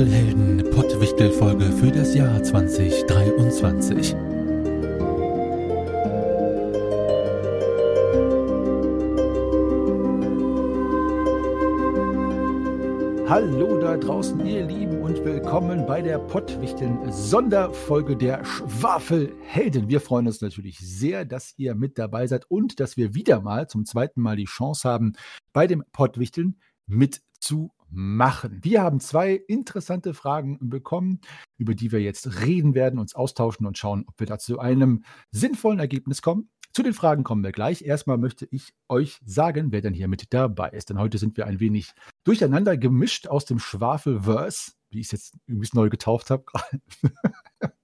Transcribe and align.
Schwafelhelden 0.00 0.70
Pottwichtel-Folge 0.70 1.72
für 1.72 1.90
das 1.90 2.14
Jahr 2.14 2.42
2023. 2.42 4.14
Hallo 13.28 13.78
da 13.78 13.98
draußen, 13.98 14.40
ihr 14.46 14.64
Lieben, 14.64 15.02
und 15.02 15.22
willkommen 15.22 15.84
bei 15.84 16.00
der 16.00 16.18
Pottwichteln 16.18 17.12
Sonderfolge 17.12 18.16
der 18.16 18.42
Schwafelhelden. 18.42 19.90
Wir 19.90 20.00
freuen 20.00 20.28
uns 20.28 20.40
natürlich 20.40 20.78
sehr, 20.78 21.26
dass 21.26 21.52
ihr 21.58 21.74
mit 21.74 21.98
dabei 21.98 22.26
seid 22.26 22.50
und 22.50 22.80
dass 22.80 22.96
wir 22.96 23.14
wieder 23.14 23.42
mal 23.42 23.68
zum 23.68 23.84
zweiten 23.84 24.22
Mal 24.22 24.36
die 24.36 24.46
Chance 24.46 24.88
haben, 24.88 25.12
bei 25.52 25.66
dem 25.66 25.84
Pottwichteln 25.92 26.58
mitzumachen 26.86 27.79
machen. 27.90 28.60
Wir 28.62 28.82
haben 28.82 29.00
zwei 29.00 29.34
interessante 29.34 30.14
Fragen 30.14 30.58
bekommen, 30.60 31.20
über 31.58 31.74
die 31.74 31.92
wir 31.92 32.00
jetzt 32.00 32.44
reden 32.44 32.74
werden, 32.74 32.98
uns 32.98 33.14
austauschen 33.14 33.66
und 33.66 33.78
schauen, 33.78 34.04
ob 34.06 34.18
wir 34.18 34.26
da 34.26 34.38
zu 34.38 34.58
einem 34.58 35.04
sinnvollen 35.30 35.78
Ergebnis 35.78 36.22
kommen. 36.22 36.50
Zu 36.72 36.84
den 36.84 36.94
Fragen 36.94 37.24
kommen 37.24 37.42
wir 37.42 37.52
gleich. 37.52 37.82
Erstmal 37.82 38.16
möchte 38.16 38.46
ich 38.50 38.72
euch 38.88 39.18
sagen, 39.24 39.72
wer 39.72 39.80
denn 39.80 39.94
hier 39.94 40.06
mit 40.06 40.32
dabei 40.32 40.70
ist. 40.70 40.90
Denn 40.90 40.98
heute 40.98 41.18
sind 41.18 41.36
wir 41.36 41.46
ein 41.46 41.58
wenig 41.58 41.92
durcheinander 42.22 42.76
gemischt 42.76 43.26
aus 43.26 43.44
dem 43.44 43.58
Schwafelverse, 43.58 44.72
wie 44.90 45.00
ich 45.00 45.06
es 45.06 45.12
jetzt 45.12 45.34
übrigens 45.46 45.74
neu 45.74 45.88
getauft 45.88 46.30
habe. 46.30 46.44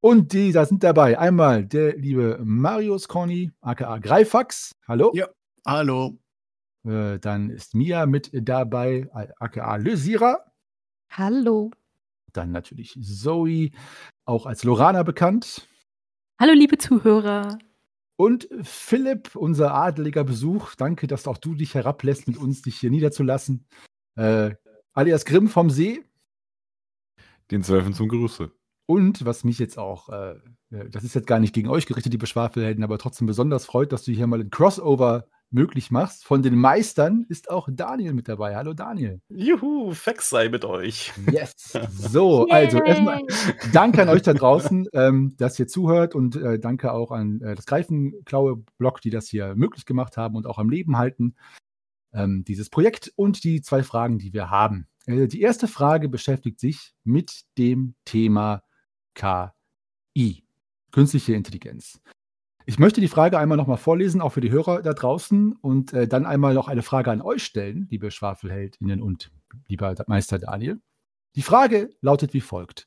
Und 0.00 0.32
die, 0.32 0.52
da 0.52 0.66
sind 0.66 0.82
dabei 0.82 1.18
einmal 1.18 1.64
der 1.64 1.96
liebe 1.96 2.40
Marius 2.42 3.08
Corny, 3.08 3.52
aka 3.60 3.98
Greifax. 3.98 4.72
Hallo. 4.86 5.12
Ja, 5.14 5.28
hallo. 5.64 6.21
Äh, 6.84 7.18
dann 7.18 7.50
ist 7.50 7.74
Mia 7.74 8.06
mit 8.06 8.30
dabei, 8.32 9.08
aka 9.38 9.76
Lysira. 9.76 10.52
Hallo. 11.10 11.70
Dann 12.32 12.50
natürlich 12.50 12.98
Zoe, 13.00 13.70
auch 14.24 14.46
als 14.46 14.64
Lorana 14.64 15.02
bekannt. 15.02 15.68
Hallo, 16.40 16.54
liebe 16.54 16.78
Zuhörer. 16.78 17.58
Und 18.16 18.48
Philipp, 18.62 19.36
unser 19.36 19.74
adeliger 19.74 20.24
Besuch. 20.24 20.74
Danke, 20.74 21.06
dass 21.06 21.26
auch 21.26 21.38
du 21.38 21.54
dich 21.54 21.74
herablässt, 21.74 22.28
mit 22.28 22.36
uns 22.36 22.62
dich 22.62 22.78
hier 22.78 22.90
niederzulassen. 22.90 23.66
Äh, 24.16 24.54
alias 24.92 25.24
Grimm 25.24 25.48
vom 25.48 25.70
See. 25.70 26.04
Den 27.50 27.62
Zwölfen 27.62 27.94
zum 27.94 28.08
Gruße. 28.08 28.50
Und 28.86 29.24
was 29.24 29.44
mich 29.44 29.58
jetzt 29.58 29.78
auch, 29.78 30.08
äh, 30.08 30.32
äh, 30.70 30.88
das 30.90 31.04
ist 31.04 31.14
jetzt 31.14 31.26
gar 31.26 31.38
nicht 31.38 31.54
gegen 31.54 31.68
euch 31.68 31.86
gerichtet, 31.86 32.12
die 32.12 32.26
Schwafelhelden, 32.26 32.84
aber 32.84 32.98
trotzdem 32.98 33.26
besonders 33.26 33.66
freut, 33.66 33.92
dass 33.92 34.04
du 34.04 34.12
hier 34.12 34.26
mal 34.26 34.40
ein 34.40 34.50
Crossover 34.50 35.28
möglich 35.52 35.90
machst. 35.90 36.24
Von 36.24 36.42
den 36.42 36.56
Meistern 36.56 37.26
ist 37.28 37.50
auch 37.50 37.68
Daniel 37.70 38.14
mit 38.14 38.28
dabei. 38.28 38.56
Hallo 38.56 38.72
Daniel. 38.72 39.20
Juhu, 39.28 39.92
Fex 39.92 40.30
sei 40.30 40.48
mit 40.48 40.64
euch. 40.64 41.12
Yes. 41.30 41.72
So, 41.90 42.48
also 42.48 42.82
erstmal 42.82 43.22
danke 43.72 44.02
an 44.02 44.08
euch 44.08 44.22
da 44.22 44.32
draußen, 44.34 44.88
ähm, 44.92 45.34
dass 45.36 45.58
ihr 45.58 45.68
zuhört 45.68 46.14
und 46.14 46.36
äh, 46.36 46.58
danke 46.58 46.92
auch 46.92 47.10
an 47.10 47.40
äh, 47.42 47.54
das 47.54 47.66
Greifenklaue-Blog, 47.66 49.00
die 49.00 49.10
das 49.10 49.28
hier 49.28 49.54
möglich 49.54 49.86
gemacht 49.86 50.16
haben 50.16 50.36
und 50.36 50.46
auch 50.46 50.58
am 50.58 50.70
Leben 50.70 50.96
halten, 50.98 51.34
ähm, 52.12 52.44
dieses 52.44 52.70
Projekt 52.70 53.12
und 53.16 53.44
die 53.44 53.62
zwei 53.62 53.82
Fragen, 53.82 54.18
die 54.18 54.32
wir 54.32 54.50
haben. 54.50 54.88
Äh, 55.06 55.28
die 55.28 55.40
erste 55.40 55.68
Frage 55.68 56.08
beschäftigt 56.08 56.60
sich 56.60 56.94
mit 57.04 57.42
dem 57.58 57.94
Thema 58.04 58.62
KI, 59.14 60.44
künstliche 60.90 61.34
Intelligenz. 61.34 62.00
Ich 62.64 62.78
möchte 62.78 63.00
die 63.00 63.08
Frage 63.08 63.38
einmal 63.38 63.56
nochmal 63.56 63.76
vorlesen, 63.76 64.20
auch 64.20 64.30
für 64.30 64.40
die 64.40 64.50
Hörer 64.50 64.82
da 64.82 64.92
draußen, 64.92 65.54
und 65.60 65.92
äh, 65.92 66.06
dann 66.06 66.26
einmal 66.26 66.54
noch 66.54 66.68
eine 66.68 66.82
Frage 66.82 67.10
an 67.10 67.20
euch 67.20 67.42
stellen, 67.42 67.88
liebe 67.90 68.10
Schwafelheldinnen 68.10 69.02
und 69.02 69.32
lieber 69.68 69.94
Meister 70.06 70.38
Daniel. 70.38 70.80
Die 71.34 71.42
Frage 71.42 71.90
lautet 72.00 72.34
wie 72.34 72.40
folgt. 72.40 72.86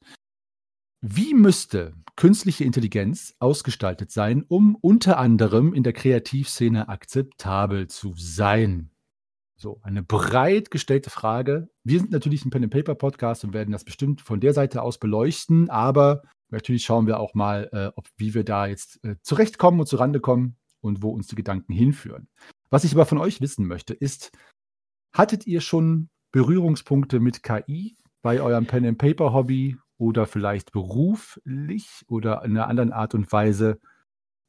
Wie 1.01 1.33
müsste 1.33 1.93
künstliche 2.15 2.63
Intelligenz 2.63 3.35
ausgestaltet 3.39 4.11
sein, 4.11 4.43
um 4.47 4.75
unter 4.75 5.17
anderem 5.17 5.73
in 5.73 5.83
der 5.83 5.93
Kreativszene 5.93 6.87
akzeptabel 6.87 7.87
zu 7.87 8.13
sein? 8.15 8.91
So, 9.57 9.79
eine 9.83 10.03
breit 10.03 10.71
gestellte 10.71 11.09
Frage. 11.09 11.69
Wir 11.83 11.99
sind 11.99 12.11
natürlich 12.11 12.45
ein 12.45 12.49
Pen 12.49 12.63
and 12.63 12.73
Paper 12.73 12.95
Podcast 12.95 13.43
und 13.43 13.53
werden 13.53 13.71
das 13.71 13.83
bestimmt 13.83 14.21
von 14.21 14.39
der 14.39 14.53
Seite 14.53 14.81
aus 14.81 14.97
beleuchten, 14.99 15.69
aber 15.69 16.23
Natürlich 16.49 16.85
schauen 16.85 17.07
wir 17.07 17.19
auch 17.19 17.33
mal, 17.33 17.69
äh, 17.71 17.91
ob, 17.95 18.07
wie 18.17 18.33
wir 18.33 18.43
da 18.43 18.67
jetzt 18.67 19.03
äh, 19.03 19.15
zurechtkommen 19.21 19.79
und 19.79 19.87
zurande 19.87 20.19
kommen 20.19 20.57
und 20.81 21.01
wo 21.01 21.09
uns 21.09 21.27
die 21.27 21.35
Gedanken 21.35 21.73
hinführen. 21.73 22.27
Was 22.69 22.83
ich 22.83 22.93
aber 22.93 23.05
von 23.05 23.17
euch 23.17 23.41
wissen 23.41 23.67
möchte, 23.67 23.93
ist, 23.93 24.31
hattet 25.13 25.47
ihr 25.47 25.61
schon 25.61 26.09
Berührungspunkte 26.31 27.19
mit 27.19 27.43
KI 27.43 27.95
bei 28.21 28.41
eurem 28.41 28.67
Pen-and-Paper-Hobby 28.67 29.77
oder 29.97 30.27
vielleicht 30.27 30.71
beruflich 30.71 32.03
oder 32.07 32.43
in 32.43 32.51
einer 32.51 32.67
anderen 32.67 32.91
Art 32.91 33.15
und 33.15 33.31
Weise? 33.31 33.79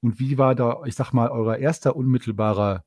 Und 0.02 0.18
wie 0.18 0.38
war 0.38 0.54
da, 0.54 0.82
ich 0.84 0.94
sag 0.94 1.12
mal, 1.12 1.30
euer 1.30 1.56
erster 1.56 1.96
unmittelbarer 1.96 2.84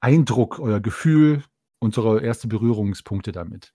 Eindruck, 0.00 0.58
euer 0.58 0.80
Gefühl, 0.80 1.44
unsere 1.78 2.22
ersten 2.22 2.48
Berührungspunkte 2.48 3.32
damit? 3.32 3.72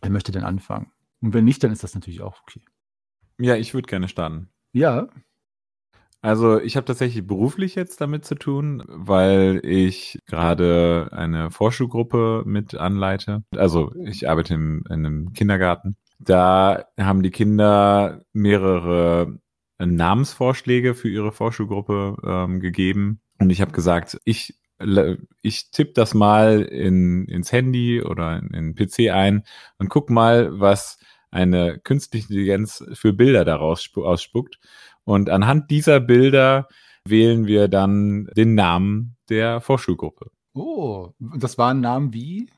Wer 0.00 0.10
möchte 0.10 0.32
denn 0.32 0.44
anfangen? 0.44 0.92
Und 1.20 1.34
wenn 1.34 1.44
nicht, 1.44 1.62
dann 1.62 1.72
ist 1.72 1.82
das 1.82 1.94
natürlich 1.94 2.22
auch 2.22 2.40
okay. 2.42 2.62
Ja, 3.38 3.56
ich 3.56 3.74
würde 3.74 3.86
gerne 3.86 4.08
starten. 4.08 4.48
Ja. 4.72 5.08
Also 6.22 6.60
ich 6.60 6.76
habe 6.76 6.86
tatsächlich 6.86 7.26
beruflich 7.26 7.74
jetzt 7.74 8.00
damit 8.00 8.24
zu 8.24 8.34
tun, 8.34 8.82
weil 8.88 9.60
ich 9.62 10.18
gerade 10.26 11.08
eine 11.12 11.50
Vorschulgruppe 11.50 12.42
mit 12.46 12.74
anleite. 12.74 13.44
Also 13.54 13.94
ich 14.04 14.28
arbeite 14.28 14.54
in, 14.54 14.82
in 14.88 15.06
einem 15.06 15.32
Kindergarten. 15.34 15.96
Da 16.18 16.86
haben 16.98 17.22
die 17.22 17.30
Kinder 17.30 18.22
mehrere 18.32 19.38
Namensvorschläge 19.78 20.94
für 20.94 21.08
ihre 21.08 21.32
Vorschulgruppe 21.32 22.16
ähm, 22.24 22.60
gegeben. 22.60 23.20
Und 23.38 23.50
ich 23.50 23.60
habe 23.60 23.72
gesagt, 23.72 24.18
ich 24.24 24.58
ich 25.42 25.70
tippe 25.70 25.92
das 25.94 26.14
mal 26.14 26.62
in, 26.62 27.26
ins 27.26 27.52
Handy 27.52 28.02
oder 28.02 28.38
in, 28.38 28.48
in 28.52 28.74
PC 28.74 29.10
ein 29.10 29.44
und 29.78 29.88
guck 29.88 30.10
mal, 30.10 30.60
was 30.60 30.98
eine 31.30 31.78
künstliche 31.78 32.26
Intelligenz 32.28 32.84
für 32.94 33.12
Bilder 33.12 33.44
daraus 33.44 33.88
ausspuckt. 33.94 34.58
Und 35.04 35.30
anhand 35.30 35.70
dieser 35.70 36.00
Bilder 36.00 36.68
wählen 37.04 37.46
wir 37.46 37.68
dann 37.68 38.26
den 38.36 38.54
Namen 38.54 39.16
der 39.28 39.60
Vorschulgruppe. 39.60 40.30
Oh, 40.54 41.10
das 41.18 41.58
waren 41.58 41.80
Namen 41.80 42.12
wie? 42.12 42.50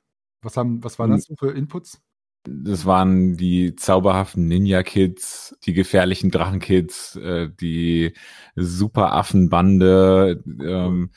Was, 0.43 0.57
haben, 0.57 0.83
was 0.85 0.99
waren 0.99 1.11
das 1.11 1.25
so 1.25 1.35
für 1.37 1.51
Inputs? 1.51 2.01
Das 2.45 2.87
waren 2.87 3.37
die 3.37 3.75
zauberhaften 3.75 4.47
Ninja-Kids, 4.47 5.59
die 5.65 5.73
gefährlichen 5.73 6.31
Drachen-Kids, 6.31 7.17
äh, 7.17 7.51
die 7.61 8.15
Superaffenbande 8.55 10.43
ähm, 10.47 11.11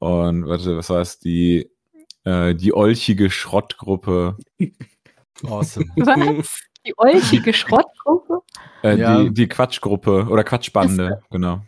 und 0.00 0.48
warte, 0.48 0.76
was 0.76 0.90
war 0.90 1.00
es? 1.00 1.18
Die, 1.20 1.70
äh, 2.24 2.54
die 2.54 2.74
olchige 2.74 3.30
Schrottgruppe. 3.30 4.36
Awesome. 5.44 5.86
Was? 5.96 6.60
Die 6.86 6.94
olchige 6.96 7.52
Schrottgruppe? 7.52 8.40
Äh, 8.82 8.96
ja. 8.96 9.22
die, 9.22 9.32
die 9.34 9.48
Quatschgruppe 9.48 10.26
oder 10.28 10.42
Quatschbande, 10.42 11.22
genau. 11.30 11.60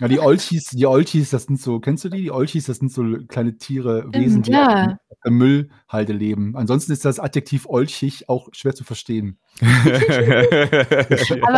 Ja, 0.00 0.08
die 0.08 0.20
Olchis, 0.20 0.70
die 0.70 0.86
Olchis, 0.86 1.30
das 1.30 1.44
sind 1.44 1.60
so, 1.60 1.78
kennst 1.78 2.04
du 2.04 2.08
die? 2.08 2.22
Die 2.22 2.30
Olchis, 2.30 2.66
das 2.66 2.78
sind 2.78 2.92
so 2.92 3.04
kleine 3.28 3.56
Tiere, 3.56 4.06
Wesen, 4.12 4.42
die 4.42 4.52
ja. 4.52 4.98
im 5.24 5.38
Müllhalde 5.38 6.12
leben. 6.12 6.56
Ansonsten 6.56 6.92
ist 6.92 7.04
das 7.04 7.20
Adjektiv 7.20 7.66
olchig 7.66 8.28
auch 8.28 8.48
schwer 8.52 8.74
zu 8.74 8.84
verstehen. 8.84 9.38
Aber 9.60 9.72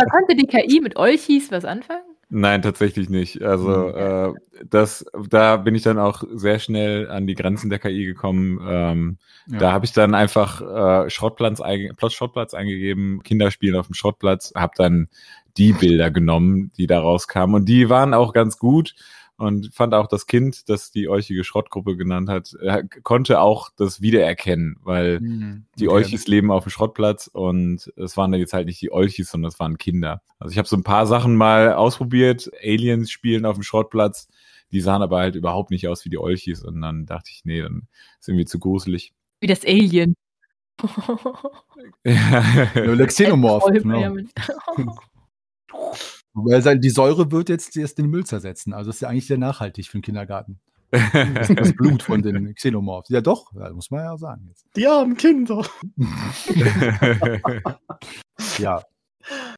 konnte 0.05 0.35
die 0.37 0.47
KI 0.47 0.79
mit 0.81 0.95
Olchis 0.95 1.51
was 1.51 1.65
anfangen? 1.65 2.14
Nein, 2.29 2.61
tatsächlich 2.61 3.09
nicht. 3.09 3.43
Also 3.43 3.69
mhm. 3.69 3.95
äh, 3.95 4.63
das, 4.65 5.05
da 5.29 5.57
bin 5.57 5.75
ich 5.75 5.83
dann 5.83 5.99
auch 5.99 6.23
sehr 6.33 6.59
schnell 6.59 7.09
an 7.09 7.27
die 7.27 7.35
Grenzen 7.35 7.69
der 7.69 7.79
KI 7.79 8.05
gekommen. 8.05 8.59
Ähm, 8.67 9.17
ja. 9.47 9.59
Da 9.59 9.71
habe 9.71 9.85
ich 9.85 9.93
dann 9.93 10.15
einfach 10.15 10.61
äh, 10.61 11.09
Schrottplatz, 11.09 11.61
Plot 11.95 12.13
Schrottplatz 12.13 12.53
eingegeben, 12.53 13.21
Kinderspielen 13.23 13.75
auf 13.75 13.87
dem 13.87 13.93
Schrottplatz, 13.93 14.53
habe 14.55 14.73
dann 14.75 15.07
die 15.57 15.73
Bilder 15.73 16.11
genommen, 16.11 16.71
die 16.77 16.87
da 16.87 16.99
rauskamen 16.99 17.55
und 17.55 17.69
die 17.69 17.89
waren 17.89 18.13
auch 18.13 18.33
ganz 18.33 18.57
gut 18.57 18.95
und 19.37 19.73
fand 19.73 19.93
auch 19.93 20.07
das 20.07 20.27
Kind, 20.27 20.69
das 20.69 20.91
die 20.91 21.09
Olchige 21.09 21.43
Schrottgruppe 21.43 21.97
genannt 21.97 22.29
hat, 22.29 22.55
äh, 22.61 22.83
konnte 23.03 23.41
auch 23.41 23.69
das 23.75 24.01
wiedererkennen, 24.01 24.77
weil 24.81 25.19
mhm. 25.19 25.65
die 25.77 25.89
Olchis 25.89 26.27
leben 26.27 26.51
auf 26.51 26.63
dem 26.63 26.69
Schrottplatz 26.69 27.27
und 27.27 27.91
es 27.97 28.15
waren 28.15 28.31
da 28.31 28.37
jetzt 28.37 28.53
halt 28.53 28.67
nicht 28.67 28.81
die 28.81 28.91
Olchis, 28.91 29.29
sondern 29.29 29.49
es 29.49 29.59
waren 29.59 29.77
Kinder. 29.77 30.21
Also 30.39 30.53
ich 30.53 30.57
habe 30.57 30.67
so 30.67 30.77
ein 30.77 30.83
paar 30.83 31.05
Sachen 31.05 31.35
mal 31.35 31.73
ausprobiert, 31.73 32.49
Aliens 32.63 33.11
spielen 33.11 33.45
auf 33.45 33.55
dem 33.55 33.63
Schrottplatz, 33.63 34.29
die 34.71 34.81
sahen 34.81 35.01
aber 35.01 35.19
halt 35.19 35.35
überhaupt 35.35 35.71
nicht 35.71 35.87
aus 35.87 36.05
wie 36.05 36.09
die 36.09 36.17
Olchis 36.17 36.63
und 36.63 36.81
dann 36.81 37.05
dachte 37.05 37.29
ich, 37.31 37.43
nee, 37.43 37.61
dann 37.61 37.87
ist 38.19 38.29
irgendwie 38.29 38.45
zu 38.45 38.59
gruselig. 38.59 39.13
Wie 39.41 39.47
das 39.47 39.65
Alien. 39.65 40.15
ja, 42.05 43.05
Xenomorph. 43.05 43.65
Genau. 43.65 44.17
Weil 46.35 46.79
die 46.79 46.89
Säure 46.89 47.31
wird 47.31 47.49
jetzt 47.49 47.75
erst 47.77 47.97
den 47.97 48.09
Müll 48.09 48.25
zersetzen. 48.25 48.73
Also 48.73 48.89
ist 48.89 49.01
ja 49.01 49.07
eigentlich 49.07 49.27
sehr 49.27 49.37
nachhaltig 49.37 49.87
für 49.87 49.97
den 49.97 50.03
Kindergarten. 50.03 50.59
Das, 50.91 51.47
das 51.55 51.73
Blut 51.75 52.03
von 52.03 52.21
den 52.21 52.53
Xenomorphs. 52.53 53.09
Ja, 53.09 53.21
doch, 53.21 53.51
muss 53.73 53.89
man 53.89 54.03
ja 54.03 54.17
sagen. 54.17 54.45
Jetzt. 54.49 54.65
Die 54.75 54.87
armen 54.87 55.17
Kinder. 55.17 55.65
Ja, 58.59 58.83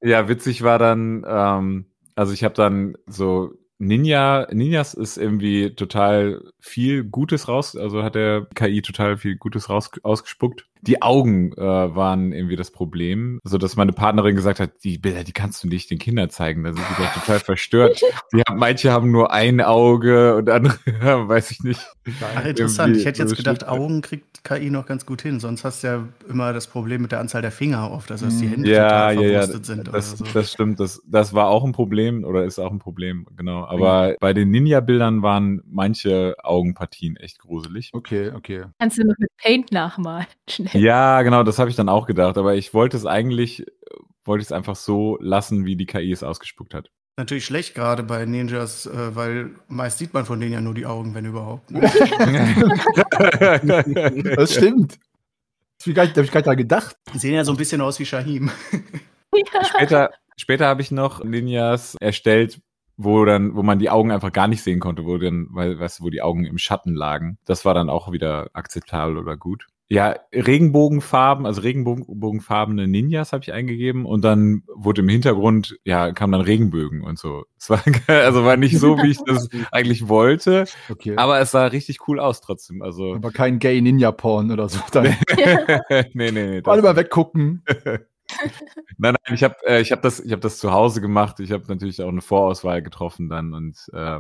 Ja, 0.02 0.30
witzig 0.30 0.62
war 0.62 0.80
dann, 0.80 1.26
ähm, 1.28 1.86
also 2.16 2.34
ich 2.34 2.44
habe 2.44 2.54
dann 2.54 2.96
so 3.08 3.54
Ninja, 3.80 4.48
Ninjas 4.52 4.94
ist 4.94 5.18
irgendwie 5.18 5.76
total 5.76 6.42
viel 6.60 7.04
Gutes 7.04 7.48
raus, 7.48 7.76
also 7.76 8.04
hat 8.04 8.16
der 8.16 8.48
KI 8.56 8.82
total 8.82 9.18
viel 9.18 9.36
Gutes 9.36 9.70
raus 9.70 9.92
ausgespuckt. 10.04 10.68
Die 10.82 11.02
Augen 11.02 11.52
äh, 11.54 11.62
waren 11.62 12.32
irgendwie 12.34 12.56
das 12.56 12.72
Problem, 12.72 13.40
so 13.44 13.58
dass 13.58 13.76
meine 13.76 13.94
Partnerin 13.94 14.36
gesagt 14.36 14.60
hat, 14.60 14.84
die 14.84 14.98
Bilder, 14.98 15.24
die 15.24 15.32
kannst 15.34 15.64
du 15.64 15.68
nicht 15.68 15.90
den 15.90 15.98
Kindern 15.98 16.30
zeigen, 16.30 16.64
da 16.64 16.74
sind 16.74 16.84
die 16.90 17.02
doch 17.04 17.14
total 17.14 17.40
verstört. 17.40 18.02
Die 18.34 18.42
haben, 18.48 18.60
manche 18.60 18.92
haben 18.92 19.12
nur 19.12 19.32
ein 19.32 19.62
Auge 19.62 20.36
und 20.36 20.50
andere 20.50 20.78
weiß 21.28 21.52
ich 21.52 21.62
nicht. 21.62 21.80
Ach, 22.22 22.44
interessant. 22.46 22.90
Irgendwie 22.90 23.00
Ich 23.00 23.06
hätte 23.06 23.24
jetzt 23.24 23.36
gedacht, 23.38 23.62
Schnitt- 23.62 23.70
Augen 23.70 24.02
kriegt 24.02 24.44
KI 24.44 24.70
noch 24.70 24.86
ganz 24.86 25.06
gut 25.06 25.22
hin. 25.22 25.40
Sonst 25.40 25.64
hast 25.64 25.84
du 25.84 25.88
ja 25.88 26.08
immer 26.30 26.52
das 26.54 26.68
Problem 26.68 27.02
mit 27.02 27.12
der 27.12 27.20
Anzahl 27.20 27.42
der 27.42 27.52
Finger 27.52 27.90
oft, 27.92 28.12
also 28.12 28.26
dass 28.26 28.38
die 28.40 28.48
Hände 28.48 28.70
Ja, 28.70 28.84
total 29.10 29.16
ja, 29.16 29.22
ja, 29.22 29.28
verwurstet 29.42 29.66
sind 29.66 29.88
das, 29.88 30.12
so. 30.12 30.26
das 30.34 30.52
stimmt. 30.52 30.80
Das, 30.80 31.02
das 31.08 31.34
war 31.34 31.48
auch 31.48 31.64
ein 31.64 31.72
Problem 31.72 32.24
oder 32.24 32.44
ist 32.44 32.60
auch 32.60 32.72
ein 32.72 32.80
Problem, 32.80 33.26
genau. 33.36 33.66
Aber 33.66 34.16
bei 34.20 34.34
den 34.34 34.50
Ninja-Bildern 34.52 35.22
waren 35.22 35.62
manche 35.66 36.36
Augenpartien 36.44 37.16
echt 37.16 37.40
gruselig. 37.40 37.92
okay, 37.94 38.32
okay. 38.36 38.66
Kannst 38.80 38.98
du 38.98 39.04
noch 39.04 39.16
mit 39.18 39.30
Paint 39.42 39.72
nachmalen? 39.72 40.28
Schnell. 40.50 40.67
Ja, 40.74 41.22
genau, 41.22 41.44
das 41.44 41.60
habe 41.60 41.70
ich 41.70 41.76
dann 41.76 41.90
auch 41.90 42.08
gedacht. 42.08 42.38
Aber 42.38 42.56
ich 42.56 42.74
wollte 42.74 42.98
es 42.98 43.06
eigentlich, 43.06 43.66
wollte 44.26 44.42
ich 44.42 44.48
es 44.48 44.52
einfach 44.52 44.76
so 44.76 45.18
lassen, 45.22 45.66
wie 45.66 45.76
die 45.76 45.86
KI 45.86 46.12
es 46.12 46.24
ausgespuckt 46.24 46.74
hat. 46.74 46.90
Natürlich 47.20 47.46
schlecht 47.46 47.74
gerade 47.74 48.04
bei 48.04 48.26
Ninjas, 48.26 48.86
äh, 48.86 49.16
weil 49.16 49.56
meist 49.68 49.98
sieht 49.98 50.14
man 50.14 50.26
von 50.26 50.40
denen 50.40 50.54
ja 50.54 50.62
nur 50.62 50.76
die 50.76 50.86
Augen, 50.86 51.16
wenn 51.16 51.26
überhaupt. 51.26 51.72
Ne? 51.72 51.82
Das 54.36 54.54
stimmt. 54.54 55.00
Das 55.80 55.86
hab 55.86 55.88
ich 55.88 55.96
gar 55.96 56.04
nicht, 56.04 56.16
da 56.16 56.22
hab 56.22 56.26
ich 56.26 56.32
gar 56.32 56.40
nicht 56.40 56.48
dran 56.48 56.58
gedacht. 56.58 56.96
Die 57.14 57.20
sehen 57.20 57.34
ja 57.34 57.44
so 57.44 57.52
ein 57.52 57.58
bisschen 57.58 57.82
aus 57.82 58.00
wie 58.00 58.06
Shahim. 58.06 58.52
Ja. 59.54 59.64
später 59.64 60.10
später 60.38 60.68
habe 60.68 60.82
ich 60.82 60.90
noch 60.90 61.24
Ninjas 61.24 61.96
erstellt, 62.00 62.60
wo 62.96 63.26
dann, 63.26 63.56
wo 63.56 63.62
man 63.62 63.78
die 63.78 63.90
Augen 63.90 64.12
einfach 64.12 64.32
gar 64.32 64.48
nicht 64.48 64.64
sehen 64.64 64.80
konnte, 64.80 65.06
wo 65.06 65.18
dann, 65.18 65.48
weil, 65.52 65.80
weißt 65.80 66.00
du, 66.00 66.06
wo 66.06 66.10
die 66.10 66.22
Augen 66.22 66.46
im 66.46 66.58
Schatten 66.58 66.96
lagen. 66.96 67.38
Das 67.46 67.66
war 67.66 67.74
dann 67.74 67.90
auch 67.90 68.12
wieder 68.12 68.50
akzeptabel 68.54 69.18
oder 69.18 69.38
gut. 69.38 69.68
Ja, 69.90 70.16
Regenbogenfarben, 70.34 71.46
also 71.46 71.62
regenbogenfarbene 71.62 72.90
Ninjas 72.90 73.32
habe 73.32 73.44
ich 73.44 73.54
eingegeben 73.54 74.06
und 74.06 74.22
dann 74.22 74.64
wurde 74.76 75.02
im 75.02 75.08
Hintergrund, 75.08 75.78
ja, 75.86 76.12
kamen 76.12 76.34
dann 76.34 76.42
Regenbögen 76.42 77.04
und 77.04 77.18
so. 77.18 77.46
Es 77.60 77.70
war, 77.70 77.82
also 78.08 78.46
war 78.46 78.56
nicht 78.58 78.78
so, 78.80 78.98
wie 78.98 79.12
ich 79.12 79.18
das 79.26 79.50
eigentlich 79.72 80.08
wollte, 80.08 80.66
Okay. 80.90 81.16
aber 81.18 81.40
es 81.40 81.52
sah 81.52 81.66
richtig 81.68 82.08
cool 82.08 82.20
aus 82.20 82.42
trotzdem. 82.42 82.82
Also, 82.82 83.16
Aber 83.16 83.32
kein 83.32 83.60
Gay 83.60 83.82
Ninja 83.82 84.12
Porn 84.12 84.52
oder 84.52 84.70
so. 84.70 84.80
Dann 84.92 85.16
nee, 86.14 86.32
nee, 86.32 86.62
nee. 86.62 86.62
mal 86.62 86.96
weggucken. 86.96 87.64
Nein, 88.98 89.16
nein, 89.26 89.36
ich 89.36 89.44
habe 89.44 89.56
äh, 89.66 89.80
ich 89.82 89.92
hab 89.94 90.02
das, 90.02 90.20
ich 90.20 90.34
hab 90.34 90.42
das 90.42 90.60
zu 90.60 90.74
Hause 90.74 91.00
gemacht. 91.00 91.40
Ich 91.40 91.52
habe 91.52 91.64
natürlich 91.68 92.02
auch 92.02 92.10
eine 92.10 92.22
Vorauswahl 92.22 92.82
getroffen 92.82 93.30
dann 93.30 93.54
und 93.54 93.78
äh, 93.94 94.20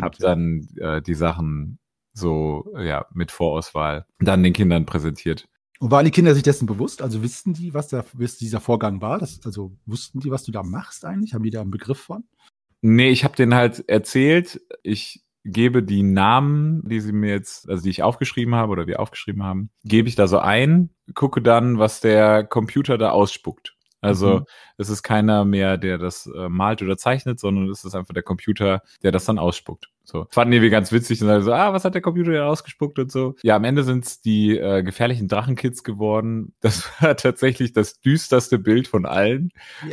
habe 0.00 0.16
dann 0.18 0.66
äh, 0.76 1.00
die 1.02 1.14
Sachen 1.14 1.78
so 2.14 2.72
ja 2.78 3.06
mit 3.12 3.30
Vorauswahl 3.30 4.06
dann 4.20 4.42
den 4.42 4.52
Kindern 4.52 4.86
präsentiert. 4.86 5.46
Und 5.80 5.90
waren 5.90 6.04
die 6.04 6.10
Kinder 6.10 6.34
sich 6.34 6.44
dessen 6.44 6.66
bewusst? 6.66 7.02
Also 7.02 7.22
wussten 7.22 7.52
die, 7.52 7.74
was, 7.74 7.88
da, 7.88 8.04
was 8.14 8.38
dieser 8.38 8.60
Vorgang 8.60 9.02
war? 9.02 9.18
Das, 9.18 9.40
also 9.44 9.76
wussten 9.84 10.20
die, 10.20 10.30
was 10.30 10.44
du 10.44 10.52
da 10.52 10.62
machst 10.62 11.04
eigentlich? 11.04 11.34
Haben 11.34 11.42
die 11.42 11.50
da 11.50 11.60
einen 11.60 11.70
Begriff 11.70 11.98
von? 11.98 12.24
Nee, 12.80 13.10
ich 13.10 13.24
habe 13.24 13.36
denen 13.36 13.54
halt 13.54 13.88
erzählt, 13.88 14.60
ich 14.82 15.24
gebe 15.44 15.82
die 15.82 16.02
Namen, 16.02 16.86
die 16.88 17.00
sie 17.00 17.12
mir 17.12 17.30
jetzt, 17.30 17.68
also 17.68 17.82
die 17.82 17.90
ich 17.90 18.02
aufgeschrieben 18.02 18.54
habe 18.54 18.72
oder 18.72 18.86
wir 18.86 19.00
aufgeschrieben 19.00 19.42
haben, 19.42 19.70
gebe 19.84 20.08
ich 20.08 20.14
da 20.14 20.26
so 20.26 20.38
ein, 20.38 20.90
gucke 21.14 21.42
dann, 21.42 21.78
was 21.78 22.00
der 22.00 22.44
Computer 22.44 22.96
da 22.96 23.10
ausspuckt. 23.10 23.76
Also 24.04 24.40
Mhm. 24.40 24.44
es 24.78 24.88
ist 24.88 25.02
keiner 25.02 25.44
mehr, 25.44 25.78
der 25.78 25.98
das 25.98 26.26
äh, 26.26 26.48
malt 26.48 26.82
oder 26.82 26.96
zeichnet, 26.96 27.40
sondern 27.40 27.68
es 27.70 27.84
ist 27.84 27.94
einfach 27.94 28.14
der 28.14 28.22
Computer, 28.22 28.82
der 29.02 29.12
das 29.12 29.24
dann 29.24 29.38
ausspuckt. 29.38 29.88
So. 30.04 30.26
Fanden 30.30 30.52
die 30.52 30.60
wir 30.62 30.68
ganz 30.70 30.92
witzig 30.92 31.22
und 31.22 31.42
so, 31.42 31.52
ah, 31.52 31.72
was 31.72 31.84
hat 31.84 31.94
der 31.94 32.02
Computer 32.02 32.32
denn 32.32 32.42
ausgespuckt 32.42 32.98
und 32.98 33.10
so. 33.10 33.36
Ja, 33.42 33.56
am 33.56 33.64
Ende 33.64 33.84
sind 33.84 34.04
es 34.04 34.20
die 34.20 34.56
äh, 34.58 34.82
gefährlichen 34.82 35.28
Drachenkits 35.28 35.82
geworden. 35.82 36.52
Das 36.60 36.90
war 37.00 37.16
tatsächlich 37.16 37.72
das 37.72 38.00
düsterste 38.00 38.58
Bild 38.58 38.86
von 38.88 39.06
allen. 39.06 39.50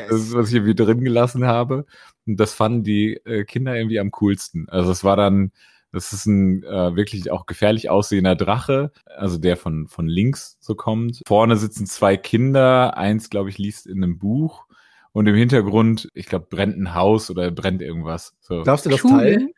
Das 0.09 0.19
ist, 0.19 0.33
was 0.33 0.49
ich 0.49 0.55
irgendwie 0.55 0.75
drin 0.75 1.01
gelassen 1.03 1.45
habe. 1.45 1.85
Und 2.27 2.39
das 2.39 2.53
fanden 2.53 2.83
die 2.83 3.13
äh, 3.25 3.45
Kinder 3.45 3.75
irgendwie 3.75 3.99
am 3.99 4.11
coolsten. 4.11 4.67
Also 4.69 4.91
es 4.91 5.03
war 5.03 5.15
dann, 5.15 5.51
das 5.91 6.13
ist 6.13 6.25
ein 6.25 6.63
äh, 6.63 6.95
wirklich 6.95 7.31
auch 7.31 7.45
gefährlich 7.45 7.89
aussehender 7.89 8.35
Drache, 8.35 8.91
also 9.05 9.37
der 9.37 9.57
von, 9.57 9.87
von 9.87 10.07
links 10.07 10.57
so 10.59 10.75
kommt. 10.75 11.21
Vorne 11.27 11.57
sitzen 11.57 11.85
zwei 11.85 12.17
Kinder, 12.17 12.97
eins, 12.97 13.29
glaube 13.29 13.49
ich, 13.49 13.57
liest 13.57 13.87
in 13.87 14.03
einem 14.03 14.17
Buch. 14.17 14.65
Und 15.13 15.27
im 15.27 15.35
Hintergrund, 15.35 16.09
ich 16.13 16.27
glaube, 16.27 16.47
brennt 16.49 16.77
ein 16.77 16.95
Haus 16.95 17.29
oder 17.29 17.51
brennt 17.51 17.81
irgendwas. 17.81 18.33
So. 18.39 18.63
Darfst 18.63 18.85
du 18.85 18.89
das 18.89 18.99
Schulen? 18.99 19.17
teilen? 19.17 19.49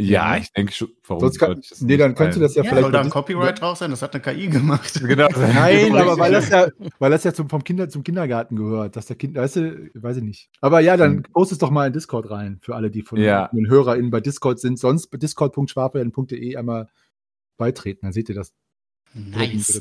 Ja, 0.00 0.34
Ja. 0.36 0.40
ich 0.40 0.52
denke 0.52 0.72
schon. 0.72 0.88
Warum 1.06 1.20
Sonst 1.20 1.38
kann, 1.40 1.58
ich 1.60 1.68
das 1.70 1.80
nee, 1.80 1.96
dann 1.96 2.14
kannst 2.14 2.36
du 2.36 2.40
das 2.40 2.54
ja, 2.54 2.62
Ja, 2.62 2.68
vielleicht. 2.70 2.84
soll 2.84 2.92
da 2.92 3.00
ein 3.00 3.10
Copyright 3.10 3.60
drauf 3.60 3.78
sein? 3.78 3.90
Das 3.90 4.00
hat 4.00 4.14
eine 4.14 4.22
KI 4.22 4.46
gemacht. 4.48 5.00
Genau. 5.02 5.28
Nein, 5.36 5.94
aber 5.96 6.18
weil 6.18 6.30
das 6.32 6.48
ja, 6.50 6.68
weil 7.00 7.10
das 7.10 7.24
ja 7.24 7.32
zum, 7.34 7.48
vom 7.48 7.64
Kinder 7.64 7.88
zum 7.88 8.04
Kindergarten 8.04 8.54
gehört, 8.56 8.94
dass 8.96 9.06
der 9.06 9.16
Kind, 9.16 9.34
weißt 9.34 9.56
du, 9.56 9.90
weiß 9.94 10.18
ich 10.18 10.22
nicht. 10.22 10.50
Aber 10.60 10.80
ja, 10.80 10.96
dann 10.96 11.22
post 11.24 11.50
es 11.52 11.58
doch 11.58 11.70
mal 11.70 11.86
in 11.88 11.92
Discord 11.92 12.30
rein, 12.30 12.58
für 12.60 12.76
alle, 12.76 12.90
die 12.90 13.02
von 13.02 13.18
Ja. 13.18 13.48
den 13.48 13.68
HörerInnen 13.68 14.10
bei 14.10 14.20
Discord 14.20 14.60
sind. 14.60 14.78
Sonst 14.78 15.08
bei 15.08 15.18
discord.schwafeln.de 15.18 16.56
einmal 16.56 16.88
beitreten, 17.56 18.00
dann 18.06 18.12
seht 18.12 18.28
ihr 18.28 18.36
das. 18.36 18.52
Nice. 19.14 19.80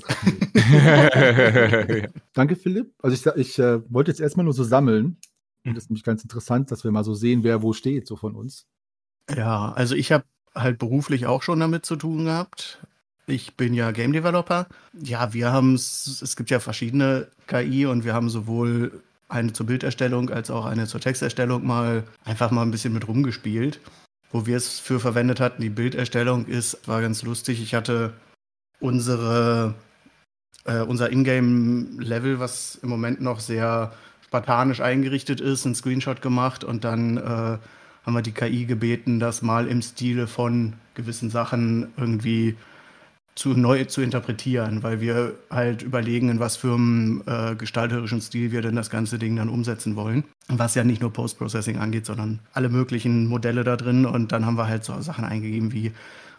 Danke, 2.33 2.55
Philipp. 2.55 2.93
Also 3.01 3.13
ich, 3.15 3.35
ich 3.39 3.59
äh, 3.59 3.79
wollte 3.91 4.09
jetzt 4.11 4.21
erstmal 4.21 4.45
nur 4.45 4.53
so 4.53 4.63
sammeln. 4.63 5.17
Und 5.65 5.75
das 5.75 5.85
ist 5.85 5.89
nämlich 5.89 6.03
ganz 6.03 6.23
interessant, 6.23 6.71
dass 6.71 6.83
wir 6.83 6.91
mal 6.91 7.03
so 7.03 7.13
sehen, 7.13 7.43
wer 7.43 7.61
wo 7.61 7.73
steht, 7.73 8.07
so 8.07 8.15
von 8.15 8.35
uns. 8.35 8.65
Ja, 9.35 9.73
also 9.73 9.95
ich 9.95 10.11
habe 10.11 10.23
halt 10.55 10.79
beruflich 10.79 11.25
auch 11.25 11.43
schon 11.43 11.59
damit 11.59 11.85
zu 11.85 11.95
tun 11.95 12.25
gehabt. 12.25 12.79
Ich 13.25 13.55
bin 13.57 13.73
ja 13.73 13.91
Game 13.91 14.13
Developer. 14.13 14.67
Ja, 14.93 15.33
wir 15.33 15.51
haben 15.51 15.75
es, 15.75 16.21
es 16.21 16.35
gibt 16.35 16.49
ja 16.49 16.59
verschiedene 16.59 17.27
KI 17.47 17.85
und 17.85 18.05
wir 18.05 18.13
haben 18.13 18.29
sowohl 18.29 19.03
eine 19.27 19.51
zur 19.51 19.65
Bilderstellung 19.65 20.29
als 20.29 20.49
auch 20.49 20.65
eine 20.65 20.87
zur 20.87 21.01
Texterstellung 21.01 21.65
mal 21.65 22.03
einfach 22.23 22.51
mal 22.51 22.61
ein 22.61 22.71
bisschen 22.71 22.93
mit 22.93 23.07
rumgespielt. 23.07 23.81
Wo 24.31 24.45
wir 24.45 24.57
es 24.57 24.79
für 24.79 24.99
verwendet 24.99 25.39
hatten, 25.39 25.61
die 25.61 25.69
Bilderstellung 25.69 26.45
ist, 26.45 26.87
war 26.87 27.01
ganz 27.01 27.23
lustig. 27.23 27.61
Ich 27.61 27.73
hatte 27.73 28.13
unsere, 28.79 29.73
äh, 30.65 30.79
unser 30.81 31.11
Ingame-Level, 31.11 32.39
was 32.39 32.75
im 32.75 32.89
Moment 32.89 33.21
noch 33.21 33.39
sehr 33.39 33.93
spartanisch 34.25 34.81
eingerichtet 34.81 35.39
ist, 35.39 35.65
einen 35.65 35.75
Screenshot 35.75 36.21
gemacht 36.21 36.63
und 36.65 36.83
dann 36.83 37.17
äh, 37.17 37.57
haben 38.07 38.15
wir 38.15 38.21
die 38.21 38.31
KI 38.31 38.65
gebeten, 38.65 39.19
das 39.19 39.41
mal 39.41 39.67
im 39.67 39.81
Stile 39.81 40.27
von 40.27 40.73
gewissen 40.95 41.29
Sachen 41.29 41.89
irgendwie 41.97 42.55
zu 43.35 43.49
neu 43.49 43.83
zu 43.83 44.01
interpretieren, 44.01 44.81
weil 44.81 45.01
wir 45.01 45.35
halt 45.51 45.83
überlegen, 45.83 46.29
in 46.29 46.39
was 46.39 46.55
für 46.55 46.73
einem 46.73 47.21
äh, 47.27 47.55
gestalterischen 47.55 48.21
Stil 48.21 48.51
wir 48.53 48.61
denn 48.61 48.77
das 48.77 48.89
ganze 48.89 49.19
Ding 49.19 49.35
dann 49.35 49.49
umsetzen 49.49 49.97
wollen. 49.97 50.23
Was 50.47 50.73
ja 50.73 50.85
nicht 50.85 51.01
nur 51.01 51.11
Post-Processing 51.11 51.77
angeht, 51.77 52.05
sondern 52.05 52.39
alle 52.53 52.69
möglichen 52.69 53.27
Modelle 53.27 53.65
da 53.65 53.75
drin. 53.75 54.05
Und 54.05 54.31
dann 54.31 54.45
haben 54.45 54.57
wir 54.57 54.67
halt 54.67 54.85
so 54.85 54.99
Sachen 55.01 55.25
eingegeben 55.25 55.73
wie, 55.73 55.91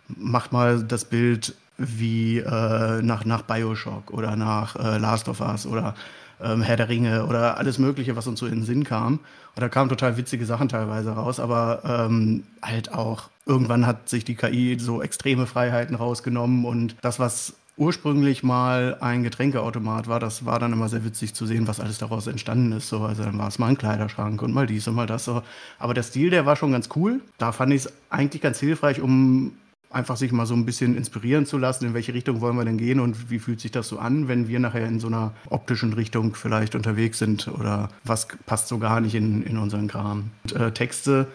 macht 0.09 0.53
mal 0.53 0.83
das 0.83 1.05
Bild 1.05 1.55
wie 1.77 2.39
äh, 2.39 3.03
nach, 3.03 3.27
nach 3.27 3.43
Bioshock 3.43 4.11
oder 4.11 4.37
nach 4.37 4.75
äh, 4.75 4.97
Last 4.97 5.29
of 5.29 5.43
Us 5.43 5.67
oder 5.67 5.95
ähm, 6.43 6.63
Herr 6.63 6.77
der 6.77 6.89
Ringe 6.89 7.27
oder 7.27 7.59
alles 7.59 7.79
Mögliche, 7.79 8.17
was 8.17 8.27
uns 8.27 8.41
so 8.41 8.47
in 8.47 8.55
den 8.55 8.65
Sinn 8.65 8.85
kam. 8.85 9.21
Da 9.59 9.69
kamen 9.69 9.89
total 9.89 10.17
witzige 10.17 10.47
Sachen 10.47 10.69
teilweise 10.69 11.11
raus, 11.11 11.41
aber 11.41 11.83
ähm, 11.85 12.45
halt 12.63 12.93
auch 12.93 13.31
irgendwann 13.47 13.87
hat 13.87 14.09
sich 14.09 14.25
die 14.25 14.35
KI 14.35 14.79
so 14.79 15.03
extreme 15.03 15.47
Freiheiten 15.47 15.97
rausgenommen 15.97 16.65
und 16.65 16.97
das, 17.01 17.19
was 17.19 17.55
ursprünglich 17.79 18.43
mal 18.43 18.97
ein 19.01 19.23
Getränkeautomat 19.23 20.09
war, 20.09 20.21
das 20.21 20.45
war 20.45 20.59
dann 20.59 20.73
immer 20.73 20.89
sehr 20.89 21.05
witzig 21.05 21.35
zu 21.35 21.47
sehen, 21.47 21.69
was 21.69 21.81
alles 21.81 21.99
daraus 21.99 22.27
entstanden 22.27 22.73
ist. 22.73 22.89
So, 22.89 23.03
also 23.03 23.23
dann 23.23 23.39
war 23.39 23.49
es 23.49 23.59
mal 23.59 23.69
ein 23.69 23.79
Kleiderschrank 23.79 24.43
und 24.43 24.53
mal 24.53 24.67
dies 24.67 24.89
und 24.89 24.95
mal 24.95 25.07
das. 25.07 25.25
So. 25.25 25.43
Aber 25.79 25.95
der 25.95 26.03
Stil, 26.03 26.31
der 26.31 26.45
war 26.45 26.57
schon 26.57 26.73
ganz 26.73 26.89
cool. 26.97 27.21
Da 27.39 27.53
fand 27.53 27.73
ich 27.73 27.85
es 27.85 27.93
eigentlich 28.11 28.43
ganz 28.43 28.59
hilfreich, 28.59 29.01
um 29.01 29.53
einfach 29.91 30.17
sich 30.17 30.33
mal 30.33 30.47
so 30.47 30.55
ein 30.55 30.67
bisschen 30.67 30.97
inspirieren 30.97 31.47
zu 31.47 31.57
lassen, 31.57 31.87
in 31.87 31.95
welche 31.95 32.13
Richtung 32.13 32.41
wollen 32.41 32.57
wir 32.57 32.65
denn 32.65 32.77
gehen 32.77 33.01
und 33.01 33.31
wie 33.31 33.39
fühlt 33.39 33.61
sich 33.61 33.71
das 33.71 33.89
so 33.89 33.99
an, 33.99 34.29
wenn 34.29 34.49
wir 34.49 34.61
nachher 34.61 34.87
in 34.87 35.01
so 35.01 35.07
einer 35.07 35.33
optischen 35.49 35.93
Richtung 35.95 36.35
vielleicht 36.35 36.75
unterwegs 36.75 37.19
sind 37.19 37.49
oder 37.49 37.89
was 38.05 38.29
passt 38.47 38.69
so 38.69 38.79
gar 38.79 39.01
nicht 39.01 39.15
in, 39.15 39.43
in 39.43 39.57
unseren 39.57 39.89
Kram. 39.89 40.31
Und, 40.45 40.57
äh, 40.57 40.73
Texte, 40.73 41.27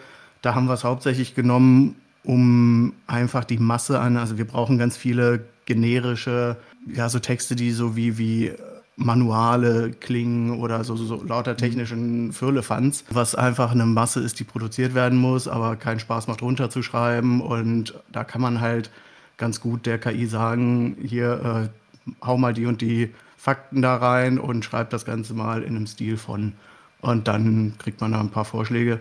da 0.42 0.54
haben 0.54 0.66
wir 0.66 0.74
es 0.74 0.84
hauptsächlich 0.84 1.34
genommen, 1.34 1.96
um 2.22 2.92
einfach 3.06 3.44
die 3.44 3.58
Masse 3.58 3.98
an, 4.00 4.16
also 4.16 4.38
wir 4.38 4.46
brauchen 4.46 4.78
ganz 4.78 4.96
viele 4.96 5.44
generische, 5.66 6.56
ja, 6.86 7.08
so 7.08 7.18
Texte, 7.18 7.56
die 7.56 7.72
so 7.72 7.96
wie, 7.96 8.18
wie 8.18 8.52
Manuale 8.96 9.90
klingen 9.90 10.58
oder 10.58 10.84
so, 10.84 10.94
so, 10.96 11.04
so 11.04 11.22
lauter 11.24 11.56
technischen 11.56 12.32
Firlefanz, 12.32 13.04
was 13.10 13.34
einfach 13.34 13.72
eine 13.72 13.86
Masse 13.86 14.20
ist, 14.20 14.38
die 14.38 14.44
produziert 14.44 14.94
werden 14.94 15.18
muss, 15.18 15.48
aber 15.48 15.76
keinen 15.76 15.98
Spaß 15.98 16.28
macht 16.28 16.42
runterzuschreiben. 16.42 17.40
Und 17.40 17.94
da 18.12 18.24
kann 18.24 18.40
man 18.40 18.60
halt 18.60 18.90
ganz 19.36 19.60
gut 19.60 19.86
der 19.86 19.98
KI 19.98 20.26
sagen, 20.26 20.96
hier 21.02 21.70
äh, 22.06 22.12
hau 22.24 22.38
mal 22.38 22.54
die 22.54 22.66
und 22.66 22.80
die 22.80 23.12
Fakten 23.36 23.82
da 23.82 23.96
rein 23.96 24.38
und 24.38 24.64
schreib 24.64 24.90
das 24.90 25.04
Ganze 25.04 25.34
mal 25.34 25.62
in 25.62 25.76
einem 25.76 25.86
Stil 25.86 26.16
von. 26.16 26.52
Und 27.00 27.28
dann 27.28 27.74
kriegt 27.78 28.00
man 28.00 28.12
da 28.12 28.20
ein 28.20 28.30
paar 28.30 28.44
Vorschläge. 28.44 29.00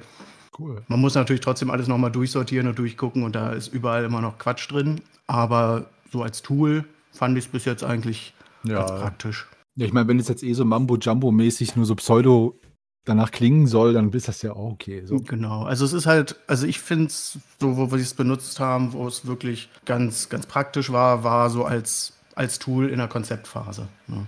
Cool. 0.58 0.82
Man 0.88 1.00
muss 1.00 1.16
natürlich 1.16 1.42
trotzdem 1.42 1.72
alles 1.72 1.88
nochmal 1.88 2.12
durchsortieren 2.12 2.68
und 2.68 2.78
durchgucken 2.78 3.24
und 3.24 3.36
da 3.36 3.54
ist 3.54 3.70
überall 3.70 4.04
immer 4.04 4.22
noch 4.22 4.38
Quatsch 4.38 4.70
drin. 4.72 5.02
Aber 5.28 5.86
so 6.12 6.22
als 6.24 6.42
Tool 6.42 6.84
fand 7.12 7.38
ich 7.38 7.46
es 7.46 7.52
bis 7.52 7.66
jetzt 7.66 7.84
eigentlich 7.84 8.34
ja. 8.64 8.80
ganz 8.80 8.92
praktisch. 8.92 9.48
Ja, 9.76 9.86
ich 9.86 9.94
meine, 9.94 10.08
wenn 10.08 10.20
es 10.20 10.28
jetzt 10.28 10.44
eh 10.44 10.54
so 10.54 10.66
Mambo-Jumbo-mäßig 10.66 11.76
nur 11.76 11.86
so 11.86 11.96
Pseudo 11.96 12.60
danach 13.06 13.32
klingen 13.32 13.68
soll, 13.68 13.94
dann 13.94 14.12
ist 14.12 14.28
das 14.28 14.42
ja 14.42 14.54
auch 14.54 14.74
okay. 14.74 15.06
So. 15.06 15.18
Genau, 15.18 15.64
also 15.64 15.84
es 15.84 15.94
ist 15.94 16.06
halt, 16.06 16.38
also 16.48 16.66
ich 16.66 16.80
finde 16.80 17.08
es, 17.08 17.38
so 17.60 17.76
wo 17.78 17.92
wir 17.92 18.00
es 18.00 18.14
benutzt 18.14 18.60
haben, 18.60 18.94
wo 18.94 19.08
es 19.08 19.26
wirklich 19.26 19.70
ganz, 19.86 20.30
ganz 20.30 20.46
praktisch 20.46 20.92
war, 20.92 21.24
war 21.24 21.50
so 21.50 21.66
als, 21.66 22.14
als 22.36 22.60
Tool 22.60 22.90
in 22.90 22.98
der 22.98 23.08
Konzeptphase. 23.08 23.88
Ne? 24.08 24.28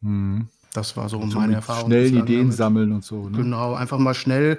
Mhm. 0.00 0.48
Das 0.72 0.96
war 0.96 1.08
so 1.08 1.20
also 1.20 1.38
meine 1.38 1.54
Erfahrung. 1.54 1.86
Schnell 1.90 2.06
Ideen 2.06 2.40
damit. 2.42 2.54
sammeln 2.54 2.92
und 2.92 3.04
so. 3.04 3.28
Ne? 3.28 3.38
Genau, 3.38 3.74
einfach 3.74 3.98
mal 3.98 4.14
schnell 4.14 4.58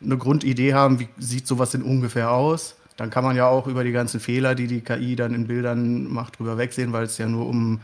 eine 0.00 0.18
Grundidee 0.18 0.74
haben, 0.74 0.98
wie 1.00 1.08
sieht 1.18 1.46
sowas 1.46 1.70
denn 1.70 1.82
ungefähr 1.82 2.32
aus. 2.32 2.76
Dann 2.96 3.10
kann 3.10 3.24
man 3.24 3.36
ja 3.36 3.46
auch 3.46 3.66
über 3.66 3.84
die 3.84 3.92
ganzen 3.92 4.20
Fehler, 4.20 4.54
die 4.54 4.66
die 4.66 4.80
KI 4.80 5.16
dann 5.16 5.34
in 5.34 5.46
Bildern 5.46 6.12
macht, 6.12 6.38
drüber 6.38 6.58
wegsehen, 6.58 6.92
weil 6.92 7.04
es 7.04 7.18
ja 7.18 7.26
nur 7.26 7.46
um 7.46 7.80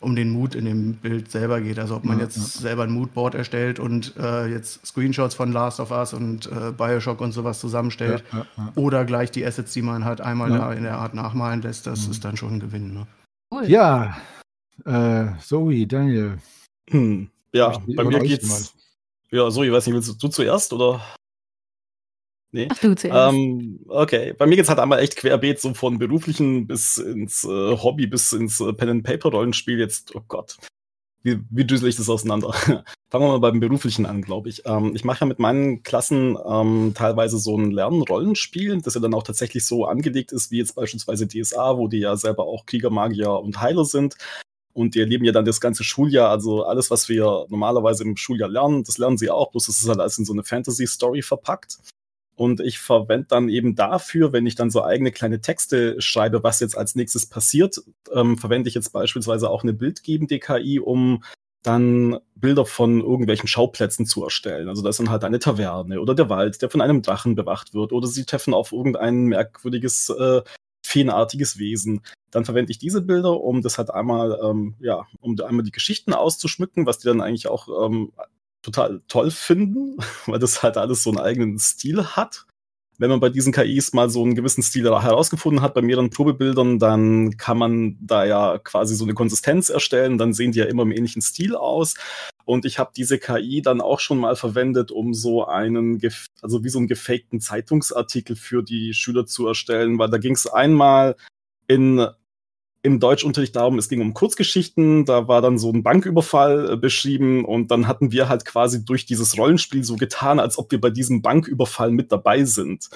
um 0.00 0.14
den 0.14 0.30
Mut 0.30 0.54
in 0.54 0.64
dem 0.64 0.94
Bild 0.94 1.30
selber 1.30 1.60
geht. 1.60 1.78
Also 1.78 1.96
ob 1.96 2.04
man 2.04 2.18
ja, 2.18 2.24
jetzt 2.24 2.36
ja. 2.36 2.42
selber 2.42 2.84
ein 2.84 2.90
Moodboard 2.90 3.34
erstellt 3.34 3.80
und 3.80 4.14
äh, 4.16 4.46
jetzt 4.46 4.86
Screenshots 4.86 5.34
von 5.34 5.52
Last 5.52 5.80
of 5.80 5.90
Us 5.90 6.12
und 6.12 6.46
äh, 6.46 6.72
Bioshock 6.72 7.20
und 7.20 7.32
sowas 7.32 7.60
zusammenstellt 7.60 8.22
ja, 8.32 8.46
oder 8.76 9.04
gleich 9.04 9.30
die 9.30 9.44
Assets, 9.44 9.72
die 9.72 9.82
man 9.82 10.04
halt 10.04 10.20
einmal 10.20 10.50
da 10.50 10.72
in 10.72 10.84
der 10.84 10.98
Art 10.98 11.14
nachmalen 11.14 11.62
lässt, 11.62 11.86
das 11.86 12.06
mhm. 12.06 12.10
ist 12.12 12.24
dann 12.24 12.36
schon 12.36 12.54
ein 12.54 12.60
Gewinn. 12.60 12.94
Ne? 12.94 13.06
Cool. 13.52 13.68
Ja, 13.68 14.16
äh, 14.84 15.26
Zoe, 15.40 15.86
Daniel. 15.86 16.38
Hm. 16.90 17.30
Ja, 17.52 17.78
bei 17.96 18.04
mir 18.04 18.20
geht's. 18.20 18.74
Ja, 19.30 19.50
Zoe, 19.50 19.72
weiß 19.72 19.86
nicht, 19.86 19.94
willst 19.94 20.22
du 20.22 20.28
zuerst 20.28 20.72
oder? 20.72 21.02
Nee. 22.50 22.68
Ach 22.70 22.78
du 22.78 22.94
zuerst. 22.96 23.34
Ähm, 23.34 23.80
okay, 23.88 24.32
bei 24.32 24.46
mir 24.46 24.56
geht's 24.56 24.70
halt 24.70 24.78
einmal 24.78 25.00
echt 25.00 25.16
querbeet, 25.16 25.60
so 25.60 25.74
von 25.74 25.98
beruflichen 25.98 26.66
bis 26.66 26.96
ins 26.96 27.44
äh, 27.44 27.76
Hobby, 27.76 28.06
bis 28.06 28.32
ins 28.32 28.60
äh, 28.60 28.72
Pen-and-Paper-Rollenspiel 28.72 29.78
jetzt, 29.78 30.14
oh 30.14 30.22
Gott. 30.26 30.56
Wie, 31.22 31.40
wie 31.50 31.64
düsel 31.64 31.88
ich 31.88 31.96
das 31.96 32.08
auseinander? 32.08 32.52
Fangen 33.10 33.24
wir 33.24 33.28
mal 33.28 33.40
beim 33.40 33.60
Beruflichen 33.60 34.06
an, 34.06 34.22
glaube 34.22 34.48
ich. 34.48 34.62
Ähm, 34.64 34.92
ich 34.94 35.04
mache 35.04 35.20
ja 35.20 35.26
mit 35.26 35.38
meinen 35.38 35.82
Klassen 35.82 36.38
ähm, 36.48 36.92
teilweise 36.94 37.38
so 37.38 37.56
ein 37.56 37.70
Lernen-Rollenspiel, 37.70 38.80
das 38.80 38.94
ja 38.94 39.00
dann 39.00 39.14
auch 39.14 39.24
tatsächlich 39.24 39.66
so 39.66 39.84
angelegt 39.84 40.32
ist, 40.32 40.50
wie 40.50 40.58
jetzt 40.58 40.74
beispielsweise 40.74 41.28
DSA, 41.28 41.76
wo 41.76 41.88
die 41.88 41.98
ja 41.98 42.16
selber 42.16 42.44
auch 42.44 42.64
Krieger, 42.64 42.90
Magier 42.90 43.30
und 43.32 43.60
Heiler 43.60 43.84
sind. 43.84 44.16
Und 44.72 44.94
die 44.94 45.00
erleben 45.00 45.24
ja 45.24 45.32
dann 45.32 45.44
das 45.44 45.60
ganze 45.60 45.84
Schuljahr, 45.84 46.30
also 46.30 46.62
alles, 46.62 46.90
was 46.90 47.08
wir 47.08 47.46
normalerweise 47.48 48.04
im 48.04 48.16
Schuljahr 48.16 48.48
lernen, 48.48 48.84
das 48.84 48.96
lernen 48.96 49.18
sie 49.18 49.28
auch, 49.28 49.50
bloß 49.50 49.68
es 49.68 49.80
ist 49.80 49.88
halt 49.88 49.98
alles 49.98 50.18
in 50.18 50.24
so 50.24 50.32
eine 50.32 50.44
Fantasy-Story 50.44 51.22
verpackt. 51.22 51.78
Und 52.38 52.60
ich 52.60 52.78
verwende 52.78 53.26
dann 53.28 53.48
eben 53.48 53.74
dafür, 53.74 54.32
wenn 54.32 54.46
ich 54.46 54.54
dann 54.54 54.70
so 54.70 54.84
eigene 54.84 55.10
kleine 55.10 55.40
Texte 55.40 56.00
schreibe, 56.00 56.44
was 56.44 56.60
jetzt 56.60 56.78
als 56.78 56.94
nächstes 56.94 57.26
passiert, 57.26 57.82
ähm, 58.14 58.38
verwende 58.38 58.68
ich 58.68 58.76
jetzt 58.76 58.92
beispielsweise 58.92 59.50
auch 59.50 59.64
eine 59.64 59.72
bildgebende 59.72 60.38
KI, 60.38 60.78
um 60.78 61.24
dann 61.64 62.20
Bilder 62.36 62.64
von 62.64 63.00
irgendwelchen 63.00 63.48
Schauplätzen 63.48 64.06
zu 64.06 64.22
erstellen. 64.22 64.68
Also 64.68 64.82
das 64.82 64.94
ist 64.94 65.00
dann 65.00 65.10
halt 65.10 65.24
eine 65.24 65.40
Taverne 65.40 66.00
oder 66.00 66.14
der 66.14 66.28
Wald, 66.28 66.62
der 66.62 66.70
von 66.70 66.80
einem 66.80 67.02
Drachen 67.02 67.34
bewacht 67.34 67.74
wird 67.74 67.92
oder 67.92 68.06
sie 68.06 68.24
treffen 68.24 68.54
auf 68.54 68.70
irgendein 68.70 69.24
merkwürdiges 69.24 70.08
äh, 70.10 70.42
feenartiges 70.86 71.58
Wesen. 71.58 72.02
Dann 72.30 72.44
verwende 72.44 72.70
ich 72.70 72.78
diese 72.78 73.02
Bilder, 73.02 73.40
um 73.40 73.62
das 73.62 73.78
halt 73.78 73.90
einmal, 73.90 74.38
ähm, 74.44 74.76
ja, 74.78 75.08
um 75.20 75.36
einmal 75.40 75.64
die 75.64 75.72
Geschichten 75.72 76.12
auszuschmücken, 76.12 76.86
was 76.86 77.00
die 77.00 77.08
dann 77.08 77.20
eigentlich 77.20 77.48
auch 77.48 77.68
ähm, 77.84 78.12
total 78.68 79.00
toll 79.08 79.30
finden, 79.30 79.96
weil 80.26 80.38
das 80.38 80.62
halt 80.62 80.76
alles 80.76 81.02
so 81.02 81.10
einen 81.10 81.20
eigenen 81.20 81.58
Stil 81.58 82.04
hat. 82.04 82.46
Wenn 83.00 83.10
man 83.10 83.20
bei 83.20 83.28
diesen 83.28 83.52
KIs 83.52 83.92
mal 83.92 84.10
so 84.10 84.24
einen 84.24 84.34
gewissen 84.34 84.62
Stil 84.62 84.84
herausgefunden 84.86 85.62
hat, 85.62 85.74
bei 85.74 85.82
mehreren 85.82 86.10
Probebildern, 86.10 86.80
dann 86.80 87.36
kann 87.36 87.56
man 87.56 87.96
da 88.00 88.24
ja 88.24 88.58
quasi 88.58 88.96
so 88.96 89.04
eine 89.04 89.14
Konsistenz 89.14 89.68
erstellen, 89.68 90.18
dann 90.18 90.32
sehen 90.32 90.50
die 90.50 90.58
ja 90.58 90.64
immer 90.64 90.82
im 90.82 90.90
ähnlichen 90.90 91.22
Stil 91.22 91.54
aus. 91.54 91.94
Und 92.44 92.64
ich 92.64 92.80
habe 92.80 92.90
diese 92.96 93.18
KI 93.18 93.62
dann 93.62 93.80
auch 93.80 94.00
schon 94.00 94.18
mal 94.18 94.34
verwendet, 94.34 94.90
um 94.90 95.14
so 95.14 95.46
einen, 95.46 96.00
also 96.42 96.64
wie 96.64 96.70
so 96.70 96.78
einen 96.78 96.88
gefakten 96.88 97.40
Zeitungsartikel 97.40 98.34
für 98.34 98.64
die 98.64 98.94
Schüler 98.94 99.26
zu 99.26 99.46
erstellen, 99.46 99.98
weil 100.00 100.10
da 100.10 100.18
ging 100.18 100.34
es 100.34 100.48
einmal 100.48 101.14
in 101.68 102.04
im 102.82 103.00
Deutschunterricht 103.00 103.56
darum, 103.56 103.78
es 103.78 103.88
ging 103.88 104.00
um 104.00 104.14
Kurzgeschichten, 104.14 105.04
da 105.04 105.26
war 105.26 105.42
dann 105.42 105.58
so 105.58 105.70
ein 105.72 105.82
Banküberfall 105.82 106.72
äh, 106.72 106.76
beschrieben 106.76 107.44
und 107.44 107.70
dann 107.70 107.88
hatten 107.88 108.12
wir 108.12 108.28
halt 108.28 108.44
quasi 108.44 108.84
durch 108.84 109.04
dieses 109.04 109.36
Rollenspiel 109.36 109.82
so 109.82 109.96
getan, 109.96 110.38
als 110.38 110.58
ob 110.58 110.70
wir 110.70 110.80
bei 110.80 110.90
diesem 110.90 111.20
Banküberfall 111.20 111.90
mit 111.90 112.12
dabei 112.12 112.44
sind 112.44 112.88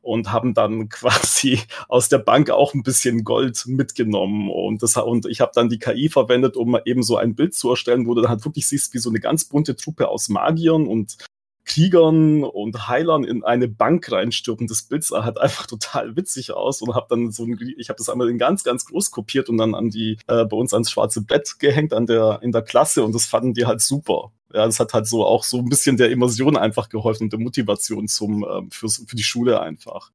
und 0.00 0.32
haben 0.32 0.54
dann 0.54 0.88
quasi 0.88 1.60
aus 1.88 2.08
der 2.08 2.18
Bank 2.18 2.50
auch 2.50 2.72
ein 2.72 2.82
bisschen 2.82 3.24
Gold 3.24 3.64
mitgenommen 3.66 4.50
und 4.50 4.82
das 4.82 4.96
und 4.96 5.26
ich 5.26 5.40
habe 5.40 5.52
dann 5.54 5.68
die 5.68 5.78
KI 5.78 6.08
verwendet, 6.08 6.56
um 6.56 6.78
eben 6.84 7.02
so 7.02 7.16
ein 7.16 7.34
Bild 7.34 7.54
zu 7.54 7.70
erstellen, 7.70 8.06
wo 8.06 8.14
du 8.14 8.22
dann 8.22 8.30
halt 8.30 8.44
wirklich 8.44 8.66
siehst, 8.66 8.94
wie 8.94 8.98
so 8.98 9.10
eine 9.10 9.20
ganz 9.20 9.44
bunte 9.44 9.76
Truppe 9.76 10.08
aus 10.08 10.30
Magiern 10.30 10.86
und 10.86 11.18
Kriegern 11.66 12.44
und 12.44 12.88
Heilern 12.88 13.24
in 13.24 13.44
eine 13.44 13.68
Bank 13.68 14.10
reinstürmen. 14.10 14.68
Das 14.68 14.84
Bild 14.84 15.04
sah 15.04 15.24
halt 15.24 15.38
einfach 15.40 15.66
total 15.66 16.16
witzig 16.16 16.52
aus 16.52 16.80
und 16.80 16.94
habe 16.94 17.06
dann 17.10 17.32
so 17.32 17.44
ein, 17.44 17.58
ich 17.76 17.88
habe 17.88 17.98
das 17.98 18.08
einmal 18.08 18.30
in 18.30 18.38
ganz, 18.38 18.64
ganz 18.64 18.86
groß 18.86 19.10
kopiert 19.10 19.48
und 19.48 19.58
dann 19.58 19.74
an 19.74 19.90
die, 19.90 20.18
äh, 20.28 20.44
bei 20.44 20.56
uns 20.56 20.72
ans 20.72 20.90
schwarze 20.90 21.22
Bett 21.22 21.58
gehängt 21.58 21.92
an 21.92 22.06
der, 22.06 22.38
in 22.42 22.52
der 22.52 22.62
Klasse 22.62 23.04
und 23.04 23.14
das 23.14 23.26
fanden 23.26 23.52
die 23.52 23.66
halt 23.66 23.80
super. 23.80 24.32
Ja, 24.54 24.64
das 24.64 24.80
hat 24.80 24.94
halt 24.94 25.06
so 25.06 25.26
auch 25.26 25.42
so 25.42 25.58
ein 25.58 25.68
bisschen 25.68 25.96
der 25.96 26.10
Immersion 26.10 26.56
einfach 26.56 26.88
geholfen 26.88 27.24
und 27.24 27.32
der 27.32 27.40
Motivation 27.40 28.08
zum, 28.08 28.46
ähm, 28.48 28.70
für, 28.70 28.88
für 28.88 29.16
die 29.16 29.24
Schule 29.24 29.60
einfach. 29.60 30.12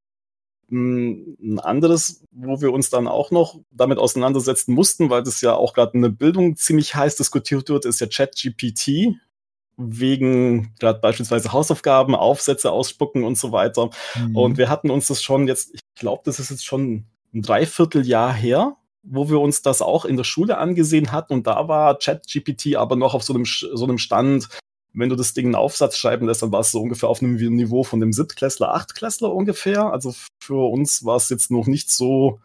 Hm, 0.69 1.35
ein 1.41 1.59
anderes, 1.59 2.23
wo 2.31 2.61
wir 2.61 2.71
uns 2.71 2.89
dann 2.89 3.07
auch 3.09 3.29
noch 3.29 3.59
damit 3.71 3.97
auseinandersetzen 3.97 4.73
mussten, 4.73 5.09
weil 5.09 5.21
das 5.21 5.41
ja 5.41 5.53
auch 5.53 5.73
gerade 5.73 5.91
in 5.95 6.01
der 6.01 6.09
Bildung 6.09 6.55
ziemlich 6.55 6.95
heiß 6.95 7.17
diskutiert 7.17 7.67
wird, 7.67 7.85
ist 7.85 7.99
ja 7.99 8.07
ChatGPT 8.07 9.17
wegen 9.77 10.73
gerade 10.79 10.99
beispielsweise 10.99 11.51
Hausaufgaben, 11.51 12.15
Aufsätze 12.15 12.71
ausspucken 12.71 13.23
und 13.23 13.37
so 13.37 13.51
weiter. 13.51 13.89
Mhm. 14.17 14.35
Und 14.35 14.57
wir 14.57 14.69
hatten 14.69 14.91
uns 14.91 15.07
das 15.07 15.23
schon 15.23 15.47
jetzt, 15.47 15.73
ich 15.73 15.81
glaube, 15.95 16.21
das 16.25 16.39
ist 16.39 16.49
jetzt 16.49 16.65
schon 16.65 17.05
ein 17.33 17.41
Dreivierteljahr 17.41 18.33
her, 18.33 18.75
wo 19.03 19.29
wir 19.29 19.39
uns 19.39 19.61
das 19.61 19.81
auch 19.81 20.05
in 20.05 20.17
der 20.17 20.23
Schule 20.23 20.57
angesehen 20.57 21.11
hatten. 21.11 21.33
Und 21.33 21.47
da 21.47 21.67
war 21.67 21.97
ChatGPT 21.97 22.75
aber 22.75 22.95
noch 22.95 23.13
auf 23.13 23.23
so 23.23 23.33
einem, 23.33 23.45
so 23.45 23.83
einem 23.83 23.97
Stand, 23.97 24.49
wenn 24.93 25.09
du 25.09 25.15
das 25.15 25.33
Ding 25.33 25.45
einen 25.45 25.55
Aufsatz 25.55 25.97
schreiben 25.97 26.27
lässt, 26.27 26.43
dann 26.43 26.51
war 26.51 26.59
es 26.59 26.71
so 26.71 26.81
ungefähr 26.81 27.09
auf 27.09 27.21
einem 27.21 27.35
Niveau 27.35 27.83
von 27.83 27.99
dem 27.99 28.11
Siebtklässler, 28.11 28.73
Achtklässler 28.73 29.33
ungefähr. 29.33 29.91
Also 29.91 30.13
für 30.43 30.69
uns 30.69 31.05
war 31.05 31.15
es 31.15 31.29
jetzt 31.29 31.49
noch 31.49 31.67
nicht 31.67 31.89
so 31.89 32.39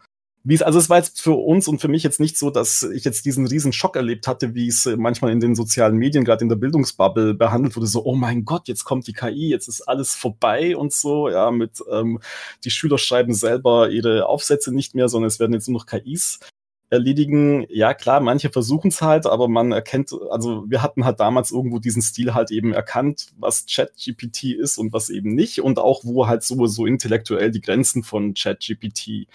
wie 0.47 0.53
es, 0.53 0.61
also 0.61 0.79
es 0.79 0.89
war 0.89 0.97
jetzt 0.97 1.21
für 1.21 1.33
uns 1.33 1.67
und 1.67 1.81
für 1.81 1.89
mich 1.89 2.03
jetzt 2.03 2.21
nicht 2.21 2.37
so, 2.37 2.49
dass 2.49 2.81
ich 2.81 3.03
jetzt 3.03 3.25
diesen 3.25 3.45
riesen 3.47 3.73
Schock 3.73 3.97
erlebt 3.97 4.27
hatte, 4.27 4.55
wie 4.55 4.69
es 4.69 4.85
manchmal 4.97 5.33
in 5.33 5.41
den 5.41 5.55
sozialen 5.55 5.97
Medien, 5.97 6.23
gerade 6.23 6.41
in 6.41 6.47
der 6.47 6.55
Bildungsbubble 6.55 7.33
behandelt 7.33 7.75
wurde, 7.75 7.87
so, 7.87 8.05
oh 8.05 8.15
mein 8.15 8.45
Gott, 8.45 8.69
jetzt 8.69 8.85
kommt 8.85 9.07
die 9.07 9.13
KI, 9.13 9.49
jetzt 9.49 9.67
ist 9.67 9.81
alles 9.81 10.15
vorbei 10.15 10.77
und 10.77 10.93
so, 10.93 11.27
ja, 11.27 11.51
mit 11.51 11.83
ähm, 11.91 12.21
die 12.63 12.71
Schüler 12.71 12.97
schreiben 12.97 13.33
selber 13.33 13.89
ihre 13.89 14.27
Aufsätze 14.27 14.73
nicht 14.73 14.95
mehr, 14.95 15.09
sondern 15.09 15.27
es 15.27 15.41
werden 15.41 15.51
jetzt 15.51 15.67
nur 15.67 15.81
noch 15.81 15.85
KIs 15.85 16.39
erledigen. 16.89 17.65
Ja, 17.69 17.93
klar, 17.93 18.21
manche 18.21 18.49
versuchen 18.49 18.87
es 18.87 19.01
halt, 19.01 19.25
aber 19.25 19.49
man 19.49 19.73
erkennt, 19.73 20.13
also 20.29 20.63
wir 20.69 20.81
hatten 20.81 21.03
halt 21.03 21.19
damals 21.19 21.51
irgendwo 21.51 21.79
diesen 21.79 22.01
Stil 22.01 22.33
halt 22.33 22.51
eben 22.51 22.71
erkannt, 22.71 23.33
was 23.37 23.65
ChatGPT 23.65 24.53
ist 24.53 24.77
und 24.77 24.93
was 24.93 25.09
eben 25.09 25.35
nicht. 25.35 25.59
Und 25.59 25.77
auch 25.77 26.05
wo 26.05 26.27
halt 26.27 26.43
so, 26.43 26.67
so 26.67 26.85
intellektuell 26.85 27.51
die 27.51 27.59
Grenzen 27.59 28.03
von 28.03 28.33
ChatGPT 28.33 29.27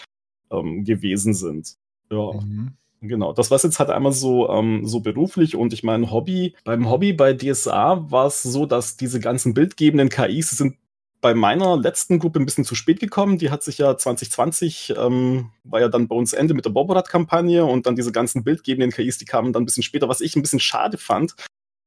ähm, 0.52 0.84
gewesen 0.84 1.34
sind. 1.34 1.76
Ja. 2.10 2.32
Mhm. 2.32 2.72
Genau, 3.04 3.32
das 3.32 3.50
war 3.50 3.58
jetzt 3.58 3.80
halt 3.80 3.90
einmal 3.90 4.12
so, 4.12 4.48
ähm, 4.48 4.86
so 4.86 5.00
beruflich 5.00 5.56
und 5.56 5.72
ich 5.72 5.82
meine, 5.82 6.12
Hobby, 6.12 6.54
beim 6.62 6.88
Hobby 6.88 7.12
bei 7.12 7.34
DSA 7.34 8.12
war 8.12 8.26
es 8.26 8.44
so, 8.44 8.64
dass 8.64 8.96
diese 8.96 9.18
ganzen 9.18 9.54
bildgebenden 9.54 10.08
KIs 10.08 10.50
sind 10.50 10.76
bei 11.20 11.34
meiner 11.34 11.76
letzten 11.76 12.20
Gruppe 12.20 12.38
ein 12.38 12.44
bisschen 12.44 12.64
zu 12.64 12.76
spät 12.76 13.00
gekommen. 13.00 13.38
Die 13.38 13.50
hat 13.50 13.64
sich 13.64 13.78
ja 13.78 13.96
2020, 13.96 14.94
ähm, 14.96 15.50
war 15.64 15.80
ja 15.80 15.88
dann 15.88 16.06
bei 16.06 16.14
uns 16.14 16.32
Ende 16.32 16.54
mit 16.54 16.64
der 16.64 16.70
Boborad-Kampagne 16.70 17.64
und 17.64 17.86
dann 17.86 17.96
diese 17.96 18.12
ganzen 18.12 18.44
bildgebenden 18.44 18.92
KIs, 18.92 19.18
die 19.18 19.24
kamen 19.24 19.52
dann 19.52 19.64
ein 19.64 19.66
bisschen 19.66 19.82
später, 19.82 20.08
was 20.08 20.20
ich 20.20 20.36
ein 20.36 20.42
bisschen 20.42 20.60
schade 20.60 20.96
fand, 20.96 21.34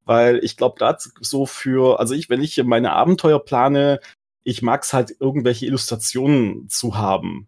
weil 0.03 0.43
ich 0.43 0.57
glaube, 0.57 0.77
gerade 0.77 0.99
so 1.21 1.45
für, 1.45 1.97
also 1.99 2.13
ich, 2.13 2.29
wenn 2.29 2.41
ich 2.41 2.61
meine 2.65 2.91
Abenteuer 2.91 3.39
plane, 3.39 4.01
ich 4.43 4.61
mag 4.61 4.83
es 4.83 4.91
halt, 4.91 5.15
irgendwelche 5.19 5.65
Illustrationen 5.65 6.67
zu 6.67 6.97
haben 6.97 7.47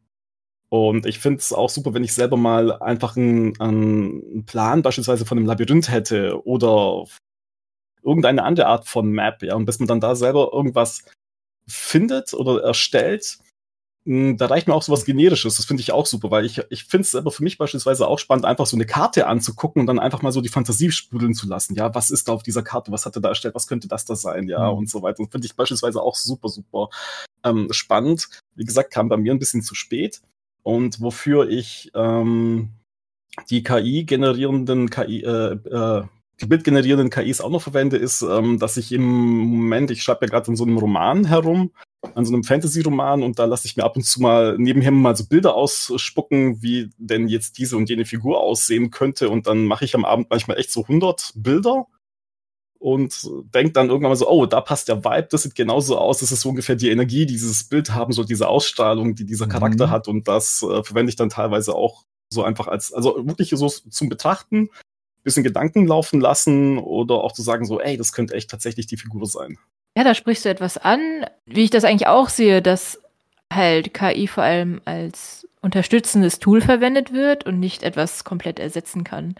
Und 0.69 1.05
ich 1.05 1.19
finde 1.19 1.39
es 1.39 1.53
auch 1.53 1.69
super, 1.69 1.93
wenn 1.93 2.03
ich 2.03 2.13
selber 2.13 2.35
mal 2.35 2.73
einfach 2.81 3.15
einen, 3.15 3.59
einen 3.59 4.45
Plan 4.45 4.81
beispielsweise 4.81 5.25
von 5.25 5.37
einem 5.37 5.47
Labyrinth 5.47 5.89
hätte 5.89 6.45
oder 6.45 7.05
irgendeine 8.03 8.43
andere 8.43 8.67
Art 8.67 8.87
von 8.87 9.09
Map, 9.09 9.43
ja, 9.43 9.55
und 9.55 9.65
bis 9.65 9.79
man 9.79 9.87
dann 9.87 10.01
da 10.01 10.15
selber 10.15 10.51
irgendwas 10.53 11.03
findet 11.67 12.33
oder 12.33 12.63
erstellt, 12.63 13.39
hm, 14.07 14.37
da 14.37 14.45
reicht 14.45 14.67
mir 14.67 14.73
auch 14.73 14.83
sowas 14.83 15.03
Generisches. 15.03 15.57
Das 15.57 15.65
finde 15.65 15.81
ich 15.81 15.91
auch 15.91 16.05
super, 16.05 16.31
weil 16.31 16.45
ich, 16.45 16.61
ich 16.69 16.85
finde 16.85 17.01
es 17.01 17.13
aber 17.13 17.29
für 17.29 17.43
mich 17.43 17.57
beispielsweise 17.57 18.07
auch 18.07 18.19
spannend, 18.19 18.45
einfach 18.45 18.65
so 18.65 18.77
eine 18.77 18.85
Karte 18.85 19.27
anzugucken 19.27 19.81
und 19.81 19.87
dann 19.87 19.99
einfach 19.99 20.21
mal 20.21 20.31
so 20.31 20.39
die 20.39 20.47
Fantasie 20.47 20.91
sprudeln 20.91 21.33
zu 21.33 21.45
lassen. 21.45 21.75
Ja, 21.75 21.93
was 21.93 22.09
ist 22.09 22.29
da 22.29 22.31
auf 22.31 22.41
dieser 22.41 22.63
Karte? 22.63 22.93
Was 22.93 23.05
hat 23.05 23.17
er 23.17 23.21
da 23.21 23.29
erstellt? 23.29 23.55
Was 23.55 23.67
könnte 23.67 23.89
das 23.89 24.05
da 24.05 24.15
sein? 24.15 24.47
Ja, 24.47 24.71
mhm. 24.71 24.77
und 24.77 24.89
so 24.89 25.01
weiter. 25.01 25.19
Und 25.19 25.31
finde 25.31 25.45
ich 25.45 25.57
beispielsweise 25.57 26.01
auch 26.01 26.15
super, 26.15 26.47
super 26.47 26.87
ähm, 27.43 27.67
spannend. 27.71 28.29
Wie 28.55 28.63
gesagt, 28.63 28.91
kam 28.91 29.09
bei 29.09 29.17
mir 29.17 29.33
ein 29.33 29.39
bisschen 29.39 29.61
zu 29.61 29.75
spät. 29.75 30.21
Und 30.67 30.99
wofür 30.99 31.47
ich 31.47 31.91
ähm, 31.95 32.71
die 33.49 33.63
KI-generierenden 33.63 34.89
KI, 34.89 35.23
äh, 35.23 35.53
äh, 35.53 36.03
bildgenerierenden 36.45 37.09
KIs 37.09 37.39
auch 37.39 37.51
noch 37.51 37.61
verwende, 37.61 37.95
ist, 37.95 38.21
ähm, 38.21 38.59
dass 38.59 38.75
ich 38.75 38.91
im 38.91 39.05
Moment, 39.05 39.91
ich 39.91 40.03
schreibe 40.03 40.25
ja 40.25 40.29
gerade 40.29 40.49
an 40.49 40.57
so 40.57 40.65
einem 40.65 40.77
Roman 40.77 41.23
herum, 41.23 41.71
an 42.15 42.25
so 42.25 42.33
einem 42.33 42.43
Fantasy-Roman 42.43 43.23
und 43.23 43.39
da 43.39 43.45
lasse 43.45 43.65
ich 43.65 43.77
mir 43.77 43.85
ab 43.85 43.95
und 43.95 44.03
zu 44.03 44.21
mal 44.21 44.57
nebenher 44.57 44.91
mal 44.91 45.15
so 45.15 45.25
Bilder 45.25 45.55
ausspucken, 45.55 46.61
wie 46.61 46.89
denn 46.97 47.29
jetzt 47.29 47.57
diese 47.59 47.77
und 47.77 47.89
jene 47.89 48.03
Figur 48.03 48.41
aussehen 48.41 48.91
könnte. 48.91 49.29
Und 49.29 49.47
dann 49.47 49.67
mache 49.67 49.85
ich 49.85 49.95
am 49.95 50.03
Abend 50.03 50.29
manchmal 50.29 50.57
echt 50.57 50.73
so 50.73 50.81
100 50.81 51.31
Bilder 51.35 51.87
und 52.87 53.29
denke 53.53 53.73
dann 53.73 53.89
irgendwann 53.89 54.11
mal 54.11 54.15
so, 54.15 54.29
oh, 54.29 54.45
da 54.45 54.61
passt 54.61 54.87
der 54.87 55.03
Vibe, 55.03 55.27
das 55.29 55.43
sieht 55.43 55.55
genauso 55.55 55.97
aus, 55.97 56.19
das 56.19 56.31
ist 56.31 56.39
so 56.39 56.49
ungefähr 56.49 56.77
die 56.77 56.89
Energie, 56.89 57.25
die 57.25 57.33
dieses 57.33 57.65
Bild 57.65 57.93
haben 57.93 58.13
soll, 58.13 58.25
diese 58.25 58.47
Ausstrahlung, 58.47 59.13
die 59.13 59.25
dieser 59.25 59.47
Charakter 59.47 59.87
mhm. 59.87 59.91
hat 59.91 60.07
und 60.07 60.29
das 60.29 60.63
äh, 60.63 60.83
verwende 60.83 61.09
ich 61.09 61.17
dann 61.17 61.27
teilweise 61.27 61.75
auch 61.75 62.05
so 62.29 62.43
einfach 62.43 62.67
als, 62.67 62.93
also 62.93 63.27
wirklich 63.27 63.49
so 63.49 63.67
zum 63.67 64.07
Betrachten, 64.07 64.69
bisschen 65.25 65.43
Gedanken 65.43 65.85
laufen 65.85 66.21
lassen 66.21 66.77
oder 66.77 67.15
auch 67.15 67.33
zu 67.33 67.41
sagen 67.41 67.65
so, 67.65 67.81
ey, 67.81 67.97
das 67.97 68.13
könnte 68.13 68.33
echt 68.33 68.49
tatsächlich 68.49 68.87
die 68.87 68.95
Figur 68.95 69.25
sein. 69.25 69.57
Ja, 69.97 70.05
da 70.05 70.15
sprichst 70.15 70.45
du 70.45 70.49
etwas 70.49 70.77
an, 70.77 71.25
wie 71.45 71.65
ich 71.65 71.69
das 71.69 71.83
eigentlich 71.83 72.07
auch 72.07 72.29
sehe, 72.29 72.61
dass 72.61 73.01
halt 73.51 73.93
KI 73.93 74.27
vor 74.27 74.43
allem 74.43 74.79
als 74.85 75.45
unterstützendes 75.59 76.39
Tool 76.39 76.61
verwendet 76.61 77.11
wird 77.11 77.45
und 77.45 77.59
nicht 77.59 77.83
etwas 77.83 78.23
komplett 78.23 78.59
ersetzen 78.59 79.03
kann. 79.03 79.35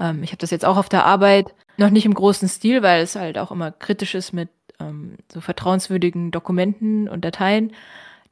Ähm, 0.00 0.22
ich 0.22 0.30
habe 0.30 0.38
das 0.38 0.50
jetzt 0.50 0.64
auch 0.64 0.76
auf 0.76 0.88
der 0.88 1.04
Arbeit 1.04 1.54
noch 1.76 1.90
nicht 1.90 2.06
im 2.06 2.14
großen 2.14 2.48
Stil, 2.48 2.82
weil 2.82 3.02
es 3.02 3.16
halt 3.16 3.38
auch 3.38 3.50
immer 3.50 3.70
kritisch 3.70 4.14
ist 4.14 4.32
mit 4.32 4.48
ähm, 4.80 5.16
so 5.32 5.40
vertrauenswürdigen 5.40 6.30
Dokumenten 6.30 7.08
und 7.08 7.24
Dateien, 7.24 7.72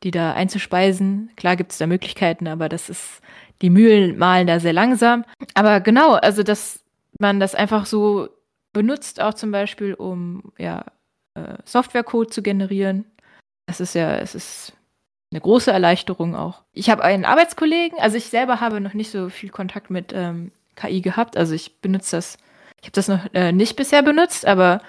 die 0.03 0.11
da 0.11 0.33
einzuspeisen. 0.33 1.31
Klar 1.37 1.57
gibt 1.57 1.73
es 1.73 1.79
da 1.79 1.87
Möglichkeiten, 1.87 2.49
aber 2.49 2.69
das 2.69 2.89
ist, 2.89 3.21
die 3.63 3.71
Mühlen 3.71 4.19
malen 4.19 4.47
da 4.47 4.61
sehr 4.61 4.73
langsam. 4.73 5.25
Aber 5.55 5.81
genau, 5.81 6.15
also 6.15 6.43
das 6.43 6.85
man 7.19 7.41
das 7.41 7.55
einfach 7.55 7.87
so 7.87 8.29
benutzt, 8.73 9.21
auch 9.21 9.35
zum 9.35 9.51
Beispiel, 9.51 9.95
um 9.95 10.53
ja, 10.59 10.85
äh, 11.35 11.57
Softwarecode 11.65 12.33
zu 12.33 12.43
generieren. 12.43 13.05
Das 13.67 13.81
ist 13.81 13.95
ja, 13.95 14.17
es 14.17 14.35
ist 14.35 14.73
eine 15.31 15.41
große 15.41 15.71
Erleichterung 15.71 16.35
auch. 16.35 16.63
Ich 16.73 16.91
habe 16.91 17.03
einen 17.03 17.25
Arbeitskollegen, 17.25 17.99
also 17.99 18.17
ich 18.17 18.27
selber 18.27 18.61
habe 18.61 18.81
noch 18.81 18.95
nicht 18.95 19.11
so 19.11 19.31
viel 19.31 19.51
Kontakt 19.51 19.91
mit 19.91 20.13
ähm, 20.13 20.53
KI 20.75 21.01
gehabt. 21.01 21.37
Also 21.37 21.55
ich 21.55 21.81
benutze 21.81 22.17
das, 22.17 22.39
ich 22.81 22.87
habe 22.87 22.93
das 22.93 23.09
noch 23.09 23.21
äh, 23.35 23.53
nicht 23.53 23.77
bisher 23.77 24.03
benutzt, 24.03 24.47
aber 24.47 24.81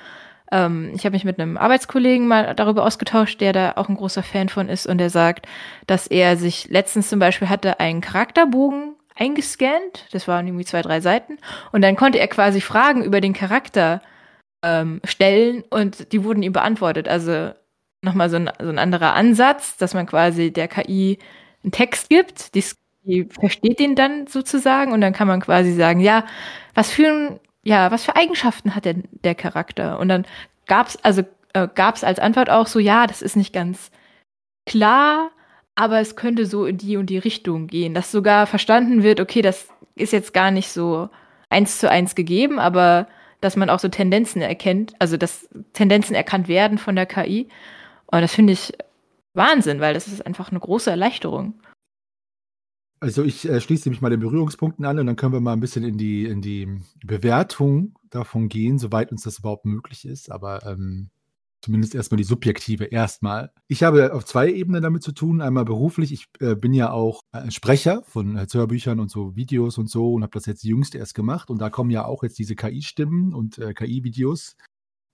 ähm, 0.52 0.92
ich 0.96 1.06
habe 1.06 1.14
mich 1.14 1.26
mit 1.26 1.40
einem 1.40 1.58
Arbeitskollegen 1.58 2.28
mal 2.28 2.54
darüber 2.56 2.86
ausgetauscht, 2.86 3.42
der 3.42 3.54
da 3.54 3.74
auch 3.76 3.90
ein 3.90 3.96
großer 3.96 4.24
Fan 4.24 4.50
von 4.50 4.70
ist 4.70 4.88
und 4.88 4.98
der 4.98 5.10
sagt, 5.10 5.48
dass 5.88 6.08
er 6.08 6.38
sich 6.38 6.68
letztens 6.70 7.10
zum 7.10 7.20
Beispiel 7.20 7.50
hatte 7.50 7.80
einen 7.80 8.02
Charakterbogen 8.02 8.96
eingescannt. 9.16 10.08
Das 10.12 10.28
waren 10.28 10.48
irgendwie 10.48 10.66
zwei, 10.66 10.82
drei 10.82 11.02
Seiten. 11.02 11.38
Und 11.72 11.82
dann 11.82 11.96
konnte 11.96 12.20
er 12.20 12.28
quasi 12.28 12.62
Fragen 12.62 13.04
über 13.04 13.22
den 13.22 13.34
Charakter 13.34 14.02
ähm, 14.64 15.02
stellen 15.04 15.64
und 15.70 16.12
die 16.12 16.24
wurden 16.24 16.44
ihm 16.44 16.54
beantwortet. 16.54 17.08
Also 17.08 17.52
nochmal 18.02 18.30
so 18.30 18.38
ein, 18.38 18.50
so 18.60 18.70
ein 18.70 18.80
anderer 18.80 19.14
Ansatz, 19.14 19.78
dass 19.78 19.94
man 19.94 20.06
quasi 20.06 20.52
der 20.52 20.68
KI 20.68 21.18
einen 21.64 21.72
Text 21.72 22.10
gibt, 22.10 22.56
die, 22.56 22.64
die 23.06 23.26
versteht 23.26 23.80
den 23.80 23.96
dann 23.96 24.28
sozusagen 24.28 24.92
und 24.92 25.02
dann 25.02 25.14
kann 25.14 25.28
man 25.28 25.42
quasi 25.42 25.74
sagen, 25.74 26.00
ja, 26.00 26.26
was 26.74 26.92
für 26.92 27.08
ein, 27.08 27.40
ja, 27.64 27.92
was 27.92 28.06
für 28.06 28.16
Eigenschaften 28.16 28.76
hat 28.76 28.86
denn 28.86 29.04
der 29.24 29.36
Charakter? 29.36 30.00
Und 30.00 30.10
dann 30.10 30.26
gab's 30.68 30.98
also 31.04 31.24
äh, 31.54 31.68
gab's 31.74 32.04
als 32.04 32.20
Antwort 32.20 32.50
auch 32.50 32.68
so, 32.68 32.80
ja, 32.80 33.08
das 33.08 33.22
ist 33.22 33.36
nicht 33.36 33.54
ganz 33.54 33.92
klar, 34.66 35.32
aber 35.76 36.00
es 36.00 36.16
könnte 36.16 36.46
so 36.46 36.66
in 36.66 36.78
die 36.78 36.98
und 36.98 37.10
die 37.10 37.18
Richtung 37.18 37.68
gehen, 37.68 37.94
dass 37.94 38.12
sogar 38.12 38.48
verstanden 38.48 39.04
wird, 39.04 39.20
okay, 39.20 39.42
das 39.42 39.68
ist 39.96 40.14
jetzt 40.14 40.34
gar 40.34 40.52
nicht 40.52 40.70
so 40.70 41.10
eins 41.50 41.80
zu 41.80 41.90
eins 41.90 42.16
gegeben, 42.16 42.60
aber 42.60 43.08
dass 43.42 43.56
man 43.56 43.70
auch 43.70 43.80
so 43.80 43.90
Tendenzen 43.90 44.42
erkennt, 44.42 44.94
also 45.00 45.18
dass 45.18 45.48
Tendenzen 45.74 46.16
erkannt 46.16 46.48
werden 46.48 46.78
von 46.78 46.96
der 46.96 47.06
KI. 47.06 47.48
Und 48.08 48.22
das 48.22 48.34
finde 48.34 48.54
ich 48.54 48.74
Wahnsinn, 49.34 49.80
weil 49.82 49.94
das 49.94 50.08
ist 50.08 50.26
einfach 50.26 50.50
eine 50.52 50.60
große 50.60 50.90
Erleichterung. 50.90 51.54
Also 53.06 53.24
ich 53.24 53.48
äh, 53.48 53.62
schließe 53.62 53.88
mich 53.92 54.02
mal 54.02 54.10
den 54.10 54.20
Berührungspunkten 54.20 54.84
an 54.84 54.98
und 54.98 55.06
dann 55.06 55.16
können 55.16 55.32
wir 55.32 55.40
mal 55.40 55.54
ein 55.54 55.60
bisschen 55.60 55.84
in 55.84 55.96
die, 55.96 56.26
in 56.26 56.42
die 56.42 56.82
Bewertung 57.06 57.94
davon 58.10 58.50
gehen, 58.50 58.80
soweit 58.80 59.12
uns 59.12 59.22
das 59.22 59.38
überhaupt 59.38 59.66
möglich 59.66 60.06
ist. 60.06 60.32
Aber 60.32 60.66
ähm, 60.66 61.12
zumindest 61.62 61.94
erstmal 61.94 62.18
die 62.18 62.24
subjektive 62.24 62.86
erstmal. 62.86 63.52
Ich 63.68 63.84
habe 63.84 64.12
auf 64.12 64.26
zwei 64.26 64.52
Ebenen 64.52 64.82
damit 64.82 65.04
zu 65.04 65.12
tun. 65.12 65.40
Einmal 65.40 65.66
beruflich, 65.66 66.12
ich 66.12 66.26
äh, 66.40 66.56
bin 66.56 66.74
ja 66.74 66.90
auch 66.90 67.22
äh, 67.32 67.52
Sprecher 67.52 68.02
von 68.08 68.38
äh, 68.38 68.48
Hörbüchern 68.52 69.00
und 69.00 69.12
so 69.12 69.36
Videos 69.36 69.78
und 69.78 69.88
so 69.88 70.16
und 70.16 70.24
habe 70.24 70.34
das 70.34 70.48
jetzt 70.48 70.64
jüngst 70.64 70.96
erst 70.96 71.14
gemacht 71.14 71.52
und 71.52 71.62
da 71.62 71.70
kommen 71.70 71.92
ja 71.92 72.06
auch 72.06 72.24
jetzt 72.24 72.40
diese 72.40 72.56
KI-Stimmen 72.56 73.36
und 73.36 73.60
äh, 73.60 73.76
KI-Videos 73.76 74.56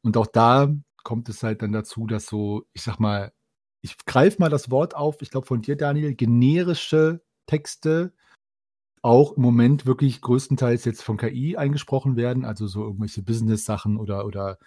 und 0.02 0.16
auch 0.16 0.28
da 0.28 0.74
kommt 1.04 1.28
es 1.28 1.44
halt 1.44 1.62
dann 1.62 1.74
dazu, 1.74 2.08
dass 2.08 2.26
so, 2.26 2.64
ich 2.72 2.84
sag 2.84 3.00
mal, 3.02 3.34
ich 3.82 3.98
greife 4.06 4.38
mal 4.40 4.50
das 4.50 4.72
Wort 4.72 4.96
auf, 4.96 5.22
ich 5.22 5.30
glaube 5.30 5.46
von 5.46 5.62
dir, 5.62 5.76
Daniel, 5.76 6.16
generische 6.16 7.22
Texte 7.52 8.14
auch 9.02 9.36
im 9.36 9.44
Moment 9.44 9.86
wirklich 9.86 10.22
größtenteils 10.22 10.86
jetzt 10.86 11.04
von 11.04 11.18
KI 11.18 11.58
eingesprochen 11.58 12.16
werden, 12.16 12.46
also 12.46 12.66
so 12.68 12.84
irgendwelche 12.84 13.24
Business-Sachen 13.24 13.98
oder, 13.98 14.26
oder 14.26 14.58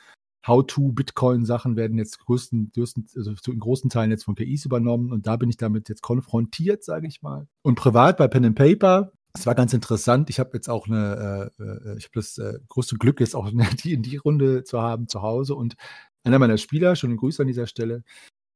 How-to-Bitcoin-Sachen 0.46 1.76
werden 1.76 1.96
jetzt 1.96 2.18
größten, 2.18 2.72
größten, 2.74 3.06
also 3.16 3.32
in 3.46 3.60
großen 3.60 3.88
Teilen 3.88 4.10
jetzt 4.10 4.24
von 4.24 4.34
KIs 4.34 4.66
übernommen 4.66 5.12
und 5.12 5.26
da 5.26 5.36
bin 5.36 5.48
ich 5.48 5.56
damit 5.56 5.88
jetzt 5.88 6.02
konfrontiert, 6.02 6.84
sage 6.84 7.06
ich 7.06 7.22
mal. 7.22 7.46
Und 7.62 7.76
privat 7.76 8.18
bei 8.18 8.28
Pen 8.28 8.44
and 8.44 8.56
Paper, 8.56 9.12
es 9.32 9.46
war 9.46 9.54
ganz 9.54 9.72
interessant. 9.72 10.28
Ich 10.28 10.38
habe 10.38 10.50
jetzt 10.52 10.68
auch 10.68 10.86
eine, 10.86 11.50
äh, 11.58 11.62
äh 11.62 11.96
ich 11.96 12.04
habe 12.04 12.14
das 12.14 12.36
äh, 12.36 12.58
große 12.68 12.96
Glück, 12.98 13.20
jetzt 13.20 13.34
auch 13.34 13.46
eine, 13.46 13.64
die 13.82 13.94
in 13.94 14.02
die 14.02 14.16
Runde 14.16 14.64
zu 14.64 14.82
haben 14.82 15.08
zu 15.08 15.22
Hause 15.22 15.54
und 15.54 15.76
einer 16.22 16.38
meiner 16.38 16.58
Spieler, 16.58 16.96
schon 16.96 17.12
ein 17.12 17.16
Grüße 17.16 17.42
an 17.42 17.48
dieser 17.48 17.66
Stelle, 17.66 18.02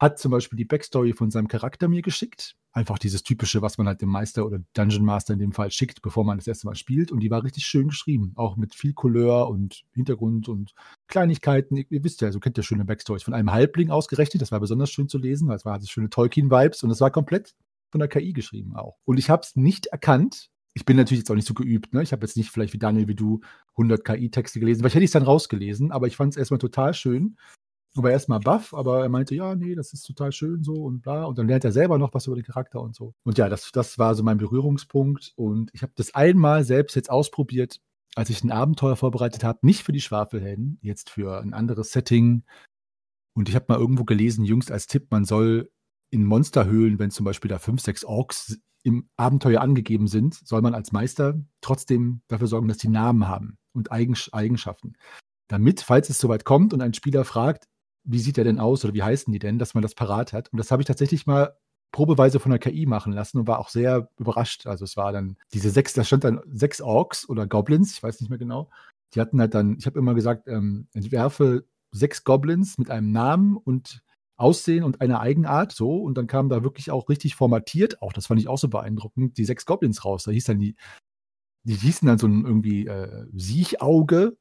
hat 0.01 0.19
zum 0.19 0.31
Beispiel 0.31 0.57
die 0.57 0.65
Backstory 0.65 1.13
von 1.13 1.31
seinem 1.31 1.49
Charakter 1.49 1.89
mir 1.89 2.03
geschickt. 2.03 2.57
Einfach 2.73 2.99
dieses 2.99 3.25
typische, 3.25 3.63
was 3.63 3.79
man 3.79 3.89
halt 3.89 4.01
dem 4.01 4.11
Meister 4.11 4.47
oder 4.47 4.61
Dungeon 4.75 5.05
Master 5.05 5.33
in 5.33 5.41
dem 5.41 5.53
Fall 5.53 5.71
schickt, 5.73 6.03
bevor 6.03 6.25
man 6.25 6.39
das 6.39 6.47
erste 6.47 6.67
Mal 6.67 6.77
spielt. 6.77 7.11
Und 7.11 7.21
die 7.21 7.31
war 7.31 7.43
richtig 7.43 7.67
schön 7.67 7.89
geschrieben. 7.89 8.33
Auch 8.37 8.57
mit 8.57 8.75
viel 8.75 8.93
Couleur 8.93 9.49
und 9.49 9.85
Hintergrund 9.95 10.49
und 10.49 10.75
Kleinigkeiten. 11.09 11.77
Ihr, 11.77 11.87
ihr 11.91 12.05
wisst 12.05 12.21
ja, 12.21 12.31
so 12.31 12.39
kennt 12.39 12.57
ihr 12.57 12.63
schöne 12.63 12.85
Backstories. 12.85 13.25
Von 13.25 13.35
einem 13.35 13.51
Halbling 13.51 13.91
ausgerechnet. 13.91 14.41
Das 14.41 14.53
war 14.53 14.61
besonders 14.61 14.91
schön 14.91 15.09
zu 15.09 15.19
lesen, 15.19 15.49
weil 15.49 15.57
es 15.57 15.65
war 15.65 15.75
hatte 15.75 15.87
schöne 15.87 16.11
Tolkien-Vibes 16.11 16.83
und 16.85 16.91
es 16.91 17.01
war 17.01 17.11
komplett 17.11 17.55
von 17.91 17.99
der 17.99 18.09
KI 18.09 18.33
geschrieben 18.33 18.77
auch. 18.77 18.99
Und 19.05 19.19
ich 19.19 19.31
habe 19.31 19.43
es 19.43 19.57
nicht 19.57 19.87
erkannt. 19.87 20.51
Ich 20.75 20.85
bin 20.85 20.97
natürlich 20.97 21.21
jetzt 21.21 21.31
auch 21.31 21.35
nicht 21.35 21.49
so 21.49 21.55
geübt. 21.55 21.93
Ne? 21.95 22.03
Ich 22.03 22.13
habe 22.13 22.25
jetzt 22.25 22.37
nicht 22.37 22.51
vielleicht 22.51 22.75
wie 22.75 22.79
Daniel, 22.79 23.09
wie 23.09 23.17
du, 23.17 23.41
100 23.73 24.05
KI-Texte 24.05 24.61
gelesen. 24.61 24.81
Vielleicht 24.81 24.95
hätte 24.95 25.05
ich 25.05 25.09
es 25.09 25.13
dann 25.13 25.23
rausgelesen, 25.25 25.91
aber 25.91 26.07
ich 26.07 26.15
fand 26.15 26.35
es 26.35 26.37
erstmal 26.37 26.59
total 26.59 26.95
schön 26.95 27.37
war 28.03 28.11
erstmal 28.11 28.41
baff, 28.41 28.75
aber 28.75 29.03
er 29.03 29.09
meinte, 29.09 29.35
ja, 29.35 29.55
nee, 29.55 29.75
das 29.75 29.93
ist 29.93 30.03
total 30.05 30.33
schön 30.33 30.63
so 30.63 30.75
und 30.85 31.03
bla. 31.03 31.25
Und 31.25 31.39
dann 31.39 31.49
lernt 31.49 31.65
er 31.65 31.73
selber 31.73 31.99
noch 31.99 32.15
was 32.15 32.27
über 32.27 32.37
den 32.37 32.45
Charakter 32.45 32.81
und 32.81 32.95
so. 32.95 33.15
Und 33.25 33.39
ja, 33.39 33.49
das, 33.49 33.71
das 33.73 33.99
war 33.99 34.15
so 34.15 34.23
mein 34.23 34.39
Berührungspunkt. 34.39 35.33
Und 35.37 35.71
ich 35.73 35.83
habe 35.83 35.93
das 35.97 36.15
einmal 36.15 36.65
selbst 36.65 36.97
jetzt 36.97 37.11
ausprobiert, 37.11 37.81
als 38.15 38.31
ich 38.31 38.43
ein 38.43 38.51
Abenteuer 38.51 38.97
vorbereitet 38.97 39.45
habe, 39.45 39.61
nicht 39.63 39.83
für 39.83 39.93
die 39.93 40.01
Schwafelhelden, 40.01 40.79
jetzt 40.83 41.11
für 41.11 41.41
ein 41.41 41.55
anderes 41.55 41.93
Setting. 41.93 42.45
Und 43.35 43.49
ich 43.49 43.55
habe 43.55 43.67
mal 43.69 43.79
irgendwo 43.79 44.05
gelesen, 44.05 44.45
jüngst 44.45 44.73
als 44.73 44.87
Tipp, 44.87 45.09
man 45.11 45.25
soll 45.25 45.71
in 46.11 46.25
Monsterhöhlen, 46.25 46.99
wenn 46.99 47.11
zum 47.11 47.25
Beispiel 47.25 47.49
da 47.49 47.59
fünf, 47.59 47.83
sechs 47.83 48.05
Orks 48.05 48.59
im 48.83 49.09
Abenteuer 49.17 49.61
angegeben 49.61 50.07
sind, 50.07 50.35
soll 50.35 50.63
man 50.63 50.75
als 50.75 50.93
Meister 50.93 51.41
trotzdem 51.61 52.23
dafür 52.29 52.47
sorgen, 52.47 52.69
dass 52.69 52.79
die 52.79 52.89
Namen 52.89 53.29
haben 53.29 53.59
und 53.73 53.93
Eigenschaften. 53.93 54.95
Damit, 55.49 55.81
falls 55.81 56.11
es 56.11 56.19
soweit 56.19 56.45
kommt 56.45 56.73
und 56.75 56.81
ein 56.81 56.95
Spieler 56.95 57.25
fragt, 57.25 57.69
wie 58.09 58.19
sieht 58.19 58.39
der 58.39 58.45
denn 58.45 58.59
aus 58.59 58.85
oder 58.85 58.95
wie 58.95 59.03
heißen 59.03 59.33
die 59.33 59.39
denn, 59.39 59.59
dass 59.59 59.75
man 59.75 59.83
das 59.83 59.95
parat 59.95 60.33
hat. 60.33 60.51
Und 60.51 60.59
das 60.59 60.71
habe 60.71 60.83
ich 60.83 60.87
tatsächlich 60.87 61.27
mal 61.27 61.57
probeweise 61.93 62.41
von 62.41 62.51
der 62.51 62.59
KI 62.59 62.87
machen 62.87 63.13
lassen 63.13 63.39
und 63.39 63.47
war 63.47 63.59
auch 63.59 63.69
sehr 63.69 64.11
überrascht. 64.19 64.67
Also 64.67 64.85
es 64.85 64.97
war 64.97 65.13
dann 65.13 65.37
diese 65.53 65.71
sechs, 65.71 65.93
da 65.93 66.05
stand 66.05 66.25
dann 66.25 66.41
sechs 66.51 66.81
Orks 66.81 67.29
oder 67.29 67.47
Goblins, 67.47 67.93
ich 67.93 68.03
weiß 68.03 68.21
nicht 68.21 68.31
mehr 68.31 68.39
genau. 68.39 68.71
Die 69.15 69.21
hatten 69.21 69.41
halt 69.41 69.55
dann, 69.55 69.77
ich 69.79 69.87
habe 69.87 69.99
immer 69.99 70.15
gesagt, 70.15 70.49
ähm, 70.49 70.89
entwerfe 70.93 71.67
sechs 71.93 72.25
Goblins 72.25 72.79
mit 72.79 72.91
einem 72.91 73.13
Namen 73.13 73.57
und 73.57 74.03
Aussehen 74.37 74.85
und 74.85 75.01
eine 75.01 75.21
Eigenart, 75.21 75.73
so. 75.73 75.97
Und 75.97 76.17
dann 76.17 76.27
kamen 76.27 76.49
da 76.49 76.63
wirklich 76.63 76.91
auch 76.91 77.09
richtig 77.09 77.35
formatiert, 77.35 78.01
auch 78.03 78.13
das 78.13 78.27
fand 78.27 78.41
ich 78.41 78.49
auch 78.49 78.59
so 78.59 78.69
beeindruckend, 78.69 79.37
die 79.37 79.45
sechs 79.45 79.67
Goblins 79.67 80.05
raus. 80.05 80.25
Da 80.25 80.31
hieß 80.31 80.45
dann 80.45 80.61
die, 80.61 80.77
die 81.65 81.75
hießen 81.75 82.07
dann 82.07 82.19
so 82.19 82.27
ein 82.27 82.45
irgendwie 82.45 82.87
äh, 82.87 83.27
Siechauge 83.35 84.37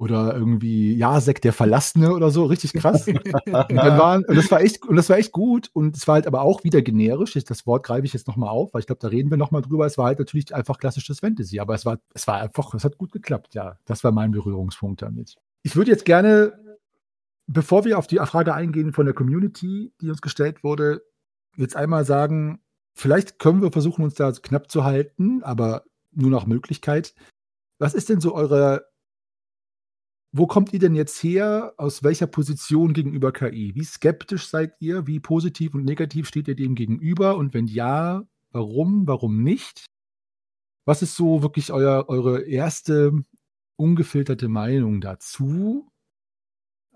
oder 0.00 0.34
irgendwie 0.34 0.96
Jasek 0.96 1.42
der 1.42 1.52
Verlassene 1.52 2.14
oder 2.14 2.30
so, 2.30 2.46
richtig 2.46 2.72
krass. 2.72 3.06
und, 3.06 3.22
dann 3.46 3.98
waren, 3.98 4.24
und, 4.24 4.34
das 4.34 4.50
war 4.50 4.62
echt, 4.62 4.86
und 4.86 4.96
das 4.96 5.10
war 5.10 5.18
echt 5.18 5.30
gut 5.30 5.68
und 5.74 5.94
es 5.94 6.08
war 6.08 6.14
halt 6.14 6.26
aber 6.26 6.40
auch 6.40 6.64
wieder 6.64 6.80
generisch. 6.80 7.34
Das 7.34 7.66
Wort 7.66 7.84
greife 7.84 8.06
ich 8.06 8.14
jetzt 8.14 8.26
nochmal 8.26 8.48
auf, 8.48 8.72
weil 8.72 8.80
ich 8.80 8.86
glaube, 8.86 9.00
da 9.02 9.08
reden 9.08 9.28
wir 9.28 9.36
nochmal 9.36 9.60
drüber. 9.60 9.84
Es 9.84 9.98
war 9.98 10.06
halt 10.06 10.18
natürlich 10.18 10.54
einfach 10.54 10.78
klassisches 10.78 11.20
Fantasy, 11.20 11.60
aber 11.60 11.74
es 11.74 11.84
war, 11.84 11.98
es 12.14 12.26
war 12.26 12.40
einfach, 12.40 12.72
es 12.72 12.82
hat 12.82 12.96
gut 12.96 13.12
geklappt, 13.12 13.54
ja. 13.54 13.76
Das 13.84 14.02
war 14.02 14.10
mein 14.10 14.30
Berührungspunkt 14.30 15.02
damit. 15.02 15.36
Ich 15.62 15.76
würde 15.76 15.90
jetzt 15.90 16.06
gerne, 16.06 16.54
bevor 17.46 17.84
wir 17.84 17.98
auf 17.98 18.06
die 18.06 18.16
Frage 18.16 18.54
eingehen 18.54 18.94
von 18.94 19.04
der 19.04 19.14
Community, 19.14 19.92
die 20.00 20.08
uns 20.08 20.22
gestellt 20.22 20.64
wurde, 20.64 21.02
jetzt 21.56 21.76
einmal 21.76 22.06
sagen, 22.06 22.60
vielleicht 22.94 23.38
können 23.38 23.60
wir 23.60 23.70
versuchen, 23.70 24.02
uns 24.02 24.14
da 24.14 24.32
knapp 24.32 24.70
zu 24.70 24.82
halten, 24.82 25.42
aber 25.42 25.84
nur 26.10 26.30
nach 26.30 26.46
Möglichkeit. 26.46 27.14
Was 27.78 27.92
ist 27.92 28.08
denn 28.08 28.22
so 28.22 28.34
eure 28.34 28.89
wo 30.32 30.46
kommt 30.46 30.72
ihr 30.72 30.78
denn 30.78 30.94
jetzt 30.94 31.22
her? 31.22 31.74
Aus 31.76 32.02
welcher 32.02 32.26
Position 32.26 32.92
gegenüber 32.92 33.32
KI? 33.32 33.74
Wie 33.74 33.84
skeptisch 33.84 34.48
seid 34.48 34.74
ihr? 34.80 35.06
Wie 35.06 35.20
positiv 35.20 35.74
und 35.74 35.84
negativ 35.84 36.28
steht 36.28 36.48
ihr 36.48 36.54
dem 36.54 36.74
gegenüber? 36.74 37.36
Und 37.36 37.52
wenn 37.52 37.66
ja, 37.66 38.24
warum? 38.52 39.06
Warum 39.06 39.42
nicht? 39.42 39.86
Was 40.84 41.02
ist 41.02 41.16
so 41.16 41.42
wirklich 41.42 41.72
euer, 41.72 42.04
eure 42.08 42.42
erste 42.42 43.12
ungefilterte 43.76 44.48
Meinung 44.48 45.00
dazu? 45.00 45.90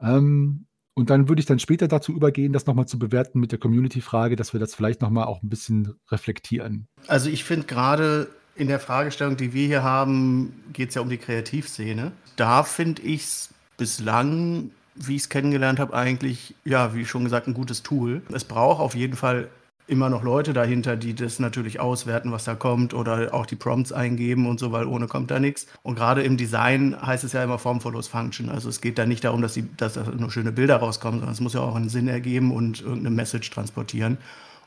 Ähm, 0.01 0.67
und 0.95 1.11
dann 1.11 1.29
würde 1.29 1.41
ich 1.41 1.47
dann 1.47 1.59
später 1.59 1.89
dazu 1.89 2.13
übergehen, 2.13 2.53
das 2.53 2.67
nochmal 2.67 2.87
zu 2.87 3.01
bewerten 3.01 3.41
mit 3.41 3.51
der 3.51 3.59
Community-Frage, 3.59 4.37
dass 4.37 4.53
wir 4.53 4.61
das 4.61 4.75
vielleicht 4.77 5.01
nochmal 5.01 5.25
auch 5.27 5.43
ein 5.43 5.49
bisschen 5.49 5.95
reflektieren. 6.09 6.87
Also 7.09 7.31
ich 7.31 7.43
finde 7.43 7.67
gerade 7.67 8.29
in 8.57 8.69
der 8.69 8.81
Fragestellung, 8.81 9.37
die 9.37 9.53
wir 9.53 9.67
hier 9.67 9.83
haben, 9.83 10.63
geht 10.73 10.91
es 10.91 10.95
ja 10.95 11.03
um 11.03 11.09
die 11.09 11.19
Kreativszene. 11.19 12.13
Da 12.37 12.63
finde 12.63 13.03
ich 13.03 13.23
es 13.23 13.49
bislang, 13.77 14.71
wie 14.95 15.17
ich 15.17 15.23
es 15.23 15.29
kennengelernt 15.29 15.81
habe, 15.81 15.95
eigentlich, 15.95 16.55
ja, 16.65 16.95
wie 16.95 17.05
schon 17.05 17.25
gesagt, 17.25 17.49
ein 17.49 17.55
gutes 17.55 17.83
Tool. 17.83 18.23
Es 18.33 18.45
braucht 18.45 18.81
auf 18.81 18.95
jeden 18.95 19.17
Fall 19.17 19.49
immer 19.87 20.09
noch 20.09 20.23
Leute 20.23 20.53
dahinter, 20.53 20.97
die 20.97 21.15
das 21.15 21.39
natürlich 21.39 21.79
auswerten, 21.79 22.33
was 22.33 22.45
da 22.45 22.55
kommt 22.55 22.95
oder 22.95 23.35
auch 23.35 23.45
die 23.45 23.57
Prompts 23.57 23.93
eingeben 23.93 24.47
und 24.47 24.59
so, 24.59 24.73
weil 24.73 24.87
ohne 24.87 25.09
kommt 25.09 25.31
da 25.31 25.39
nichts. 25.39 25.67
Und 25.83 25.97
gerade 25.97 26.23
im 26.23 26.37
Design 26.37 26.97
heißt 27.01 27.25
es 27.25 27.33
ja 27.33 27.45
immer 27.45 27.59
Form 27.59 27.81
follows 27.81 28.09
Function. 28.09 28.49
Also 28.49 28.69
es 28.69 28.81
geht 28.81 28.97
da 28.97 29.05
nicht 29.05 29.25
darum, 29.25 29.43
dass, 29.43 29.53
die, 29.55 29.69
dass 29.77 29.95
da 29.95 30.05
nur 30.05 30.31
schöne 30.31 30.53
Bilder 30.53 30.77
rauskommen, 30.77 31.21
sondern 31.21 31.35
es 31.35 31.41
muss 31.41 31.53
ja 31.53 31.61
auch 31.61 31.75
einen 31.75 31.91
Sinn 31.91 32.09
ergeben 32.09 32.51
und 32.51 32.81
irgendeine 32.81 33.11
Message 33.11 33.51
transportieren. 33.51 34.17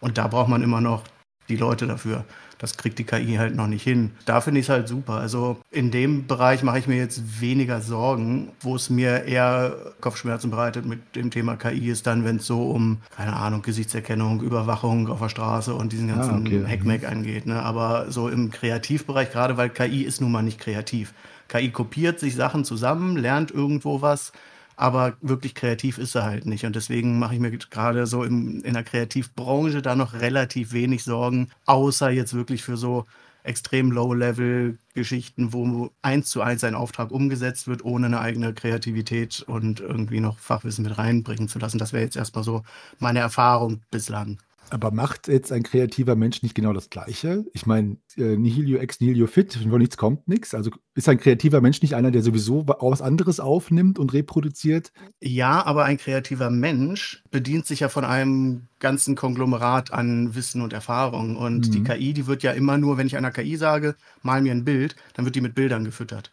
Und 0.01 0.19
da 0.19 0.27
braucht 0.27 0.49
man 0.49 0.61
immer 0.61 0.81
noch 0.81 1.03
die 1.49 1.55
Leute 1.55 1.87
dafür. 1.87 2.25
Das 2.59 2.75
kriegt 2.75 2.97
die 2.97 3.03
KI 3.03 3.35
halt 3.35 3.55
noch 3.55 3.67
nicht 3.67 3.83
hin. 3.83 4.11
Da 4.25 4.41
finde 4.41 4.59
ich 4.59 4.65
es 4.65 4.69
halt 4.69 4.87
super. 4.87 5.13
Also 5.13 5.57
in 5.69 5.91
dem 5.91 6.25
Bereich 6.25 6.63
mache 6.63 6.79
ich 6.79 6.87
mir 6.87 6.97
jetzt 6.97 7.39
weniger 7.39 7.81
Sorgen. 7.81 8.49
Wo 8.61 8.75
es 8.75 8.89
mir 8.89 9.25
eher 9.25 9.75
Kopfschmerzen 10.01 10.49
bereitet 10.49 10.85
mit 10.85 11.15
dem 11.15 11.29
Thema 11.29 11.55
KI 11.55 11.89
ist 11.89 12.07
dann, 12.07 12.25
wenn 12.25 12.37
es 12.37 12.47
so 12.47 12.71
um, 12.71 12.97
keine 13.15 13.35
Ahnung, 13.35 13.61
Gesichtserkennung, 13.61 14.41
Überwachung 14.41 15.07
auf 15.07 15.19
der 15.19 15.29
Straße 15.29 15.73
und 15.75 15.91
diesen 15.91 16.07
ganzen 16.07 16.33
ah, 16.33 16.39
okay. 16.39 16.65
Hackmack 16.67 17.07
angeht. 17.07 17.45
Ne? 17.45 17.61
Aber 17.61 18.11
so 18.11 18.27
im 18.27 18.49
Kreativbereich, 18.49 19.31
gerade 19.31 19.57
weil 19.57 19.69
KI 19.69 20.01
ist 20.01 20.21
nun 20.21 20.31
mal 20.31 20.41
nicht 20.41 20.59
kreativ. 20.59 21.13
KI 21.47 21.69
kopiert 21.69 22.19
sich 22.19 22.35
Sachen 22.35 22.65
zusammen, 22.65 23.17
lernt 23.17 23.51
irgendwo 23.51 24.01
was 24.01 24.31
aber 24.77 25.17
wirklich 25.21 25.55
kreativ 25.55 25.97
ist 25.97 26.15
er 26.15 26.23
halt 26.23 26.45
nicht. 26.45 26.63
Und 26.63 26.75
deswegen 26.75 27.19
mache 27.19 27.33
ich 27.33 27.39
mir 27.41 27.51
gerade 27.51 28.05
so 28.05 28.23
im, 28.23 28.63
in 28.63 28.73
der 28.73 28.83
Kreativbranche 28.83 29.81
da 29.81 29.95
noch 29.95 30.13
relativ 30.13 30.71
wenig 30.71 31.03
Sorgen, 31.03 31.49
außer 31.65 32.11
jetzt 32.11 32.33
wirklich 32.33 32.63
für 32.63 32.77
so 32.77 33.05
extrem 33.43 33.91
Low-Level-Geschichten, 33.91 35.53
wo 35.53 35.89
eins 36.01 36.29
zu 36.29 36.41
eins 36.41 36.63
ein 36.63 36.75
Auftrag 36.75 37.11
umgesetzt 37.11 37.67
wird, 37.67 37.83
ohne 37.83 38.05
eine 38.07 38.19
eigene 38.19 38.53
Kreativität 38.53 39.43
und 39.47 39.79
irgendwie 39.79 40.19
noch 40.19 40.37
Fachwissen 40.37 40.83
mit 40.83 40.97
reinbringen 40.97 41.47
zu 41.47 41.57
lassen. 41.57 41.79
Das 41.79 41.93
wäre 41.93 42.03
jetzt 42.03 42.17
erstmal 42.17 42.43
so 42.43 42.63
meine 42.99 43.19
Erfahrung 43.19 43.81
bislang. 43.89 44.37
Aber 44.69 44.91
macht 44.91 45.27
jetzt 45.27 45.51
ein 45.51 45.63
kreativer 45.63 46.15
Mensch 46.15 46.43
nicht 46.43 46.55
genau 46.55 46.73
das 46.73 46.89
Gleiche? 46.89 47.45
Ich 47.53 47.65
meine, 47.65 47.97
äh, 48.17 48.35
nihilio 48.35 48.79
ex 48.79 48.99
nihilio 48.99 49.27
fit, 49.27 49.53
von 49.53 49.77
nichts 49.79 49.97
kommt 49.97 50.27
nichts. 50.27 50.53
Also 50.53 50.71
ist 50.93 51.07
ein 51.07 51.19
kreativer 51.19 51.61
Mensch 51.61 51.81
nicht 51.81 51.95
einer, 51.95 52.11
der 52.11 52.21
sowieso 52.21 52.67
was 52.67 53.01
anderes 53.01 53.39
aufnimmt 53.39 53.99
und 53.99 54.13
reproduziert? 54.13 54.91
Ja, 55.21 55.65
aber 55.65 55.85
ein 55.85 55.97
kreativer 55.97 56.49
Mensch 56.49 57.23
bedient 57.31 57.65
sich 57.65 57.81
ja 57.81 57.89
von 57.89 58.03
einem 58.03 58.67
ganzen 58.79 59.15
Konglomerat 59.15 59.93
an 59.93 60.35
Wissen 60.35 60.61
und 60.61 60.73
Erfahrung. 60.73 61.37
Und 61.37 61.67
mhm. 61.67 61.71
die 61.71 61.83
KI, 61.83 62.13
die 62.13 62.27
wird 62.27 62.43
ja 62.43 62.51
immer 62.51 62.77
nur, 62.77 62.97
wenn 62.97 63.07
ich 63.07 63.15
einer 63.15 63.31
KI 63.31 63.55
sage, 63.55 63.95
mal 64.21 64.41
mir 64.41 64.51
ein 64.51 64.65
Bild, 64.65 64.95
dann 65.13 65.25
wird 65.25 65.35
die 65.35 65.41
mit 65.41 65.55
Bildern 65.55 65.85
gefüttert. 65.85 66.31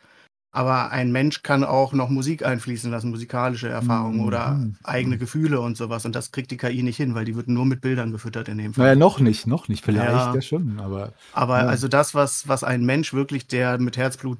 Aber 0.54 0.92
ein 0.92 1.10
Mensch 1.10 1.42
kann 1.42 1.64
auch 1.64 1.92
noch 1.92 2.08
Musik 2.08 2.46
einfließen 2.46 2.88
lassen, 2.88 3.10
musikalische 3.10 3.68
Erfahrungen 3.68 4.18
mhm. 4.18 4.24
oder 4.24 4.64
eigene 4.84 5.18
Gefühle 5.18 5.60
und 5.60 5.76
sowas. 5.76 6.06
Und 6.06 6.14
das 6.14 6.30
kriegt 6.30 6.52
die 6.52 6.56
KI 6.56 6.84
nicht 6.84 6.96
hin, 6.96 7.16
weil 7.16 7.24
die 7.24 7.34
wird 7.34 7.48
nur 7.48 7.66
mit 7.66 7.80
Bildern 7.80 8.12
gefüttert 8.12 8.48
in 8.48 8.58
dem 8.58 8.72
Fall. 8.72 8.84
Naja, 8.84 8.94
noch 8.94 9.18
nicht, 9.18 9.48
noch 9.48 9.66
nicht. 9.66 9.84
Vielleicht 9.84 10.06
ja, 10.06 10.32
ja 10.32 10.40
schon, 10.40 10.78
aber. 10.78 11.12
Aber 11.32 11.58
ja. 11.58 11.66
also 11.66 11.88
das, 11.88 12.14
was, 12.14 12.46
was 12.46 12.62
ein 12.62 12.84
Mensch 12.84 13.12
wirklich, 13.12 13.48
der 13.48 13.78
mit 13.78 13.96
Herzblut 13.96 14.38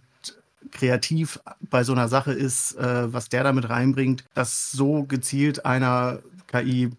kreativ 0.70 1.40
bei 1.60 1.82
so 1.82 1.92
einer 1.92 2.06
Sache 2.06 2.32
ist, 2.32 2.78
äh, 2.78 3.12
was 3.12 3.28
der 3.28 3.42
damit 3.42 3.68
reinbringt, 3.68 4.24
das 4.34 4.70
so 4.70 5.02
gezielt 5.02 5.66
einer 5.66 6.20
KI 6.46 6.92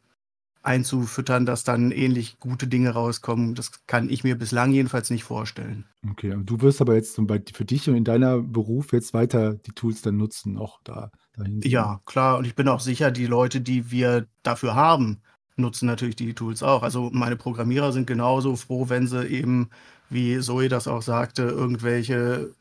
einzufüttern, 0.65 1.45
dass 1.45 1.63
dann 1.63 1.91
ähnlich 1.91 2.39
gute 2.39 2.67
Dinge 2.67 2.91
rauskommen. 2.91 3.55
Das 3.55 3.85
kann 3.87 4.09
ich 4.09 4.23
mir 4.23 4.37
bislang 4.37 4.71
jedenfalls 4.71 5.09
nicht 5.09 5.23
vorstellen. 5.23 5.85
Okay, 6.09 6.35
du 6.43 6.61
wirst 6.61 6.81
aber 6.81 6.95
jetzt 6.95 7.19
für 7.53 7.65
dich 7.65 7.89
und 7.89 7.95
in 7.95 8.03
deiner 8.03 8.39
Beruf 8.39 8.91
jetzt 8.93 9.13
weiter 9.13 9.53
die 9.53 9.71
Tools 9.71 10.01
dann 10.01 10.17
nutzen, 10.17 10.57
auch 10.57 10.79
da 10.83 11.11
dahin. 11.33 11.61
Ja, 11.63 12.01
klar. 12.05 12.37
Und 12.37 12.45
ich 12.45 12.55
bin 12.55 12.67
auch 12.67 12.79
sicher, 12.79 13.11
die 13.11 13.27
Leute, 13.27 13.61
die 13.61 13.91
wir 13.91 14.27
dafür 14.43 14.75
haben, 14.75 15.21
nutzen 15.55 15.85
natürlich 15.85 16.15
die 16.15 16.33
Tools 16.33 16.63
auch. 16.63 16.83
Also 16.83 17.09
meine 17.13 17.35
Programmierer 17.35 17.91
sind 17.91 18.07
genauso 18.07 18.55
froh, 18.55 18.89
wenn 18.89 19.07
sie 19.07 19.25
eben, 19.25 19.69
wie 20.09 20.39
Zoe 20.39 20.69
das 20.69 20.87
auch 20.87 21.01
sagte, 21.01 21.43
irgendwelche 21.43 22.53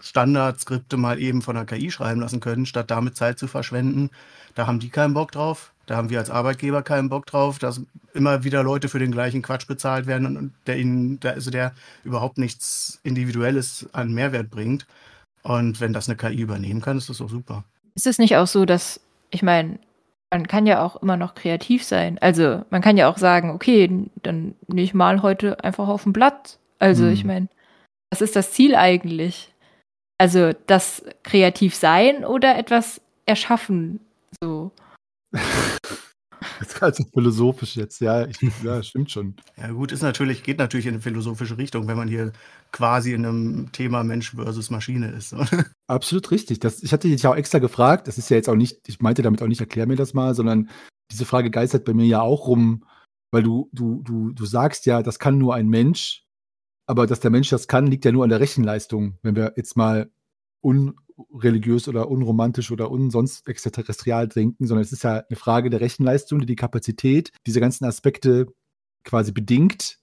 Standardskripte 0.00 0.96
mal 0.96 1.20
eben 1.20 1.42
von 1.42 1.54
der 1.54 1.66
KI 1.66 1.90
schreiben 1.90 2.20
lassen 2.20 2.40
können, 2.40 2.66
statt 2.66 2.90
damit 2.90 3.16
Zeit 3.16 3.38
zu 3.38 3.46
verschwenden. 3.46 4.10
Da 4.54 4.66
haben 4.66 4.80
die 4.80 4.88
keinen 4.88 5.14
Bock 5.14 5.32
drauf. 5.32 5.72
Da 5.86 5.96
haben 5.96 6.10
wir 6.10 6.18
als 6.18 6.30
Arbeitgeber 6.30 6.82
keinen 6.82 7.08
Bock 7.08 7.26
drauf, 7.26 7.58
dass 7.58 7.82
immer 8.14 8.44
wieder 8.44 8.62
Leute 8.62 8.88
für 8.88 8.98
den 8.98 9.10
gleichen 9.10 9.42
Quatsch 9.42 9.66
bezahlt 9.66 10.06
werden 10.06 10.36
und 10.36 10.52
der 10.66 10.78
ihnen, 10.78 11.18
also 11.24 11.50
der 11.50 11.72
überhaupt 12.04 12.38
nichts 12.38 13.00
Individuelles 13.02 13.88
an 13.92 14.12
Mehrwert 14.12 14.50
bringt. 14.50 14.86
Und 15.42 15.80
wenn 15.80 15.92
das 15.92 16.08
eine 16.08 16.16
KI 16.16 16.40
übernehmen 16.40 16.80
kann, 16.80 16.98
ist 16.98 17.08
das 17.08 17.18
doch 17.18 17.28
super. 17.28 17.64
Ist 17.94 18.06
es 18.06 18.18
nicht 18.18 18.36
auch 18.36 18.46
so, 18.46 18.64
dass, 18.64 19.00
ich 19.30 19.42
meine, 19.42 19.78
man 20.30 20.46
kann 20.46 20.66
ja 20.66 20.84
auch 20.84 20.96
immer 20.96 21.16
noch 21.16 21.34
kreativ 21.34 21.82
sein. 21.84 22.18
Also 22.20 22.64
man 22.70 22.82
kann 22.82 22.96
ja 22.96 23.08
auch 23.08 23.18
sagen, 23.18 23.50
okay, 23.50 24.08
dann 24.22 24.54
nehme 24.68 24.82
ich 24.82 24.94
mal 24.94 25.22
heute 25.22 25.62
einfach 25.64 25.88
auf 25.88 26.06
ein 26.06 26.12
Blatt. 26.12 26.58
Also 26.78 27.04
hm. 27.04 27.12
ich 27.12 27.24
meine, 27.24 27.48
was 28.10 28.20
ist 28.20 28.36
das 28.36 28.52
Ziel 28.52 28.74
eigentlich? 28.74 29.52
Also 30.18 30.52
das 30.66 31.04
kreativ 31.22 31.74
sein 31.74 32.24
oder 32.24 32.56
etwas 32.56 33.00
erschaffen? 33.26 34.00
So. 34.40 34.70
Das 36.58 36.68
ist 36.68 36.82
also 36.82 37.04
philosophisch 37.12 37.76
jetzt, 37.76 38.00
ja, 38.00 38.26
ich, 38.26 38.38
ja, 38.62 38.82
stimmt 38.82 39.10
schon. 39.10 39.34
Ja, 39.56 39.70
gut, 39.72 39.92
ist 39.92 40.02
natürlich, 40.02 40.42
geht 40.42 40.58
natürlich 40.58 40.86
in 40.86 40.94
eine 40.94 41.02
philosophische 41.02 41.56
Richtung, 41.58 41.86
wenn 41.86 41.96
man 41.96 42.08
hier 42.08 42.32
quasi 42.72 43.12
in 43.12 43.24
einem 43.24 43.72
Thema 43.72 44.04
Mensch 44.04 44.32
versus 44.34 44.70
Maschine 44.70 45.10
ist. 45.10 45.34
Absolut 45.86 46.30
richtig. 46.30 46.60
Das, 46.60 46.82
ich 46.82 46.92
hatte 46.92 47.08
dich 47.08 47.22
ja 47.22 47.30
auch 47.30 47.36
extra 47.36 47.58
gefragt, 47.58 48.08
das 48.08 48.18
ist 48.18 48.30
ja 48.30 48.36
jetzt 48.36 48.48
auch 48.48 48.56
nicht, 48.56 48.88
ich 48.88 49.00
meinte 49.00 49.22
damit 49.22 49.42
auch 49.42 49.48
nicht, 49.48 49.60
erklär 49.60 49.86
mir 49.86 49.96
das 49.96 50.14
mal, 50.14 50.34
sondern 50.34 50.70
diese 51.10 51.24
Frage 51.24 51.50
geistert 51.50 51.84
bei 51.84 51.94
mir 51.94 52.06
ja 52.06 52.20
auch 52.20 52.46
rum, 52.46 52.84
weil 53.32 53.42
du, 53.42 53.68
du, 53.72 54.02
du, 54.02 54.32
du 54.32 54.46
sagst 54.46 54.86
ja, 54.86 55.02
das 55.02 55.18
kann 55.18 55.38
nur 55.38 55.54
ein 55.54 55.68
Mensch, 55.68 56.24
aber 56.86 57.06
dass 57.06 57.20
der 57.20 57.30
Mensch 57.30 57.48
das 57.50 57.68
kann, 57.68 57.86
liegt 57.86 58.04
ja 58.04 58.12
nur 58.12 58.24
an 58.24 58.30
der 58.30 58.40
Rechenleistung. 58.40 59.18
Wenn 59.22 59.36
wir 59.36 59.54
jetzt 59.56 59.76
mal 59.76 60.10
un, 60.62 60.94
unreligiös 61.28 61.88
oder 61.88 62.08
unromantisch 62.08 62.70
oder 62.70 62.90
unsonst 62.90 63.46
extraterrestrial 63.48 64.28
denken, 64.28 64.66
sondern 64.66 64.82
es 64.82 64.92
ist 64.92 65.04
ja 65.04 65.24
eine 65.28 65.36
Frage 65.36 65.70
der 65.70 65.80
Rechenleistung, 65.80 66.40
die 66.40 66.46
die 66.46 66.56
Kapazität 66.56 67.32
diese 67.46 67.60
ganzen 67.60 67.84
Aspekte 67.84 68.46
quasi 69.04 69.32
bedingt. 69.32 69.98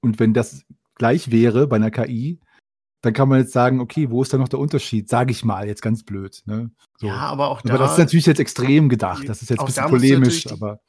Und 0.00 0.18
wenn 0.18 0.34
das 0.34 0.64
gleich 0.94 1.30
wäre 1.30 1.66
bei 1.66 1.76
einer 1.76 1.90
KI, 1.90 2.40
dann 3.00 3.12
kann 3.12 3.28
man 3.28 3.40
jetzt 3.40 3.52
sagen, 3.52 3.80
okay, 3.80 4.10
wo 4.10 4.22
ist 4.22 4.32
da 4.32 4.38
noch 4.38 4.48
der 4.48 4.58
Unterschied? 4.58 5.08
Sage 5.08 5.30
ich 5.30 5.44
mal, 5.44 5.66
jetzt 5.68 5.82
ganz 5.82 6.02
blöd. 6.02 6.42
Ne? 6.46 6.70
So. 6.98 7.06
Ja, 7.06 7.16
aber 7.16 7.48
auch 7.48 7.62
da. 7.62 7.74
Aber 7.74 7.84
das 7.84 7.92
ist 7.92 7.98
natürlich 7.98 8.26
jetzt 8.26 8.40
extrem 8.40 8.88
gedacht. 8.88 9.28
Das 9.28 9.42
ist 9.42 9.50
jetzt 9.50 9.60
ein 9.60 9.66
bisschen 9.66 9.86
polemisch, 9.86 10.50
aber. 10.50 10.80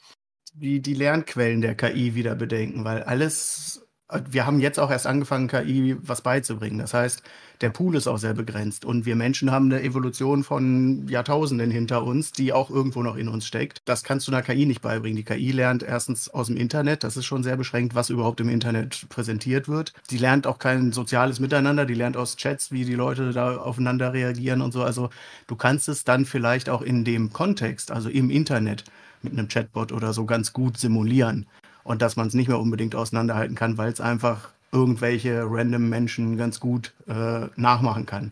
Die, 0.54 0.82
die 0.82 0.96
Lernquellen 0.96 1.62
der 1.62 1.76
KI 1.76 2.15
wieder 2.15 2.36
bedenken, 2.36 2.84
weil 2.84 3.04
alles 3.04 3.88
wir 4.30 4.45
haben 4.45 4.60
jetzt 4.60 4.80
auch 4.80 4.89
erst 4.89 5.06
angefangen, 5.06 5.48
KI 5.48 5.95
was 6.02 6.22
beizubringen. 6.22 6.80
Das 6.80 6.93
heißt, 6.93 7.22
der 7.62 7.69
Pool 7.69 7.95
ist 7.95 8.08
auch 8.08 8.17
sehr 8.17 8.34
begrenzt. 8.34 8.84
Und 8.84 9.06
wir 9.06 9.15
Menschen 9.15 9.52
haben 9.52 9.65
eine 9.65 9.84
Evolution 9.84 10.43
von 10.43 11.08
Jahrtausenden 11.08 11.69
hinter 11.69 12.04
uns, 12.04 12.32
die 12.32 12.52
auch 12.52 12.72
irgendwo 12.72 13.04
noch 13.04 13.15
in 13.15 13.28
uns 13.28 13.45
steckt. 13.45 13.80
Das 13.86 14.04
kannst 14.04 14.28
du 14.28 14.32
einer 14.32 14.41
KI 14.41 14.65
nicht 14.65 14.82
beibringen. 14.82 15.17
Die 15.17 15.24
KI 15.24 15.52
lernt 15.52 15.84
erstens 15.84 16.30
aus 16.30 16.48
dem 16.48 16.58
Internet. 16.58 17.04
Das 17.04 17.17
ist 17.17 17.26
schon 17.26 17.43
sehr 17.43 17.56
beschränkt, 17.56 17.93
was 17.93 18.10
überhaupt 18.10 18.39
im 18.39 18.50
Internet 18.50 19.08
präsentiert 19.10 19.67
wird. 19.67 19.93
Die 20.10 20.17
lernt 20.17 20.48
auch 20.48 20.58
kein 20.58 20.91
soziales 20.91 21.39
Miteinander. 21.39 21.86
Die 21.86 21.93
lernt 21.93 22.17
aus 22.17 22.36
Chats, 22.36 22.72
wie 22.72 22.86
die 22.86 22.95
Leute 22.95 23.32
da 23.32 23.58
aufeinander 23.58 24.13
reagieren 24.13 24.62
und 24.62 24.72
so. 24.72 24.82
Also 24.82 25.10
du 25.45 25.56
kannst 25.56 25.88
es 25.88 26.04
dann 26.04 26.26
vielleicht 26.26 26.69
auch 26.69 26.82
in 26.82 27.06
dem 27.06 27.32
Kontext, 27.32 27.91
also 27.91 28.10
im 28.10 28.32
Internet, 28.32 28.86
mit 29.22 29.34
einem 29.34 29.50
Chatbot 29.50 29.91
oder 29.91 30.13
so 30.13 30.26
ganz 30.26 30.54
gut 30.54 30.78
simulieren 30.78 31.45
und 31.84 32.02
dass 32.02 32.15
man 32.15 32.28
es 32.28 32.34
nicht 32.34 32.48
mehr 32.48 32.60
unbedingt 32.60 32.96
auseinanderhalten 32.96 33.56
kann, 33.56 33.78
weil 33.78 33.92
es 33.92 34.02
einfach 34.02 34.50
irgendwelche 34.72 35.44
random 35.46 35.89
Menschen 35.89 36.38
ganz 36.38 36.60
gut 36.60 36.94
äh, 37.08 37.48
nachmachen 37.56 38.06
kann. 38.06 38.32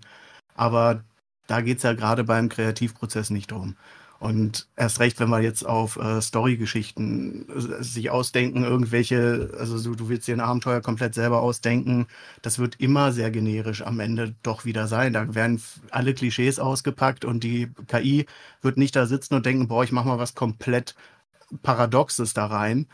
Aber 0.56 1.04
da 1.48 1.62
geht 1.62 1.78
es 1.78 1.84
ja 1.84 1.94
gerade 1.94 2.24
beim 2.24 2.50
Kreativprozess 2.50 3.30
nicht 3.30 3.52
drum. 3.52 3.76
Und 4.20 4.68
erst 4.76 5.00
recht, 5.00 5.20
wenn 5.20 5.30
wir 5.30 5.42
jetzt 5.42 5.64
auf 5.64 5.98
äh, 5.98 6.22
Story-Geschichten 6.22 7.48
äh, 7.50 7.84
sich 7.84 8.10
ausdenken, 8.10 8.64
irgendwelche, 8.64 9.52
also 9.60 9.82
du, 9.82 9.96
du 9.96 10.10
willst 10.10 10.28
dir 10.28 10.36
ein 10.36 10.40
Abenteuer 10.40 10.82
komplett 10.82 11.14
selber 11.14 11.42
ausdenken, 11.42 12.08
das 12.42 12.58
wird 12.58 12.80
immer 12.80 13.12
sehr 13.12 13.30
generisch 13.30 13.84
am 13.84 14.00
Ende 14.00 14.34
doch 14.42 14.66
wieder 14.66 14.88
sein. 14.88 15.14
Da 15.14 15.36
werden 15.36 15.62
alle 15.92 16.16
Klischees 16.16 16.58
ausgepackt 16.58 17.26
und 17.26 17.44
die 17.44 17.72
KI 17.88 18.26
wird 18.62 18.78
nicht 18.78 18.96
da 18.96 19.06
sitzen 19.06 19.36
und 19.36 19.46
denken, 19.46 19.68
boah, 19.68 19.84
ich 19.84 19.92
mach 19.92 20.06
mal 20.06 20.18
was 20.18 20.34
komplett 20.34 20.96
Paradoxes 21.62 22.34
da 22.34 22.48
rein, 22.48 22.88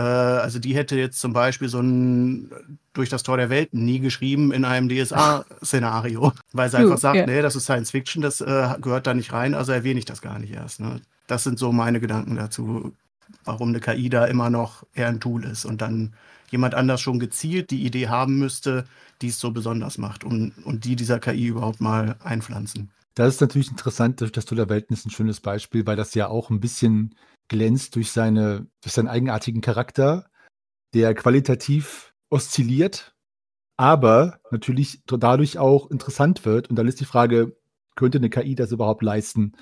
also 0.00 0.58
die 0.58 0.74
hätte 0.74 0.96
jetzt 0.96 1.20
zum 1.20 1.32
Beispiel 1.32 1.68
so 1.68 1.80
ein 1.80 2.50
durch 2.92 3.08
das 3.08 3.22
Tor 3.22 3.36
der 3.36 3.50
Welt 3.50 3.72
nie 3.72 3.98
geschrieben 3.98 4.52
in 4.52 4.64
einem 4.64 4.88
DSA-Szenario, 4.88 6.32
weil 6.52 6.70
sie 6.70 6.78
einfach 6.78 6.98
sagt, 6.98 7.16
ja. 7.16 7.26
nee, 7.26 7.42
das 7.42 7.56
ist 7.56 7.64
Science 7.64 7.90
Fiction, 7.90 8.22
das 8.22 8.40
äh, 8.40 8.74
gehört 8.80 9.06
da 9.06 9.14
nicht 9.14 9.32
rein, 9.32 9.54
also 9.54 9.72
erwähne 9.72 9.98
ich 9.98 10.04
das 10.04 10.20
gar 10.20 10.38
nicht 10.38 10.52
erst. 10.52 10.80
Ne? 10.80 11.00
Das 11.26 11.44
sind 11.44 11.58
so 11.58 11.72
meine 11.72 12.00
Gedanken 12.00 12.36
dazu, 12.36 12.92
warum 13.44 13.70
eine 13.70 13.80
KI 13.80 14.08
da 14.08 14.26
immer 14.26 14.50
noch 14.50 14.84
eher 14.94 15.08
ein 15.08 15.20
Tool 15.20 15.44
ist 15.44 15.64
und 15.64 15.80
dann 15.80 16.14
jemand 16.50 16.74
anders 16.74 17.00
schon 17.00 17.18
gezielt 17.18 17.70
die 17.70 17.84
Idee 17.84 18.08
haben 18.08 18.38
müsste, 18.38 18.84
die 19.22 19.28
es 19.28 19.40
so 19.40 19.50
besonders 19.50 19.98
macht 19.98 20.24
und, 20.24 20.52
und 20.64 20.84
die 20.84 20.96
dieser 20.96 21.18
KI 21.18 21.46
überhaupt 21.46 21.80
mal 21.80 22.16
einpflanzen. 22.22 22.90
Das 23.14 23.34
ist 23.34 23.40
natürlich 23.40 23.70
interessant, 23.70 24.20
das 24.20 24.44
Tor 24.44 24.56
der 24.56 24.68
Welten 24.68 24.94
ist 24.94 25.06
ein 25.06 25.10
schönes 25.10 25.40
Beispiel, 25.40 25.86
weil 25.86 25.96
das 25.96 26.12
ja 26.14 26.28
auch 26.28 26.50
ein 26.50 26.60
bisschen 26.60 27.14
glänzt 27.48 27.96
durch, 27.96 28.12
seine, 28.12 28.66
durch 28.82 28.92
seinen 28.92 29.08
eigenartigen 29.08 29.60
Charakter, 29.60 30.30
der 30.94 31.14
qualitativ 31.14 32.14
oszilliert, 32.30 33.14
aber 33.76 34.40
natürlich 34.50 35.02
dadurch 35.06 35.58
auch 35.58 35.90
interessant 35.90 36.44
wird. 36.44 36.70
Und 36.70 36.76
dann 36.76 36.88
ist 36.88 37.00
die 37.00 37.04
Frage, 37.04 37.56
könnte 37.94 38.18
eine 38.18 38.30
KI 38.30 38.54
das 38.54 38.72
überhaupt 38.72 39.02
leisten, 39.02 39.52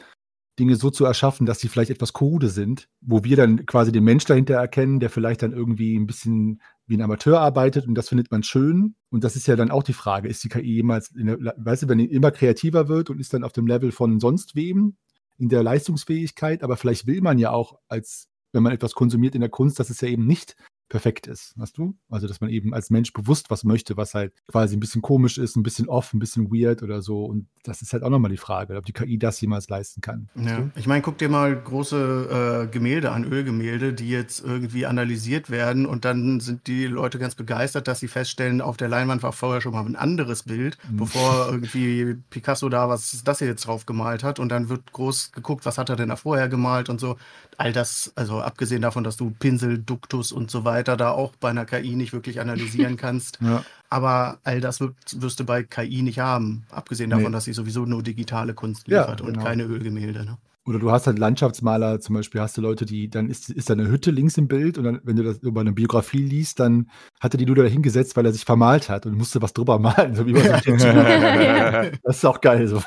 Dinge 0.58 0.76
so 0.76 0.90
zu 0.90 1.04
erschaffen, 1.04 1.46
dass 1.46 1.58
sie 1.58 1.68
vielleicht 1.68 1.90
etwas 1.90 2.12
krude 2.12 2.48
sind, 2.48 2.88
wo 3.00 3.24
wir 3.24 3.36
dann 3.36 3.66
quasi 3.66 3.90
den 3.90 4.04
Mensch 4.04 4.24
dahinter 4.24 4.54
erkennen, 4.54 5.00
der 5.00 5.10
vielleicht 5.10 5.42
dann 5.42 5.52
irgendwie 5.52 5.96
ein 5.96 6.06
bisschen 6.06 6.60
wie 6.86 6.96
ein 6.96 7.02
Amateur 7.02 7.40
arbeitet 7.40 7.88
und 7.88 7.94
das 7.96 8.08
findet 8.08 8.30
man 8.30 8.44
schön. 8.44 8.94
Und 9.10 9.24
das 9.24 9.34
ist 9.36 9.48
ja 9.48 9.56
dann 9.56 9.70
auch 9.70 9.82
die 9.82 9.94
Frage, 9.94 10.28
ist 10.28 10.44
die 10.44 10.48
KI 10.48 10.74
jemals, 10.74 11.10
der, 11.10 11.38
weißt 11.56 11.84
du, 11.84 11.88
wenn 11.88 11.98
die 11.98 12.10
immer 12.10 12.30
kreativer 12.30 12.88
wird 12.88 13.10
und 13.10 13.18
ist 13.18 13.34
dann 13.34 13.42
auf 13.42 13.52
dem 13.52 13.66
Level 13.66 13.90
von 13.90 14.20
sonst 14.20 14.54
wem, 14.54 14.96
in 15.38 15.48
der 15.48 15.62
Leistungsfähigkeit, 15.62 16.62
aber 16.62 16.76
vielleicht 16.76 17.06
will 17.06 17.20
man 17.20 17.38
ja 17.38 17.50
auch 17.50 17.78
als 17.88 18.28
wenn 18.54 18.62
man 18.62 18.72
etwas 18.72 18.94
konsumiert 18.94 19.34
in 19.34 19.40
der 19.40 19.50
Kunst, 19.50 19.80
dass 19.80 19.90
es 19.90 20.00
ja 20.00 20.08
eben 20.08 20.26
nicht 20.26 20.56
perfekt 20.88 21.26
ist, 21.26 21.54
weißt 21.58 21.76
du? 21.78 21.96
Also, 22.10 22.28
dass 22.28 22.40
man 22.40 22.50
eben 22.50 22.74
als 22.74 22.90
Mensch 22.90 23.12
bewusst 23.12 23.50
was 23.50 23.64
möchte, 23.64 23.96
was 23.96 24.14
halt 24.14 24.32
quasi 24.48 24.76
ein 24.76 24.80
bisschen 24.80 25.02
komisch 25.02 25.38
ist, 25.38 25.56
ein 25.56 25.62
bisschen 25.62 25.88
off, 25.88 26.12
ein 26.12 26.18
bisschen 26.18 26.52
weird 26.52 26.82
oder 26.82 27.02
so. 27.02 27.24
Und 27.24 27.48
das 27.62 27.82
ist 27.82 27.92
halt 27.92 28.02
auch 28.02 28.10
nochmal 28.10 28.30
die 28.30 28.36
Frage, 28.36 28.76
ob 28.76 28.84
die 28.84 28.92
KI 28.92 29.18
das 29.18 29.40
jemals 29.40 29.68
leisten 29.68 30.02
kann. 30.02 30.28
Ja, 30.36 30.70
ich 30.76 30.86
meine, 30.86 31.02
guck 31.02 31.18
dir 31.18 31.28
mal 31.28 31.56
große 31.56 32.66
äh, 32.68 32.72
Gemälde 32.72 33.10
an, 33.12 33.24
Ölgemälde, 33.24 33.94
die 33.94 34.08
jetzt 34.08 34.44
irgendwie 34.44 34.86
analysiert 34.86 35.50
werden 35.50 35.86
und 35.86 36.04
dann 36.04 36.40
sind 36.40 36.66
die 36.66 36.86
Leute 36.86 37.18
ganz 37.18 37.34
begeistert, 37.34 37.88
dass 37.88 38.00
sie 38.00 38.08
feststellen, 38.08 38.60
auf 38.60 38.76
der 38.76 38.88
Leinwand 38.88 39.22
war 39.22 39.32
vorher 39.32 39.60
schon 39.60 39.72
mal 39.72 39.84
ein 39.84 39.96
anderes 39.96 40.44
Bild, 40.44 40.78
mhm. 40.90 40.98
bevor 40.98 41.48
irgendwie 41.50 42.16
Picasso 42.30 42.68
da 42.68 42.88
was 42.88 43.22
das 43.24 43.38
hier 43.38 43.48
jetzt 43.48 43.66
drauf 43.66 43.86
gemalt 43.86 44.22
hat 44.22 44.38
und 44.38 44.50
dann 44.50 44.68
wird 44.68 44.92
groß 44.92 45.32
geguckt, 45.32 45.64
was 45.64 45.78
hat 45.78 45.88
er 45.88 45.96
denn 45.96 46.10
da 46.10 46.16
vorher 46.16 46.48
gemalt 46.48 46.88
und 46.88 47.00
so. 47.00 47.16
All 47.56 47.72
das, 47.72 48.12
also 48.16 48.40
abgesehen 48.40 48.82
davon, 48.82 49.04
dass 49.04 49.16
du 49.16 49.30
Pinsel, 49.30 49.78
Duktus 49.78 50.32
und 50.32 50.50
so 50.50 50.64
weiter 50.64 50.73
weiter 50.74 50.96
da 50.96 51.10
auch 51.10 51.32
bei 51.36 51.50
einer 51.50 51.64
KI 51.64 51.94
nicht 51.94 52.12
wirklich 52.12 52.40
analysieren 52.40 52.96
kannst. 53.04 53.38
ja. 53.40 53.64
Aber 53.90 54.38
all 54.42 54.60
das 54.60 54.80
wirst 54.80 55.38
du 55.38 55.44
bei 55.44 55.62
KI 55.62 56.02
nicht 56.02 56.18
haben, 56.18 56.64
abgesehen 56.70 57.10
davon, 57.10 57.26
nee. 57.26 57.30
dass 57.30 57.44
sie 57.44 57.52
sowieso 57.52 57.84
nur 57.84 58.02
digitale 58.02 58.52
Kunst 58.52 58.88
liefert 58.88 59.20
ja, 59.20 59.26
genau. 59.26 59.38
und 59.38 59.44
keine 59.44 59.62
Ölgemälde. 59.64 60.24
Ne? 60.24 60.36
Oder 60.66 60.78
du 60.78 60.90
hast 60.90 61.06
halt 61.06 61.18
Landschaftsmaler, 61.18 62.00
zum 62.00 62.16
Beispiel 62.16 62.40
hast 62.40 62.56
du 62.56 62.62
Leute, 62.62 62.86
die, 62.86 63.08
dann 63.08 63.28
ist, 63.28 63.50
ist 63.50 63.68
da 63.70 63.74
eine 63.74 63.88
Hütte 63.88 64.10
links 64.10 64.36
im 64.36 64.48
Bild 64.48 64.78
und 64.78 64.84
dann, 64.84 65.00
wenn 65.04 65.14
du 65.14 65.22
das 65.22 65.38
über 65.38 65.60
eine 65.60 65.72
Biografie 65.72 66.24
liest, 66.24 66.58
dann 66.58 66.90
hat 67.20 67.34
er 67.34 67.38
die 67.38 67.46
nur 67.46 67.54
da 67.54 67.62
hingesetzt, 67.64 68.16
weil 68.16 68.26
er 68.26 68.32
sich 68.32 68.44
vermalt 68.44 68.88
hat 68.88 69.06
und 69.06 69.14
musste 69.14 69.40
was 69.42 69.52
drüber 69.52 69.78
malen. 69.78 70.14
So 70.14 70.26
wie 70.26 70.32
das 72.02 72.16
ist 72.16 72.24
auch 72.24 72.40
geil 72.40 72.66
so. 72.66 72.82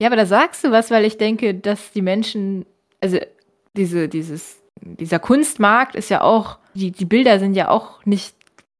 Ja, 0.00 0.08
aber 0.08 0.16
da 0.16 0.26
sagst 0.26 0.64
du 0.64 0.72
was, 0.72 0.90
weil 0.90 1.04
ich 1.04 1.16
denke, 1.16 1.54
dass 1.54 1.92
die 1.92 2.02
Menschen, 2.02 2.66
also 3.00 3.18
diese, 3.76 4.08
dieses 4.08 4.61
dieser 4.82 5.18
Kunstmarkt 5.18 5.94
ist 5.94 6.10
ja 6.10 6.20
auch, 6.22 6.58
die, 6.74 6.90
die 6.90 7.04
Bilder 7.04 7.38
sind 7.38 7.54
ja 7.54 7.68
auch 7.68 8.04
nicht 8.04 8.34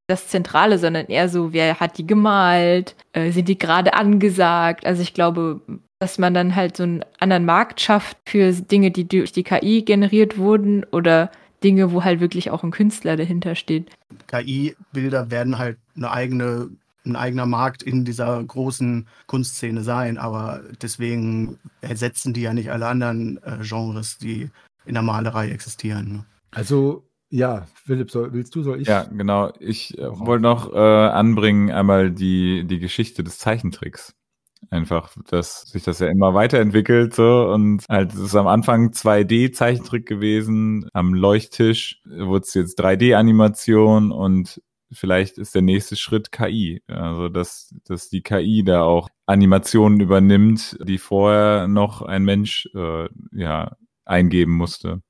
das 0.07 0.29
Zentrale, 0.29 0.79
sondern 0.79 1.07
eher 1.07 1.29
so, 1.29 1.53
wer 1.53 1.81
hat 1.81 1.99
die 1.99 2.07
gemalt, 2.07 2.97
äh, 3.13 3.31
sind 3.31 3.49
die 3.49 3.59
gerade 3.59 3.95
angesagt. 3.95 4.85
Also 4.85 5.03
ich 5.03 5.15
glaube, 5.15 5.61
dass 6.01 6.19
man 6.19 6.35
dann 6.35 6.57
halt 6.57 6.77
so 6.77 6.83
einen 6.83 7.05
anderen 7.21 7.45
Markt 7.45 7.81
schafft 7.81 8.19
für 8.27 8.53
Dinge, 8.53 8.91
die 8.91 9.07
durch 9.07 9.33
die 9.33 9.45
KI 9.45 9.83
generiert 9.83 10.37
wurden 10.37 10.85
oder 10.91 11.31
Dinge, 11.63 11.93
wo 11.93 12.03
halt 12.03 12.21
wirklich 12.21 12.51
auch 12.51 12.65
ein 12.65 12.73
Künstler 12.73 13.17
dahinter 13.17 13.55
steht. 13.55 13.91
KI-Bilder 14.27 15.31
werden 15.31 15.59
halt 15.59 15.79
eine 15.97 16.11
eigene, 16.11 16.71
ein 17.07 17.15
eigener 17.15 17.47
Markt 17.47 17.85
in 17.85 18.05
dieser 18.05 18.43
großen 18.43 19.07
Kunstszene 19.27 19.83
sein, 19.83 20.19
aber 20.19 20.63
deswegen 20.83 21.59
ersetzen 21.81 22.35
die 22.35 22.43
ja 22.43 22.53
nicht 22.53 22.73
alle 22.73 22.89
anderen 22.89 23.39
äh, 23.45 23.59
Genres, 23.63 24.19
die 24.19 24.51
in 24.85 24.95
der 24.95 25.03
Malerei 25.03 25.51
existieren. 25.51 26.13
Ne? 26.13 26.27
Also 26.51 27.09
ja, 27.35 27.67
Philipp, 27.75 28.11
soll, 28.11 28.35
willst 28.35 28.55
du, 28.55 28.63
soll 28.63 28.83
ich? 28.83 28.89
Ja, 28.89 29.05
genau. 29.05 29.53
Ich 29.59 29.97
äh, 29.97 30.07
wollte 30.19 30.43
noch 30.43 30.71
äh, 30.71 30.77
anbringen 30.77 31.71
einmal 31.71 32.11
die, 32.11 32.67
die 32.67 32.79
Geschichte 32.79 33.25
des 33.25 33.39
Zeichentricks. 33.39 34.15
Einfach, 34.71 35.17
dass 35.29 35.63
sich 35.63 35.83
das 35.83 35.99
ja 35.99 36.09
immer 36.09 36.35
weiterentwickelt 36.35 37.15
so 37.15 37.49
und 37.49 37.85
halt 37.89 38.13
es 38.13 38.21
ist 38.21 38.37
am 38.37 38.47
Anfang 38.47 38.91
2D-Zeichentrick 38.91 40.07
gewesen, 40.07 40.89
am 40.93 41.15
Leuchttisch 41.15 42.01
wurde 42.05 42.45
es 42.47 42.55
jetzt 42.55 42.79
3D-Animation 42.79 44.13
und 44.13 44.61
vielleicht 44.93 45.39
ist 45.39 45.55
der 45.55 45.63
nächste 45.63 45.97
Schritt 45.97 46.33
KI. 46.33 46.83
Also 46.87 47.29
dass, 47.29 47.75
dass 47.85 48.11
die 48.11 48.23
KI 48.23 48.63
da 48.63 48.83
auch 48.83 49.09
Animationen 49.27 50.01
übernimmt, 50.01 50.77
die 50.85 50.99
vorher 50.99 51.67
noch 51.67 52.03
ein 52.03 52.25
Mensch 52.25 52.69
äh, 52.75 53.09
ja 53.33 53.77
eingeben 54.05 54.55
musste. 54.55 55.03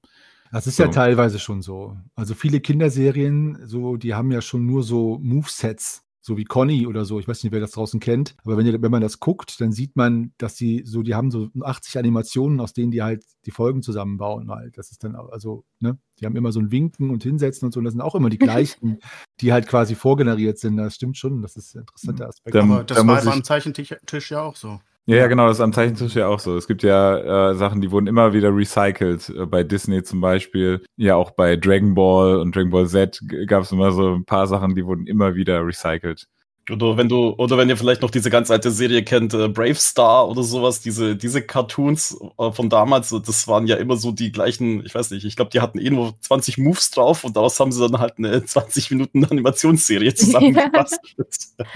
Das 0.53 0.67
ist 0.67 0.77
so. 0.77 0.83
ja 0.83 0.91
teilweise 0.91 1.39
schon 1.39 1.63
so. 1.63 1.97
Also 2.15 2.35
viele 2.35 2.61
Kinderserien, 2.61 3.59
so, 3.65 3.97
die 3.97 4.15
haben 4.15 4.31
ja 4.31 4.43
schon 4.43 4.67
nur 4.67 4.83
so 4.83 5.19
Movesets, 5.23 6.05
so 6.21 6.37
wie 6.37 6.45
Conny 6.45 6.87
oder 6.87 7.07
so. 7.07 7.19
Ich 7.19 7.27
weiß 7.27 7.43
nicht, 7.43 7.53
wer 7.53 7.61
das 7.61 7.71
draußen 7.73 8.01
kennt. 8.01 8.37
Aber 8.45 8.59
wenn, 8.59 8.67
ihr, 8.67 8.81
wenn 8.81 8.91
man 8.91 9.01
das 9.01 9.19
guckt, 9.19 9.61
dann 9.63 9.73
sieht 9.73 9.97
man, 9.97 10.33
dass 10.37 10.55
die 10.55 10.83
so, 10.85 11.03
die 11.03 11.15
haben 11.15 11.31
so 11.31 11.49
80 11.59 11.99
Animationen, 11.99 12.61
aus 12.61 12.75
denen 12.75 12.93
die 12.93 13.03
halt 13.03 13.25
die 13.47 13.51
Folgen 13.51 13.83
zusammenbauen 13.83 14.51
halt. 14.51 14.77
Das 14.77 14.91
ist 14.91 15.03
dann 15.03 15.17
also, 15.17 15.65
ne, 15.81 15.99
die 16.21 16.27
haben 16.27 16.37
immer 16.37 16.53
so 16.53 16.61
ein 16.61 16.71
Winken 16.71 17.09
und 17.09 17.23
Hinsetzen 17.23 17.67
und 17.67 17.73
so. 17.73 17.81
Und 17.81 17.85
das 17.85 17.95
sind 17.95 18.03
auch 18.03 18.15
immer 18.15 18.29
die 18.29 18.39
gleichen, 18.39 18.99
die 19.41 19.55
halt 19.55 19.67
quasi 19.67 19.95
vorgeneriert 19.95 20.59
sind. 20.59 20.77
Das 20.77 20.95
stimmt 20.95 21.17
schon. 21.17 21.41
Das 21.41 21.57
ist 21.57 21.75
ein 21.75 21.81
interessanter 21.81 22.29
Aspekt. 22.29 22.57
Aber 22.57 22.85
das 22.85 23.07
war 23.07 23.27
am 23.27 23.43
Zeichentisch 23.43 24.31
ja 24.31 24.43
auch 24.43 24.57
so. 24.57 24.81
Ja, 25.07 25.17
ja, 25.17 25.27
genau, 25.27 25.49
das 25.49 25.57
ist 25.57 25.61
am 25.63 25.73
Zeichentisch 25.73 26.15
ja 26.15 26.29
auch 26.29 26.39
so. 26.39 26.57
Es 26.57 26.69
gibt 26.69 26.85
ja 26.85 27.51
äh, 27.51 27.55
Sachen, 27.57 27.81
die 27.81 27.91
wurden 27.91 28.07
immer 28.07 28.33
wieder 28.33 28.55
recycelt. 28.55 29.31
Äh, 29.31 29.47
bei 29.47 29.65
Disney 29.65 30.05
zum 30.05 30.21
Beispiel, 30.21 30.85
ja 30.97 31.17
auch 31.17 31.33
bei 31.33 31.57
Dragon 31.57 31.95
Ball 31.95 32.37
und 32.37 32.55
Dragon 32.55 32.71
Ball 32.71 32.87
Z 32.87 33.21
gab 33.47 33.65
es 33.65 33.73
immer 33.73 33.91
so 33.91 34.15
ein 34.15 34.25
paar 34.25 34.47
Sachen, 34.47 34.77
die 34.77 34.87
wurden 34.87 35.07
immer 35.09 35.35
wieder 35.35 35.67
recycelt. 35.67 36.29
Oder 36.71 36.97
wenn 36.97 37.09
du, 37.09 37.31
oder 37.39 37.59
wenn 37.59 37.69
ihr 37.69 37.77
vielleicht 37.77 38.03
noch 38.03 38.11
diese 38.13 38.31
ganz 38.31 38.49
alte 38.49 38.71
Serie 38.71 39.03
kennt, 39.03 39.35
äh, 39.35 39.49
Brave 39.49 39.75
Star 39.75 40.29
oder 40.29 40.45
sowas, 40.45 40.81
diese, 40.81 41.17
diese 41.17 41.43
Cartoons 41.43 42.17
äh, 42.39 42.53
von 42.53 42.69
damals, 42.69 43.09
das 43.09 43.49
waren 43.49 43.67
ja 43.67 43.77
immer 43.77 43.97
so 43.97 44.13
die 44.13 44.31
gleichen, 44.31 44.85
ich 44.87 44.95
weiß 44.95 45.11
nicht, 45.11 45.25
ich 45.25 45.35
glaube, 45.35 45.51
die 45.51 45.61
hatten 45.61 45.81
eh 45.81 45.91
nur 45.91 46.15
20 46.21 46.59
Moves 46.59 46.93
drauf 46.93 47.25
und 47.25 47.37
daraus 47.37 47.59
haben 47.59 47.73
sie 47.73 47.81
dann 47.81 47.99
halt 48.01 48.15
eine 48.19 48.45
20 48.45 48.93
Minuten 48.93 49.25
Animationsserie 49.25 50.15
zusammengepasst. 50.15 51.01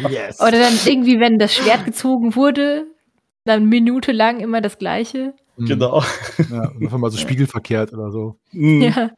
yes. 0.09 0.41
Oder 0.41 0.61
dann 0.61 0.79
irgendwie, 0.85 1.19
wenn 1.19 1.41
das 1.41 1.53
Schwert 1.53 1.85
gezogen 1.85 2.37
wurde, 2.37 2.87
dann 3.47 3.67
Minute 3.67 4.13
lang 4.13 4.41
immer 4.41 4.61
das 4.61 4.79
Gleiche. 4.79 5.35
Mhm. 5.57 5.67
Genau. 5.67 6.03
Ja, 6.51 6.69
und 6.69 6.83
einfach 6.83 6.99
mal 6.99 7.11
so 7.11 7.19
spiegelverkehrt 7.19 7.93
oder 7.93 8.11
so. 8.11 8.39
Mhm. 8.53 8.83
Ja. 8.83 9.11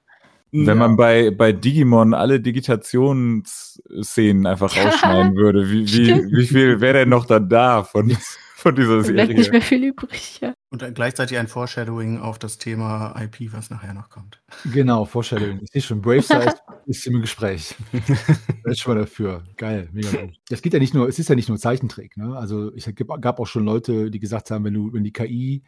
Wenn 0.51 0.79
man 0.79 0.97
bei, 0.97 1.31
bei 1.31 1.53
Digimon 1.53 2.15
alle 2.15 2.41
Digitationsszenen 2.41 4.47
einfach 4.47 4.75
rausschneiden 4.75 5.37
würde, 5.37 5.71
wie, 5.71 5.87
wie, 5.87 6.15
wie 6.35 6.47
viel 6.47 6.81
wäre 6.81 7.01
denn 7.01 7.11
noch 7.11 7.27
dann 7.27 7.51
da 7.51 7.85
von, 7.85 8.17
von 8.57 8.75
dieser 8.75 9.03
Serie? 9.03 9.27
Bleibt 9.27 9.39
nicht 9.39 9.53
mehr 9.53 9.61
viel 9.61 9.85
übrig, 9.85 10.41
ja. 10.41 10.55
Und 10.71 10.81
dann 10.81 10.95
gleichzeitig 10.95 11.37
ein 11.37 11.49
Foreshadowing 11.49 12.19
auf 12.19 12.39
das 12.39 12.57
Thema 12.57 13.15
IP, 13.21 13.53
was 13.53 13.69
nachher 13.69 13.93
noch 13.93 14.09
kommt. 14.09 14.41
Genau, 14.73 15.05
Foreshadowing. 15.05 15.61
Ich 15.65 15.71
sehe 15.71 15.83
schon, 15.83 16.01
Bravestar 16.01 16.43
ist, 16.47 16.63
ist 16.89 17.07
im 17.07 17.21
Gespräch. 17.21 17.75
Ist 18.65 18.81
schon 18.81 18.95
mal 18.95 19.01
dafür. 19.01 19.45
Geil, 19.57 19.89
mega 19.93 20.11
gut. 20.11 20.41
Das 20.49 20.63
geht 20.63 20.73
ja 20.73 20.79
nicht 20.79 20.95
nur, 20.95 21.09
es 21.09 21.19
ist 21.19 21.29
ja 21.29 21.35
nicht 21.35 21.49
nur 21.49 21.59
Zeichentrick, 21.59 22.17
ne? 22.17 22.37
Also 22.37 22.75
ich 22.75 22.89
gab 22.97 23.41
auch 23.41 23.47
schon 23.47 23.65
Leute, 23.65 24.11
die 24.11 24.19
gesagt 24.19 24.51
haben, 24.51 24.65
wenn 24.65 24.75
du, 24.75 24.93
wenn 24.93 25.05
die 25.05 25.13
KI 25.13 25.63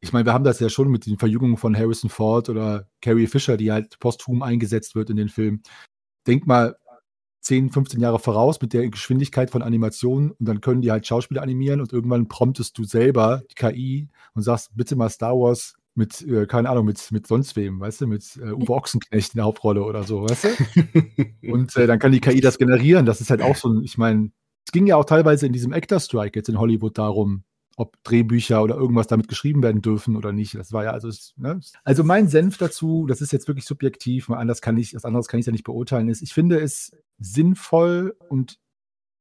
ich 0.00 0.12
meine, 0.12 0.26
wir 0.26 0.32
haben 0.32 0.44
das 0.44 0.60
ja 0.60 0.68
schon 0.68 0.90
mit 0.90 1.06
den 1.06 1.18
Verjüngungen 1.18 1.56
von 1.56 1.76
Harrison 1.76 2.10
Ford 2.10 2.48
oder 2.48 2.88
Carrie 3.00 3.26
Fisher, 3.26 3.56
die 3.56 3.72
halt 3.72 3.98
posthum 3.98 4.42
eingesetzt 4.42 4.94
wird 4.94 5.10
in 5.10 5.16
den 5.16 5.28
Film. 5.28 5.62
Denk 6.26 6.46
mal 6.46 6.76
10, 7.40 7.70
15 7.70 8.00
Jahre 8.00 8.18
voraus 8.18 8.60
mit 8.60 8.72
der 8.72 8.88
Geschwindigkeit 8.90 9.50
von 9.50 9.62
Animationen 9.62 10.32
und 10.32 10.46
dann 10.46 10.60
können 10.60 10.82
die 10.82 10.90
halt 10.90 11.06
Schauspieler 11.06 11.42
animieren 11.42 11.80
und 11.80 11.92
irgendwann 11.92 12.28
promptest 12.28 12.76
du 12.78 12.84
selber 12.84 13.42
die 13.50 13.54
KI 13.54 14.08
und 14.34 14.42
sagst, 14.42 14.70
bitte 14.76 14.96
mal 14.96 15.08
Star 15.08 15.34
Wars 15.34 15.74
mit, 15.98 16.22
äh, 16.22 16.46
keine 16.46 16.70
Ahnung, 16.70 16.86
mit, 16.86 17.12
mit 17.12 17.26
sonst 17.26 17.56
wem, 17.56 17.80
weißt 17.80 18.00
du, 18.00 18.06
mit 18.06 18.36
äh, 18.36 18.52
Uwe 18.52 18.72
Ochsenknecht 18.72 19.34
in 19.34 19.38
der 19.38 19.44
Hauptrolle 19.44 19.82
oder 19.82 20.04
so, 20.04 20.22
weißt 20.22 20.44
du? 20.44 21.52
und 21.52 21.76
äh, 21.76 21.86
dann 21.86 21.98
kann 21.98 22.12
die 22.12 22.20
KI 22.20 22.40
das 22.40 22.56
generieren. 22.56 23.04
Das 23.04 23.20
ist 23.20 23.30
halt 23.30 23.42
auch 23.42 23.56
so 23.56 23.68
ein, 23.68 23.82
ich 23.82 23.98
meine, 23.98 24.30
es 24.64 24.72
ging 24.72 24.86
ja 24.86 24.96
auch 24.96 25.04
teilweise 25.04 25.46
in 25.46 25.52
diesem 25.52 25.72
Actor 25.72 26.00
Strike 26.00 26.38
jetzt 26.38 26.48
in 26.48 26.58
Hollywood 26.58 26.96
darum, 26.96 27.44
ob 27.76 27.96
Drehbücher 28.04 28.62
oder 28.62 28.76
irgendwas 28.76 29.06
damit 29.06 29.28
geschrieben 29.28 29.62
werden 29.62 29.82
dürfen 29.82 30.16
oder 30.16 30.32
nicht. 30.32 30.54
Das 30.54 30.72
war 30.72 30.84
ja 30.84 30.90
also, 30.90 31.10
ne? 31.36 31.60
also 31.84 32.04
mein 32.04 32.28
Senf 32.28 32.58
dazu, 32.58 33.06
das 33.06 33.20
ist 33.20 33.32
jetzt 33.32 33.48
wirklich 33.48 33.66
subjektiv, 33.66 34.28
mal 34.28 34.38
anders 34.38 34.60
kann 34.60 34.76
ich, 34.76 34.94
was 34.94 35.04
anderes 35.04 35.28
kann 35.28 35.40
ich 35.40 35.46
ja 35.46 35.52
nicht 35.52 35.64
beurteilen, 35.64 36.08
ist, 36.08 36.22
ich 36.22 36.32
finde 36.32 36.60
es 36.60 36.96
sinnvoll 37.18 38.16
und 38.28 38.58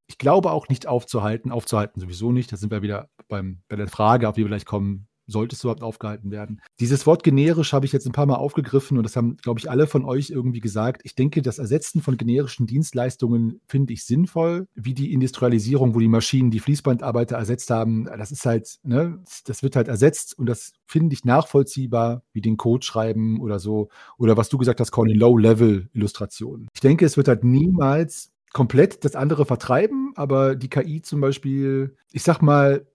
ich 0.07 0.17
glaube 0.17 0.51
auch 0.51 0.69
nicht 0.69 0.87
aufzuhalten, 0.87 1.51
aufzuhalten 1.51 1.99
sowieso 1.99 2.31
nicht, 2.31 2.51
da 2.51 2.57
sind 2.57 2.71
wir 2.71 2.81
wieder 2.81 3.09
beim, 3.27 3.61
bei 3.67 3.75
der 3.75 3.87
Frage, 3.87 4.27
auf 4.27 4.35
die 4.35 4.41
wir 4.41 4.47
gleich 4.47 4.65
kommen, 4.65 5.07
sollte 5.27 5.55
es 5.55 5.63
überhaupt 5.63 5.83
aufgehalten 5.83 6.31
werden. 6.31 6.61
Dieses 6.79 7.05
Wort 7.05 7.23
generisch 7.23 7.73
habe 7.73 7.85
ich 7.85 7.91
jetzt 7.91 8.05
ein 8.05 8.13
paar 8.13 8.25
Mal 8.25 8.35
aufgegriffen 8.35 8.97
und 8.97 9.03
das 9.03 9.15
haben, 9.15 9.37
glaube 9.37 9.59
ich, 9.59 9.69
alle 9.69 9.85
von 9.85 10.05
euch 10.05 10.29
irgendwie 10.29 10.61
gesagt. 10.61 11.01
Ich 11.03 11.15
denke, 11.15 11.41
das 11.41 11.59
Ersetzen 11.59 12.01
von 12.01 12.17
generischen 12.17 12.65
Dienstleistungen 12.65 13.59
finde 13.67 13.93
ich 13.93 14.05
sinnvoll, 14.05 14.67
wie 14.73 14.93
die 14.93 15.13
Industrialisierung, 15.13 15.93
wo 15.93 15.99
die 15.99 16.07
Maschinen 16.07 16.49
die 16.49 16.59
Fließbandarbeiter 16.59 17.37
ersetzt 17.37 17.69
haben. 17.69 18.05
Das 18.05 18.31
ist 18.31 18.45
halt, 18.45 18.77
ne, 18.83 19.19
das 19.45 19.63
wird 19.63 19.75
halt 19.75 19.87
ersetzt 19.87 20.37
und 20.37 20.47
das 20.47 20.73
finde 20.85 21.13
ich 21.13 21.25
nachvollziehbar, 21.25 22.23
wie 22.31 22.41
den 22.41 22.57
Code 22.57 22.85
schreiben 22.85 23.41
oder 23.41 23.59
so. 23.59 23.89
Oder 24.17 24.37
was 24.37 24.49
du 24.49 24.57
gesagt 24.57 24.79
hast, 24.79 24.91
Conny, 24.91 25.13
Low-Level-Illustrationen. 25.13 26.69
Ich 26.73 26.81
denke, 26.81 27.05
es 27.05 27.17
wird 27.17 27.27
halt 27.27 27.43
niemals 27.43 28.31
komplett 28.53 29.03
das 29.03 29.15
andere 29.15 29.45
vertreiben, 29.45 30.13
aber 30.15 30.55
die 30.55 30.69
KI 30.69 31.01
zum 31.01 31.21
Beispiel, 31.21 31.95
ich 32.11 32.23
sag 32.23 32.41
mal, 32.41 32.87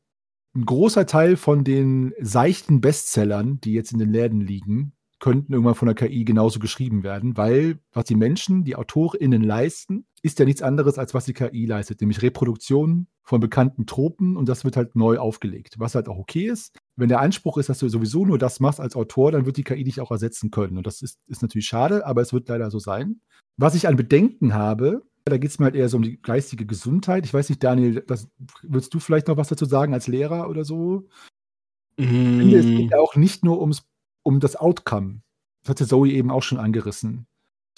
ein 0.55 0.67
großer 0.67 1.07
Teil 1.07 1.37
von 1.37 1.65
den 1.65 2.13
seichten 2.21 2.81
Bestsellern, 2.81 3.61
die 3.61 3.73
jetzt 3.73 3.93
in 3.93 3.99
den 3.99 4.13
Läden 4.13 4.41
liegen, 4.41 4.93
könnten 5.23 5.53
irgendwann 5.53 5.77
von 5.77 5.87
der 5.87 5.95
KI 5.95 6.25
genauso 6.25 6.59
geschrieben 6.59 7.05
werden, 7.05 7.37
weil 7.37 7.79
was 7.93 8.07
die 8.07 8.17
Menschen, 8.17 8.65
die 8.65 8.75
AutorInnen 8.75 9.43
leisten, 9.43 10.05
ist 10.21 10.41
ja 10.41 10.45
nichts 10.45 10.63
anderes, 10.63 10.99
als 10.99 11.15
was 11.15 11.27
die 11.27 11.33
KI 11.33 11.65
leistet, 11.65 12.01
nämlich 12.01 12.23
Reproduktion 12.23 13.07
von 13.23 13.41
bekannten 13.41 13.87
Tropen 13.87 14.37
und 14.37 14.49
das 14.49 14.65
wird 14.65 14.77
halt 14.77 14.97
neu 14.97 15.19
aufgelegt, 15.19 15.77
was 15.79 15.95
halt 15.95 16.09
auch 16.09 16.19
okay 16.19 16.47
ist. 16.47 16.77
Wenn 16.97 17.09
der 17.09 17.21
Anspruch 17.21 17.57
ist, 17.59 17.69
dass 17.69 17.79
du 17.79 17.89
sowieso 17.89 18.27
nur 18.27 18.37
das 18.37 18.59
machst 18.59 18.81
als 18.81 18.97
Autor, 18.97 19.31
dann 19.31 19.47
wird 19.47 19.57
die 19.57 19.65
KI 19.65 19.85
dich 19.85 20.01
auch 20.01 20.11
ersetzen 20.11 20.51
können 20.51 20.77
und 20.77 20.89
das 20.89 21.03
ist, 21.03 21.21
ist 21.29 21.41
natürlich 21.41 21.67
schade, 21.67 22.05
aber 22.05 22.21
es 22.21 22.33
wird 22.33 22.49
leider 22.49 22.69
so 22.71 22.81
sein. 22.81 23.21
Was 23.57 23.77
ich 23.77 23.87
an 23.87 23.95
Bedenken 23.95 24.55
habe, 24.55 25.03
da 25.25 25.39
geht 25.39 25.51
es 25.51 25.59
mir 25.59 25.67
halt 25.67 25.75
eher 25.75 25.89
so 25.89 25.97
um 25.97 26.03
die 26.03 26.21
geistige 26.21 26.67
Gesundheit. 26.67 27.25
Ich 27.25 27.35
weiß 27.35 27.49
nicht, 27.49 27.63
Daniel, 27.63 28.03
das, 28.07 28.29
würdest 28.63 28.93
du 28.95 29.01
vielleicht 29.01 29.29
noch 29.29 29.37
was 29.37 29.49
dazu 29.49 29.65
sagen 29.65 29.95
als 29.95 30.09
Lehrer 30.09 30.49
oder 30.49 30.65
so? 30.65 31.09
Mm. 31.97 32.03
Ich 32.03 32.07
finde, 32.09 32.59
es 32.59 32.67
geht 32.67 32.91
ja 32.91 32.99
auch 32.99 33.17
nicht 33.17 33.45
nur 33.45 33.61
ums, 33.61 33.85
um 34.23 34.41
das 34.41 34.57
Outcome. 34.57 35.23
Das 35.63 35.71
hatte 35.71 35.87
Zoe 35.87 36.11
eben 36.11 36.31
auch 36.31 36.43
schon 36.43 36.59
angerissen. 36.59 37.27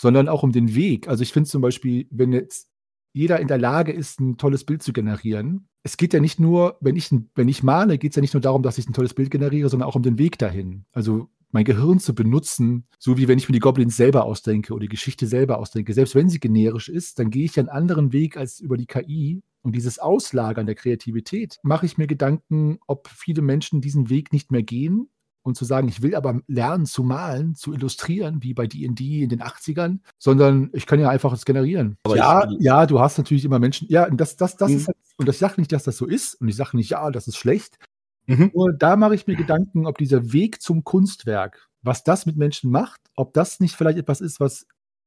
Sondern 0.00 0.28
auch 0.28 0.42
um 0.42 0.52
den 0.52 0.74
Weg. 0.74 1.08
Also 1.08 1.22
ich 1.22 1.32
finde 1.32 1.48
zum 1.48 1.62
Beispiel, 1.62 2.06
wenn 2.10 2.32
jetzt 2.32 2.68
jeder 3.12 3.38
in 3.38 3.48
der 3.48 3.58
Lage 3.58 3.92
ist, 3.92 4.20
ein 4.20 4.36
tolles 4.36 4.64
Bild 4.64 4.82
zu 4.82 4.92
generieren. 4.92 5.68
Es 5.84 5.96
geht 5.96 6.12
ja 6.12 6.20
nicht 6.20 6.40
nur, 6.40 6.76
wenn 6.80 6.96
ich, 6.96 7.14
wenn 7.34 7.48
ich 7.48 7.62
male, 7.62 7.96
geht 7.96 8.12
es 8.12 8.16
ja 8.16 8.22
nicht 8.22 8.34
nur 8.34 8.40
darum, 8.40 8.62
dass 8.62 8.78
ich 8.78 8.88
ein 8.88 8.92
tolles 8.92 9.14
Bild 9.14 9.30
generiere, 9.30 9.68
sondern 9.68 9.88
auch 9.88 9.94
um 9.94 10.02
den 10.02 10.18
Weg 10.18 10.38
dahin. 10.38 10.84
Also 10.92 11.28
mein 11.54 11.64
Gehirn 11.64 12.00
zu 12.00 12.14
benutzen, 12.14 12.84
so 12.98 13.16
wie 13.16 13.28
wenn 13.28 13.38
ich 13.38 13.48
mir 13.48 13.52
die 13.52 13.60
Goblins 13.60 13.96
selber 13.96 14.24
ausdenke 14.24 14.74
oder 14.74 14.82
die 14.82 14.88
Geschichte 14.88 15.28
selber 15.28 15.58
ausdenke. 15.58 15.94
Selbst 15.94 16.16
wenn 16.16 16.28
sie 16.28 16.40
generisch 16.40 16.88
ist, 16.88 17.20
dann 17.20 17.30
gehe 17.30 17.44
ich 17.44 17.58
einen 17.58 17.68
anderen 17.68 18.12
Weg 18.12 18.36
als 18.36 18.58
über 18.58 18.76
die 18.76 18.86
KI. 18.86 19.40
Und 19.62 19.74
dieses 19.74 20.00
Auslagern 20.00 20.66
der 20.66 20.74
Kreativität 20.74 21.58
mache 21.62 21.86
ich 21.86 21.96
mir 21.96 22.08
Gedanken, 22.08 22.78
ob 22.86 23.08
viele 23.08 23.40
Menschen 23.40 23.80
diesen 23.80 24.10
Weg 24.10 24.32
nicht 24.32 24.50
mehr 24.50 24.64
gehen 24.64 25.08
und 25.42 25.56
zu 25.56 25.64
sagen, 25.64 25.86
ich 25.88 26.02
will 26.02 26.16
aber 26.16 26.40
lernen 26.48 26.86
zu 26.86 27.04
malen, 27.04 27.54
zu 27.54 27.72
illustrieren, 27.72 28.42
wie 28.42 28.52
bei 28.52 28.66
D&D 28.66 29.22
in 29.22 29.28
den 29.28 29.42
80ern, 29.42 30.00
sondern 30.18 30.70
ich 30.72 30.86
kann 30.86 30.98
ja 30.98 31.08
einfach 31.08 31.32
es 31.32 31.44
generieren. 31.44 31.98
Aber 32.02 32.16
ja, 32.16 32.48
ja, 32.58 32.84
du 32.86 32.98
hast 32.98 33.16
natürlich 33.16 33.44
immer 33.44 33.60
Menschen, 33.60 33.86
ja, 33.88 34.08
und 34.08 34.20
das, 34.20 34.36
das, 34.36 34.56
das 34.56 34.70
mhm. 34.70 34.76
ist 34.76 34.86
halt, 34.88 34.96
und 35.18 35.28
ich 35.28 35.38
sage 35.38 35.54
nicht, 35.58 35.70
dass 35.70 35.84
das 35.84 35.96
so 35.96 36.06
ist 36.06 36.34
und 36.40 36.48
ich 36.48 36.56
sage 36.56 36.76
nicht, 36.76 36.90
ja, 36.90 37.10
das 37.10 37.28
ist 37.28 37.36
schlecht, 37.36 37.78
Mhm. 38.26 38.50
Nur 38.54 38.72
da 38.72 38.96
mache 38.96 39.14
ich 39.14 39.26
mir 39.26 39.36
Gedanken, 39.36 39.86
ob 39.86 39.98
dieser 39.98 40.32
Weg 40.32 40.62
zum 40.62 40.84
Kunstwerk, 40.84 41.68
was 41.82 42.04
das 42.04 42.26
mit 42.26 42.36
Menschen 42.36 42.70
macht, 42.70 43.00
ob 43.16 43.34
das 43.34 43.60
nicht 43.60 43.76
vielleicht 43.76 43.98
etwas 43.98 44.20
ist, 44.20 44.40
was 44.40 44.66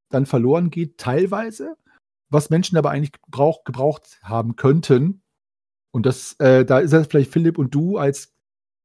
dann 0.09 0.25
verloren 0.25 0.69
geht, 0.69 0.97
teilweise, 0.97 1.75
was 2.29 2.49
Menschen 2.49 2.77
aber 2.77 2.91
eigentlich 2.91 3.11
gebrauch, 3.11 3.63
gebraucht 3.63 4.19
haben 4.23 4.55
könnten. 4.55 5.21
Und 5.91 6.05
das, 6.05 6.33
äh, 6.39 6.65
da 6.65 6.79
ist 6.79 6.93
es 6.93 7.07
vielleicht 7.07 7.31
Philipp 7.31 7.57
und 7.57 7.73
du 7.73 7.97
als 7.97 8.33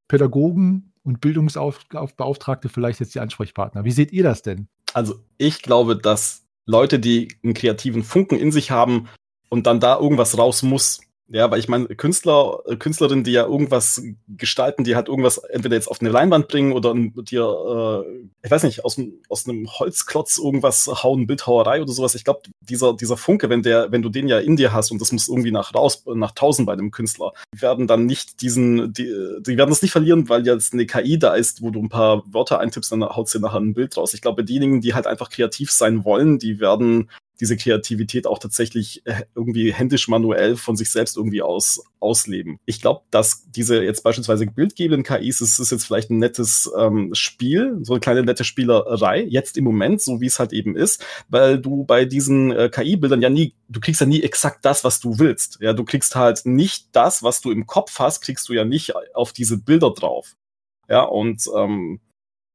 Pädagogen 0.09 0.93
und 1.05 1.21
Bildungsbeauftragte 1.21 2.69
vielleicht 2.69 3.01
jetzt 3.01 3.15
die 3.15 3.21
Ansprechpartner. 3.21 3.85
Wie 3.85 3.91
seht 3.91 4.13
ihr 4.13 4.23
das 4.23 4.43
denn? 4.43 4.69
Also 4.95 5.21
ich 5.39 5.63
glaube, 5.63 5.97
dass 5.97 6.45
Leute, 6.67 6.99
die 6.99 7.37
einen 7.43 7.55
kreativen 7.55 8.03
Funken 8.03 8.39
in 8.39 8.53
sich 8.53 8.71
haben 8.71 9.09
und 9.49 9.67
dann 9.67 9.81
da 9.81 9.99
irgendwas 9.99 10.39
raus 10.39 10.63
muss, 10.63 11.01
ja, 11.33 11.51
weil 11.51 11.59
ich 11.59 11.69
meine, 11.69 11.87
Künstler, 11.87 12.61
äh, 12.67 12.77
Künstlerinnen, 12.77 13.25
die 13.25 13.33
ja 13.33 13.47
irgendwas 13.47 14.03
gestalten, 14.29 14.85
die 14.85 14.95
halt 14.95 15.09
irgendwas 15.09 15.39
entweder 15.39 15.77
jetzt 15.77 15.89
auf 15.89 16.03
eine 16.03 16.11
Leinwand 16.11 16.47
bringen 16.47 16.73
oder 16.73 16.95
dir, 16.95 18.05
äh, 18.07 18.27
ich 18.45 18.51
weiß 18.51 18.65
nicht, 18.65 18.85
aus, 18.85 19.01
aus 19.31 19.49
einem 19.49 19.67
Holzklotz 19.67 20.37
irgendwas 20.37 20.89
hauen, 20.89 21.27
Bildhauerei 21.27 21.81
oder 21.81 21.93
sowas. 21.93 22.15
Ich 22.15 22.25
glaube, 22.25 22.43
dieser, 22.61 22.93
dieser 22.93 23.17
Funke, 23.17 23.49
wenn 23.49 23.63
der, 23.63 23.91
wenn 23.91 24.03
du 24.03 24.11
den 24.11 24.29
ja 24.29 24.41
in 24.41 24.57
dir 24.57 24.75
hast 24.75 24.91
und 24.91 25.01
das 25.01 25.11
muss 25.11 25.27
irgendwie 25.27 25.53
nach 25.53 25.75
raus, 25.75 26.05
nach 26.07 26.33
tausend 26.33 26.67
bei 26.67 26.77
dem 26.77 26.91
Künstler, 26.91 27.33
werden 27.51 27.87
dann 27.87 28.05
nicht 28.05 28.43
diesen, 28.43 28.93
die, 28.93 29.11
die 29.41 29.57
werden 29.57 29.71
das 29.71 29.81
nicht 29.81 29.93
verlieren, 29.93 30.29
weil 30.29 30.47
jetzt 30.47 30.75
eine 30.75 30.85
KI 30.85 31.19
da 31.19 31.35
ist, 31.35 31.63
wo 31.63 31.71
du 31.71 31.81
ein 31.81 31.89
paar 31.89 32.25
Wörter 32.31 32.61
eintippst, 32.61 32.93
dann 32.93 33.05
haut 33.05 33.31
sie 33.31 33.41
nachher 33.41 33.61
ein 33.61 33.73
Bild 33.73 33.97
raus. 33.97 34.13
Ich 34.13 34.21
glaube, 34.21 34.45
diejenigen, 34.45 34.83
die 34.83 34.93
halt 34.93 35.07
einfach 35.07 35.31
kreativ 35.31 35.73
sein 35.73 36.05
wollen, 36.05 36.39
die 36.39 36.61
werden 36.61 37.09
diese 37.43 37.57
Kreativität 37.57 38.29
auch 38.29 38.39
tatsächlich 38.39 39.05
äh, 39.05 39.25
irgendwie 39.35 39.73
händisch 39.73 40.07
manuell 40.07 40.55
von 40.55 40.77
sich 40.77 40.93
selbst 40.93 41.17
irgendwie 41.17 41.43
aus, 41.43 41.83
ausleben. 41.99 42.61
Ich 42.67 42.81
glaube, 42.81 43.03
dass 43.11 43.51
diese 43.51 43.83
jetzt 43.83 44.05
beispielsweise 44.05 44.47
bildgebenden 44.47 45.03
KIs, 45.03 45.41
es 45.41 45.59
ist 45.59 45.73
jetzt 45.73 45.85
vielleicht 45.85 46.11
ein 46.11 46.19
nettes 46.19 46.71
ähm, 46.79 47.11
Spiel, 47.15 47.79
so 47.83 47.95
eine 47.95 48.01
kleine 48.01 48.23
nette 48.23 48.45
Spielerei, 48.45 49.25
jetzt 49.29 49.57
im 49.57 49.65
Moment, 49.65 50.01
so 50.01 50.21
wie 50.21 50.27
es 50.27 50.39
halt 50.39 50.53
eben 50.53 50.77
ist, 50.77 51.05
weil 51.29 51.59
du 51.59 51.83
bei 51.85 52.05
diesen 52.05 52.53
äh, 52.53 52.71
KI-Bildern 52.73 53.21
ja 53.21 53.29
nie, 53.29 53.55
du 53.69 53.81
kriegst 53.81 54.01
ja 54.01 54.07
nie 54.07 54.23
exakt 54.23 54.65
das, 54.65 54.85
was 54.85 55.01
du 55.01 55.19
willst. 55.19 55.59
Ja, 55.61 55.73
du 55.73 55.85
kriegst 55.85 56.15
halt 56.15 56.43
nicht 56.47 56.91
das, 56.93 57.25
was 57.25 57.41
du 57.41 57.51
im 57.51 57.67
Kopf 57.67 57.99
hast, 57.99 58.21
kriegst 58.21 58.49
du 58.49 58.53
ja 58.53 58.65
nicht 58.65 58.95
auf 59.17 59.33
diese 59.33 59.59
Bilder 59.59 59.93
drauf. 59.93 60.37
Ja, 60.89 61.03
und 61.03 61.43
ähm, 61.57 61.99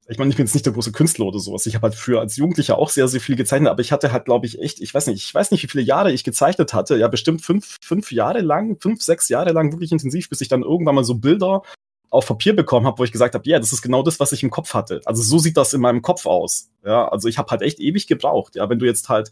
ich 0.10 0.18
meine, 0.18 0.30
ich 0.30 0.38
bin 0.38 0.46
jetzt 0.46 0.54
nicht 0.54 0.66
der 0.66 0.74
große 0.74 0.92
Künstler 0.92 1.26
oder 1.26 1.40
sowas. 1.40 1.66
Ich 1.66 1.76
habe 1.76 1.88
halt 1.88 1.96
früher 1.96 2.20
als 2.20 2.38
Jugendlicher 2.38 2.78
auch 2.78 2.90
sehr, 2.90 3.08
sehr 3.08 3.20
viel 3.20 3.36
gezeichnet, 3.36 3.70
aber 3.70 3.82
ich 3.82 3.92
hatte 3.92 4.12
halt, 4.12 4.26
glaube 4.26 4.46
ich, 4.46 4.60
echt, 4.60 4.80
ich 4.80 4.94
weiß 4.94 5.08
nicht, 5.08 5.24
ich 5.24 5.34
weiß 5.34 5.52
nicht, 5.52 5.64
wie 5.64 5.68
viele 5.68 5.84
Jahre 5.84 6.12
ich 6.12 6.24
gezeichnet 6.24 6.74
hatte. 6.74 6.98
Ja, 6.98 7.08
bestimmt 7.08 7.42
fünf, 7.42 7.76
fünf 7.82 8.12
Jahre 8.12 8.40
lang, 8.40 8.78
fünf, 8.80 9.02
sechs 9.02 9.28
Jahre 9.28 9.52
lang 9.52 9.72
wirklich 9.72 9.92
intensiv, 9.92 10.30
bis 10.30 10.42
ich 10.42 10.48
dann 10.48 10.64
irgendwann 10.64 10.96
mal 10.96 11.04
so 11.04 11.16
Bilder 11.16 11.64
auf 12.10 12.26
Papier 12.26 12.56
bekommen 12.56 12.88
habe, 12.88 13.00
wo 13.00 13.04
ich 13.04 13.12
gesagt 13.12 13.36
habe, 13.36 13.44
ja, 13.48 13.56
yeah, 13.56 13.60
das 13.60 13.74
ist 13.74 13.82
genau 13.82 14.02
das, 14.02 14.20
was 14.20 14.32
ich 14.32 14.42
im 14.44 14.50
Kopf 14.50 14.74
hatte. 14.74 15.02
Also 15.04 15.22
so 15.22 15.40
sieht 15.40 15.58
das 15.58 15.74
in 15.74 15.82
meinem 15.82 16.02
Kopf 16.02 16.26
aus. 16.26 16.70
Ja, 16.86 17.10
also 17.10 17.28
ich 17.28 17.38
habe 17.38 17.52
halt 17.52 17.62
echt 17.62 17.80
ewig 17.80 18.08
gebraucht. 18.08 18.56
Ja, 18.56 18.70
wenn 18.70 18.80
du 18.80 18.86
jetzt 18.86 19.10
halt 19.10 19.32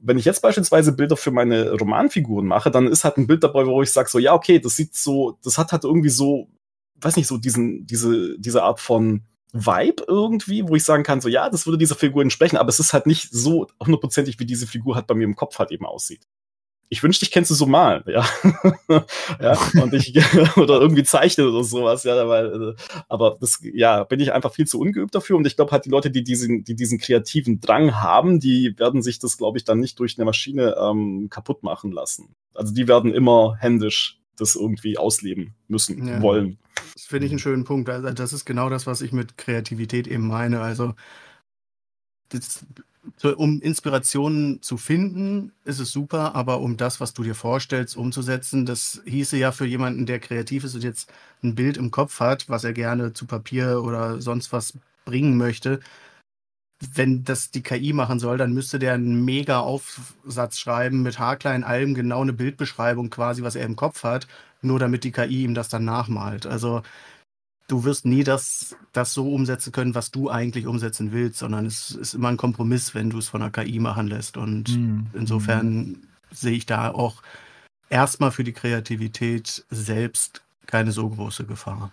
wenn 0.00 0.18
ich 0.18 0.24
jetzt 0.24 0.42
beispielsweise 0.42 0.92
Bilder 0.92 1.16
für 1.16 1.30
meine 1.30 1.72
Romanfiguren 1.72 2.46
mache, 2.46 2.70
dann 2.70 2.86
ist 2.86 3.04
halt 3.04 3.16
ein 3.16 3.26
Bild 3.26 3.42
dabei, 3.42 3.66
wo 3.66 3.82
ich 3.82 3.92
sage 3.92 4.08
so, 4.08 4.18
ja, 4.18 4.32
okay, 4.32 4.60
das 4.60 4.76
sieht 4.76 4.94
so, 4.94 5.38
das 5.42 5.58
hat 5.58 5.72
halt 5.72 5.84
irgendwie 5.84 6.08
so, 6.08 6.48
weiß 7.00 7.16
nicht, 7.16 7.26
so 7.26 7.36
diesen, 7.36 7.86
diese, 7.86 8.38
diese 8.38 8.62
Art 8.62 8.80
von 8.80 9.22
Vibe 9.52 10.04
irgendwie, 10.06 10.68
wo 10.68 10.76
ich 10.76 10.84
sagen 10.84 11.02
kann, 11.02 11.20
so 11.20 11.28
ja, 11.28 11.48
das 11.50 11.66
würde 11.66 11.78
dieser 11.78 11.94
Figur 11.94 12.22
entsprechen, 12.22 12.56
aber 12.56 12.68
es 12.68 12.80
ist 12.80 12.92
halt 12.92 13.06
nicht 13.06 13.30
so 13.32 13.66
hundertprozentig, 13.82 14.38
wie 14.38 14.46
diese 14.46 14.66
Figur 14.66 14.94
halt 14.94 15.06
bei 15.06 15.14
mir 15.14 15.24
im 15.24 15.36
Kopf 15.36 15.58
halt 15.58 15.70
eben 15.72 15.86
aussieht. 15.86 16.26
ich 16.90 17.02
wünschte, 17.02 17.24
ich 17.24 17.30
kennst 17.30 17.50
du 17.50 17.54
so 17.54 17.66
malen, 17.66 18.02
ja. 18.06 18.26
ja, 19.40 19.58
und 19.82 19.92
ich, 19.92 20.16
oder 20.56 20.80
irgendwie 20.80 21.02
zeichnen 21.04 21.48
oder 21.48 21.62
sowas, 21.62 22.04
ja, 22.04 22.28
weil, 22.28 22.70
äh, 22.70 22.74
aber 23.08 23.36
das, 23.40 23.60
ja, 23.62 24.04
bin 24.04 24.20
ich 24.20 24.32
einfach 24.32 24.54
viel 24.54 24.66
zu 24.66 24.80
ungeübt 24.80 25.14
dafür 25.14 25.36
und 25.36 25.46
ich 25.46 25.56
glaube 25.56 25.72
halt 25.72 25.84
die 25.84 25.90
Leute, 25.90 26.10
die 26.10 26.24
diesen, 26.24 26.64
die 26.64 26.74
diesen 26.76 26.98
kreativen 26.98 27.60
Drang 27.60 27.96
haben, 27.96 28.40
die 28.40 28.78
werden 28.78 29.02
sich 29.02 29.18
das, 29.18 29.36
glaube 29.36 29.58
ich, 29.58 29.64
dann 29.64 29.80
nicht 29.80 29.98
durch 29.98 30.18
eine 30.18 30.24
Maschine 30.24 30.76
ähm, 30.80 31.28
kaputt 31.30 31.62
machen 31.62 31.92
lassen. 31.92 32.34
Also 32.54 32.72
die 32.72 32.88
werden 32.88 33.12
immer 33.12 33.56
händisch 33.58 34.18
das 34.38 34.54
irgendwie 34.54 34.98
ausleben 34.98 35.54
müssen, 35.68 36.06
ja. 36.06 36.22
wollen. 36.22 36.58
Das 36.94 37.04
finde 37.04 37.26
ich 37.26 37.32
einen 37.32 37.38
schönen 37.38 37.64
Punkt. 37.64 37.88
Also 37.88 38.10
das 38.10 38.32
ist 38.32 38.44
genau 38.44 38.70
das, 38.70 38.86
was 38.86 39.00
ich 39.02 39.12
mit 39.12 39.36
Kreativität 39.36 40.06
eben 40.06 40.26
meine. 40.26 40.60
Also 40.60 40.94
das, 42.30 42.64
um 43.36 43.60
Inspirationen 43.60 44.62
zu 44.62 44.76
finden, 44.76 45.52
ist 45.64 45.78
es 45.80 45.90
super, 45.90 46.34
aber 46.34 46.60
um 46.60 46.76
das, 46.76 47.00
was 47.00 47.14
du 47.14 47.22
dir 47.22 47.34
vorstellst, 47.34 47.96
umzusetzen, 47.96 48.66
das 48.66 49.02
hieße 49.04 49.36
ja 49.36 49.52
für 49.52 49.66
jemanden, 49.66 50.06
der 50.06 50.20
kreativ 50.20 50.64
ist 50.64 50.74
und 50.74 50.84
jetzt 50.84 51.12
ein 51.42 51.54
Bild 51.54 51.76
im 51.76 51.90
Kopf 51.90 52.20
hat, 52.20 52.48
was 52.48 52.64
er 52.64 52.72
gerne 52.72 53.12
zu 53.12 53.26
Papier 53.26 53.82
oder 53.82 54.20
sonst 54.20 54.52
was 54.52 54.74
bringen 55.04 55.36
möchte, 55.36 55.80
wenn 56.94 57.24
das 57.24 57.50
die 57.50 57.62
KI 57.62 57.92
machen 57.92 58.20
soll, 58.20 58.38
dann 58.38 58.52
müsste 58.52 58.78
der 58.78 58.94
einen 58.94 59.24
mega 59.24 59.60
Aufsatz 59.60 60.58
schreiben 60.58 61.02
mit 61.02 61.18
haarkleinen 61.18 61.64
Alben, 61.64 61.94
genau 61.94 62.22
eine 62.22 62.32
Bildbeschreibung 62.32 63.10
quasi, 63.10 63.42
was 63.42 63.56
er 63.56 63.66
im 63.66 63.76
Kopf 63.76 64.04
hat, 64.04 64.28
nur 64.62 64.78
damit 64.78 65.04
die 65.04 65.12
KI 65.12 65.44
ihm 65.44 65.54
das 65.54 65.68
dann 65.68 65.84
nachmalt. 65.84 66.46
Also 66.46 66.82
du 67.66 67.84
wirst 67.84 68.06
nie 68.06 68.24
das, 68.24 68.76
das 68.92 69.12
so 69.12 69.32
umsetzen 69.32 69.72
können, 69.72 69.94
was 69.94 70.10
du 70.10 70.30
eigentlich 70.30 70.66
umsetzen 70.66 71.12
willst, 71.12 71.38
sondern 71.38 71.66
es 71.66 71.90
ist 71.90 72.14
immer 72.14 72.28
ein 72.28 72.36
Kompromiss, 72.36 72.94
wenn 72.94 73.10
du 73.10 73.18
es 73.18 73.28
von 73.28 73.40
der 73.40 73.50
KI 73.50 73.80
machen 73.80 74.06
lässt. 74.06 74.36
Und 74.36 74.76
mhm. 74.76 75.08
insofern 75.14 76.06
sehe 76.30 76.56
ich 76.56 76.66
da 76.66 76.90
auch 76.90 77.22
erstmal 77.90 78.30
für 78.30 78.44
die 78.44 78.52
Kreativität 78.52 79.64
selbst 79.70 80.42
keine 80.66 80.92
so 80.92 81.08
große 81.08 81.44
Gefahr. 81.44 81.92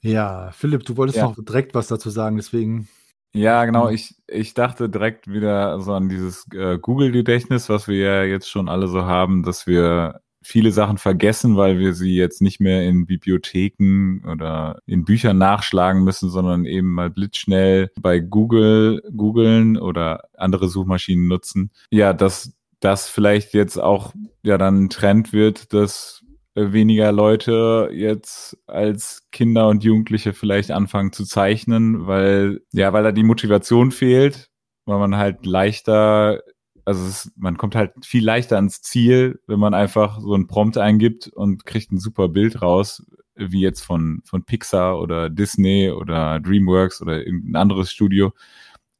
Ja, 0.00 0.52
Philipp, 0.52 0.84
du 0.84 0.96
wolltest 0.96 1.18
ja. 1.18 1.24
noch 1.24 1.36
direkt 1.36 1.74
was 1.74 1.88
dazu 1.88 2.10
sagen, 2.10 2.36
deswegen. 2.36 2.88
Ja, 3.34 3.64
genau. 3.64 3.88
Ich, 3.90 4.16
ich 4.26 4.54
dachte 4.54 4.88
direkt 4.88 5.30
wieder 5.30 5.80
so 5.80 5.92
an 5.92 6.08
dieses 6.08 6.46
äh, 6.54 6.78
Google-Gedächtnis, 6.78 7.68
was 7.68 7.86
wir 7.86 7.98
ja 7.98 8.22
jetzt 8.24 8.48
schon 8.48 8.68
alle 8.68 8.88
so 8.88 9.04
haben, 9.04 9.42
dass 9.42 9.66
wir 9.66 10.20
viele 10.42 10.72
Sachen 10.72 10.98
vergessen, 10.98 11.56
weil 11.56 11.78
wir 11.78 11.92
sie 11.92 12.14
jetzt 12.14 12.40
nicht 12.40 12.58
mehr 12.58 12.84
in 12.84 13.06
Bibliotheken 13.06 14.22
oder 14.26 14.80
in 14.86 15.04
Büchern 15.04 15.36
nachschlagen 15.36 16.04
müssen, 16.04 16.30
sondern 16.30 16.64
eben 16.64 16.90
mal 16.90 17.10
blitzschnell 17.10 17.90
bei 18.00 18.18
Google 18.20 19.02
googeln 19.14 19.76
oder 19.76 20.24
andere 20.36 20.68
Suchmaschinen 20.68 21.28
nutzen. 21.28 21.70
Ja, 21.90 22.14
dass 22.14 22.54
das 22.80 23.08
vielleicht 23.08 23.52
jetzt 23.54 23.78
auch 23.78 24.14
ja 24.42 24.56
dann 24.56 24.84
ein 24.84 24.88
Trend 24.88 25.32
wird, 25.32 25.72
dass 25.74 26.24
weniger 26.72 27.12
Leute 27.12 27.90
jetzt 27.92 28.56
als 28.66 29.26
Kinder 29.32 29.68
und 29.68 29.84
Jugendliche 29.84 30.32
vielleicht 30.32 30.70
anfangen 30.70 31.12
zu 31.12 31.24
zeichnen, 31.24 32.06
weil 32.06 32.60
ja, 32.72 32.92
weil 32.92 33.04
da 33.04 33.12
die 33.12 33.22
Motivation 33.22 33.90
fehlt, 33.90 34.50
weil 34.86 34.98
man 34.98 35.16
halt 35.16 35.46
leichter 35.46 36.40
also 36.88 37.06
es, 37.06 37.30
man 37.36 37.58
kommt 37.58 37.74
halt 37.74 37.92
viel 38.02 38.24
leichter 38.24 38.56
ans 38.56 38.80
Ziel, 38.80 39.40
wenn 39.46 39.60
man 39.60 39.74
einfach 39.74 40.20
so 40.20 40.34
ein 40.34 40.46
Prompt 40.46 40.78
eingibt 40.78 41.28
und 41.28 41.66
kriegt 41.66 41.92
ein 41.92 41.98
super 41.98 42.28
Bild 42.28 42.62
raus, 42.62 43.04
wie 43.36 43.60
jetzt 43.60 43.82
von, 43.82 44.22
von 44.24 44.44
Pixar 44.44 44.98
oder 44.98 45.28
Disney 45.28 45.90
oder 45.90 46.40
DreamWorks 46.40 47.02
oder 47.02 47.26
irgendein 47.26 47.56
anderes 47.56 47.92
Studio, 47.92 48.32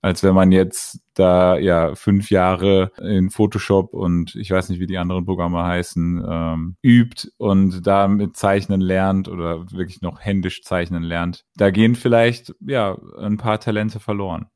als 0.01 0.23
wenn 0.23 0.35
man 0.35 0.53
jetzt 0.53 1.01
da 1.15 1.59
ja 1.59 1.95
fünf 1.95 2.31
Jahre 2.31 2.93
in 2.99 3.31
Photoshop 3.31 3.93
und 3.93 4.35
ich 4.37 4.51
weiß 4.51 4.69
nicht, 4.69 4.81
wie 4.81 4.87
die 4.87 4.99
anderen 4.99 5.25
Programme 5.25 5.65
heißen, 5.65 6.25
ähm, 6.29 6.77
übt 6.83 7.29
und 7.37 7.87
da 7.87 8.07
mit 8.07 8.37
Zeichnen 8.37 8.81
lernt 8.81 9.29
oder 9.29 9.71
wirklich 9.73 10.01
noch 10.01 10.21
händisch 10.21 10.63
zeichnen 10.63 11.03
lernt. 11.03 11.45
Da 11.57 11.71
gehen 11.71 11.97
vielleicht 11.97 12.55
ja 12.61 12.97
ein 13.19 13.37
paar 13.37 13.59
Talente 13.59 13.99
verloren. 13.99 14.47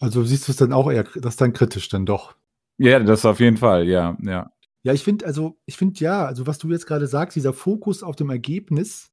Also 0.00 0.24
siehst 0.24 0.48
du 0.48 0.52
es 0.52 0.58
dann 0.58 0.72
auch 0.72 0.90
eher, 0.90 1.04
das 1.14 1.36
dann 1.36 1.52
kritisch 1.52 1.88
dann 1.88 2.06
doch. 2.06 2.34
Ja, 2.78 2.98
das 2.98 3.24
auf 3.24 3.38
jeden 3.38 3.58
Fall, 3.58 3.86
ja, 3.86 4.16
ja. 4.22 4.50
Ja, 4.84 4.92
ich 4.92 5.04
finde, 5.04 5.26
also, 5.26 5.60
ich 5.64 5.76
finde 5.76 6.00
ja, 6.00 6.26
also 6.26 6.48
was 6.48 6.58
du 6.58 6.68
jetzt 6.70 6.86
gerade 6.86 7.06
sagst, 7.06 7.36
dieser 7.36 7.52
Fokus 7.52 8.02
auf 8.02 8.16
dem 8.16 8.30
Ergebnis 8.30 9.12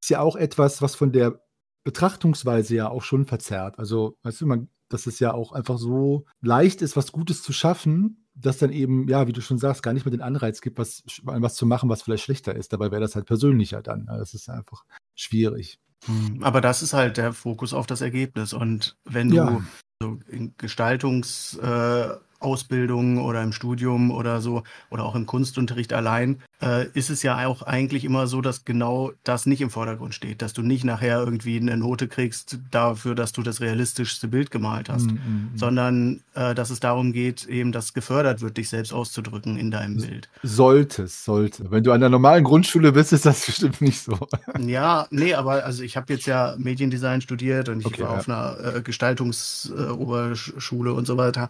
ist 0.00 0.10
ja 0.10 0.20
auch 0.20 0.36
etwas, 0.36 0.80
was 0.80 0.94
von 0.94 1.10
der 1.10 1.42
Betrachtungsweise 1.82 2.76
ja 2.76 2.88
auch 2.88 3.02
schon 3.02 3.24
verzerrt. 3.24 3.80
Also, 3.80 4.16
weißt 4.22 4.42
du, 4.42 4.46
man, 4.46 4.68
dass 4.88 5.06
es 5.06 5.20
ja 5.20 5.32
auch 5.32 5.52
einfach 5.52 5.78
so 5.78 6.24
leicht 6.40 6.82
ist, 6.82 6.96
was 6.96 7.12
Gutes 7.12 7.42
zu 7.42 7.52
schaffen, 7.52 8.26
dass 8.34 8.58
dann 8.58 8.70
eben, 8.70 9.08
ja, 9.08 9.26
wie 9.26 9.32
du 9.32 9.40
schon 9.40 9.58
sagst, 9.58 9.82
gar 9.82 9.92
nicht 9.92 10.06
mehr 10.06 10.12
den 10.12 10.22
Anreiz 10.22 10.60
gibt, 10.60 10.78
was, 10.78 11.02
was 11.24 11.54
zu 11.54 11.66
machen, 11.66 11.88
was 11.88 12.02
vielleicht 12.02 12.24
schlechter 12.24 12.54
ist. 12.54 12.72
Dabei 12.72 12.90
wäre 12.90 13.00
das 13.00 13.14
halt 13.14 13.26
persönlicher 13.26 13.82
dann. 13.82 14.06
Das 14.06 14.34
ist 14.34 14.48
einfach 14.48 14.84
schwierig. 15.14 15.78
Hm, 16.06 16.42
aber 16.42 16.60
das 16.60 16.82
ist 16.82 16.92
halt 16.92 17.16
der 17.16 17.32
Fokus 17.32 17.74
auf 17.74 17.86
das 17.86 18.00
Ergebnis. 18.00 18.52
Und 18.52 18.96
wenn 19.04 19.28
du 19.30 19.36
ja. 19.36 19.62
so 20.00 20.18
in 20.28 20.56
Gestaltungs- 20.56 21.58
äh, 21.60 22.16
Ausbildung 22.40 23.18
oder 23.18 23.42
im 23.42 23.52
Studium 23.52 24.10
oder 24.10 24.40
so 24.40 24.62
oder 24.90 25.04
auch 25.04 25.14
im 25.14 25.26
Kunstunterricht 25.26 25.92
allein, 25.92 26.40
äh, 26.62 26.86
ist 26.94 27.10
es 27.10 27.22
ja 27.22 27.46
auch 27.46 27.62
eigentlich 27.62 28.04
immer 28.04 28.26
so, 28.26 28.40
dass 28.40 28.64
genau 28.64 29.12
das 29.24 29.46
nicht 29.46 29.60
im 29.60 29.70
Vordergrund 29.70 30.14
steht, 30.14 30.42
dass 30.42 30.52
du 30.52 30.62
nicht 30.62 30.84
nachher 30.84 31.18
irgendwie 31.18 31.58
eine 31.58 31.76
Note 31.76 32.08
kriegst 32.08 32.58
dafür, 32.70 33.14
dass 33.14 33.32
du 33.32 33.42
das 33.42 33.60
realistischste 33.60 34.28
Bild 34.28 34.50
gemalt 34.50 34.88
hast, 34.88 35.06
mm, 35.06 35.14
mm, 35.14 35.50
sondern 35.54 36.20
äh, 36.34 36.54
dass 36.54 36.70
es 36.70 36.80
darum 36.80 37.12
geht, 37.12 37.46
eben, 37.46 37.72
dass 37.72 37.92
gefördert 37.92 38.40
wird, 38.40 38.56
dich 38.56 38.68
selbst 38.68 38.92
auszudrücken 38.92 39.56
in 39.56 39.70
deinem 39.70 39.96
Bild. 39.96 40.28
Sollte, 40.42 41.08
sollte. 41.08 41.70
Wenn 41.70 41.84
du 41.84 41.92
an 41.92 42.00
der 42.00 42.10
normalen 42.10 42.44
Grundschule 42.44 42.92
bist, 42.92 43.12
ist 43.12 43.26
das 43.26 43.46
bestimmt 43.46 43.80
nicht 43.80 44.00
so. 44.00 44.18
Ja, 44.58 45.06
nee, 45.10 45.34
aber 45.34 45.64
also 45.64 45.82
ich 45.82 45.96
habe 45.96 46.12
jetzt 46.12 46.26
ja 46.26 46.54
Mediendesign 46.58 47.20
studiert 47.20 47.68
und 47.68 47.80
ich 47.80 47.86
okay, 47.86 48.02
war 48.02 48.12
ja. 48.12 48.18
auf 48.18 48.28
einer 48.28 48.76
äh, 48.76 48.82
Gestaltungsoberschule 48.82 50.92
und 50.92 51.06
so 51.06 51.16
weiter. 51.16 51.48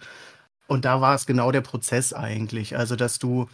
Und 0.69 0.85
da 0.85 1.01
war 1.01 1.17
es 1.17 1.27
genau 1.27 1.51
der 1.51 1.63
Prozess 1.63 2.13
eigentlich. 2.13 2.77
Also, 2.77 2.95
dass 2.95 3.19
du, 3.19 3.49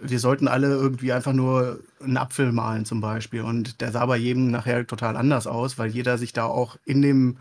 wir 0.00 0.20
sollten 0.20 0.48
alle 0.48 0.68
irgendwie 0.68 1.12
einfach 1.12 1.32
nur 1.32 1.80
einen 2.00 2.16
Apfel 2.16 2.52
malen 2.52 2.86
zum 2.86 3.00
Beispiel. 3.00 3.42
Und 3.42 3.80
der 3.82 3.92
sah 3.92 4.06
bei 4.06 4.16
jedem 4.16 4.50
nachher 4.50 4.86
total 4.86 5.16
anders 5.16 5.46
aus, 5.46 5.76
weil 5.76 5.90
jeder 5.90 6.16
sich 6.16 6.32
da 6.32 6.44
auch 6.44 6.76
in 6.86 7.02
dem 7.02 7.36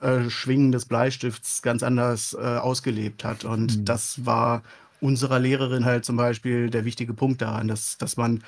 äh, 0.00 0.28
Schwingen 0.28 0.70
des 0.70 0.84
Bleistifts 0.84 1.62
ganz 1.62 1.82
anders 1.82 2.36
äh, 2.38 2.58
ausgelebt 2.58 3.24
hat. 3.24 3.44
Und 3.44 3.78
mhm. 3.78 3.84
das 3.86 4.24
war 4.26 4.62
unserer 5.00 5.38
Lehrerin 5.38 5.86
halt 5.86 6.04
zum 6.04 6.16
Beispiel 6.16 6.68
der 6.68 6.84
wichtige 6.84 7.14
Punkt 7.14 7.40
daran, 7.40 7.68
dass, 7.68 7.96
dass 7.96 8.18
man 8.18 8.44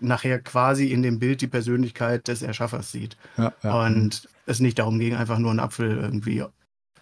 nachher 0.00 0.40
quasi 0.40 0.86
in 0.92 1.02
dem 1.02 1.20
Bild 1.20 1.42
die 1.42 1.46
Persönlichkeit 1.46 2.26
des 2.26 2.42
Erschaffers 2.42 2.90
sieht. 2.90 3.16
Ja, 3.36 3.52
ja. 3.62 3.86
Und 3.86 4.28
es 4.46 4.58
nicht 4.58 4.80
darum 4.80 4.98
ging, 4.98 5.14
einfach 5.14 5.38
nur 5.38 5.50
einen 5.50 5.60
Apfel 5.60 5.96
irgendwie 5.96 6.44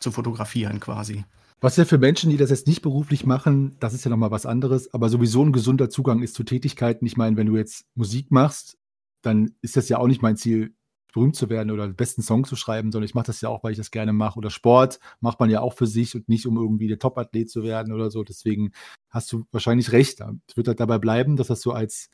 zu 0.00 0.12
fotografieren 0.12 0.80
quasi. 0.80 1.24
Was 1.60 1.76
ja 1.76 1.84
für 1.84 1.98
Menschen, 1.98 2.30
die 2.30 2.36
das 2.36 2.50
jetzt 2.50 2.68
nicht 2.68 2.82
beruflich 2.82 3.26
machen, 3.26 3.76
das 3.80 3.92
ist 3.92 4.04
ja 4.04 4.10
nochmal 4.10 4.30
was 4.30 4.46
anderes, 4.46 4.94
aber 4.94 5.08
sowieso 5.08 5.44
ein 5.44 5.52
gesunder 5.52 5.90
Zugang 5.90 6.22
ist 6.22 6.34
zu 6.34 6.44
Tätigkeiten. 6.44 7.04
Ich 7.04 7.16
meine, 7.16 7.36
wenn 7.36 7.48
du 7.48 7.56
jetzt 7.56 7.84
Musik 7.96 8.30
machst, 8.30 8.78
dann 9.22 9.50
ist 9.60 9.76
das 9.76 9.88
ja 9.88 9.98
auch 9.98 10.06
nicht 10.06 10.22
mein 10.22 10.36
Ziel, 10.36 10.74
berühmt 11.12 11.34
zu 11.34 11.48
werden 11.48 11.70
oder 11.72 11.86
den 11.86 11.96
besten 11.96 12.22
Song 12.22 12.44
zu 12.44 12.54
schreiben, 12.54 12.92
sondern 12.92 13.06
ich 13.06 13.14
mache 13.14 13.26
das 13.26 13.40
ja 13.40 13.48
auch, 13.48 13.64
weil 13.64 13.72
ich 13.72 13.78
das 13.78 13.90
gerne 13.90 14.12
mache. 14.12 14.38
Oder 14.38 14.50
Sport 14.50 15.00
macht 15.20 15.40
man 15.40 15.50
ja 15.50 15.60
auch 15.60 15.72
für 15.72 15.86
sich 15.86 16.14
und 16.14 16.28
nicht, 16.28 16.46
um 16.46 16.56
irgendwie 16.56 16.86
der 16.86 16.98
Top-Athlet 16.98 17.50
zu 17.50 17.64
werden 17.64 17.92
oder 17.92 18.10
so. 18.10 18.22
Deswegen 18.22 18.72
hast 19.10 19.32
du 19.32 19.44
wahrscheinlich 19.50 19.90
recht. 19.90 20.20
Es 20.46 20.56
wird 20.56 20.68
halt 20.68 20.80
dabei 20.80 20.98
bleiben, 20.98 21.36
dass 21.36 21.48
das 21.48 21.60
so 21.60 21.72
als 21.72 22.10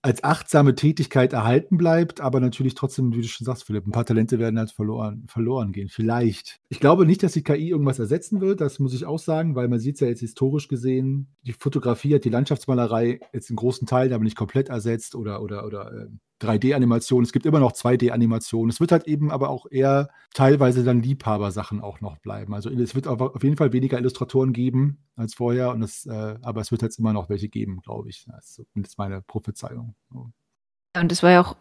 als 0.00 0.22
achtsame 0.22 0.74
Tätigkeit 0.74 1.32
erhalten 1.32 1.76
bleibt, 1.76 2.20
aber 2.20 2.38
natürlich 2.40 2.74
trotzdem, 2.74 3.12
wie 3.14 3.22
du 3.22 3.28
schon 3.28 3.44
sagst, 3.44 3.64
Philipp, 3.64 3.86
ein 3.86 3.92
paar 3.92 4.06
Talente 4.06 4.38
werden 4.38 4.58
halt 4.58 4.70
verloren, 4.70 5.24
verloren 5.28 5.72
gehen. 5.72 5.88
Vielleicht. 5.88 6.60
Ich 6.68 6.78
glaube 6.78 7.04
nicht, 7.04 7.22
dass 7.22 7.32
die 7.32 7.42
KI 7.42 7.70
irgendwas 7.70 7.98
ersetzen 7.98 8.40
wird, 8.40 8.60
das 8.60 8.78
muss 8.78 8.94
ich 8.94 9.06
auch 9.06 9.18
sagen, 9.18 9.56
weil 9.56 9.68
man 9.68 9.80
sieht 9.80 9.96
es 9.96 10.00
ja 10.00 10.06
jetzt 10.06 10.20
historisch 10.20 10.68
gesehen, 10.68 11.28
die 11.42 11.52
Fotografie 11.52 12.14
hat 12.14 12.24
die 12.24 12.30
Landschaftsmalerei 12.30 13.20
jetzt 13.32 13.50
in 13.50 13.56
großen 13.56 13.86
Teilen 13.88 14.12
aber 14.12 14.24
nicht 14.24 14.36
komplett 14.36 14.68
ersetzt 14.68 15.14
oder, 15.14 15.42
oder, 15.42 15.66
oder 15.66 16.08
äh, 16.40 16.46
3D-Animation. 16.46 17.22
Es 17.22 17.32
gibt 17.32 17.46
immer 17.46 17.60
noch 17.60 17.72
2D-Animationen. 17.72 18.70
Es 18.70 18.80
wird 18.80 18.92
halt 18.92 19.06
eben 19.06 19.30
aber 19.30 19.50
auch 19.50 19.66
eher 19.70 20.10
teilweise 20.34 20.84
dann 20.84 21.02
Liebhabersachen 21.02 21.80
auch 21.80 22.00
noch 22.00 22.18
bleiben. 22.18 22.54
Also 22.54 22.70
es 22.70 22.94
wird 22.94 23.06
auf 23.06 23.42
jeden 23.42 23.56
Fall 23.56 23.72
weniger 23.72 23.98
Illustratoren 23.98 24.52
geben 24.52 24.98
als 25.16 25.34
vorher, 25.34 25.70
und 25.70 25.82
es, 25.82 26.06
äh, 26.06 26.36
aber 26.42 26.60
es 26.60 26.70
wird 26.70 26.82
jetzt 26.82 26.98
immer 26.98 27.12
noch 27.12 27.28
welche 27.28 27.48
geben, 27.48 27.80
glaube 27.82 28.08
ich. 28.08 28.26
Das 28.26 28.60
ist 28.74 28.98
meine 28.98 29.22
Prophezeiung. 29.22 29.94
Und 30.10 31.12
es 31.12 31.22
war 31.22 31.30
ja 31.30 31.40
auch, 31.40 31.56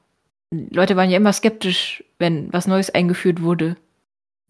Leute 0.52 0.96
waren 0.96 1.10
ja 1.10 1.18
immer 1.18 1.34
skeptisch, 1.34 2.04
wenn 2.20 2.52
was 2.54 2.68
Neues 2.68 2.90
eingeführt 2.90 3.42
wurde. 3.42 3.78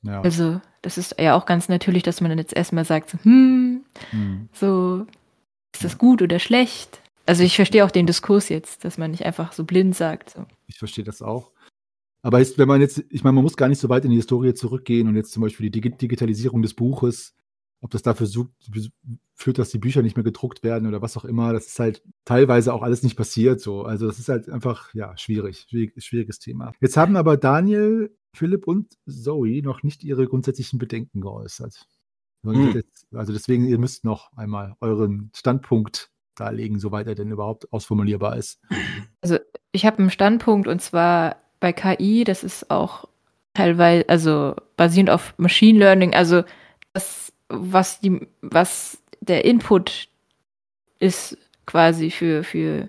Ja. 0.03 0.21
Also, 0.21 0.61
das 0.82 0.97
ist 0.97 1.19
ja 1.19 1.36
auch 1.36 1.45
ganz 1.45 1.69
natürlich, 1.69 2.03
dass 2.03 2.21
man 2.21 2.30
dann 2.30 2.38
jetzt 2.38 2.55
erstmal 2.55 2.86
sagt, 2.86 3.09
so, 3.09 3.17
hm, 3.23 3.84
hm. 4.11 4.49
so, 4.53 5.05
ist 5.73 5.84
das 5.84 5.97
gut 5.97 6.21
oder 6.21 6.39
schlecht? 6.39 7.01
Also 7.28 7.43
ich 7.43 7.55
verstehe 7.55 7.86
auch 7.86 7.91
den 7.91 8.07
Diskurs 8.07 8.49
jetzt, 8.49 8.84
dass 8.84 8.97
man 8.97 9.11
nicht 9.11 9.25
einfach 9.25 9.51
so 9.53 9.63
blind 9.63 9.95
sagt. 9.95 10.32
So. 10.32 10.45
Ich 10.65 10.80
verstehe 10.80 11.03
das 11.03 11.21
auch. 11.21 11.51
Aber 12.23 12.39
ist, 12.41 12.57
wenn 12.57 12.67
man 12.67 12.82
jetzt, 12.82 13.03
ich 13.09 13.23
meine, 13.23 13.36
man 13.36 13.43
muss 13.43 13.57
gar 13.57 13.69
nicht 13.69 13.80
so 13.80 13.89
weit 13.89 14.03
in 14.03 14.11
die 14.11 14.17
Historie 14.17 14.53
zurückgehen 14.53 15.07
und 15.07 15.15
jetzt 15.15 15.32
zum 15.32 15.43
Beispiel 15.43 15.69
die 15.69 15.82
Digitalisierung 15.82 16.61
des 16.61 16.73
Buches 16.73 17.38
ob 17.82 17.91
das 17.91 18.01
dafür 18.01 18.28
führt, 19.36 19.59
dass 19.59 19.69
die 19.69 19.78
Bücher 19.78 20.01
nicht 20.01 20.15
mehr 20.15 20.23
gedruckt 20.23 20.63
werden 20.63 20.88
oder 20.88 21.01
was 21.01 21.15
auch 21.15 21.25
immer. 21.25 21.53
Das 21.53 21.67
ist 21.67 21.80
halt 21.80 22.01
teilweise 22.25 22.73
auch 22.73 22.82
alles 22.82 23.03
nicht 23.03 23.15
passiert 23.15 23.61
so. 23.61 23.84
Also 23.84 24.07
das 24.07 24.19
ist 24.19 24.30
halt 24.30 24.49
einfach, 24.49 24.93
ja, 24.93 25.15
schwierig, 25.17 25.67
schwierig 25.69 26.03
schwieriges 26.03 26.39
Thema. 26.39 26.73
Jetzt 26.82 26.97
haben 26.97 27.15
aber 27.15 27.38
Daniel, 27.38 28.15
Philipp 28.34 28.67
und 28.67 28.97
Zoe 29.05 29.61
noch 29.61 29.84
nicht 29.84 30.03
ihre 30.03 30.28
grundsätzlichen 30.28 30.80
Bedenken 30.80 31.21
geäußert. 31.21 31.88
Hm. 32.43 32.82
Also 33.13 33.34
deswegen, 33.34 33.67
ihr 33.67 33.78
müsst 33.78 34.03
noch 34.03 34.32
einmal 34.34 34.75
euren 34.80 35.32
Standpunkt 35.36 36.11
darlegen, 36.39 36.79
soweit 36.79 37.07
er 37.07 37.15
denn 37.15 37.31
überhaupt 37.31 37.71
ausformulierbar 37.71 38.38
ist. 38.38 38.59
Also 39.21 39.39
ich 39.71 39.85
habe 39.85 39.99
einen 39.99 40.11
Standpunkt 40.11 40.67
und 40.67 40.81
zwar 40.81 41.38
bei 41.59 41.73
KI, 41.73 42.23
das 42.23 42.43
ist 42.43 42.69
auch 42.69 43.05
teilweise, 43.53 44.07
also 44.07 44.55
basierend 44.75 45.09
auf 45.09 45.33
Machine 45.38 45.79
Learning, 45.79 46.13
also 46.13 46.43
das, 46.93 47.33
was 47.49 47.99
die, 47.99 48.27
was 48.41 49.01
der 49.21 49.45
Input 49.45 50.09
ist 50.99 51.38
quasi 51.65 52.11
für, 52.11 52.43
für 52.43 52.88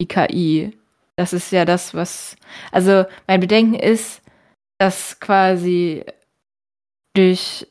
die 0.00 0.06
KI. 0.06 0.76
Das 1.16 1.32
ist 1.32 1.50
ja 1.52 1.64
das, 1.64 1.94
was, 1.94 2.36
also 2.72 3.04
mein 3.26 3.40
Bedenken 3.40 3.74
ist, 3.74 4.22
dass 4.78 5.18
quasi 5.20 6.04
durch 7.14 7.66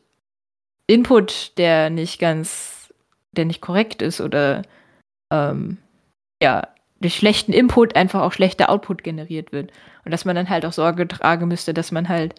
Input, 0.87 1.57
der 1.57 1.89
nicht 1.89 2.19
ganz, 2.19 2.93
der 3.31 3.45
nicht 3.45 3.61
korrekt 3.61 4.01
ist 4.01 4.21
oder 4.21 4.63
ähm, 5.35 5.77
ja, 6.41 6.67
durch 7.01 7.15
schlechten 7.15 7.53
Input 7.53 7.95
einfach 7.95 8.21
auch 8.21 8.31
schlechter 8.31 8.69
Output 8.69 9.03
generiert 9.03 9.51
wird. 9.51 9.71
Und 10.05 10.11
dass 10.11 10.25
man 10.25 10.35
dann 10.35 10.49
halt 10.49 10.65
auch 10.65 10.73
Sorge 10.73 11.07
tragen 11.07 11.47
müsste, 11.47 11.73
dass 11.73 11.91
man 11.91 12.09
halt 12.09 12.35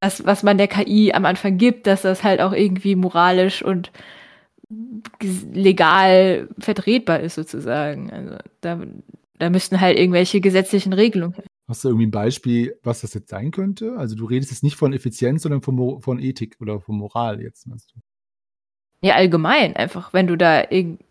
das, 0.00 0.24
was 0.24 0.42
man 0.42 0.58
der 0.58 0.68
KI 0.68 1.12
am 1.12 1.26
Anfang 1.26 1.58
gibt, 1.58 1.86
dass 1.86 2.02
das 2.02 2.24
halt 2.24 2.40
auch 2.40 2.52
irgendwie 2.52 2.96
moralisch 2.96 3.62
und 3.62 3.92
legal 5.52 6.48
vertretbar 6.58 7.20
ist, 7.20 7.34
sozusagen. 7.34 8.10
Also 8.10 8.36
da, 8.60 8.80
da 9.38 9.50
müssten 9.50 9.80
halt 9.80 9.98
irgendwelche 9.98 10.40
gesetzlichen 10.40 10.92
Regelungen. 10.92 11.42
Hast 11.68 11.84
du 11.84 11.88
irgendwie 11.88 12.06
ein 12.06 12.12
Beispiel, 12.12 12.78
was 12.82 13.02
das 13.02 13.14
jetzt 13.14 13.30
sein 13.30 13.50
könnte? 13.50 13.96
Also 13.96 14.16
du 14.16 14.24
redest 14.24 14.50
jetzt 14.50 14.62
nicht 14.62 14.76
von 14.76 14.92
Effizienz, 14.92 15.42
sondern 15.42 15.62
von, 15.62 16.00
von 16.00 16.18
Ethik 16.18 16.56
oder 16.60 16.80
von 16.80 16.96
Moral 16.96 17.40
jetzt, 17.40 17.66
meinst 17.66 17.92
du? 17.94 18.00
Ja, 19.06 19.14
allgemein 19.14 19.76
einfach. 19.76 20.12
Wenn 20.12 20.26
du 20.26 20.36
da, 20.36 20.64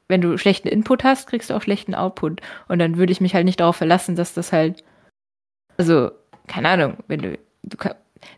wenn 0.09 0.21
du 0.21 0.37
schlechten 0.37 0.67
Input 0.67 1.03
hast, 1.03 1.27
kriegst 1.27 1.49
du 1.49 1.53
auch 1.53 1.61
schlechten 1.61 1.95
Output. 1.95 2.41
Und 2.67 2.79
dann 2.79 2.97
würde 2.97 3.11
ich 3.13 3.21
mich 3.21 3.35
halt 3.35 3.45
nicht 3.45 3.59
darauf 3.59 3.77
verlassen, 3.77 4.15
dass 4.15 4.33
das 4.33 4.51
halt, 4.51 4.83
also, 5.77 6.11
keine 6.47 6.67
Ahnung, 6.67 6.97
wenn 7.07 7.21
du, 7.21 7.37
du 7.63 7.77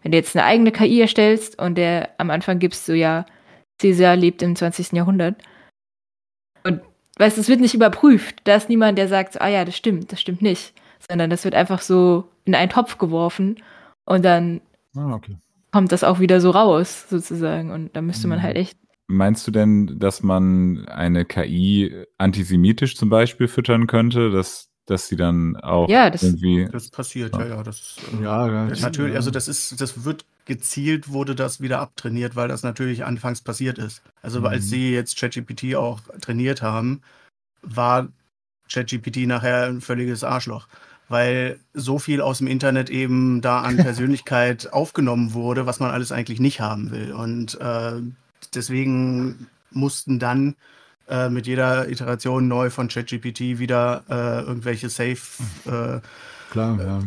wenn 0.03 0.11
du 0.11 0.17
jetzt 0.17 0.36
eine 0.36 0.45
eigene 0.45 0.72
KI 0.72 1.01
erstellst 1.01 1.59
und 1.59 1.76
der 1.76 2.09
am 2.19 2.30
Anfang 2.30 2.59
gibst 2.59 2.88
du 2.88 2.93
ja, 2.93 3.26
Caesar 3.80 4.15
lebt 4.15 4.43
im 4.43 4.55
20. 4.55 4.91
Jahrhundert. 4.91 5.41
Und 6.63 6.82
weißt 7.17 7.38
du, 7.38 7.41
es 7.41 7.49
wird 7.49 7.61
nicht 7.61 7.74
überprüft. 7.74 8.41
Da 8.43 8.55
ist 8.55 8.69
niemand, 8.69 8.97
der 8.97 9.07
sagt, 9.07 9.34
so, 9.34 9.39
ah 9.39 9.47
ja, 9.47 9.65
das 9.65 9.76
stimmt, 9.76 10.11
das 10.11 10.22
stimmt 10.22 10.41
nicht. 10.41 10.74
Sondern 11.09 11.32
das 11.32 11.45
wird 11.45 11.55
einfach 11.55 11.82
so 11.82 12.30
in 12.45 12.53
einen 12.53 12.69
Topf 12.69 12.97
geworfen 12.97 13.57
und 14.05 14.24
dann 14.24 14.61
ah, 14.95 15.13
okay. 15.13 15.38
kommt 15.72 15.91
das 15.91 16.03
auch 16.03 16.19
wieder 16.19 16.41
so 16.41 16.51
raus, 16.51 17.07
sozusagen. 17.09 17.72
Und 17.72 17.95
da 17.95 18.01
müsste 18.01 18.28
man 18.28 18.39
mhm. 18.39 18.43
halt 18.43 18.57
echt 18.57 18.78
Meinst 19.07 19.45
du 19.47 19.51
denn, 19.51 19.99
dass 19.99 20.23
man 20.23 20.87
eine 20.87 21.25
KI 21.25 22.05
antisemitisch 22.17 22.95
zum 22.95 23.09
Beispiel 23.09 23.47
füttern 23.47 23.87
könnte, 23.87 24.31
dass, 24.31 24.69
dass 24.85 25.07
sie 25.07 25.17
dann 25.17 25.57
auch 25.57 25.89
ja, 25.89 26.09
das, 26.09 26.23
irgendwie. 26.23 26.67
Das 26.71 26.89
passiert, 26.89 27.35
ja, 27.35 27.45
ja. 27.45 27.63
Das, 27.63 27.97
ja, 28.21 28.47
ja, 28.47 28.67
das 28.67 28.81
natürlich, 28.81 29.15
also 29.15 29.31
das 29.31 29.47
ist, 29.47 29.81
das 29.81 30.05
wird 30.05 30.25
gezielt, 30.45 31.09
wurde 31.09 31.35
das 31.35 31.61
wieder 31.61 31.79
abtrainiert, 31.79 32.35
weil 32.35 32.47
das 32.47 32.63
natürlich 32.63 33.03
anfangs 33.03 33.41
passiert 33.41 33.77
ist. 33.77 34.01
Also 34.21 34.39
mhm. 34.39 34.45
als 34.47 34.69
sie 34.69 34.93
jetzt 34.93 35.17
ChatGPT 35.17 35.75
auch 35.75 36.01
trainiert 36.21 36.61
haben, 36.61 37.01
war 37.61 38.07
ChatGPT 38.71 39.27
nachher 39.27 39.65
ein 39.65 39.81
völliges 39.81 40.23
Arschloch 40.23 40.67
weil 41.11 41.59
so 41.73 41.99
viel 41.99 42.21
aus 42.21 42.39
dem 42.39 42.47
Internet 42.47 42.89
eben 42.89 43.41
da 43.41 43.61
an 43.61 43.77
Persönlichkeit 43.77 44.71
aufgenommen 44.73 45.33
wurde, 45.33 45.65
was 45.65 45.79
man 45.79 45.91
alles 45.91 46.11
eigentlich 46.11 46.39
nicht 46.39 46.61
haben 46.61 46.89
will. 46.89 47.11
Und 47.11 47.59
äh, 47.59 48.01
deswegen 48.55 49.47
mussten 49.71 50.19
dann 50.19 50.55
äh, 51.07 51.29
mit 51.29 51.47
jeder 51.47 51.89
Iteration 51.89 52.47
neu 52.47 52.69
von 52.69 52.87
ChatGPT 52.87 53.59
wieder 53.59 54.03
äh, 54.09 54.41
irgendwelche 54.47 54.89
Safe 54.89 55.17
äh, 55.65 55.99
Klar, 56.51 56.79
ja. 56.81 56.99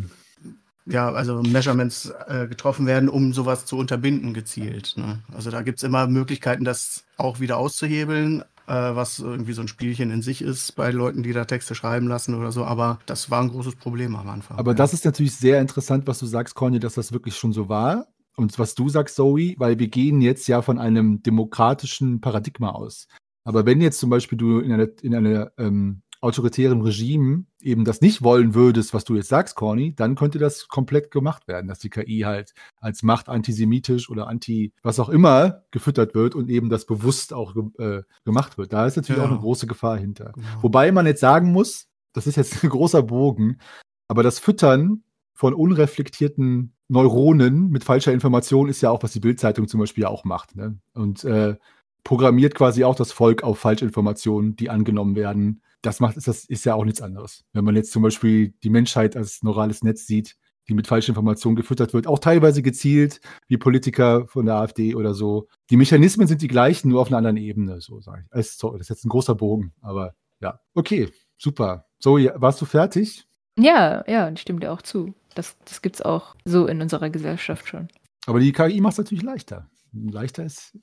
ja, 0.85 1.11
also 1.11 1.41
Measurements 1.43 2.11
äh, 2.27 2.47
getroffen 2.47 2.87
werden, 2.87 3.09
um 3.09 3.31
sowas 3.33 3.65
zu 3.65 3.77
unterbinden 3.77 4.33
gezielt. 4.33 4.93
Ne? 4.97 5.19
Also 5.33 5.51
da 5.51 5.61
gibt 5.61 5.77
es 5.77 5.83
immer 5.83 6.07
Möglichkeiten, 6.07 6.65
das 6.65 7.05
auch 7.17 7.39
wieder 7.39 7.57
auszuhebeln, 7.57 8.41
äh, 8.67 8.73
was 8.73 9.19
irgendwie 9.19 9.53
so 9.53 9.61
ein 9.61 9.67
Spielchen 9.67 10.09
in 10.09 10.23
sich 10.23 10.41
ist 10.41 10.75
bei 10.75 10.89
Leuten, 10.89 11.21
die 11.21 11.33
da 11.33 11.45
Texte 11.45 11.75
schreiben 11.75 12.07
lassen 12.07 12.33
oder 12.33 12.51
so. 12.51 12.65
Aber 12.65 12.99
das 13.05 13.29
war 13.29 13.41
ein 13.41 13.49
großes 13.49 13.75
Problem 13.75 14.15
am 14.15 14.29
Anfang. 14.29 14.57
Aber 14.57 14.71
ja. 14.71 14.75
das 14.75 14.93
ist 14.93 15.05
natürlich 15.05 15.35
sehr 15.35 15.61
interessant, 15.61 16.07
was 16.07 16.19
du 16.19 16.25
sagst, 16.25 16.55
Conny, 16.55 16.79
dass 16.79 16.95
das 16.95 17.11
wirklich 17.11 17.37
schon 17.37 17.53
so 17.53 17.69
war. 17.69 18.07
Und 18.35 18.57
was 18.59 18.75
du 18.75 18.89
sagst, 18.89 19.15
Zoe, 19.15 19.55
weil 19.57 19.79
wir 19.79 19.87
gehen 19.87 20.21
jetzt 20.21 20.47
ja 20.47 20.61
von 20.61 20.77
einem 20.77 21.23
demokratischen 21.23 22.21
Paradigma 22.21 22.71
aus. 22.71 23.07
Aber 23.43 23.65
wenn 23.65 23.79
jetzt 23.81 23.99
zum 23.99 24.09
Beispiel 24.09 24.37
du 24.37 24.59
in 24.59 24.71
einer, 24.71 24.87
in 25.01 25.15
einer 25.15 25.51
ähm, 25.57 26.01
autoritären 26.25 26.81
Regime 26.81 27.45
eben 27.61 27.85
das 27.85 28.01
nicht 28.01 28.23
wollen 28.23 28.55
würdest, 28.55 28.93
was 28.93 29.03
du 29.03 29.15
jetzt 29.15 29.29
sagst, 29.29 29.55
Corny, 29.55 29.93
dann 29.95 30.15
könnte 30.15 30.39
das 30.39 30.67
komplett 30.67 31.11
gemacht 31.11 31.47
werden, 31.47 31.67
dass 31.67 31.79
die 31.79 31.91
KI 31.91 32.21
halt 32.25 32.53
als 32.77 33.03
Macht 33.03 33.29
antisemitisch 33.29 34.09
oder 34.09 34.27
anti 34.27 34.73
was 34.81 34.99
auch 34.99 35.09
immer 35.09 35.63
gefüttert 35.69 36.15
wird 36.15 36.33
und 36.33 36.49
eben 36.49 36.69
das 36.69 36.85
bewusst 36.85 37.31
auch 37.31 37.55
äh, 37.77 38.01
gemacht 38.25 38.57
wird. 38.57 38.73
Da 38.73 38.87
ist 38.87 38.95
natürlich 38.95 39.19
ja. 39.19 39.27
auch 39.27 39.31
eine 39.31 39.39
große 39.39 39.67
Gefahr 39.67 39.97
hinter. 39.97 40.31
Genau. 40.33 40.47
Wobei 40.61 40.91
man 40.91 41.05
jetzt 41.05 41.21
sagen 41.21 41.51
muss, 41.51 41.87
das 42.13 42.25
ist 42.25 42.37
jetzt 42.37 42.63
ein 42.63 42.69
großer 42.69 43.03
Bogen, 43.03 43.59
aber 44.07 44.23
das 44.23 44.39
Füttern 44.39 45.03
von 45.35 45.53
unreflektierten 45.53 46.73
Neuronen 46.87 47.69
mit 47.69 47.83
falscher 47.83 48.13
Information 48.13 48.69
ist 48.69 48.81
ja 48.81 48.89
auch, 48.89 49.03
was 49.03 49.11
die 49.11 49.19
Bildzeitung 49.19 49.67
zum 49.67 49.79
Beispiel 49.79 50.03
ja 50.03 50.09
auch 50.09 50.23
macht. 50.23 50.55
Ne? 50.55 50.79
Und 50.93 51.23
äh, 51.23 51.55
programmiert 52.03 52.55
quasi 52.55 52.83
auch 52.83 52.95
das 52.95 53.11
Volk 53.11 53.43
auf 53.43 53.59
Falschinformationen, 53.59 54.55
die 54.55 54.69
angenommen 54.69 55.15
werden. 55.15 55.61
Das 55.81 55.99
macht, 55.99 56.17
das 56.17 56.45
ist 56.45 56.65
ja 56.65 56.75
auch 56.75 56.85
nichts 56.85 57.01
anderes. 57.01 57.43
Wenn 57.51 57.65
man 57.65 57.75
jetzt 57.75 57.91
zum 57.91 58.01
Beispiel 58.01 58.53
die 58.63 58.69
Menschheit 58.69 59.17
als 59.17 59.43
neurales 59.43 59.83
Netz 59.83 60.07
sieht, 60.07 60.35
die 60.67 60.73
mit 60.73 60.87
falschen 60.87 61.11
Informationen 61.11 61.55
gefüttert 61.55 61.93
wird, 61.93 62.07
auch 62.07 62.19
teilweise 62.19 62.61
gezielt, 62.61 63.19
wie 63.47 63.57
Politiker 63.57 64.27
von 64.27 64.45
der 64.45 64.55
AfD 64.55 64.95
oder 64.95 65.13
so. 65.13 65.47
Die 65.69 65.77
Mechanismen 65.77 66.27
sind 66.27 66.41
die 66.41 66.47
gleichen, 66.47 66.89
nur 66.89 67.01
auf 67.01 67.07
einer 67.07 67.17
anderen 67.17 67.37
Ebene, 67.37 67.81
so 67.81 67.99
sage 67.99 68.23
ich. 68.23 68.29
Das 68.31 68.63
ist 68.79 68.89
jetzt 68.89 69.05
ein 69.05 69.09
großer 69.09 69.35
Bogen, 69.35 69.73
aber 69.81 70.15
ja. 70.41 70.59
Okay, 70.73 71.09
super. 71.37 71.85
So, 71.99 72.17
warst 72.17 72.61
du 72.61 72.65
fertig? 72.65 73.27
Ja, 73.57 74.03
ja, 74.07 74.29
ich 74.29 74.41
stimme 74.41 74.59
dir 74.59 74.71
auch 74.71 74.81
zu. 74.81 75.13
Das, 75.35 75.55
das 75.65 75.81
gibt 75.81 75.97
es 75.97 76.01
auch 76.01 76.35
so 76.45 76.65
in 76.65 76.81
unserer 76.81 77.09
Gesellschaft 77.09 77.67
schon. 77.67 77.89
Aber 78.25 78.39
die 78.39 78.51
KI 78.51 78.81
macht 78.81 78.93
es 78.93 78.97
natürlich 78.97 79.23
leichter. 79.23 79.69
Leichter 79.93 80.45
ist 80.45 80.77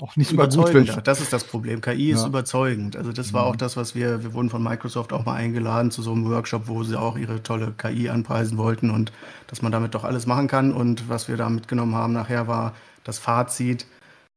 auch 0.00 0.16
nicht 0.16 0.32
überzeugend. 0.32 1.00
Das 1.04 1.20
ist 1.20 1.32
das 1.32 1.44
Problem. 1.44 1.80
KI 1.80 2.10
ja. 2.10 2.16
ist 2.16 2.26
überzeugend. 2.26 2.96
Also 2.96 3.12
das 3.12 3.32
war 3.32 3.44
mhm. 3.44 3.50
auch 3.50 3.56
das, 3.56 3.76
was 3.76 3.94
wir, 3.94 4.22
wir 4.22 4.32
wurden 4.34 4.50
von 4.50 4.62
Microsoft 4.62 5.12
auch 5.12 5.24
mal 5.24 5.34
eingeladen 5.34 5.90
zu 5.90 6.02
so 6.02 6.12
einem 6.12 6.28
Workshop, 6.28 6.68
wo 6.68 6.82
sie 6.84 6.98
auch 6.98 7.16
ihre 7.16 7.42
tolle 7.42 7.72
KI 7.76 8.08
anpreisen 8.08 8.58
wollten 8.58 8.90
und 8.90 9.12
dass 9.46 9.62
man 9.62 9.72
damit 9.72 9.94
doch 9.94 10.04
alles 10.04 10.26
machen 10.26 10.48
kann. 10.48 10.72
Und 10.72 11.08
was 11.08 11.28
wir 11.28 11.36
da 11.36 11.48
mitgenommen 11.48 11.94
haben 11.94 12.12
nachher 12.12 12.46
war 12.48 12.74
das 13.04 13.18
Fazit, 13.18 13.86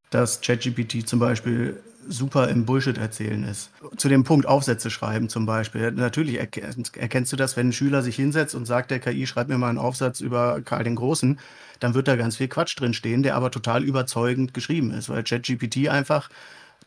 dass 0.10 0.42
ChatGPT 0.42 1.08
zum 1.08 1.20
Beispiel 1.20 1.82
super 2.08 2.48
im 2.50 2.66
Bullshit 2.66 2.98
erzählen 2.98 3.44
ist. 3.44 3.72
Zu 3.98 4.10
dem 4.10 4.24
Punkt 4.24 4.46
Aufsätze 4.46 4.90
schreiben 4.90 5.30
zum 5.30 5.46
Beispiel. 5.46 5.92
Natürlich 5.92 6.38
erkennst 6.38 7.32
du 7.32 7.36
das, 7.36 7.58
wenn 7.58 7.70
ein 7.70 7.74
Schüler 7.74 8.02
sich 8.02 8.16
hinsetzt 8.16 8.56
und 8.56 8.66
sagt, 8.66 8.92
der 8.92 9.00
KI 9.00 9.28
schreibt 9.28 9.50
mir 9.50 9.58
mal 9.58 9.70
einen 9.70 9.78
Aufsatz 9.78 10.20
über 10.20 10.62
Karl 10.62 10.84
den 10.84 10.96
Großen, 10.96 11.40
dann 11.80 11.94
wird 11.94 12.08
da 12.08 12.16
ganz 12.16 12.38
viel 12.38 12.48
Quatsch 12.48 12.80
drin 12.80 12.94
stehen, 12.94 13.24
der 13.24 13.36
aber 13.36 13.52
total 13.52 13.84
überzeugend 13.84 14.54
geschrieben 14.54 14.92
ist, 14.92 15.10
weil 15.10 15.24
ChatGPT 15.24 15.90
einfach 15.90 16.30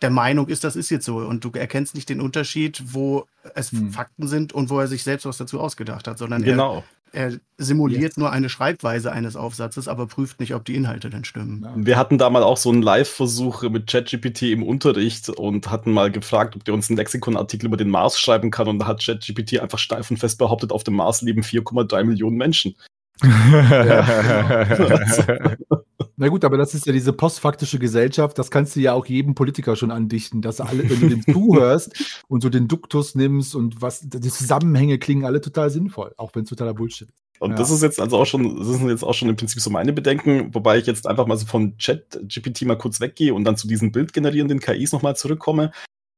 der 0.02 0.10
Meinung 0.10 0.48
ist, 0.48 0.64
das 0.64 0.76
ist 0.76 0.90
jetzt 0.90 1.04
so. 1.04 1.18
Und 1.18 1.44
du 1.44 1.50
erkennst 1.50 1.94
nicht 1.94 2.08
den 2.08 2.20
Unterschied, 2.20 2.82
wo 2.86 3.26
es 3.54 3.70
hm. 3.72 3.92
Fakten 3.92 4.28
sind 4.28 4.52
und 4.52 4.70
wo 4.70 4.80
er 4.80 4.86
sich 4.86 5.02
selbst 5.02 5.26
was 5.26 5.36
dazu 5.36 5.60
ausgedacht 5.60 6.08
hat, 6.08 6.18
sondern 6.18 6.42
genau. 6.42 6.84
Er, 7.12 7.32
er 7.32 7.38
simuliert 7.58 8.02
yes. 8.02 8.16
nur 8.16 8.30
eine 8.32 8.48
Schreibweise 8.48 9.12
eines 9.12 9.36
Aufsatzes, 9.36 9.88
aber 9.88 10.06
prüft 10.06 10.40
nicht, 10.40 10.54
ob 10.54 10.64
die 10.64 10.74
Inhalte 10.74 11.10
denn 11.10 11.24
stimmen. 11.24 11.66
Wir 11.76 11.96
hatten 11.96 12.18
da 12.18 12.30
mal 12.30 12.42
auch 12.42 12.56
so 12.56 12.70
einen 12.70 12.82
Live-Versuch 12.82 13.62
mit 13.64 13.86
ChatGPT 13.88 14.42
im 14.42 14.62
Unterricht 14.62 15.28
und 15.28 15.70
hatten 15.70 15.92
mal 15.92 16.10
gefragt, 16.10 16.56
ob 16.56 16.64
der 16.64 16.74
uns 16.74 16.88
einen 16.88 16.96
Lexikonartikel 16.96 17.66
über 17.66 17.76
den 17.76 17.90
Mars 17.90 18.18
schreiben 18.18 18.50
kann. 18.50 18.68
Und 18.68 18.78
da 18.78 18.86
hat 18.86 19.04
ChatGPT 19.04 19.60
einfach 19.60 19.78
steif 19.78 20.10
und 20.10 20.16
fest 20.16 20.38
behauptet, 20.38 20.72
auf 20.72 20.84
dem 20.84 20.94
Mars 20.94 21.22
leben 21.22 21.42
4,3 21.42 22.04
Millionen 22.04 22.36
Menschen. 22.36 22.74
ja, 23.22 24.64
genau. 24.64 25.80
Na 26.20 26.28
gut, 26.28 26.44
aber 26.44 26.58
das 26.58 26.74
ist 26.74 26.84
ja 26.84 26.92
diese 26.92 27.14
postfaktische 27.14 27.78
Gesellschaft, 27.78 28.38
das 28.38 28.50
kannst 28.50 28.76
du 28.76 28.80
ja 28.80 28.92
auch 28.92 29.06
jedem 29.06 29.34
Politiker 29.34 29.74
schon 29.74 29.90
andichten, 29.90 30.42
dass 30.42 30.60
alle, 30.60 30.90
wenn 30.90 31.00
du 31.00 31.08
den 31.08 31.22
zuhörst 31.32 32.22
und 32.28 32.42
so 32.42 32.50
den 32.50 32.68
Duktus 32.68 33.14
nimmst 33.14 33.54
und 33.54 33.80
was, 33.80 34.02
die 34.02 34.20
Zusammenhänge 34.20 34.98
klingen 34.98 35.24
alle 35.24 35.40
total 35.40 35.70
sinnvoll, 35.70 36.12
auch 36.18 36.34
wenn 36.34 36.42
es 36.42 36.50
totaler 36.50 36.74
Bullshit 36.74 37.08
ist. 37.08 37.24
Und 37.38 37.52
ja. 37.52 37.56
das 37.56 37.70
ist 37.70 37.82
jetzt 37.82 37.98
also 37.98 38.18
auch 38.18 38.26
schon, 38.26 38.58
das 38.58 38.66
sind 38.66 38.90
jetzt 38.90 39.02
auch 39.02 39.14
schon 39.14 39.30
im 39.30 39.36
Prinzip 39.36 39.62
so 39.62 39.70
meine 39.70 39.94
Bedenken, 39.94 40.54
wobei 40.54 40.76
ich 40.76 40.84
jetzt 40.84 41.06
einfach 41.06 41.26
mal 41.26 41.38
so 41.38 41.46
von 41.46 41.78
Chat-GPT 41.78 42.66
mal 42.66 42.76
kurz 42.76 43.00
weggehe 43.00 43.32
und 43.32 43.44
dann 43.44 43.56
zu 43.56 43.66
diesen 43.66 43.90
bildgenerierenden 43.90 44.60
KIs 44.60 44.92
nochmal 44.92 45.16
zurückkomme. 45.16 45.72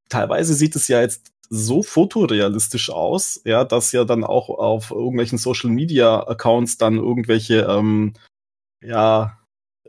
Teilweise 0.08 0.54
sieht 0.54 0.74
es 0.74 0.88
ja 0.88 1.00
jetzt 1.00 1.30
so 1.48 1.84
fotorealistisch 1.84 2.90
aus, 2.90 3.40
ja, 3.44 3.62
dass 3.62 3.92
ja 3.92 4.04
dann 4.04 4.24
auch 4.24 4.48
auf 4.48 4.90
irgendwelchen 4.90 5.38
Social 5.38 5.70
Media 5.70 6.26
Accounts 6.26 6.76
dann 6.76 6.96
irgendwelche, 6.96 7.68
ähm, 7.70 8.14
ja, 8.82 9.38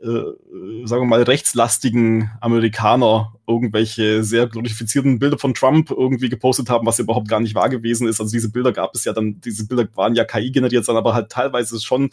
sagen 0.04 1.02
wir 1.02 1.06
mal, 1.06 1.22
rechtslastigen 1.22 2.30
Amerikaner 2.40 3.32
irgendwelche 3.46 4.22
sehr 4.22 4.46
glorifizierten 4.46 5.18
Bilder 5.18 5.38
von 5.38 5.54
Trump 5.54 5.90
irgendwie 5.90 6.28
gepostet 6.28 6.68
haben, 6.68 6.86
was 6.86 6.98
überhaupt 6.98 7.28
gar 7.28 7.40
nicht 7.40 7.54
wahr 7.54 7.70
gewesen 7.70 8.06
ist. 8.06 8.20
Also 8.20 8.30
diese 8.30 8.50
Bilder 8.50 8.72
gab 8.72 8.94
es 8.94 9.04
ja 9.04 9.14
dann, 9.14 9.40
diese 9.40 9.66
Bilder 9.66 9.88
waren 9.94 10.14
ja 10.14 10.24
KI 10.24 10.50
generiert, 10.50 10.84
sondern 10.84 11.04
aber 11.04 11.14
halt 11.14 11.30
teilweise 11.30 11.80
schon 11.80 12.10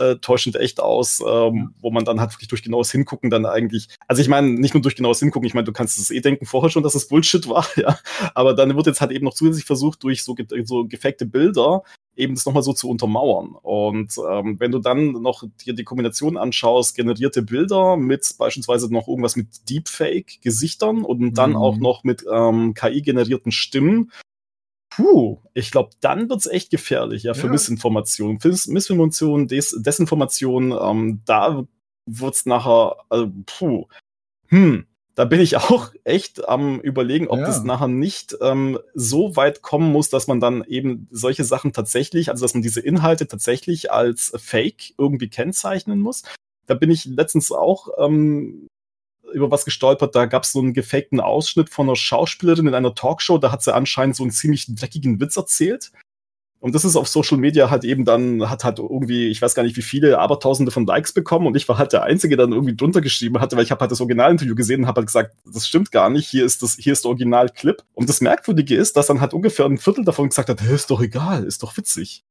äh, 0.00 0.16
täuschend 0.16 0.56
echt 0.56 0.80
aus, 0.80 1.22
ähm, 1.26 1.74
wo 1.80 1.90
man 1.90 2.04
dann 2.04 2.20
halt 2.20 2.32
wirklich 2.32 2.48
durch 2.48 2.62
genaues 2.62 2.90
Hingucken 2.90 3.30
dann 3.30 3.46
eigentlich, 3.46 3.88
also 4.08 4.22
ich 4.22 4.28
meine, 4.28 4.48
nicht 4.48 4.74
nur 4.74 4.82
durch 4.82 4.96
genaues 4.96 5.20
Hingucken, 5.20 5.46
ich 5.46 5.54
meine, 5.54 5.64
du 5.64 5.72
kannst 5.72 5.98
es 5.98 6.10
eh 6.10 6.20
denken 6.20 6.46
vorher 6.46 6.70
schon, 6.70 6.82
dass 6.82 6.94
es 6.94 7.08
Bullshit 7.08 7.48
war, 7.48 7.66
ja, 7.76 7.98
aber 8.34 8.54
dann 8.54 8.74
wird 8.76 8.86
jetzt 8.86 9.00
halt 9.00 9.12
eben 9.12 9.24
noch 9.24 9.34
zusätzlich 9.34 9.64
versucht, 9.64 10.02
durch 10.02 10.22
so, 10.24 10.34
so 10.64 10.86
gefakte 10.86 11.26
Bilder 11.26 11.82
eben 12.16 12.34
das 12.34 12.44
nochmal 12.44 12.62
so 12.62 12.72
zu 12.72 12.88
untermauern. 12.88 13.56
Und 13.62 14.14
ähm, 14.30 14.60
wenn 14.60 14.72
du 14.72 14.78
dann 14.78 15.12
noch 15.12 15.44
dir 15.64 15.74
die 15.74 15.84
Kombination 15.84 16.36
anschaust, 16.36 16.94
generierte 16.94 17.42
Bilder 17.42 17.96
mit 17.96 18.34
beispielsweise 18.38 18.92
noch 18.92 19.08
irgendwas 19.08 19.36
mit 19.36 19.68
Deepfake-Gesichtern 19.68 21.02
und 21.02 21.34
dann 21.34 21.50
mhm. 21.50 21.56
auch 21.56 21.76
noch 21.78 22.04
mit 22.04 22.24
ähm, 22.30 22.74
KI-generierten 22.74 23.52
Stimmen, 23.52 24.12
Puh, 25.00 25.38
ich 25.54 25.70
glaube, 25.70 25.90
dann 26.00 26.28
wird's 26.28 26.46
echt 26.46 26.70
gefährlich, 26.70 27.22
ja, 27.22 27.32
für 27.32 27.46
ja. 27.46 27.52
Missinformation. 27.52 28.38
Für 28.38 28.48
Missinformation, 28.48 29.48
Des 29.48 29.74
Desinformation, 29.80 30.72
ähm, 30.78 31.22
da 31.24 31.64
wird's 32.04 32.44
nachher, 32.44 32.96
also, 33.08 33.32
puh, 33.46 33.86
hm, 34.48 34.86
da 35.14 35.24
bin 35.24 35.40
ich 35.40 35.56
auch 35.56 35.92
echt 36.04 36.46
am 36.46 36.80
überlegen, 36.80 37.28
ob 37.28 37.38
ja. 37.38 37.46
das 37.46 37.64
nachher 37.64 37.88
nicht 37.88 38.36
ähm, 38.42 38.78
so 38.94 39.36
weit 39.36 39.62
kommen 39.62 39.90
muss, 39.90 40.10
dass 40.10 40.26
man 40.26 40.38
dann 40.38 40.64
eben 40.64 41.08
solche 41.10 41.44
Sachen 41.44 41.72
tatsächlich, 41.72 42.30
also 42.30 42.44
dass 42.44 42.54
man 42.54 42.62
diese 42.62 42.80
Inhalte 42.80 43.26
tatsächlich 43.26 43.90
als 43.90 44.32
Fake 44.36 44.94
irgendwie 44.98 45.28
kennzeichnen 45.28 46.00
muss. 46.00 46.24
Da 46.66 46.74
bin 46.74 46.90
ich 46.90 47.06
letztens 47.06 47.50
auch 47.52 47.88
ähm, 47.98 48.68
über 49.32 49.50
was 49.50 49.64
gestolpert. 49.64 50.14
Da 50.14 50.26
gab 50.26 50.44
es 50.44 50.52
so 50.52 50.60
einen 50.60 50.74
gefakten 50.74 51.20
Ausschnitt 51.20 51.70
von 51.70 51.88
einer 51.88 51.96
Schauspielerin 51.96 52.66
in 52.66 52.74
einer 52.74 52.94
Talkshow. 52.94 53.38
Da 53.38 53.52
hat 53.52 53.62
sie 53.62 53.74
anscheinend 53.74 54.16
so 54.16 54.22
einen 54.22 54.32
ziemlich 54.32 54.66
dreckigen 54.74 55.20
Witz 55.20 55.36
erzählt. 55.36 55.92
Und 56.60 56.74
das 56.74 56.84
ist 56.84 56.94
auf 56.94 57.08
Social 57.08 57.38
Media 57.38 57.70
halt 57.70 57.84
eben 57.84 58.04
dann, 58.04 58.50
hat 58.50 58.64
halt 58.64 58.78
irgendwie, 58.78 59.28
ich 59.28 59.40
weiß 59.40 59.54
gar 59.54 59.62
nicht 59.62 59.78
wie 59.78 59.82
viele, 59.82 60.18
aber 60.18 60.38
tausende 60.38 60.70
von 60.70 60.84
Likes 60.84 61.12
bekommen 61.12 61.46
und 61.46 61.56
ich 61.56 61.66
war 61.70 61.78
halt 61.78 61.94
der 61.94 62.02
Einzige, 62.02 62.36
der 62.36 62.46
dann 62.46 62.52
irgendwie 62.52 62.76
drunter 62.76 63.00
geschrieben 63.00 63.40
hatte, 63.40 63.56
weil 63.56 63.64
ich 63.64 63.70
habe 63.70 63.80
halt 63.80 63.90
das 63.90 64.00
Originalinterview 64.02 64.54
gesehen 64.54 64.82
und 64.82 64.86
habe 64.86 64.98
halt 65.00 65.06
gesagt, 65.06 65.34
das 65.46 65.66
stimmt 65.66 65.90
gar 65.90 66.10
nicht, 66.10 66.28
hier 66.28 66.44
ist 66.44 66.62
das, 66.62 66.76
hier 66.76 66.92
ist 66.92 67.04
der 67.04 67.08
Originalclip. 67.08 67.82
Und 67.94 68.10
das 68.10 68.20
Merkwürdige 68.20 68.76
ist, 68.76 68.98
dass 68.98 69.06
dann 69.06 69.22
halt 69.22 69.32
ungefähr 69.32 69.64
ein 69.64 69.78
Viertel 69.78 70.04
davon 70.04 70.28
gesagt 70.28 70.50
hat, 70.50 70.60
ist 70.60 70.90
doch 70.90 71.00
egal, 71.00 71.44
ist 71.44 71.62
doch 71.62 71.78
witzig. 71.78 72.24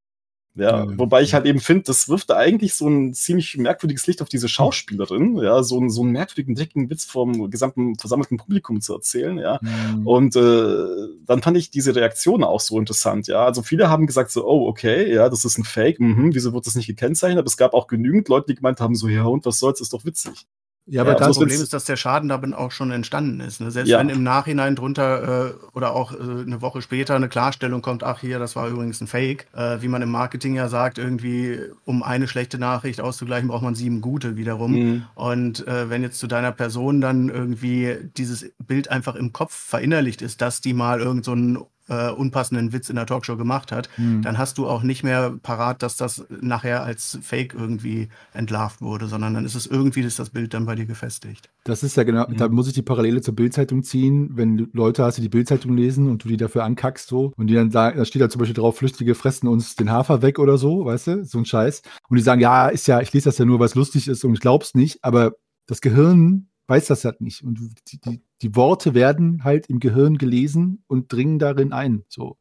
Ja, 0.55 0.85
mhm. 0.85 0.97
wobei 0.97 1.21
ich 1.21 1.33
halt 1.33 1.45
eben 1.45 1.59
finde, 1.59 1.83
das 1.83 2.09
wirft 2.09 2.31
eigentlich 2.31 2.73
so 2.73 2.87
ein 2.87 3.13
ziemlich 3.13 3.55
merkwürdiges 3.57 4.07
Licht 4.07 4.21
auf 4.21 4.29
diese 4.29 4.49
Schauspielerin, 4.49 5.37
ja, 5.37 5.61
so, 5.63 5.79
ein, 5.79 5.89
so 5.89 6.01
einen 6.01 6.11
merkwürdigen, 6.11 6.55
dreckigen 6.55 6.89
Witz 6.89 7.05
vom 7.05 7.49
gesamten 7.49 7.95
versammelten 7.97 8.37
Publikum 8.37 8.81
zu 8.81 8.93
erzählen, 8.93 9.37
ja. 9.37 9.59
Mhm. 9.61 10.07
Und 10.07 10.35
äh, 10.35 10.85
dann 11.25 11.41
fand 11.41 11.55
ich 11.57 11.69
diese 11.69 11.95
Reaktion 11.95 12.43
auch 12.43 12.59
so 12.59 12.79
interessant, 12.79 13.27
ja. 13.27 13.45
Also 13.45 13.61
viele 13.61 13.89
haben 13.89 14.07
gesagt 14.07 14.31
so, 14.31 14.45
oh, 14.45 14.67
okay, 14.67 15.13
ja, 15.13 15.29
das 15.29 15.45
ist 15.45 15.57
ein 15.59 15.63
Fake, 15.63 15.99
mhm, 15.99 16.33
wieso 16.33 16.51
wird 16.51 16.65
das 16.65 16.75
nicht 16.75 16.87
gekennzeichnet? 16.87 17.39
Aber 17.39 17.47
es 17.47 17.57
gab 17.57 17.73
auch 17.73 17.87
genügend 17.87 18.27
Leute, 18.27 18.47
die 18.47 18.55
gemeint 18.55 18.81
haben 18.81 18.95
so, 18.95 19.07
ja, 19.07 19.23
und 19.25 19.45
was 19.45 19.59
soll's, 19.59 19.81
ist 19.81 19.93
doch 19.93 20.03
witzig. 20.03 20.47
Ja, 20.89 21.01
aber 21.01 21.13
ja, 21.13 21.19
das 21.19 21.37
Problem 21.37 21.61
ist, 21.61 21.73
dass 21.73 21.85
der 21.85 21.95
Schaden 21.95 22.29
damit 22.29 22.53
auch 22.53 22.71
schon 22.71 22.91
entstanden 22.91 23.39
ist. 23.39 23.61
Ne? 23.61 23.71
Selbst 23.71 23.89
ja. 23.89 23.99
wenn 23.99 24.09
im 24.09 24.23
Nachhinein 24.23 24.75
drunter 24.75 25.49
äh, 25.49 25.53
oder 25.73 25.95
auch 25.95 26.13
äh, 26.13 26.17
eine 26.17 26.61
Woche 26.61 26.81
später 26.81 27.15
eine 27.15 27.29
Klarstellung 27.29 27.81
kommt, 27.81 28.03
ach 28.03 28.21
hier, 28.21 28.39
das 28.39 28.55
war 28.55 28.67
übrigens 28.67 28.99
ein 29.01 29.07
Fake, 29.07 29.47
äh, 29.55 29.81
wie 29.81 29.87
man 29.87 30.01
im 30.01 30.09
Marketing 30.09 30.55
ja 30.55 30.67
sagt, 30.67 30.97
irgendwie 30.97 31.59
um 31.85 32.01
eine 32.01 32.27
schlechte 32.27 32.57
Nachricht 32.57 33.01
auszugleichen, 33.01 33.49
braucht 33.49 33.63
man 33.63 33.75
sieben 33.75 34.01
gute 34.01 34.35
wiederum. 34.35 34.71
Mhm. 34.71 35.03
Und 35.15 35.67
äh, 35.67 35.89
wenn 35.89 36.01
jetzt 36.01 36.19
zu 36.19 36.27
deiner 36.27 36.51
Person 36.51 37.01
dann 37.01 37.29
irgendwie 37.29 37.97
dieses 38.17 38.51
Bild 38.57 38.89
einfach 38.89 39.15
im 39.15 39.31
Kopf 39.31 39.53
verinnerlicht 39.53 40.21
ist, 40.21 40.41
dass 40.41 40.61
die 40.61 40.73
mal 40.73 40.99
irgend 40.99 41.25
so 41.25 41.33
ein 41.33 41.59
äh, 41.89 42.09
unpassenden 42.09 42.73
Witz 42.73 42.89
in 42.89 42.95
der 42.95 43.05
Talkshow 43.05 43.35
gemacht 43.35 43.71
hat, 43.71 43.89
hm. 43.95 44.21
dann 44.21 44.37
hast 44.37 44.57
du 44.57 44.67
auch 44.67 44.83
nicht 44.83 45.03
mehr 45.03 45.33
parat, 45.41 45.83
dass 45.83 45.97
das 45.97 46.25
nachher 46.41 46.83
als 46.83 47.19
Fake 47.21 47.53
irgendwie 47.53 48.09
entlarvt 48.33 48.81
wurde, 48.81 49.07
sondern 49.07 49.33
dann 49.33 49.45
ist 49.45 49.55
es 49.55 49.65
irgendwie 49.65 50.01
ist 50.01 50.19
das 50.19 50.29
Bild 50.29 50.53
dann 50.53 50.65
bei 50.65 50.75
dir 50.75 50.85
gefestigt. 50.85 51.49
Das 51.63 51.83
ist 51.83 51.97
ja 51.97 52.03
genau, 52.03 52.27
mhm. 52.27 52.37
da 52.37 52.47
muss 52.47 52.67
ich 52.67 52.73
die 52.73 52.81
Parallele 52.81 53.21
zur 53.21 53.35
Bildzeitung 53.35 53.83
ziehen, 53.83 54.31
wenn 54.33 54.57
du 54.57 54.67
Leute 54.73 55.03
hast, 55.03 55.17
die 55.17 55.21
die 55.21 55.29
Bildzeitung 55.29 55.75
lesen 55.75 56.09
und 56.09 56.23
du 56.23 56.27
die 56.27 56.37
dafür 56.37 56.63
ankackst 56.63 57.07
so 57.07 57.33
und 57.37 57.47
die 57.47 57.53
dann 57.53 57.69
sagen, 57.71 57.97
da 57.97 58.05
steht 58.05 58.21
da 58.21 58.29
zum 58.29 58.39
Beispiel 58.39 58.55
drauf, 58.55 58.77
Flüchtige 58.77 59.15
fressen 59.15 59.47
uns 59.47 59.75
den 59.75 59.91
Hafer 59.91 60.21
weg 60.21 60.39
oder 60.39 60.57
so, 60.57 60.85
weißt 60.85 61.07
du, 61.07 61.25
so 61.25 61.37
ein 61.37 61.45
Scheiß. 61.45 61.81
Und 62.09 62.17
die 62.17 62.23
sagen, 62.23 62.41
ja, 62.41 62.69
ist 62.69 62.87
ja, 62.87 63.01
ich 63.01 63.13
lese 63.13 63.25
das 63.25 63.37
ja 63.37 63.45
nur, 63.45 63.59
weil 63.59 63.67
es 63.67 63.75
lustig 63.75 64.07
ist 64.07 64.23
und 64.23 64.33
ich 64.33 64.39
glaub's 64.39 64.73
nicht, 64.73 65.03
aber 65.03 65.33
das 65.67 65.81
Gehirn 65.81 66.48
weiß 66.69 66.87
das 66.87 67.05
halt 67.05 67.21
nicht. 67.21 67.43
Und 67.43 67.59
die, 67.91 67.99
die, 67.99 68.21
die 68.41 68.55
Worte 68.55 68.93
werden 68.93 69.43
halt 69.43 69.67
im 69.67 69.79
Gehirn 69.79 70.17
gelesen 70.17 70.83
und 70.87 71.11
dringen 71.11 71.39
darin 71.39 71.73
ein. 71.73 72.05
So. 72.07 72.37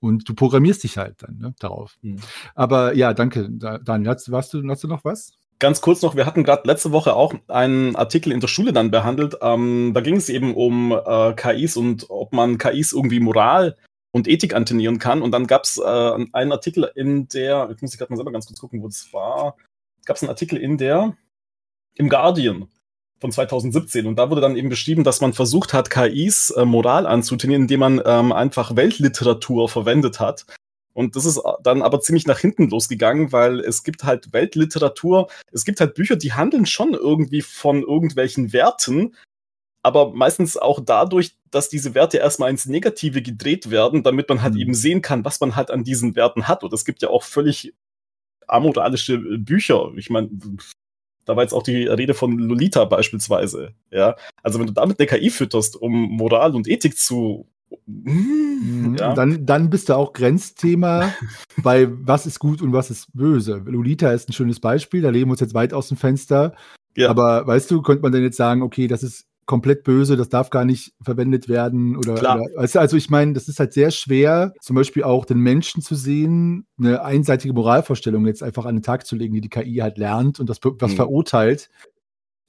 Und 0.00 0.28
du 0.28 0.34
programmierst 0.34 0.84
dich 0.84 0.98
halt 0.98 1.22
dann 1.22 1.38
ne, 1.38 1.54
darauf. 1.58 1.96
Mhm. 2.02 2.18
Aber 2.54 2.94
ja, 2.94 3.12
danke, 3.12 3.50
Daniel. 3.50 4.10
Hast, 4.10 4.30
warst 4.30 4.54
du, 4.54 4.62
hast 4.68 4.84
du 4.84 4.88
noch 4.88 5.04
was? 5.04 5.32
Ganz 5.58 5.80
kurz 5.80 6.02
noch, 6.02 6.14
wir 6.14 6.26
hatten 6.26 6.44
gerade 6.44 6.68
letzte 6.68 6.92
Woche 6.92 7.14
auch 7.14 7.34
einen 7.48 7.96
Artikel 7.96 8.30
in 8.30 8.40
der 8.40 8.48
Schule 8.48 8.74
dann 8.74 8.90
behandelt. 8.90 9.38
Ähm, 9.40 9.92
da 9.94 10.02
ging 10.02 10.16
es 10.16 10.28
eben 10.28 10.54
um 10.54 10.92
äh, 10.92 11.32
KIs 11.32 11.78
und 11.78 12.10
ob 12.10 12.34
man 12.34 12.58
KIs 12.58 12.92
irgendwie 12.92 13.20
Moral 13.20 13.76
und 14.12 14.28
Ethik 14.28 14.54
antrainieren 14.54 14.98
kann. 14.98 15.22
Und 15.22 15.32
dann 15.32 15.46
gab 15.46 15.64
es 15.64 15.78
äh, 15.78 16.26
einen 16.32 16.52
Artikel 16.52 16.90
in 16.94 17.28
der, 17.28 17.68
jetzt 17.70 17.80
muss 17.80 17.92
ich 17.92 17.98
gerade 17.98 18.12
mal 18.12 18.16
selber 18.16 18.32
ganz 18.32 18.46
kurz 18.46 18.60
gucken, 18.60 18.82
wo 18.82 18.86
das 18.86 19.08
war. 19.12 19.56
Gab 20.04 20.16
es 20.16 20.22
einen 20.22 20.30
Artikel 20.30 20.58
in 20.58 20.76
der, 20.76 21.16
im 21.94 22.10
Guardian 22.10 22.68
von 23.20 23.32
2017. 23.32 24.06
Und 24.06 24.16
da 24.16 24.30
wurde 24.30 24.40
dann 24.40 24.56
eben 24.56 24.68
beschrieben, 24.68 25.04
dass 25.04 25.20
man 25.20 25.32
versucht 25.32 25.72
hat, 25.72 25.90
KIs 25.90 26.50
äh, 26.50 26.64
Moral 26.64 27.06
anzutrainieren, 27.06 27.62
indem 27.62 27.80
man 27.80 28.02
ähm, 28.04 28.32
einfach 28.32 28.76
Weltliteratur 28.76 29.68
verwendet 29.68 30.20
hat. 30.20 30.46
Und 30.92 31.14
das 31.14 31.26
ist 31.26 31.40
dann 31.62 31.82
aber 31.82 32.00
ziemlich 32.00 32.26
nach 32.26 32.38
hinten 32.38 32.70
losgegangen, 32.70 33.30
weil 33.30 33.60
es 33.60 33.84
gibt 33.84 34.04
halt 34.04 34.32
Weltliteratur, 34.32 35.28
es 35.52 35.66
gibt 35.66 35.80
halt 35.80 35.94
Bücher, 35.94 36.16
die 36.16 36.32
handeln 36.32 36.64
schon 36.64 36.94
irgendwie 36.94 37.42
von 37.42 37.82
irgendwelchen 37.82 38.54
Werten, 38.54 39.14
aber 39.82 40.12
meistens 40.14 40.56
auch 40.56 40.80
dadurch, 40.82 41.36
dass 41.50 41.68
diese 41.68 41.94
Werte 41.94 42.16
erstmal 42.16 42.50
ins 42.50 42.64
Negative 42.64 43.20
gedreht 43.20 43.70
werden, 43.70 44.02
damit 44.02 44.28
man 44.30 44.40
halt 44.40 44.54
mhm. 44.54 44.60
eben 44.60 44.74
sehen 44.74 45.02
kann, 45.02 45.24
was 45.24 45.38
man 45.38 45.54
halt 45.54 45.70
an 45.70 45.84
diesen 45.84 46.16
Werten 46.16 46.48
hat. 46.48 46.64
Und 46.64 46.72
es 46.72 46.84
gibt 46.86 47.02
ja 47.02 47.10
auch 47.10 47.22
völlig 47.22 47.74
amoralische 48.48 49.18
Bücher. 49.18 49.92
Ich 49.96 50.08
meine, 50.08 50.30
da 51.26 51.36
war 51.36 51.42
jetzt 51.42 51.52
auch 51.52 51.62
die 51.62 51.86
Rede 51.86 52.14
von 52.14 52.38
Lolita 52.38 52.84
beispielsweise. 52.86 53.72
Ja, 53.90 54.16
also 54.42 54.58
wenn 54.58 54.66
du 54.66 54.72
damit 54.72 54.98
eine 54.98 55.06
KI 55.06 55.28
fütterst, 55.28 55.76
um 55.76 55.92
Moral 55.92 56.54
und 56.54 56.68
Ethik 56.68 56.96
zu 56.96 57.46
mhm. 57.86 58.96
ja. 58.98 59.12
Dann, 59.14 59.44
dann 59.44 59.68
bist 59.68 59.88
du 59.88 59.94
auch 59.94 60.12
Grenzthema 60.12 61.12
bei 61.62 61.88
was 61.90 62.26
ist 62.26 62.38
gut 62.38 62.62
und 62.62 62.72
was 62.72 62.90
ist 62.90 63.08
böse. 63.12 63.62
Lolita 63.66 64.12
ist 64.12 64.28
ein 64.28 64.32
schönes 64.32 64.60
Beispiel, 64.60 65.02
da 65.02 65.10
leben 65.10 65.28
wir 65.28 65.32
uns 65.32 65.40
jetzt 65.40 65.54
weit 65.54 65.74
aus 65.74 65.88
dem 65.88 65.96
Fenster. 65.96 66.54
Ja. 66.96 67.10
Aber 67.10 67.46
weißt 67.46 67.70
du, 67.70 67.82
könnte 67.82 68.02
man 68.02 68.12
dann 68.12 68.22
jetzt 68.22 68.38
sagen, 68.38 68.62
okay, 68.62 68.86
das 68.86 69.02
ist 69.02 69.26
komplett 69.46 69.84
böse, 69.84 70.16
das 70.16 70.28
darf 70.28 70.50
gar 70.50 70.64
nicht 70.64 70.92
verwendet 71.00 71.48
werden 71.48 71.96
oder, 71.96 72.14
oder 72.14 72.42
also, 72.56 72.80
also 72.80 72.96
ich 72.96 73.10
meine, 73.10 73.32
das 73.32 73.48
ist 73.48 73.60
halt 73.60 73.72
sehr 73.72 73.92
schwer, 73.92 74.52
zum 74.60 74.76
Beispiel 74.76 75.04
auch 75.04 75.24
den 75.24 75.38
Menschen 75.38 75.82
zu 75.82 75.94
sehen, 75.94 76.66
eine 76.78 77.02
einseitige 77.02 77.54
Moralvorstellung 77.54 78.26
jetzt 78.26 78.42
einfach 78.42 78.66
an 78.66 78.76
den 78.76 78.82
Tag 78.82 79.06
zu 79.06 79.14
legen, 79.16 79.34
die 79.34 79.40
die 79.40 79.48
KI 79.48 79.76
halt 79.76 79.98
lernt 79.98 80.40
und 80.40 80.50
das 80.50 80.58
was 80.62 80.92
mhm. 80.92 80.96
verurteilt. 80.96 81.70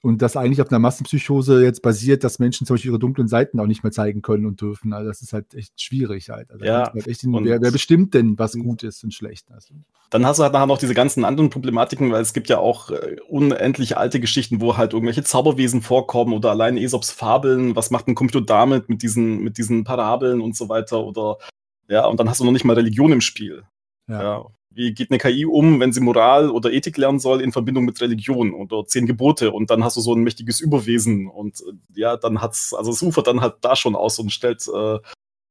Und 0.02 0.22
das 0.22 0.38
eigentlich 0.38 0.62
auf 0.62 0.70
einer 0.70 0.80
Massenpsychose 0.80 1.64
jetzt 1.64 1.82
basiert, 1.82 2.24
dass 2.24 2.38
Menschen 2.38 2.68
zum 2.68 2.76
Beispiel 2.76 2.92
ihre 2.92 3.00
dunklen 3.00 3.28
Seiten 3.28 3.60
auch 3.60 3.66
nicht 3.66 3.84
mehr 3.84 3.92
zeigen 3.92 4.22
können 4.22 4.46
und 4.46 4.62
dürfen. 4.62 4.94
Also 4.94 5.10
das 5.10 5.22
ist 5.22 5.34
halt 5.34 5.56
echt 5.56 5.82
schwierig 5.82 6.30
halt. 6.30 6.52
Also 6.52 6.66
ja, 6.66 6.92
halt 6.94 7.08
echt 7.08 7.24
wer, 7.26 7.62
wer, 7.62 7.72
bestimmt 7.72 8.14
denn, 8.14 8.38
was 8.38 8.54
gut 8.54 8.84
ist 8.84 9.04
und 9.04 9.14
schlecht? 9.14 9.52
Also. 9.52 9.74
Dann 10.12 10.26
hast 10.26 10.38
du 10.38 10.44
halt 10.44 10.54
nachher 10.54 10.68
noch 10.68 10.78
diese 10.78 10.94
ganzen 10.94 11.26
anderen 11.26 11.50
Problematiken, 11.50 12.12
weil 12.12 12.22
es 12.22 12.34
gibt 12.34 12.48
ja 12.48 12.60
auch 12.60 12.92
äh, 12.92 13.18
unendlich 13.28 13.98
alte 13.98 14.20
Geschichten, 14.20 14.62
wo 14.62 14.78
halt 14.78 14.94
irgendwelche 14.94 15.24
Zauberwesen 15.24 15.82
vorkommen 15.82 16.34
oder 16.34 16.52
allein 16.52 16.78
Aesops 16.78 17.10
Fabeln. 17.10 17.76
Was 17.76 17.90
macht 17.90 18.08
ein 18.08 18.16
Computer 18.16 18.46
damit 18.46 18.90
mit 18.90 19.02
diesen, 19.02 19.40
mit 19.40 19.58
diesen 19.58 19.84
Parabeln 19.84 20.42
und 20.42 20.56
so 20.56 20.70
weiter 20.70 21.04
oder 21.04 21.38
ja, 21.90 22.06
und 22.06 22.20
dann 22.20 22.30
hast 22.30 22.40
du 22.40 22.46
noch 22.46 22.52
nicht 22.52 22.66
mal 22.66 22.74
Religion 22.74 23.12
im 23.12 23.22
Spiel. 23.22 23.64
Ja. 24.08 24.22
ja 24.22 24.46
wie 24.74 24.94
geht 24.94 25.12
eine 25.12 25.18
KI 25.18 25.46
um, 25.46 25.80
wenn 25.80 25.92
sie 25.92 26.02
Moral 26.02 26.50
oder 26.50 26.72
Ethik 26.72 26.98
lernen 26.98 27.20
soll 27.20 27.42
in 27.42 27.52
Verbindung 27.52 27.86
mit 27.86 28.00
Religion 28.00 28.54
oder 28.54 28.86
zehn 28.86 29.06
Gebote 29.06 29.52
und 29.52 29.70
dann 29.70 29.84
hast 29.84 29.98
du 29.98 30.02
so 30.02 30.14
ein 30.14 30.22
mächtiges 30.22 30.60
Überwesen 30.60 31.28
und 31.28 31.62
äh, 31.62 32.00
ja, 32.00 32.18
dann 32.18 32.42
hat's, 32.42 32.74
also 32.74 32.92
es 32.92 33.02
ufert 33.02 33.28
dann 33.28 33.42
halt 33.42 33.56
da 33.62 33.76
schon 33.76 33.96
aus 33.96 34.20
und 34.20 34.32
stellt 34.32 34.68
äh, 34.68 35.00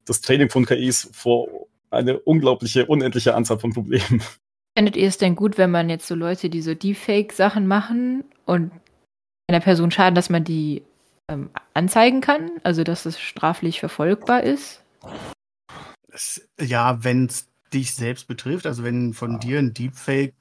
das 0.04 0.20
Training 0.20 0.50
von 0.50 0.64
KIs 0.64 1.10
vor 1.12 1.48
eine 1.90 2.18
unglaubliche, 2.20 2.86
unendliche 2.86 3.34
Anzahl 3.34 3.58
von 3.58 3.72
Problemen. 3.72 4.22
Fändet 4.76 4.96
ihr 4.96 5.08
es 5.08 5.18
denn 5.18 5.36
gut, 5.36 5.58
wenn 5.58 5.70
man 5.70 5.88
jetzt 5.88 6.06
so 6.06 6.14
Leute, 6.14 6.50
die 6.50 6.60
so 6.60 6.74
Deepfake-Sachen 6.74 7.66
machen 7.66 8.24
und 8.44 8.70
einer 9.48 9.60
Person 9.60 9.90
schaden, 9.90 10.14
dass 10.14 10.28
man 10.28 10.44
die 10.44 10.82
ähm, 11.28 11.50
anzeigen 11.74 12.20
kann? 12.20 12.50
Also, 12.62 12.84
dass 12.84 13.06
es 13.06 13.18
straflich 13.18 13.80
verfolgbar 13.80 14.42
ist? 14.42 14.82
Ja, 16.60 17.02
wenn 17.02 17.26
es 17.26 17.48
dich 17.76 17.94
selbst 17.94 18.26
betrifft, 18.26 18.66
also 18.66 18.82
wenn 18.82 19.14
von 19.14 19.32
ja. 19.32 19.38
dir 19.38 19.58
ein 19.58 19.74
Deepfake 19.74 20.34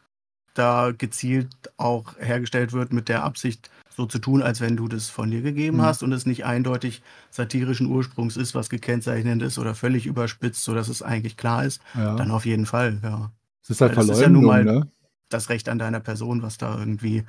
da 0.53 0.91
gezielt 0.97 1.49
auch 1.77 2.15
hergestellt 2.17 2.71
wird 2.73 2.93
mit 2.93 3.09
der 3.09 3.23
Absicht, 3.23 3.69
so 3.95 4.05
zu 4.05 4.19
tun, 4.19 4.41
als 4.41 4.61
wenn 4.61 4.75
du 4.75 4.87
das 4.87 5.09
von 5.09 5.29
dir 5.31 5.41
gegeben 5.41 5.77
mhm. 5.77 5.81
hast 5.83 6.03
und 6.03 6.11
es 6.11 6.25
nicht 6.25 6.45
eindeutig 6.45 7.01
satirischen 7.29 7.87
Ursprungs 7.87 8.37
ist, 8.37 8.55
was 8.55 8.69
gekennzeichnet 8.69 9.41
ist 9.41 9.57
oder 9.57 9.75
völlig 9.75 10.05
überspitzt, 10.05 10.63
sodass 10.63 10.87
es 10.87 11.01
eigentlich 11.01 11.37
klar 11.37 11.65
ist, 11.65 11.81
ja. 11.93 12.15
dann 12.15 12.31
auf 12.31 12.45
jeden 12.45 12.65
Fall, 12.65 12.99
ja. 13.03 13.31
Es 13.63 13.69
ist 13.69 13.81
halt 13.81 13.93
Verleumdung, 13.93 14.15
ist 14.15 14.21
ja 14.21 14.29
nun 14.29 14.45
mal 14.45 14.63
ne? 14.63 14.87
das 15.29 15.49
Recht 15.49 15.69
an 15.69 15.79
deiner 15.79 15.99
Person, 15.99 16.41
was 16.41 16.57
da 16.57 16.77
irgendwie 16.77 17.23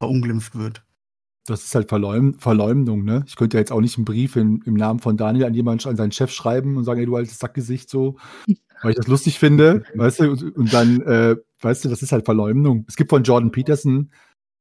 verunglimpft 0.00 0.56
wird. 0.56 0.82
Das 1.46 1.64
ist 1.64 1.74
halt 1.74 1.88
Verleum 1.88 2.38
Verleumdung, 2.38 3.04
ne? 3.04 3.24
Ich 3.26 3.34
könnte 3.34 3.56
ja 3.56 3.60
jetzt 3.60 3.72
auch 3.72 3.80
nicht 3.80 3.98
einen 3.98 4.04
Brief 4.04 4.36
in, 4.36 4.62
im 4.64 4.74
Namen 4.74 5.00
von 5.00 5.16
Daniel 5.16 5.46
an 5.46 5.54
jemanden, 5.54 5.88
an 5.88 5.96
seinen 5.96 6.12
Chef 6.12 6.30
schreiben 6.30 6.76
und 6.76 6.84
sagen, 6.84 7.00
ey, 7.00 7.06
du 7.06 7.16
altes 7.16 7.38
Sackgesicht, 7.38 7.90
so, 7.90 8.16
weil 8.82 8.90
ich 8.90 8.96
das 8.96 9.06
lustig 9.06 9.38
finde, 9.38 9.84
weißt 9.94 10.20
du, 10.20 10.30
und, 10.54 10.72
dann, 10.72 11.00
äh, 11.02 11.36
weißt 11.60 11.84
du, 11.84 11.88
das 11.88 12.02
ist 12.02 12.12
halt 12.12 12.24
Verleumdung. 12.24 12.84
Es 12.88 12.96
gibt 12.96 13.10
von 13.10 13.22
Jordan 13.22 13.52
Peterson, 13.52 14.10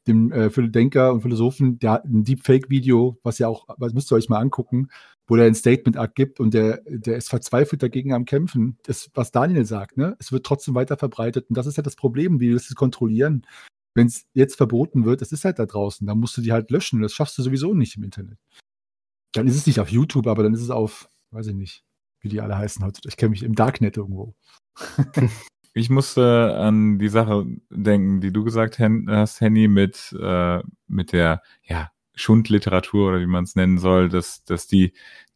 dem 0.07 0.31
äh, 0.31 0.49
Denker 0.69 1.13
und 1.13 1.21
Philosophen, 1.21 1.79
der 1.79 1.91
hat 1.91 2.05
ein 2.05 2.23
Deepfake-Video, 2.23 3.19
was 3.23 3.39
ja 3.39 3.47
auch, 3.47 3.67
was 3.77 3.93
müsst 3.93 4.11
ihr 4.11 4.15
euch 4.15 4.29
mal 4.29 4.39
angucken, 4.39 4.89
wo 5.27 5.35
der 5.35 5.45
ein 5.45 5.55
Statement 5.55 5.97
abgibt 5.97 6.39
und 6.39 6.53
der, 6.53 6.81
der 6.85 7.17
ist 7.17 7.29
verzweifelt 7.29 7.83
dagegen 7.83 8.13
am 8.13 8.25
Kämpfen. 8.25 8.77
Das, 8.83 9.09
was 9.13 9.31
Daniel 9.31 9.65
sagt, 9.65 9.97
ne? 9.97 10.15
Es 10.19 10.31
wird 10.31 10.45
trotzdem 10.45 10.75
weiter 10.75 10.97
verbreitet 10.97 11.49
und 11.49 11.57
das 11.57 11.67
ist 11.67 11.77
ja 11.77 11.83
das 11.83 11.95
Problem, 11.95 12.39
wie 12.39 12.49
wir 12.49 12.55
das 12.55 12.73
kontrollieren. 12.75 13.45
Wenn 13.93 14.07
es 14.07 14.25
jetzt 14.33 14.55
verboten 14.55 15.05
wird, 15.05 15.21
es 15.21 15.31
ist 15.31 15.45
halt 15.45 15.59
da 15.59 15.65
draußen, 15.65 16.07
dann 16.07 16.19
musst 16.19 16.37
du 16.37 16.41
die 16.41 16.51
halt 16.51 16.71
löschen. 16.71 17.01
Das 17.01 17.13
schaffst 17.13 17.37
du 17.37 17.43
sowieso 17.43 17.73
nicht 17.73 17.97
im 17.97 18.03
Internet. 18.03 18.39
Dann 19.33 19.47
ist 19.47 19.55
es 19.55 19.67
nicht 19.67 19.79
auf 19.79 19.89
YouTube, 19.89 20.27
aber 20.27 20.43
dann 20.43 20.53
ist 20.53 20.61
es 20.61 20.69
auf, 20.69 21.09
weiß 21.31 21.47
ich 21.47 21.55
nicht, 21.55 21.83
wie 22.21 22.29
die 22.29 22.41
alle 22.41 22.57
heißen 22.57 22.83
heute. 22.85 23.01
Ich 23.05 23.17
kenne 23.17 23.31
mich 23.31 23.43
im 23.43 23.55
Darknet 23.55 23.97
irgendwo. 23.97 24.33
ich 25.73 25.89
musste 25.89 26.55
an 26.55 26.99
die 26.99 27.09
Sache 27.09 27.45
denken, 27.69 28.21
die 28.21 28.31
du 28.31 28.43
gesagt 28.43 28.79
hast, 28.79 29.41
Henny, 29.41 29.67
mit, 29.67 30.15
äh, 30.19 30.61
mit 30.87 31.11
der, 31.11 31.41
ja, 31.63 31.91
Schundliteratur 32.13 33.09
oder 33.09 33.19
wie 33.19 33.25
man 33.25 33.45
es 33.45 33.55
nennen 33.55 33.77
soll, 33.77 34.09
dass, 34.09 34.43
dass 34.43 34.67
die, 34.67 34.93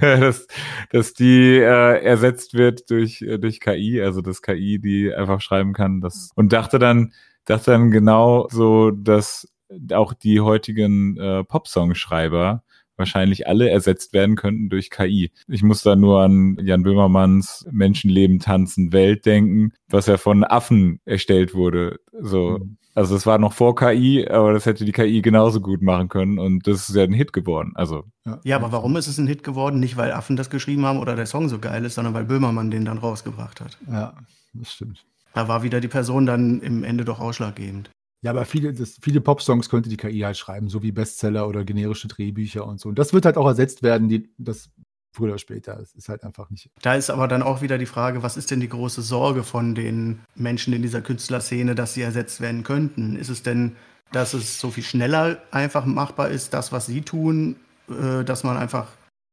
dass, 0.00 0.46
dass 0.90 1.14
die 1.14 1.56
äh, 1.58 2.02
ersetzt 2.04 2.54
wird 2.54 2.90
durch, 2.90 3.22
äh, 3.22 3.38
durch 3.38 3.60
KI, 3.60 4.00
also 4.00 4.20
das 4.20 4.42
KI, 4.42 4.78
die 4.78 5.12
einfach 5.12 5.40
schreiben 5.40 5.72
kann. 5.72 6.00
Das, 6.00 6.30
und 6.34 6.52
dachte 6.52 6.78
dann, 6.78 7.12
dachte 7.46 7.72
dann 7.72 7.90
genau 7.90 8.48
so, 8.50 8.90
dass 8.90 9.48
auch 9.92 10.14
die 10.14 10.40
heutigen 10.40 11.16
äh, 11.16 11.44
Popsong-Schreiber 11.44 12.62
wahrscheinlich 12.96 13.46
alle 13.46 13.70
ersetzt 13.70 14.12
werden 14.12 14.36
könnten 14.36 14.68
durch 14.68 14.90
KI. 14.90 15.30
Ich 15.48 15.62
muss 15.62 15.82
da 15.82 15.96
nur 15.96 16.22
an 16.22 16.58
Jan 16.62 16.82
Böhmermanns 16.82 17.66
Menschenleben 17.70 18.38
tanzen 18.38 18.92
Welt 18.92 19.26
denken, 19.26 19.72
was 19.88 20.06
ja 20.06 20.16
von 20.16 20.44
Affen 20.44 21.00
erstellt 21.04 21.54
wurde. 21.54 22.00
So, 22.20 22.58
mhm. 22.58 22.76
also 22.94 23.16
es 23.16 23.26
war 23.26 23.38
noch 23.38 23.52
vor 23.52 23.74
KI, 23.74 24.26
aber 24.28 24.52
das 24.52 24.66
hätte 24.66 24.84
die 24.84 24.92
KI 24.92 25.22
genauso 25.22 25.60
gut 25.60 25.82
machen 25.82 26.08
können 26.08 26.38
und 26.38 26.66
das 26.66 26.88
ist 26.88 26.94
ja 26.94 27.02
ein 27.02 27.12
Hit 27.12 27.32
geworden. 27.32 27.72
Also 27.74 28.04
ja. 28.24 28.40
ja, 28.44 28.56
aber 28.56 28.72
warum 28.72 28.96
ist 28.96 29.06
es 29.06 29.18
ein 29.18 29.26
Hit 29.26 29.42
geworden? 29.42 29.80
Nicht 29.80 29.96
weil 29.96 30.12
Affen 30.12 30.36
das 30.36 30.50
geschrieben 30.50 30.84
haben 30.84 30.98
oder 30.98 31.16
der 31.16 31.26
Song 31.26 31.48
so 31.48 31.58
geil 31.58 31.84
ist, 31.84 31.94
sondern 31.94 32.14
weil 32.14 32.24
Böhmermann 32.24 32.70
den 32.70 32.84
dann 32.84 32.98
rausgebracht 32.98 33.60
hat. 33.60 33.78
Ja, 33.90 34.14
das 34.54 34.72
stimmt. 34.72 35.04
Da 35.34 35.48
war 35.48 35.64
wieder 35.64 35.80
die 35.80 35.88
Person 35.88 36.26
dann 36.26 36.60
im 36.60 36.84
Ende 36.84 37.04
doch 37.04 37.18
ausschlaggebend. 37.18 37.90
Ja, 38.24 38.30
aber 38.30 38.46
viele, 38.46 38.72
das, 38.72 38.96
viele 39.02 39.20
Pop-Songs 39.20 39.68
könnte 39.68 39.90
die 39.90 39.98
KI 39.98 40.20
halt 40.20 40.38
schreiben, 40.38 40.70
so 40.70 40.82
wie 40.82 40.92
Bestseller 40.92 41.46
oder 41.46 41.62
generische 41.62 42.08
Drehbücher 42.08 42.66
und 42.66 42.80
so. 42.80 42.88
Und 42.88 42.98
das 42.98 43.12
wird 43.12 43.26
halt 43.26 43.36
auch 43.36 43.46
ersetzt 43.46 43.82
werden, 43.82 44.08
die, 44.08 44.32
das 44.38 44.70
früher 45.12 45.28
oder 45.28 45.38
später. 45.38 45.78
Es 45.78 45.92
ist 45.94 46.08
halt 46.08 46.24
einfach 46.24 46.48
nicht. 46.48 46.70
Da 46.80 46.94
ist 46.94 47.10
aber 47.10 47.28
dann 47.28 47.42
auch 47.42 47.60
wieder 47.60 47.76
die 47.76 47.84
Frage, 47.84 48.22
was 48.22 48.38
ist 48.38 48.50
denn 48.50 48.60
die 48.60 48.68
große 48.70 49.02
Sorge 49.02 49.42
von 49.42 49.74
den 49.74 50.20
Menschen 50.34 50.72
in 50.72 50.80
dieser 50.80 51.02
Künstlerszene, 51.02 51.74
dass 51.74 51.92
sie 51.92 52.00
ersetzt 52.00 52.40
werden 52.40 52.62
könnten? 52.62 53.14
Ist 53.16 53.28
es 53.28 53.42
denn, 53.42 53.76
dass 54.10 54.32
es 54.32 54.58
so 54.58 54.70
viel 54.70 54.84
schneller 54.84 55.42
einfach 55.50 55.84
machbar 55.84 56.30
ist, 56.30 56.54
das, 56.54 56.72
was 56.72 56.86
sie 56.86 57.02
tun, 57.02 57.56
äh, 57.90 58.24
dass 58.24 58.42
man 58.42 58.56
einfach 58.56 58.88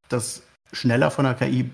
das 0.09 0.43
schneller 0.73 1.11
von 1.11 1.23
der 1.23 1.35
KI 1.35 1.69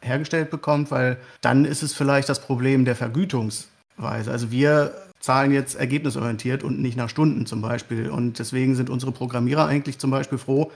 hergestellt 0.00 0.50
bekommt? 0.50 0.90
Weil 0.90 1.18
dann 1.42 1.64
ist 1.64 1.84
es 1.84 1.94
vielleicht 1.94 2.28
das 2.28 2.40
Problem 2.40 2.84
der 2.84 2.96
Vergütungsweise. 2.96 4.32
Also 4.32 4.50
wir 4.50 5.05
zahlen 5.20 5.52
jetzt 5.52 5.74
ergebnisorientiert 5.74 6.62
und 6.62 6.80
nicht 6.80 6.96
nach 6.96 7.08
Stunden 7.08 7.46
zum 7.46 7.62
Beispiel. 7.62 8.10
Und 8.10 8.38
deswegen 8.38 8.74
sind 8.74 8.90
unsere 8.90 9.12
Programmierer 9.12 9.66
eigentlich 9.66 9.98
zum 9.98 10.10
Beispiel 10.10 10.38
froh, 10.38 10.70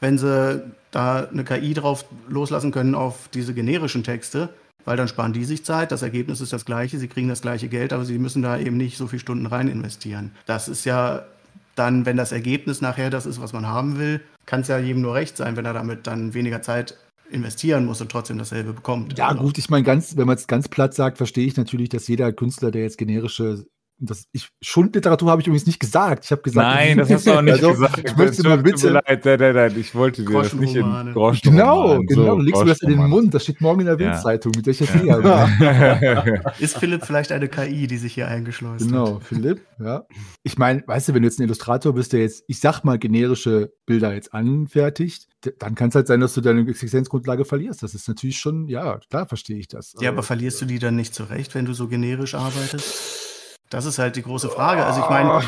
wenn 0.00 0.18
sie 0.18 0.62
da 0.90 1.24
eine 1.24 1.44
KI 1.44 1.74
drauf 1.74 2.04
loslassen 2.28 2.70
können 2.70 2.94
auf 2.94 3.28
diese 3.34 3.54
generischen 3.54 4.04
Texte, 4.04 4.50
weil 4.84 4.96
dann 4.96 5.08
sparen 5.08 5.32
die 5.32 5.44
sich 5.44 5.64
Zeit, 5.64 5.90
das 5.92 6.02
Ergebnis 6.02 6.40
ist 6.40 6.52
das 6.52 6.64
gleiche, 6.64 6.98
sie 6.98 7.08
kriegen 7.08 7.28
das 7.28 7.42
gleiche 7.42 7.68
Geld, 7.68 7.92
aber 7.92 8.04
sie 8.04 8.18
müssen 8.18 8.42
da 8.42 8.58
eben 8.58 8.76
nicht 8.76 8.96
so 8.96 9.06
viele 9.06 9.20
Stunden 9.20 9.46
rein 9.46 9.68
investieren. 9.68 10.30
Das 10.46 10.68
ist 10.68 10.84
ja 10.84 11.24
dann, 11.74 12.06
wenn 12.06 12.16
das 12.16 12.32
Ergebnis 12.32 12.80
nachher 12.80 13.10
das 13.10 13.26
ist, 13.26 13.40
was 13.40 13.52
man 13.52 13.66
haben 13.66 13.98
will, 13.98 14.20
kann 14.46 14.60
es 14.60 14.68
ja 14.68 14.78
jedem 14.78 15.02
nur 15.02 15.14
recht 15.14 15.36
sein, 15.36 15.56
wenn 15.56 15.64
er 15.64 15.74
damit 15.74 16.06
dann 16.06 16.34
weniger 16.34 16.62
Zeit 16.62 16.96
investieren 17.30 17.84
muss 17.84 18.00
und 18.00 18.10
trotzdem 18.10 18.38
dasselbe 18.38 18.72
bekommt. 18.72 19.18
Ja, 19.18 19.32
gut, 19.34 19.58
ich 19.58 19.68
meine, 19.68 19.84
ganz, 19.84 20.16
wenn 20.16 20.26
man 20.26 20.36
es 20.36 20.46
ganz 20.46 20.68
platt 20.68 20.94
sagt, 20.94 21.18
verstehe 21.18 21.46
ich 21.46 21.56
natürlich, 21.56 21.90
dass 21.90 22.08
jeder 22.08 22.32
Künstler, 22.32 22.70
der 22.70 22.82
jetzt 22.82 22.98
generische 22.98 23.66
das, 24.00 24.26
ich, 24.32 24.48
Schundliteratur 24.60 25.30
habe 25.30 25.40
ich 25.40 25.46
übrigens 25.48 25.66
nicht 25.66 25.80
gesagt. 25.80 26.24
Ich 26.24 26.30
habe 26.30 26.42
gesagt, 26.42 26.66
nein, 26.66 26.98
das 26.98 27.10
hast 27.10 27.26
du 27.26 27.32
auch 27.32 27.42
nicht 27.42 27.54
also, 27.54 27.70
gesagt. 27.72 28.02
Ich 28.04 28.16
möchte 28.16 28.42
mal 28.44 28.58
bitte. 28.58 28.90
Leid, 28.90 29.24
nein, 29.24 29.38
nein, 29.40 29.54
nein, 29.54 29.74
ich 29.76 29.94
wollte 29.94 30.24
dir 30.24 30.32
das 30.32 30.52
nicht 30.54 30.76
in 30.76 31.12
Groschen 31.12 31.50
Genau, 31.50 31.98
genau. 32.00 32.24
So, 32.24 32.36
du 32.36 32.42
legst 32.42 32.62
mir 32.62 32.68
das 32.68 32.82
in 32.82 32.90
den 32.90 33.06
Mund. 33.08 33.34
Das 33.34 33.42
steht 33.42 33.60
morgen 33.60 33.80
in 33.80 33.86
der 33.86 33.96
Bildzeitung. 33.96 34.52
Mit 34.54 34.66
welcher 34.66 35.04
ja. 35.04 36.52
Ist 36.58 36.78
Philipp 36.78 37.04
vielleicht 37.04 37.32
eine 37.32 37.48
KI, 37.48 37.86
die 37.86 37.98
sich 37.98 38.14
hier 38.14 38.28
eingeschleust 38.28 38.86
genau, 38.86 39.00
hat? 39.00 39.06
Genau, 39.06 39.20
Philipp, 39.20 39.66
ja. 39.80 40.04
Ich 40.44 40.58
meine, 40.58 40.84
weißt 40.86 41.08
du, 41.08 41.14
wenn 41.14 41.22
du 41.22 41.28
jetzt 41.28 41.40
ein 41.40 41.44
Illustrator 41.44 41.92
bist, 41.92 42.12
der 42.12 42.20
jetzt, 42.20 42.44
ich 42.46 42.60
sag 42.60 42.84
mal, 42.84 42.98
generische 42.98 43.72
Bilder 43.84 44.14
jetzt 44.14 44.32
anfertigt, 44.32 45.28
dann 45.58 45.74
kann 45.74 45.88
es 45.88 45.94
halt 45.94 46.06
sein, 46.06 46.20
dass 46.20 46.34
du 46.34 46.40
deine 46.40 46.68
Existenzgrundlage 46.68 47.44
verlierst. 47.44 47.82
Das 47.82 47.94
ist 47.94 48.08
natürlich 48.08 48.38
schon, 48.38 48.68
ja, 48.68 48.98
klar 49.10 49.26
verstehe 49.26 49.58
ich 49.58 49.68
das. 49.68 49.94
Ja, 50.00 50.10
aber 50.10 50.22
verlierst 50.22 50.60
du 50.60 50.66
die 50.66 50.78
dann 50.78 50.96
nicht 50.96 51.14
zurecht, 51.14 51.54
wenn 51.54 51.64
du 51.64 51.74
so 51.74 51.88
generisch 51.88 52.34
arbeitest? 52.34 53.27
Das 53.70 53.84
ist 53.84 53.98
halt 53.98 54.16
die 54.16 54.22
große 54.22 54.48
Frage. 54.48 54.84
Also 54.84 55.00
ich 55.00 55.10
meine, 55.10 55.42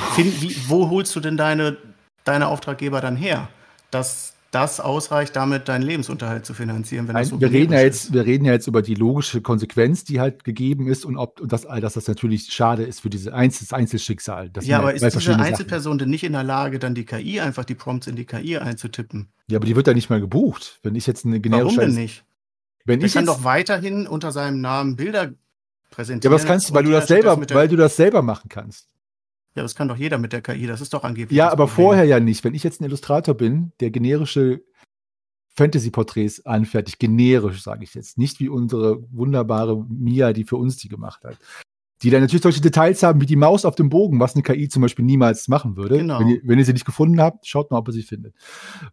wo 0.68 0.90
holst 0.90 1.14
du 1.16 1.20
denn 1.20 1.36
deine, 1.36 1.76
deine 2.24 2.48
Auftraggeber 2.48 3.00
dann 3.00 3.16
her? 3.16 3.48
Dass 3.90 4.34
das 4.50 4.80
ausreicht, 4.80 5.36
damit 5.36 5.68
deinen 5.68 5.82
Lebensunterhalt 5.82 6.44
zu 6.44 6.54
finanzieren. 6.54 7.06
Wenn 7.06 7.14
Nein, 7.14 7.24
so 7.24 7.40
wir, 7.40 7.50
reden 7.50 7.72
ja 7.72 7.80
jetzt, 7.80 8.12
wir 8.12 8.26
reden 8.26 8.44
ja 8.44 8.52
jetzt 8.52 8.66
über 8.66 8.82
die 8.82 8.94
logische 8.94 9.40
Konsequenz, 9.42 10.04
die 10.04 10.20
halt 10.20 10.42
gegeben 10.44 10.88
ist 10.88 11.04
und 11.04 11.16
ob 11.16 11.40
und 11.40 11.52
das, 11.52 11.62
dass 11.62 11.94
das 11.94 12.08
natürlich 12.08 12.52
schade 12.52 12.82
ist 12.82 13.00
für 13.00 13.10
diese 13.10 13.32
Einzel 13.32 13.66
Einzelschicksal. 13.70 14.50
ja, 14.62 14.78
aber 14.78 14.94
ist 14.94 15.04
diese 15.04 15.36
Einzelperson 15.36 15.98
denn 15.98 16.10
nicht 16.10 16.24
in 16.24 16.32
der 16.32 16.42
Lage, 16.42 16.80
dann 16.80 16.94
die 16.94 17.04
KI 17.04 17.40
einfach 17.40 17.64
die 17.64 17.76
Prompts 17.76 18.08
in 18.08 18.16
die 18.16 18.24
KI 18.24 18.58
einzutippen? 18.58 19.28
Ja, 19.46 19.58
aber 19.58 19.66
die 19.66 19.76
wird 19.76 19.86
ja 19.86 19.94
nicht 19.94 20.10
mehr 20.10 20.20
gebucht. 20.20 20.80
Wenn 20.82 20.96
ich 20.96 21.06
jetzt 21.06 21.24
eine 21.24 21.40
generische. 21.40 21.76
Warum 21.76 21.94
denn 21.94 22.02
nicht? 22.02 22.24
Wenn 22.84 23.00
ich 23.02 23.12
kann 23.12 23.26
doch 23.26 23.44
weiterhin 23.44 24.06
unter 24.06 24.32
seinem 24.32 24.60
Namen 24.60 24.96
Bilder 24.96 25.32
präsentieren. 25.90 26.30
Ja, 26.30 26.34
aber 26.34 26.38
das 26.38 26.46
kannst 26.46 26.70
du, 26.70 26.74
weil 26.74 26.84
du 26.84 26.90
das 26.90 27.08
selber, 27.08 27.36
das 27.36 27.54
weil 27.54 27.68
du 27.68 27.76
das 27.76 27.96
selber 27.96 28.22
machen 28.22 28.48
kannst. 28.48 28.88
Ja, 29.54 29.62
das 29.62 29.74
kann 29.74 29.88
doch 29.88 29.96
jeder 29.96 30.18
mit 30.18 30.32
der 30.32 30.42
KI, 30.42 30.66
das 30.66 30.80
ist 30.80 30.94
doch 30.94 31.02
angeblich. 31.02 31.36
Ja, 31.36 31.46
aber 31.46 31.66
Problem. 31.66 31.84
vorher 31.84 32.04
ja 32.04 32.20
nicht. 32.20 32.44
Wenn 32.44 32.54
ich 32.54 32.62
jetzt 32.62 32.80
ein 32.80 32.84
Illustrator 32.84 33.34
bin, 33.34 33.72
der 33.80 33.90
generische 33.90 34.62
Fantasy-Porträts 35.56 36.46
anfertigt, 36.46 37.00
generisch, 37.00 37.62
sage 37.62 37.84
ich 37.84 37.94
jetzt, 37.94 38.16
nicht 38.16 38.38
wie 38.38 38.48
unsere 38.48 39.02
wunderbare 39.10 39.84
Mia, 39.84 40.32
die 40.32 40.44
für 40.44 40.56
uns 40.56 40.76
die 40.76 40.88
gemacht 40.88 41.24
hat 41.24 41.38
die 42.02 42.10
dann 42.10 42.22
natürlich 42.22 42.42
solche 42.42 42.60
Details 42.60 43.02
haben 43.02 43.20
wie 43.20 43.26
die 43.26 43.36
Maus 43.36 43.64
auf 43.64 43.74
dem 43.74 43.90
Bogen, 43.90 44.20
was 44.20 44.34
eine 44.34 44.42
KI 44.42 44.68
zum 44.68 44.82
Beispiel 44.82 45.04
niemals 45.04 45.48
machen 45.48 45.76
würde. 45.76 45.98
Genau. 45.98 46.20
Wenn, 46.20 46.28
ihr, 46.28 46.40
wenn 46.44 46.58
ihr 46.58 46.64
sie 46.64 46.72
nicht 46.72 46.86
gefunden 46.86 47.20
habt, 47.20 47.46
schaut 47.46 47.70
mal, 47.70 47.78
ob 47.78 47.88
ihr 47.88 47.92
sie 47.92 48.02
findet. 48.02 48.34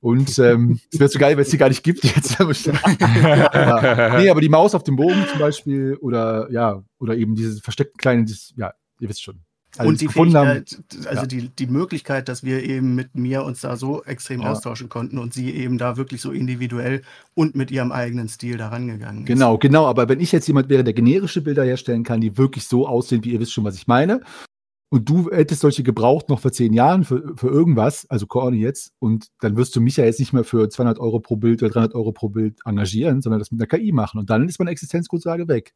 Und 0.02 0.38
ähm, 0.40 0.80
es 0.92 1.00
wäre 1.00 1.10
so 1.10 1.20
geil, 1.20 1.38
wenn 1.38 1.44
es 1.44 1.52
sie 1.52 1.58
gar 1.58 1.70
nicht 1.70 1.84
gibt 1.84 2.04
jetzt. 2.04 2.38
ja. 2.40 4.20
Nee, 4.20 4.30
aber 4.30 4.42
die 4.42 4.50
Maus 4.50 4.76
auf 4.76 4.84
dem 4.84 4.98
Bogen 4.98 5.26
zum 5.30 5.40
Beispiel 5.40 5.96
oder 6.02 6.52
ja, 6.52 6.84
oder 7.00 7.16
eben 7.16 7.36
diese 7.36 7.62
versteckten 7.62 7.98
kleinen, 7.98 8.26
dieses, 8.26 8.54
ja, 8.58 8.74
ihr 9.00 9.08
wisst 9.10 9.24
schon. 9.24 9.42
Also 9.78 9.90
und 9.90 10.02
die 10.02 10.08
Fähigkeit, 10.08 10.80
also 11.06 11.22
ja. 11.22 11.26
die, 11.26 11.50
die 11.50 11.68
Möglichkeit, 11.68 12.30
dass 12.30 12.44
wir 12.44 12.64
eben 12.64 12.96
mit 12.96 13.16
mir 13.16 13.44
uns 13.44 13.62
da 13.62 13.76
so 13.76 14.04
extrem 14.04 14.42
ja. 14.42 14.52
austauschen 14.52 14.90
konnten 14.90 15.18
und 15.18 15.34
sie 15.34 15.52
eben 15.52 15.78
da 15.78 15.98
wirklich 15.98 16.22
so 16.22 16.32
individuell 16.32 17.04
und 17.34 17.56
mit 17.56 17.72
ihrem 17.72 17.92
eigenen 17.92 18.30
Stil 18.30 18.58
da 18.58 18.70
rangegangen 18.70 19.24
ist. 19.24 19.28
Genau, 19.28 19.58
genau. 19.58 19.86
Aber 19.86 20.10
wenn 20.10 20.20
ich 20.20 20.32
jetzt 20.32 20.48
jemand 20.48 20.70
wäre, 20.70 20.84
der 20.84 20.94
generische 20.94 21.42
Bilder 21.42 21.64
herstellen 21.64 22.04
kann, 22.04 22.22
die 22.22 22.38
wirklich 22.38 22.66
so 22.66 22.88
aussehen, 22.88 23.24
wie 23.24 23.34
ihr 23.34 23.40
wisst 23.40 23.54
schon, 23.54 23.64
was 23.64 23.76
ich 23.76 23.88
meine, 23.88 24.22
und 24.90 25.10
du 25.10 25.30
hättest 25.32 25.62
solche 25.62 25.84
gebraucht 25.84 26.30
noch 26.30 26.40
vor 26.40 26.54
zehn 26.54 26.72
Jahren 26.72 27.04
für, 27.04 27.36
für 27.36 27.50
irgendwas, 27.50 28.10
also 28.10 28.26
Corny 28.26 28.60
jetzt, 28.60 28.94
und 29.00 29.28
dann 29.42 29.58
wirst 29.58 29.76
du 29.76 29.82
mich 29.82 29.98
ja 29.98 30.06
jetzt 30.06 30.20
nicht 30.20 30.32
mehr 30.32 30.46
für 30.46 30.70
200 30.70 31.00
Euro 31.00 31.20
pro 31.20 31.36
Bild 31.36 31.62
oder 31.62 31.72
300 31.72 31.96
Euro 31.96 32.14
pro 32.14 32.30
Bild 32.30 32.60
engagieren, 32.66 33.22
sondern 33.22 33.40
das 33.40 33.52
mit 33.52 33.60
einer 33.60 33.68
KI 33.68 33.92
machen. 33.92 34.18
Und 34.18 34.30
dann 34.30 34.48
ist 34.48 34.60
meine 34.60 34.72
Existenzgrundlage 34.72 35.48
weg. 35.50 35.74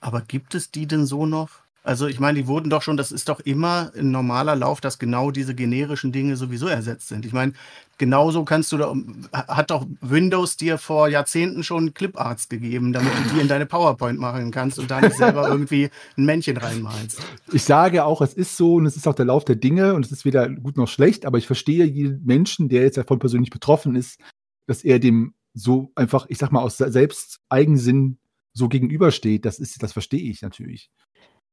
Aber 0.00 0.22
gibt 0.22 0.54
es 0.54 0.70
die 0.70 0.86
denn 0.86 1.06
so 1.06 1.26
noch? 1.26 1.60
Also 1.82 2.06
ich 2.06 2.20
meine, 2.20 2.38
die 2.38 2.46
wurden 2.46 2.68
doch 2.68 2.82
schon, 2.82 2.98
das 2.98 3.10
ist 3.10 3.28
doch 3.30 3.40
immer 3.40 3.90
ein 3.96 4.10
normaler 4.10 4.54
Lauf, 4.54 4.82
dass 4.82 4.98
genau 4.98 5.30
diese 5.30 5.54
generischen 5.54 6.12
Dinge 6.12 6.36
sowieso 6.36 6.66
ersetzt 6.66 7.08
sind. 7.08 7.24
Ich 7.24 7.32
meine, 7.32 7.54
genauso 7.96 8.44
kannst 8.44 8.70
du 8.72 8.76
da, 8.76 8.94
hat 9.32 9.70
doch 9.70 9.86
Windows 10.02 10.58
dir 10.58 10.76
vor 10.76 11.08
Jahrzehnten 11.08 11.62
schon 11.62 11.94
Cliparts 11.94 12.50
gegeben, 12.50 12.92
damit 12.92 13.12
du 13.14 13.34
die 13.34 13.40
in 13.40 13.48
deine 13.48 13.64
PowerPoint 13.64 14.18
machen 14.18 14.50
kannst 14.50 14.78
und 14.78 14.90
da 14.90 15.00
nicht 15.00 15.16
selber 15.16 15.48
irgendwie 15.50 15.88
ein 16.18 16.26
Männchen 16.26 16.58
reinmalst. 16.58 17.22
Ich 17.50 17.64
sage 17.64 18.04
auch, 18.04 18.20
es 18.20 18.34
ist 18.34 18.58
so 18.58 18.74
und 18.74 18.84
es 18.84 18.96
ist 18.96 19.08
auch 19.08 19.14
der 19.14 19.24
Lauf 19.26 19.46
der 19.46 19.56
Dinge 19.56 19.94
und 19.94 20.04
es 20.04 20.12
ist 20.12 20.26
weder 20.26 20.50
gut 20.50 20.76
noch 20.76 20.88
schlecht, 20.88 21.24
aber 21.24 21.38
ich 21.38 21.46
verstehe 21.46 21.86
jeden 21.86 22.24
Menschen, 22.26 22.68
der 22.68 22.82
jetzt 22.82 22.98
davon 22.98 23.18
persönlich 23.18 23.50
betroffen 23.50 23.96
ist, 23.96 24.20
dass 24.66 24.84
er 24.84 24.98
dem 24.98 25.34
so 25.54 25.92
einfach, 25.94 26.26
ich 26.28 26.38
sag 26.38 26.52
mal, 26.52 26.62
aus 26.62 26.76
selbst 26.76 27.40
Eigensinn 27.48 28.18
so 28.52 28.68
gegenübersteht. 28.68 29.44
Das 29.44 29.58
ist, 29.58 29.82
das 29.82 29.92
verstehe 29.92 30.30
ich 30.30 30.42
natürlich. 30.42 30.90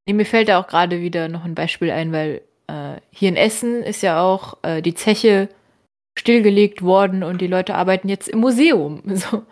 Nee, 0.07 0.13
mir 0.13 0.25
fällt 0.25 0.47
da 0.47 0.59
auch 0.59 0.67
gerade 0.67 1.01
wieder 1.01 1.27
noch 1.27 1.43
ein 1.43 1.53
Beispiel 1.53 1.91
ein, 1.91 2.11
weil 2.13 2.41
äh, 2.67 2.95
hier 3.11 3.29
in 3.29 3.35
Essen 3.35 3.83
ist 3.83 4.01
ja 4.01 4.21
auch 4.21 4.57
äh, 4.63 4.81
die 4.81 4.93
Zeche 4.93 5.49
stillgelegt 6.17 6.81
worden 6.81 7.23
und 7.23 7.41
die 7.41 7.47
Leute 7.47 7.75
arbeiten 7.75 8.09
jetzt 8.09 8.27
im 8.27 8.39
Museum. 8.39 9.03
So. 9.15 9.43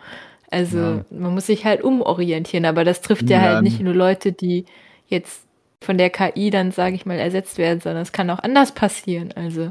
Also 0.48 0.78
ja. 0.78 1.04
man 1.10 1.34
muss 1.34 1.46
sich 1.46 1.64
halt 1.64 1.82
umorientieren, 1.82 2.66
aber 2.66 2.84
das 2.84 3.00
trifft 3.00 3.28
ja, 3.28 3.38
ja 3.38 3.42
halt 3.42 3.64
nicht 3.64 3.80
nur 3.80 3.94
Leute, 3.94 4.32
die 4.32 4.64
jetzt 5.08 5.42
von 5.82 5.98
der 5.98 6.08
KI 6.08 6.50
dann, 6.50 6.70
sage 6.70 6.94
ich 6.94 7.04
mal, 7.04 7.18
ersetzt 7.18 7.58
werden, 7.58 7.80
sondern 7.80 8.02
es 8.02 8.12
kann 8.12 8.30
auch 8.30 8.38
anders 8.38 8.72
passieren. 8.72 9.32
Also 9.32 9.70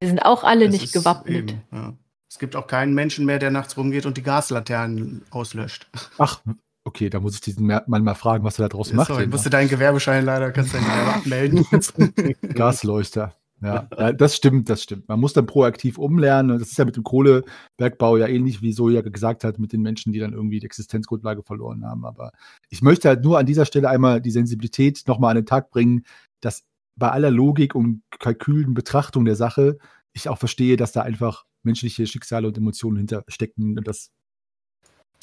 wir 0.00 0.08
sind 0.08 0.20
auch 0.20 0.44
alle 0.44 0.66
das 0.66 0.80
nicht 0.80 0.92
gewappnet. 0.92 1.50
Eben, 1.50 1.62
ja. 1.72 1.94
Es 2.30 2.38
gibt 2.38 2.54
auch 2.54 2.68
keinen 2.68 2.94
Menschen 2.94 3.26
mehr, 3.26 3.40
der 3.40 3.50
nachts 3.50 3.76
rumgeht 3.76 4.06
und 4.06 4.16
die 4.16 4.22
Gaslaternen 4.22 5.24
auslöscht. 5.30 5.88
Ach, 6.18 6.40
Okay, 6.86 7.10
da 7.10 7.18
muss 7.18 7.34
ich 7.34 7.40
diesen 7.40 7.66
Mann 7.66 8.04
mal 8.04 8.14
fragen, 8.14 8.44
was 8.44 8.60
er 8.60 8.68
da 8.68 8.76
draus 8.76 8.92
macht. 8.92 9.08
Sorry, 9.08 9.24
ich 9.24 9.28
musste 9.28 9.50
deinen 9.50 9.68
Gewerbeschein 9.68 10.24
leider, 10.24 10.52
kannst 10.52 10.72
du 10.72 10.78
nicht 10.78 10.88
abmelden. 10.88 11.66
Gasleuchter. 12.54 13.34
Ja, 13.60 13.88
ja, 13.98 14.12
das 14.12 14.36
stimmt, 14.36 14.70
das 14.70 14.84
stimmt. 14.84 15.08
Man 15.08 15.18
muss 15.18 15.32
dann 15.32 15.46
proaktiv 15.46 15.98
umlernen. 15.98 16.52
Und 16.52 16.60
das 16.60 16.70
ist 16.70 16.78
ja 16.78 16.84
mit 16.84 16.94
dem 16.94 17.02
Kohlebergbau 17.02 18.18
ja 18.18 18.28
ähnlich, 18.28 18.62
wie 18.62 18.72
Soja 18.72 19.00
gesagt 19.00 19.42
hat, 19.42 19.58
mit 19.58 19.72
den 19.72 19.82
Menschen, 19.82 20.12
die 20.12 20.20
dann 20.20 20.32
irgendwie 20.32 20.60
die 20.60 20.66
Existenzgrundlage 20.66 21.42
verloren 21.42 21.84
haben. 21.84 22.04
Aber 22.04 22.30
ich 22.68 22.82
möchte 22.82 23.08
halt 23.08 23.24
nur 23.24 23.36
an 23.36 23.46
dieser 23.46 23.66
Stelle 23.66 23.88
einmal 23.88 24.20
die 24.20 24.30
Sensibilität 24.30 25.02
nochmal 25.08 25.30
an 25.30 25.38
den 25.38 25.46
Tag 25.46 25.70
bringen, 25.70 26.04
dass 26.40 26.62
bei 26.94 27.10
aller 27.10 27.32
Logik 27.32 27.74
und 27.74 28.02
kalkülen 28.20 28.74
Betrachtung 28.74 29.24
der 29.24 29.34
Sache 29.36 29.78
ich 30.12 30.28
auch 30.28 30.38
verstehe, 30.38 30.76
dass 30.76 30.92
da 30.92 31.02
einfach 31.02 31.46
menschliche 31.64 32.06
Schicksale 32.06 32.46
und 32.46 32.56
Emotionen 32.56 32.98
hinterstecken 32.98 33.76
und 33.76 33.88
das 33.88 34.12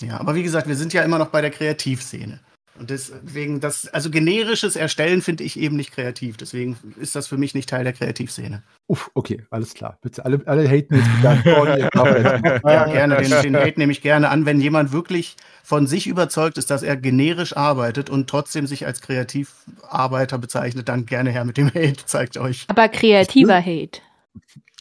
ja, 0.01 0.19
aber 0.19 0.35
wie 0.35 0.43
gesagt, 0.43 0.67
wir 0.67 0.75
sind 0.75 0.93
ja 0.93 1.03
immer 1.03 1.17
noch 1.17 1.29
bei 1.29 1.41
der 1.41 1.51
Kreativszene. 1.51 2.39
Und 2.79 2.89
deswegen, 2.89 3.59
das, 3.59 3.87
also 3.87 4.09
generisches 4.09 4.75
Erstellen 4.75 5.21
finde 5.21 5.43
ich 5.43 5.59
eben 5.59 5.75
nicht 5.75 5.91
kreativ. 5.91 6.37
Deswegen 6.37 6.75
ist 6.99 7.15
das 7.15 7.27
für 7.27 7.37
mich 7.37 7.53
nicht 7.53 7.69
Teil 7.69 7.83
der 7.83 7.93
Kreativszene. 7.93 8.63
Uff, 8.87 9.11
okay, 9.13 9.43
alles 9.51 9.75
klar. 9.75 9.99
Bitte 10.01 10.25
alle, 10.25 10.41
alle 10.47 10.67
haten 10.67 10.95
jetzt 10.95 11.07
bitte 11.21 12.61
Ja, 12.65 12.85
gerne. 12.85 13.17
Den, 13.17 13.29
den 13.43 13.55
Hate 13.55 13.79
nehme 13.79 13.91
ich 13.91 14.01
gerne 14.01 14.29
an, 14.29 14.47
wenn 14.47 14.59
jemand 14.59 14.91
wirklich 14.91 15.35
von 15.61 15.85
sich 15.85 16.07
überzeugt 16.07 16.57
ist, 16.57 16.71
dass 16.71 16.81
er 16.81 16.97
generisch 16.97 17.55
arbeitet 17.55 18.09
und 18.09 18.27
trotzdem 18.27 18.65
sich 18.65 18.87
als 18.87 19.01
Kreativarbeiter 19.01 20.39
bezeichnet, 20.39 20.89
dann 20.89 21.05
gerne 21.05 21.29
her 21.29 21.45
mit 21.45 21.57
dem 21.57 21.67
Hate, 21.67 22.05
zeigt 22.07 22.37
euch. 22.37 22.65
Aber 22.69 22.89
kreativer 22.89 23.63
Hate. 23.63 24.01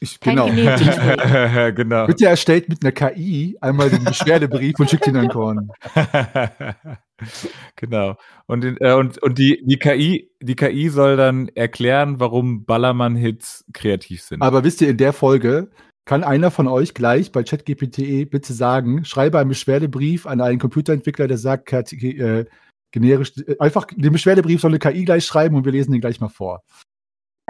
Ich, 0.00 0.18
genau. 0.18 0.46
genau. 1.74 2.08
Wird 2.08 2.20
ja 2.20 2.30
erstellt 2.30 2.68
mit 2.68 2.82
einer 2.82 2.92
KI, 2.92 3.56
einmal 3.60 3.88
den 3.88 4.02
Beschwerdebrief 4.02 4.78
und 4.78 4.90
schickt 4.90 5.06
ihn 5.06 5.16
an 5.16 5.28
Korn. 5.28 5.70
genau. 7.76 8.16
Und, 8.46 8.64
äh, 8.80 8.92
und, 8.94 9.22
und 9.22 9.38
die, 9.38 9.62
die, 9.64 9.76
KI, 9.76 10.30
die 10.40 10.56
KI 10.56 10.88
soll 10.88 11.16
dann 11.16 11.48
erklären, 11.48 12.18
warum 12.18 12.64
Ballermann-Hits 12.64 13.64
kreativ 13.72 14.22
sind. 14.22 14.42
Aber 14.42 14.64
wisst 14.64 14.80
ihr, 14.80 14.88
in 14.88 14.96
der 14.96 15.12
Folge 15.12 15.70
kann 16.04 16.24
einer 16.24 16.50
von 16.50 16.66
euch 16.66 16.94
gleich 16.94 17.30
bei 17.30 17.44
ChatGPT 17.44 18.28
bitte 18.28 18.52
sagen, 18.52 19.04
schreibe 19.04 19.38
einen 19.38 19.50
Beschwerdebrief 19.50 20.26
an 20.26 20.40
einen 20.40 20.58
Computerentwickler, 20.58 21.28
der 21.28 21.38
sagt, 21.38 21.72
äh, 21.72 22.46
generisch, 22.90 23.34
äh, 23.38 23.56
einfach 23.60 23.86
den 23.86 24.12
Beschwerdebrief 24.12 24.60
soll 24.60 24.72
eine 24.72 24.80
KI 24.80 25.04
gleich 25.04 25.24
schreiben 25.24 25.54
und 25.54 25.64
wir 25.64 25.72
lesen 25.72 25.92
den 25.92 26.00
gleich 26.00 26.20
mal 26.20 26.28
vor. 26.28 26.64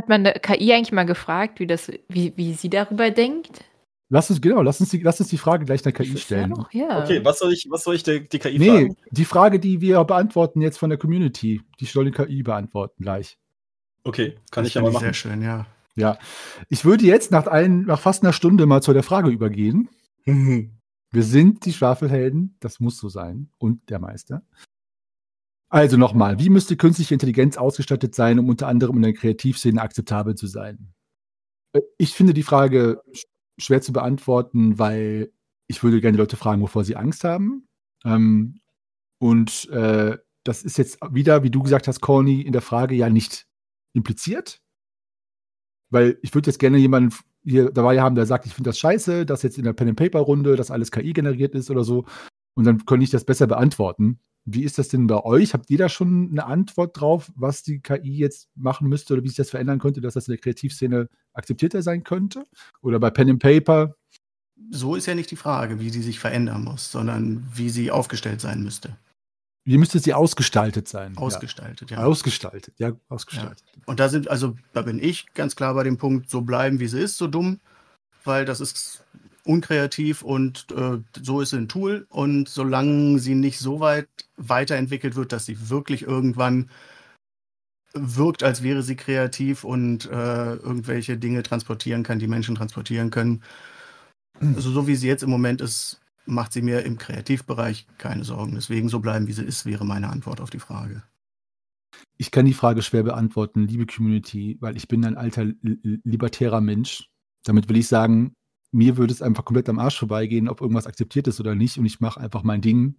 Hat 0.03 0.09
man 0.09 0.24
der 0.24 0.32
KI 0.32 0.72
eigentlich 0.72 0.90
mal 0.90 1.07
gefragt, 1.07 1.61
wie, 1.61 1.66
das, 1.68 1.88
wie, 2.09 2.32
wie 2.34 2.55
sie 2.55 2.68
darüber 2.68 3.12
denkt? 3.12 3.64
Lass 4.09 4.28
uns, 4.30 4.40
genau, 4.40 4.61
lass 4.61 4.80
uns 4.80 4.90
die, 4.90 4.98
lass 4.98 5.20
uns 5.20 5.28
die 5.28 5.38
Frage 5.38 5.64
gleich 5.64 5.80
der 5.82 5.92
KI 5.92 6.18
stellen. 6.18 6.53
Auch, 6.55 6.72
ja. 6.72 7.05
Okay, 7.05 7.24
was 7.24 7.38
soll 7.38 7.53
ich, 7.53 7.68
was 7.70 7.84
soll 7.84 7.94
ich 7.94 8.03
der, 8.03 8.18
die 8.18 8.40
KI 8.40 8.59
nee, 8.59 8.66
fragen? 8.66 8.86
Nee, 8.88 8.96
die 9.12 9.24
Frage, 9.24 9.61
die 9.61 9.80
wir 9.80 10.03
beantworten 10.03 10.61
jetzt 10.61 10.78
von 10.78 10.90
der 10.90 10.98
Community, 10.98 11.61
die 11.78 11.84
soll 11.84 12.07
die 12.07 12.11
KI 12.11 12.42
beantworten 12.42 13.00
gleich. 13.00 13.38
Okay, 14.03 14.34
kann 14.50 14.64
das 14.64 14.70
ich 14.70 14.74
ja 14.74 14.82
mal 14.82 14.90
machen. 14.90 15.05
Sehr 15.05 15.14
schön, 15.14 15.40
ja. 15.40 15.66
Ja, 15.94 16.18
ich 16.68 16.84
würde 16.84 17.05
jetzt 17.05 17.30
nach, 17.30 17.46
ein, 17.46 17.82
nach 17.82 18.00
fast 18.00 18.24
einer 18.24 18.32
Stunde 18.32 18.66
mal 18.66 18.82
zu 18.82 18.92
der 18.92 19.05
Frage 19.05 19.30
übergehen. 19.30 19.88
wir 20.26 21.22
sind 21.22 21.64
die 21.64 21.72
Schwafelhelden, 21.72 22.57
das 22.59 22.80
muss 22.80 22.98
so 22.98 23.09
sein, 23.09 23.50
und 23.59 23.88
der 23.88 24.00
Meister. 24.00 24.42
Also 25.73 25.97
nochmal, 25.97 26.39
wie 26.39 26.51
müsste 26.51 26.77
künstliche 26.77 27.14
Intelligenz 27.14 27.57
ausgestattet 27.57 28.14
sein, 28.14 28.39
um 28.39 28.51
unter 28.51 28.68
anderem 28.68 28.97
in 28.97 29.03
der 29.05 29.14
Kreativszene 29.14 29.81
akzeptabel 29.81 30.35
zu 30.35 30.47
sein? 30.47 30.93
Äh, 31.73 31.81
ich 31.97 32.12
finde 32.12 32.35
die 32.35 32.43
Frage 32.43 33.01
schwer 33.57 33.81
zu 33.81 33.91
beantworten, 33.91 34.79
weil 34.79 35.33
ich 35.68 35.83
würde 35.83 36.03
gerne 36.03 36.16
die 36.16 36.20
Leute 36.20 36.37
fragen, 36.37 36.61
wovor 36.61 36.85
sie 36.85 36.95
Angst 36.95 37.25
haben. 37.25 37.66
Ähm, 38.05 38.61
und 39.18 39.70
äh, 39.70 40.18
das 40.45 40.62
ist 40.62 40.77
jetzt 40.77 40.99
wieder, 41.11 41.43
wie 41.43 41.51
du 41.51 41.62
gesagt 41.62 41.89
hast, 41.89 42.03
Corny, 42.03 42.43
in 42.43 42.53
der 42.53 42.61
Frage 42.61 42.95
ja 42.95 43.09
nicht 43.09 43.47
impliziert. 43.95 44.61
Weil 45.89 46.18
ich 46.20 46.35
würde 46.35 46.51
jetzt 46.51 46.59
gerne 46.59 46.77
jemanden 46.77 47.16
hier 47.45 47.70
dabei 47.70 47.99
haben, 47.99 48.14
der 48.14 48.27
sagt, 48.27 48.45
ich 48.45 48.53
finde 48.53 48.68
das 48.68 48.79
scheiße, 48.79 49.25
dass 49.25 49.43
jetzt 49.43 49.57
in 49.57 49.64
der 49.64 49.73
Pen-and-Paper-Runde 49.73 50.55
das 50.55 50.70
alles 50.70 50.91
KI 50.91 51.14
generiert 51.14 51.55
ist 51.55 51.70
oder 51.70 51.83
so. 51.83 52.05
Und 52.53 52.64
dann 52.64 52.85
könnte 52.85 53.05
ich 53.05 53.11
das 53.11 53.25
besser 53.25 53.47
beantworten. 53.47 54.20
Wie 54.45 54.64
ist 54.64 54.78
das 54.78 54.88
denn 54.88 55.07
bei 55.07 55.22
euch? 55.24 55.55
Habt 55.55 55.70
ihr 55.70 55.78
da 55.78 55.88
schon 55.88 56.30
eine 56.30 56.47
Antwort 56.47 57.01
drauf, 57.01 57.30
was 57.36 57.62
die 57.62 57.80
KI 57.80 58.16
jetzt 58.16 58.49
machen 58.57 58.88
müsste 58.88 59.14
oder 59.14 59.22
wie 59.22 59.28
sich 59.28 59.36
das 59.36 59.51
verändern 59.51 59.78
könnte, 59.78 60.01
dass 60.01 60.14
das 60.14 60.26
in 60.26 60.32
der 60.32 60.40
Kreativszene 60.40 61.09
akzeptierter 61.32 61.82
sein 61.82 62.03
könnte? 62.03 62.45
Oder 62.80 62.99
bei 62.99 63.11
Pen 63.11 63.30
and 63.30 63.43
Paper? 63.43 63.95
So 64.70 64.97
ist 64.97 65.07
ja 65.07 65.14
nicht 65.14 65.30
die 65.30 65.36
Frage, 65.36 65.78
wie 65.80 65.90
sie 65.90 66.03
sich 66.03 66.18
verändern 66.18 66.64
muss, 66.64 66.90
sondern 66.90 67.49
wie 67.55 67.70
sie 67.70 67.90
aufgestellt 67.90 68.40
sein 68.40 68.62
müsste. 68.62 68.97
Wie 69.64 69.78
müsste 69.78 70.01
sie 70.01 70.12
ausgestaltet 70.12 70.88
sein? 70.88 71.16
Ausgestaltet, 71.16 71.90
ja. 71.93 71.99
ja. 71.99 72.05
Ausgestaltet, 72.05 72.74
ja, 72.78 72.93
ausgestaltet. 73.09 73.62
Ja. 73.76 73.82
Und 73.86 74.01
da 74.01 74.09
sind, 74.09 74.28
also 74.28 74.57
da 74.72 74.82
bin 74.82 74.99
ich 74.99 75.32
ganz 75.34 75.55
klar 75.55 75.74
bei 75.74 75.84
dem 75.84 75.99
Punkt, 75.99 76.28
so 76.28 76.40
bleiben, 76.40 76.80
wie 76.80 76.88
sie 76.88 77.01
ist, 77.01 77.16
so 77.16 77.28
dumm, 77.28 77.61
weil 78.24 78.45
das 78.45 78.61
ist 78.61 79.05
unkreativ 79.45 80.22
und 80.22 80.66
äh, 80.72 80.99
so 81.20 81.40
ist 81.40 81.51
sie 81.51 81.59
ein 81.59 81.68
Tool. 81.68 82.07
Und 82.09 82.49
solange 82.49 83.18
sie 83.18 83.34
nicht 83.34 83.59
so 83.59 83.80
weit 83.80 84.09
weiterentwickelt 84.36 85.16
wird, 85.16 85.32
dass 85.32 85.47
sie 85.47 85.68
wirklich 85.70 86.03
irgendwann 86.03 86.70
wirkt, 87.95 88.43
als 88.43 88.62
wäre 88.62 88.82
sie 88.82 88.97
kreativ 88.97 89.64
und 89.64 90.07
äh, 90.07 90.55
irgendwelche 90.55 91.18
Dinge 91.18 91.43
transportieren 91.43 92.03
kann, 92.03 92.18
die 92.18 92.28
Menschen 92.28 92.55
transportieren 92.55 93.11
können. 93.11 93.43
Also 94.40 94.70
so 94.70 94.86
wie 94.86 94.97
sie 94.97 95.09
jetzt 95.09 95.22
im 95.22 95.30
Moment 95.30 95.61
ist, 95.61 96.01
macht 96.24 96.53
sie 96.53 96.62
mir 96.62 96.84
im 96.84 96.99
Kreativbereich 96.99 97.86
keine 97.99 98.24
Sorgen. 98.24 98.55
Deswegen 98.55 98.88
so 98.88 99.01
bleiben, 99.01 99.26
wie 99.26 99.32
sie 99.32 99.45
ist, 99.45 99.66
wäre 99.66 99.84
meine 99.84 100.09
Antwort 100.09 100.40
auf 100.40 100.51
die 100.51 100.59
Frage. 100.59 101.03
Ich 102.16 102.30
kann 102.30 102.47
die 102.47 102.55
Frage 102.55 102.82
schwer 102.82 103.03
beantworten, 103.03 103.66
liebe 103.66 103.86
Community, 103.86 104.57
weil 104.61 104.76
ich 104.76 104.88
bin 104.88 105.05
ein 105.05 105.16
alter 105.16 105.45
libertärer 105.62 106.61
Mensch. 106.61 107.11
Damit 107.45 107.68
will 107.68 107.76
ich 107.76 107.88
sagen, 107.88 108.34
mir 108.73 108.97
würde 108.97 109.12
es 109.12 109.23
einfach 109.23 109.45
komplett 109.45 109.68
am 109.68 109.79
Arsch 109.79 109.99
vorbeigehen, 109.99 110.49
ob 110.49 110.61
irgendwas 110.61 110.87
akzeptiert 110.87 111.29
ist 111.29 111.39
oder 111.41 111.55
nicht. 111.55 111.79
Und 111.79 111.87
ich 111.87 112.01
mache 112.01 112.20
einfach 112.20 112.43
mein 112.43 112.62
Ding. 112.62 112.97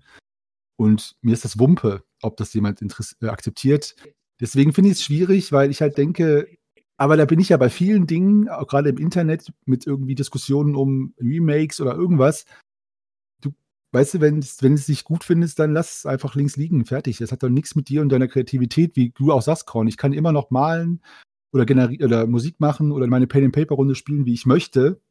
Und 0.75 1.15
mir 1.21 1.33
ist 1.33 1.45
das 1.45 1.59
Wumpe, 1.59 2.03
ob 2.21 2.37
das 2.37 2.53
jemand 2.53 2.81
äh, 2.81 3.27
akzeptiert. 3.27 3.95
Deswegen 4.39 4.73
finde 4.73 4.91
ich 4.91 4.97
es 4.97 5.03
schwierig, 5.03 5.51
weil 5.51 5.71
ich 5.71 5.81
halt 5.81 5.97
denke, 5.97 6.47
aber 6.97 7.17
da 7.17 7.25
bin 7.25 7.39
ich 7.39 7.49
ja 7.49 7.57
bei 7.57 7.69
vielen 7.69 8.07
Dingen, 8.07 8.49
auch 8.49 8.67
gerade 8.67 8.89
im 8.89 8.97
Internet, 8.97 9.51
mit 9.65 9.87
irgendwie 9.87 10.15
Diskussionen 10.15 10.75
um 10.75 11.13
Remakes 11.19 11.81
oder 11.81 11.95
irgendwas. 11.95 12.45
Du, 13.41 13.51
weißt 13.91 14.15
du, 14.15 14.21
wenn, 14.21 14.39
es 14.39 14.85
dich 14.85 15.03
gut 15.03 15.23
findest, 15.23 15.59
dann 15.59 15.73
lass 15.73 15.97
es 15.99 16.05
einfach 16.05 16.35
links 16.35 16.55
liegen, 16.55 16.85
fertig. 16.85 17.17
Das 17.17 17.31
hat 17.31 17.43
doch 17.43 17.49
nichts 17.49 17.75
mit 17.75 17.89
dir 17.89 18.01
und 18.01 18.09
deiner 18.09 18.27
Kreativität, 18.27 18.95
wie 18.95 19.09
du 19.09 19.31
auch 19.31 19.41
sagst, 19.41 19.65
Korn. 19.65 19.87
Ich 19.87 19.97
kann 19.97 20.13
immer 20.13 20.31
noch 20.31 20.51
malen 20.51 21.01
oder, 21.51 21.63
oder 21.63 22.27
Musik 22.27 22.59
machen 22.59 22.91
oder 22.91 23.07
meine 23.07 23.27
Pen-and-Paper-Runde 23.27 23.95
spielen, 23.95 24.25
wie 24.25 24.33
ich 24.33 24.45
möchte. 24.45 25.01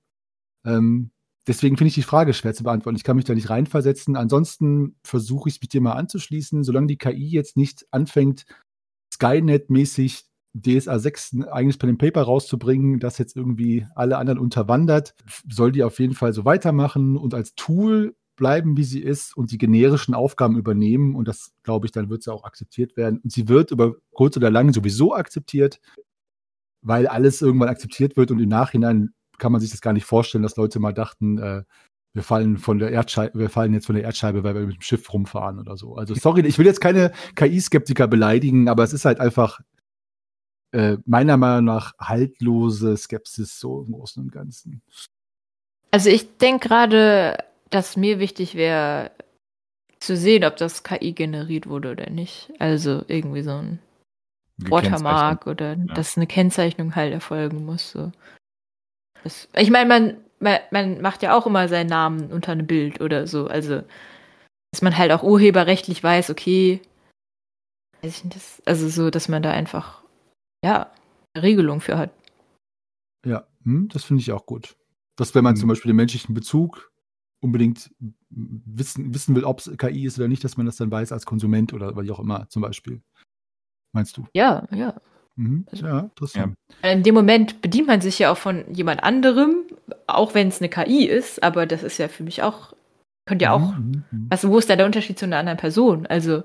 Ähm, 0.64 1.10
deswegen 1.46 1.76
finde 1.76 1.88
ich 1.88 1.94
die 1.94 2.02
Frage 2.02 2.34
schwer 2.34 2.54
zu 2.54 2.64
beantworten. 2.64 2.96
Ich 2.96 3.04
kann 3.04 3.16
mich 3.16 3.24
da 3.24 3.34
nicht 3.34 3.50
reinversetzen. 3.50 4.16
Ansonsten 4.16 4.96
versuche 5.04 5.48
ich 5.48 5.56
es 5.56 5.60
mit 5.60 5.72
dir 5.72 5.80
mal 5.80 5.92
anzuschließen. 5.92 6.64
Solange 6.64 6.86
die 6.86 6.98
KI 6.98 7.28
jetzt 7.28 7.56
nicht 7.56 7.86
anfängt, 7.90 8.44
Skynet-mäßig 9.12 10.24
DSA 10.54 10.98
6 10.98 11.32
ein 11.32 11.44
eigenes 11.44 11.78
Pen 11.78 11.90
and 11.90 11.98
Paper 11.98 12.22
rauszubringen, 12.22 13.00
das 13.00 13.18
jetzt 13.18 13.36
irgendwie 13.36 13.86
alle 13.94 14.18
anderen 14.18 14.38
unterwandert, 14.38 15.14
soll 15.48 15.72
die 15.72 15.82
auf 15.82 15.98
jeden 15.98 16.14
Fall 16.14 16.32
so 16.32 16.44
weitermachen. 16.44 17.16
Und 17.16 17.34
als 17.34 17.54
Tool 17.54 18.14
bleiben, 18.36 18.76
wie 18.76 18.84
sie 18.84 19.00
ist 19.00 19.36
und 19.36 19.52
die 19.52 19.58
generischen 19.58 20.14
Aufgaben 20.14 20.56
übernehmen. 20.56 21.14
Und 21.14 21.28
das, 21.28 21.52
glaube 21.62 21.86
ich, 21.86 21.92
dann 21.92 22.10
wird 22.10 22.22
sie 22.22 22.32
auch 22.32 22.44
akzeptiert 22.44 22.96
werden. 22.96 23.20
Und 23.22 23.32
sie 23.32 23.48
wird 23.48 23.70
über 23.70 23.94
kurz 24.10 24.36
oder 24.36 24.50
lang 24.50 24.72
sowieso 24.72 25.14
akzeptiert, 25.14 25.80
weil 26.82 27.06
alles 27.06 27.42
irgendwann 27.42 27.68
akzeptiert 27.68 28.16
wird 28.16 28.30
und 28.30 28.40
im 28.40 28.48
Nachhinein 28.48 29.14
kann 29.38 29.52
man 29.52 29.60
sich 29.60 29.70
das 29.70 29.80
gar 29.80 29.92
nicht 29.92 30.04
vorstellen, 30.04 30.42
dass 30.42 30.56
Leute 30.56 30.80
mal 30.80 30.92
dachten, 30.92 31.38
äh, 31.38 31.62
wir 32.14 32.22
fallen 32.22 32.58
von 32.58 32.78
der 32.78 32.90
Erdscheibe, 32.90 33.38
wir 33.38 33.48
fallen 33.48 33.72
jetzt 33.72 33.86
von 33.86 33.94
der 33.94 34.04
Erdscheibe, 34.04 34.44
weil 34.44 34.54
wir 34.54 34.66
mit 34.66 34.76
dem 34.76 34.82
Schiff 34.82 35.12
rumfahren 35.12 35.58
oder 35.58 35.76
so. 35.76 35.96
Also 35.96 36.14
sorry, 36.14 36.42
ich 36.46 36.58
will 36.58 36.66
jetzt 36.66 36.80
keine 36.80 37.12
KI-Skeptiker 37.36 38.06
beleidigen, 38.06 38.68
aber 38.68 38.84
es 38.84 38.92
ist 38.92 39.04
halt 39.04 39.18
einfach 39.18 39.60
äh, 40.72 40.98
meiner 41.06 41.36
Meinung 41.36 41.64
nach 41.64 41.94
haltlose 41.98 42.96
Skepsis 42.96 43.58
so 43.58 43.82
im 43.82 43.92
Großen 43.92 44.22
und 44.22 44.32
Ganzen. 44.32 44.82
Also 45.90 46.10
ich 46.10 46.36
denke 46.38 46.68
gerade, 46.68 47.38
dass 47.70 47.96
mir 47.96 48.18
wichtig 48.18 48.54
wäre, 48.54 49.10
zu 50.00 50.16
sehen, 50.16 50.44
ob 50.44 50.56
das 50.56 50.82
KI 50.82 51.12
generiert 51.12 51.66
wurde 51.68 51.92
oder 51.92 52.10
nicht. 52.10 52.52
Also 52.58 53.04
irgendwie 53.06 53.42
so 53.42 53.52
ein 53.52 53.78
Watermark 54.58 55.46
oder 55.46 55.76
ja. 55.76 55.94
dass 55.94 56.16
eine 56.16 56.26
Kennzeichnung 56.26 56.96
halt 56.96 57.12
erfolgen 57.12 57.64
muss. 57.64 57.92
So. 57.92 58.12
Das, 59.24 59.48
ich 59.56 59.70
meine, 59.70 59.88
man, 59.88 60.16
man, 60.40 60.58
man 60.70 61.00
macht 61.00 61.22
ja 61.22 61.36
auch 61.36 61.46
immer 61.46 61.68
seinen 61.68 61.88
Namen 61.88 62.32
unter 62.32 62.52
einem 62.52 62.66
Bild 62.66 63.00
oder 63.00 63.26
so. 63.26 63.46
Also, 63.46 63.82
dass 64.72 64.82
man 64.82 64.96
halt 64.96 65.12
auch 65.12 65.22
urheberrechtlich 65.22 66.02
weiß, 66.02 66.30
okay, 66.30 66.80
weiß 68.02 68.16
ich 68.16 68.24
nicht, 68.24 68.36
das, 68.36 68.62
also 68.66 68.88
so, 68.88 69.10
dass 69.10 69.28
man 69.28 69.42
da 69.42 69.52
einfach, 69.52 70.02
ja, 70.64 70.90
eine 71.34 71.42
Regelung 71.42 71.80
für 71.80 71.98
hat. 71.98 72.10
Ja, 73.24 73.46
hm, 73.64 73.88
das 73.88 74.04
finde 74.04 74.20
ich 74.20 74.32
auch 74.32 74.46
gut. 74.46 74.76
Dass 75.16 75.34
wenn 75.34 75.44
man 75.44 75.54
hm. 75.54 75.60
zum 75.60 75.68
Beispiel 75.68 75.90
den 75.90 75.96
menschlichen 75.96 76.34
Bezug 76.34 76.90
unbedingt 77.40 77.90
wissen, 78.30 79.12
wissen 79.14 79.34
will, 79.34 79.44
ob 79.44 79.60
es 79.60 79.76
KI 79.76 80.06
ist 80.06 80.18
oder 80.18 80.28
nicht, 80.28 80.44
dass 80.44 80.56
man 80.56 80.66
das 80.66 80.76
dann 80.76 80.90
weiß 80.90 81.12
als 81.12 81.26
Konsument 81.26 81.72
oder 81.72 81.96
wie 82.00 82.10
auch 82.10 82.20
immer 82.20 82.48
zum 82.48 82.62
Beispiel. 82.62 83.02
Meinst 83.92 84.16
du? 84.16 84.26
Ja, 84.32 84.66
ja. 84.70 85.00
Mhm. 85.36 85.66
Also, 85.70 85.86
ja, 85.86 86.00
interessant. 86.00 86.54
Ja. 86.82 86.90
In 86.90 87.02
dem 87.02 87.14
Moment 87.14 87.62
bedient 87.62 87.86
man 87.86 88.00
sich 88.00 88.18
ja 88.18 88.32
auch 88.32 88.38
von 88.38 88.64
jemand 88.72 89.02
anderem, 89.02 89.64
auch 90.06 90.34
wenn 90.34 90.48
es 90.48 90.60
eine 90.60 90.68
KI 90.68 91.06
ist, 91.06 91.42
aber 91.42 91.66
das 91.66 91.82
ist 91.82 91.98
ja 91.98 92.08
für 92.08 92.22
mich 92.22 92.42
auch, 92.42 92.74
könnte 93.26 93.44
ja 93.44 93.52
auch, 93.52 93.76
mhm. 93.76 94.04
mhm. 94.10 94.26
also 94.30 94.50
wo 94.50 94.58
ist 94.58 94.68
da 94.68 94.76
der 94.76 94.86
Unterschied 94.86 95.18
zu 95.18 95.24
einer 95.24 95.38
anderen 95.38 95.58
Person? 95.58 96.06
Also, 96.06 96.42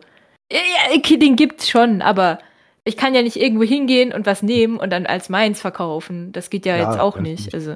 ja, 0.51 1.17
den 1.17 1.35
gibt's 1.35 1.69
schon, 1.69 2.01
aber 2.01 2.39
ich 2.87 2.95
kann 2.95 3.13
ja 3.13 3.21
nicht 3.21 3.35
irgendwo 3.35 3.63
hingehen 3.63 4.13
und 4.13 4.25
was 4.25 4.41
nehmen 4.41 4.77
und 4.77 4.91
dann 4.91 5.05
als 5.05 5.27
meins 5.27 5.59
verkaufen. 5.59 6.31
Das 6.31 6.49
geht 6.49 6.65
ja, 6.65 6.77
ja 6.77 6.89
jetzt 6.89 6.99
auch 6.99 7.19
nicht. 7.19 7.53
Also. 7.53 7.75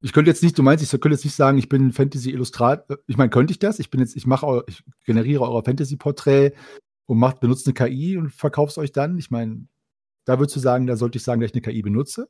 Ich 0.00 0.12
könnte 0.12 0.30
jetzt 0.30 0.44
nicht, 0.44 0.56
du 0.56 0.62
meinst, 0.62 0.84
ich 0.84 0.90
könnte 0.92 1.16
jetzt 1.16 1.24
nicht 1.24 1.34
sagen, 1.34 1.58
ich 1.58 1.68
bin 1.68 1.92
Fantasy-Illustrator. 1.92 2.98
Ich 3.08 3.16
meine, 3.16 3.30
könnte 3.30 3.50
ich 3.50 3.58
das? 3.58 3.80
Ich 3.80 3.90
bin 3.90 3.98
jetzt, 3.98 4.14
ich 4.14 4.26
mache, 4.28 4.62
ich 4.68 4.84
generiere 5.04 5.42
euer 5.42 5.64
Fantasy-Porträt 5.64 6.52
und 7.06 7.18
macht, 7.18 7.40
benutzt 7.40 7.66
eine 7.66 7.74
KI 7.74 8.16
und 8.16 8.30
verkauft 8.30 8.72
es 8.72 8.78
euch 8.78 8.92
dann. 8.92 9.18
Ich 9.18 9.32
meine, 9.32 9.66
da 10.28 10.38
würdest 10.38 10.56
du 10.56 10.60
sagen, 10.60 10.86
da 10.86 10.96
sollte 10.96 11.16
ich 11.16 11.24
sagen, 11.24 11.40
dass 11.40 11.50
ich 11.50 11.54
eine 11.54 11.62
KI 11.62 11.80
benutze? 11.80 12.28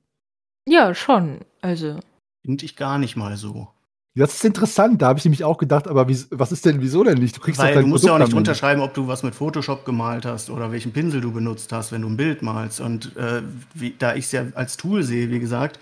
Ja, 0.69 0.95
schon. 0.95 1.41
Also. 1.63 1.99
Finde 2.45 2.65
ich 2.65 2.77
gar 2.77 2.97
nicht 2.97 3.17
mal 3.17 3.37
so. 3.37 3.69
Das 4.15 4.35
ist 4.35 4.45
interessant, 4.45 5.03
da 5.03 5.09
habe 5.09 5.19
ich 5.19 5.25
nämlich 5.25 5.43
auch 5.43 5.59
gedacht, 5.59 5.89
aber 5.89 6.09
wie, 6.09 6.17
was 6.31 6.53
ist 6.53 6.65
denn, 6.65 6.81
wieso 6.81 7.03
denn 7.03 7.19
nicht? 7.19 7.37
Du, 7.37 7.41
kriegst 7.41 7.61
Weil 7.61 7.75
du 7.75 7.87
musst 7.87 8.05
Produkt 8.05 8.07
ja 8.07 8.15
auch 8.15 8.29
nicht 8.29 8.37
unterschreiben, 8.37 8.83
ob 8.83 8.95
du 8.95 9.09
was 9.09 9.25
mit 9.25 9.35
Photoshop 9.35 9.85
gemalt 9.85 10.25
hast 10.25 10.49
oder 10.49 10.71
welchen 10.71 10.93
Pinsel 10.93 11.21
du 11.21 11.33
benutzt 11.33 11.73
hast, 11.73 11.91
wenn 11.91 12.03
du 12.03 12.09
ein 12.09 12.17
Bild 12.17 12.41
malst. 12.41 12.81
Und 12.81 13.17
äh, 13.17 13.43
wie, 13.75 13.95
da 13.99 14.15
ich 14.15 14.27
es 14.27 14.33
ja 14.33 14.47
als 14.55 14.77
Tool 14.77 15.03
sehe, 15.03 15.31
wie 15.31 15.41
gesagt, 15.41 15.81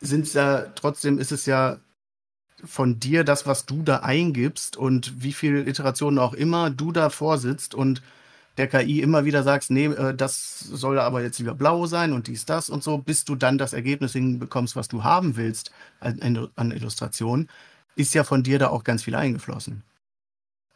sind 0.00 0.32
ja 0.32 0.62
trotzdem 0.74 1.18
ist 1.18 1.32
es 1.32 1.44
ja 1.44 1.78
von 2.64 2.98
dir 2.98 3.24
das, 3.24 3.46
was 3.46 3.66
du 3.66 3.82
da 3.82 3.98
eingibst 3.98 4.78
und 4.78 5.22
wie 5.22 5.32
viele 5.32 5.66
Iterationen 5.66 6.18
auch 6.18 6.32
immer 6.32 6.70
du 6.70 6.92
da 6.92 7.10
vorsitzt 7.10 7.74
und 7.74 8.00
der 8.56 8.68
KI 8.68 9.00
immer 9.00 9.24
wieder 9.24 9.42
sagst, 9.42 9.70
nee, 9.70 9.86
äh, 9.86 10.14
das 10.14 10.58
soll 10.58 10.98
aber 10.98 11.22
jetzt 11.22 11.38
lieber 11.38 11.54
blau 11.54 11.86
sein 11.86 12.12
und 12.12 12.26
dies, 12.26 12.44
das 12.44 12.68
und 12.70 12.82
so, 12.82 12.98
bis 12.98 13.24
du 13.24 13.34
dann 13.34 13.58
das 13.58 13.72
Ergebnis 13.72 14.12
hinbekommst, 14.12 14.76
was 14.76 14.88
du 14.88 15.04
haben 15.04 15.36
willst 15.36 15.72
an, 16.00 16.48
an 16.54 16.70
Illustration, 16.70 17.48
ist 17.96 18.14
ja 18.14 18.24
von 18.24 18.42
dir 18.42 18.58
da 18.58 18.68
auch 18.68 18.84
ganz 18.84 19.02
viel 19.02 19.14
eingeflossen. 19.14 19.84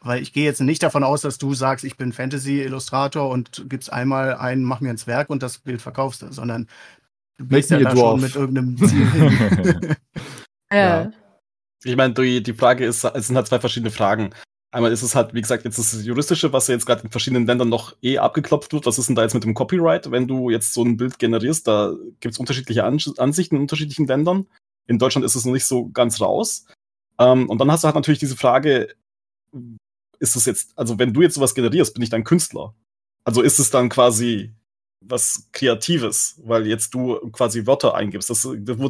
Weil 0.01 0.21
ich 0.21 0.31
gehe 0.31 0.45
jetzt 0.45 0.61
nicht 0.61 0.83
davon 0.83 1.03
aus, 1.03 1.21
dass 1.21 1.37
du 1.37 1.53
sagst, 1.53 1.83
ich 1.83 1.97
bin 1.97 2.13
Fantasy-Illustrator 2.13 3.29
und 3.29 3.65
gibst 3.67 3.91
einmal 3.91 4.35
ein, 4.35 4.63
mach 4.63 4.79
mir 4.79 4.91
ins 4.91 5.07
Werk 5.07 5.29
und 5.29 5.41
das 5.41 5.57
Bild 5.57 5.81
verkaufst 5.81 6.21
du, 6.21 6.31
sondern 6.31 6.67
du 7.37 7.47
gehst 7.47 7.71
ja 7.71 7.79
da 7.79 7.95
schon 7.95 8.21
mit 8.21 8.35
irgendeinem 8.35 8.77
Ziel 8.87 9.11
hin. 9.11 9.95
ja. 10.71 11.11
Ich 11.83 11.95
meine, 11.95 12.13
die, 12.13 12.43
die 12.43 12.53
Frage 12.53 12.85
ist, 12.85 13.03
es 13.03 13.27
sind 13.27 13.35
halt 13.35 13.47
zwei 13.47 13.59
verschiedene 13.59 13.91
Fragen. 13.91 14.31
Einmal 14.71 14.91
ist 14.91 15.01
es 15.01 15.15
halt, 15.15 15.33
wie 15.33 15.41
gesagt, 15.41 15.63
jetzt 15.63 15.79
das 15.79 16.05
Juristische, 16.05 16.51
was 16.51 16.67
ja 16.67 16.73
jetzt 16.73 16.85
gerade 16.85 17.03
in 17.03 17.09
verschiedenen 17.09 17.45
Ländern 17.45 17.69
noch 17.69 17.95
eh 18.01 18.17
abgeklopft 18.17 18.73
wird. 18.73 18.85
Was 18.85 18.99
ist 18.99 19.07
denn 19.07 19.15
da 19.15 19.23
jetzt 19.23 19.33
mit 19.33 19.45
dem 19.45 19.53
Copyright? 19.53 20.11
Wenn 20.11 20.27
du 20.27 20.49
jetzt 20.49 20.73
so 20.73 20.83
ein 20.83 20.97
Bild 20.97 21.19
generierst, 21.19 21.67
da 21.67 21.93
gibt 22.19 22.33
es 22.33 22.39
unterschiedliche 22.39 22.83
Ansichten 22.83 23.55
in 23.55 23.61
unterschiedlichen 23.61 24.07
Ländern. 24.07 24.47
In 24.85 24.99
Deutschland 24.99 25.25
ist 25.25 25.35
es 25.35 25.45
noch 25.45 25.53
nicht 25.53 25.65
so 25.65 25.89
ganz 25.89 26.19
raus. 26.19 26.65
Ähm, 27.17 27.49
und 27.49 27.59
dann 27.59 27.71
hast 27.71 27.83
du 27.83 27.85
halt 27.85 27.95
natürlich 27.95 28.19
diese 28.19 28.35
Frage, 28.35 28.93
ist 30.19 30.35
es 30.35 30.45
jetzt, 30.45 30.77
also 30.77 30.99
wenn 30.99 31.13
du 31.13 31.21
jetzt 31.21 31.35
sowas 31.35 31.55
generierst, 31.55 31.93
bin 31.93 32.03
ich 32.03 32.09
dann 32.09 32.23
Künstler? 32.25 32.75
Also 33.23 33.41
ist 33.41 33.59
es 33.59 33.69
dann 33.69 33.89
quasi 33.89 34.53
was 35.01 35.47
Kreatives, 35.51 36.39
weil 36.43 36.67
jetzt 36.67 36.93
du 36.93 37.19
quasi 37.31 37.65
Wörter 37.65 37.95
eingibst. 37.95 38.29
Das, 38.29 38.47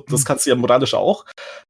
das 0.09 0.25
kannst 0.25 0.45
du 0.45 0.49
ja 0.49 0.55
moralisch 0.55 0.93
auch 0.93 1.25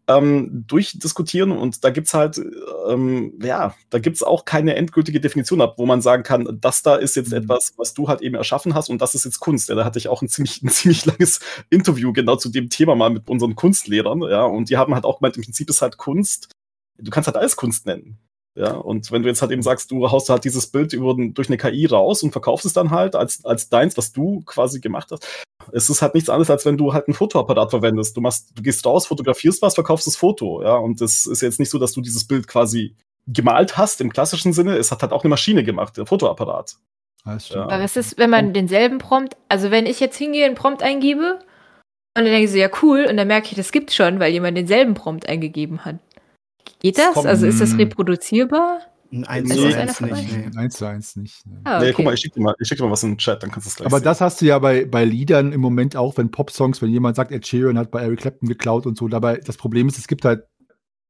ähm, 0.07 0.63
durchdiskutieren 0.67 1.51
und 1.51 1.83
da 1.83 1.89
gibt's 1.89 2.13
halt, 2.13 2.39
ähm, 2.87 3.33
ja, 3.41 3.75
da 3.89 3.99
gibt's 3.99 4.23
auch 4.23 4.45
keine 4.45 4.75
endgültige 4.75 5.19
Definition 5.19 5.61
ab, 5.61 5.75
wo 5.77 5.85
man 5.85 6.01
sagen 6.01 6.23
kann, 6.23 6.57
das 6.61 6.81
da 6.83 6.95
ist 6.95 7.15
jetzt 7.15 7.31
mhm. 7.31 7.37
etwas, 7.37 7.73
was 7.77 7.93
du 7.93 8.07
halt 8.07 8.21
eben 8.21 8.35
erschaffen 8.35 8.73
hast 8.73 8.89
und 8.89 9.01
das 9.01 9.15
ist 9.15 9.25
jetzt 9.25 9.39
Kunst. 9.39 9.69
Ja, 9.69 9.75
da 9.75 9.85
hatte 9.85 9.99
ich 9.99 10.07
auch 10.07 10.21
ein 10.21 10.29
ziemlich, 10.29 10.61
ein 10.63 10.69
ziemlich 10.69 11.05
langes 11.05 11.39
Interview 11.69 12.13
genau 12.13 12.35
zu 12.35 12.49
dem 12.49 12.69
Thema 12.69 12.95
mal 12.95 13.09
mit 13.09 13.27
unseren 13.29 13.55
Kunstlehrern, 13.55 14.21
ja, 14.23 14.43
und 14.43 14.69
die 14.69 14.77
haben 14.77 14.93
halt 14.93 15.05
auch 15.05 15.19
gemeint, 15.19 15.37
im 15.37 15.43
Prinzip 15.43 15.69
ist 15.69 15.81
halt 15.81 15.97
Kunst, 15.97 16.49
du 16.97 17.11
kannst 17.11 17.27
halt 17.27 17.37
alles 17.37 17.55
Kunst 17.55 17.85
nennen. 17.85 18.17
Ja, 18.57 18.73
und 18.73 19.11
wenn 19.11 19.21
du 19.21 19.29
jetzt 19.29 19.43
halt 19.43 19.51
eben 19.51 19.61
sagst, 19.61 19.91
du 19.91 20.09
haust 20.09 20.29
halt 20.29 20.43
dieses 20.43 20.65
Bild 20.65 20.91
über, 20.91 21.15
durch 21.15 21.47
eine 21.47 21.57
KI 21.57 21.85
raus 21.85 22.23
und 22.23 22.31
verkaufst 22.31 22.65
es 22.65 22.73
dann 22.73 22.89
halt 22.89 23.15
als, 23.15 23.45
als 23.45 23.69
deins, 23.69 23.95
was 23.97 24.13
du 24.13 24.41
quasi 24.47 24.79
gemacht 24.79 25.09
hast, 25.11 25.27
es 25.71 25.91
ist 25.91 26.01
halt 26.01 26.15
nichts 26.15 26.29
anderes, 26.29 26.49
als 26.49 26.65
wenn 26.65 26.75
du 26.75 26.91
halt 26.91 27.07
einen 27.07 27.13
Fotoapparat 27.13 27.69
verwendest. 27.69 28.17
Du 28.17 28.21
machst, 28.21 28.49
du 28.55 28.63
gehst 28.63 28.83
raus, 28.83 29.05
fotografierst 29.05 29.61
was, 29.61 29.75
verkaufst 29.75 30.07
das 30.07 30.15
Foto, 30.15 30.63
ja, 30.63 30.75
und 30.75 31.01
das 31.01 31.27
ist 31.27 31.41
jetzt 31.41 31.59
nicht 31.59 31.69
so, 31.69 31.77
dass 31.77 31.91
du 31.91 32.01
dieses 32.01 32.25
Bild 32.25 32.47
quasi 32.47 32.95
gemalt 33.27 33.77
hast 33.77 34.01
im 34.01 34.11
klassischen 34.11 34.53
Sinne. 34.53 34.75
Es 34.77 34.91
hat 34.91 35.03
halt 35.03 35.11
auch 35.11 35.23
eine 35.23 35.29
Maschine 35.29 35.63
gemacht, 35.63 35.95
der 35.97 36.07
Fotoapparat. 36.07 36.77
Ja. 37.49 37.63
Aber 37.63 37.83
was 37.83 37.95
ist, 37.95 38.17
wenn 38.17 38.29
man 38.29 38.53
denselben 38.53 38.97
Prompt, 38.99 39.35
also 39.49 39.69
wenn 39.69 39.85
ich 39.85 39.99
jetzt 39.99 40.17
hingehe, 40.17 40.45
einen 40.45 40.55
Prompt 40.55 40.81
eingebe 40.81 41.33
und 42.17 42.23
dann 42.23 42.25
denke 42.25 42.45
ich 42.45 42.51
so, 42.51 42.57
ja 42.57 42.69
cool, 42.81 43.05
und 43.07 43.17
dann 43.17 43.27
merke 43.27 43.49
ich, 43.49 43.55
das 43.55 43.71
gibt's 43.71 43.95
schon, 43.95 44.19
weil 44.19 44.31
jemand 44.31 44.57
denselben 44.57 44.93
Prompt 44.93 45.27
eingegeben 45.27 45.85
hat. 45.85 45.97
Geht 46.79 46.97
das? 46.97 47.25
Also 47.25 47.45
ist 47.45 47.61
das 47.61 47.77
reproduzierbar? 47.77 48.81
Eins 49.25 49.49
zu 49.55 49.65
eins 49.65 50.01
nicht. 50.01 50.31
Nee. 50.31 50.57
Eins 50.57 50.75
zu 50.75 50.85
eins 50.85 51.15
nicht. 51.15 51.45
Nee. 51.45 51.57
Ah, 51.63 51.77
okay. 51.77 51.85
nee, 51.85 51.93
guck 51.93 52.05
mal, 52.05 52.13
ich 52.13 52.19
schicke 52.19 52.35
dir, 52.35 52.43
mal, 52.43 52.55
schick 52.61 52.77
dir 52.77 52.83
mal 52.83 52.91
was 52.91 53.03
in 53.03 53.11
den 53.11 53.17
Chat, 53.17 53.41
dann 53.41 53.51
kannst 53.51 53.65
du 53.65 53.69
es 53.69 53.75
gleich 53.77 53.85
Aber 53.85 53.97
sehen. 53.99 54.03
das 54.03 54.21
hast 54.21 54.41
du 54.41 54.45
ja 54.45 54.59
bei, 54.59 54.85
bei 54.85 55.05
Liedern 55.05 55.53
im 55.53 55.61
Moment 55.61 55.95
auch, 55.95 56.17
wenn 56.17 56.29
Popsongs, 56.29 56.81
wenn 56.81 56.89
jemand 56.89 57.15
sagt, 57.15 57.31
Ed 57.31 57.47
Sheeran 57.47 57.77
hat 57.77 57.89
bei 57.89 58.01
Eric 58.01 58.19
Clapton 58.19 58.49
geklaut 58.49 58.85
und 58.85 58.97
so. 58.97 59.07
Dabei, 59.07 59.37
das 59.37 59.55
Problem 59.55 59.87
ist, 59.87 59.97
es 59.97 60.07
gibt 60.07 60.25
halt 60.25 60.43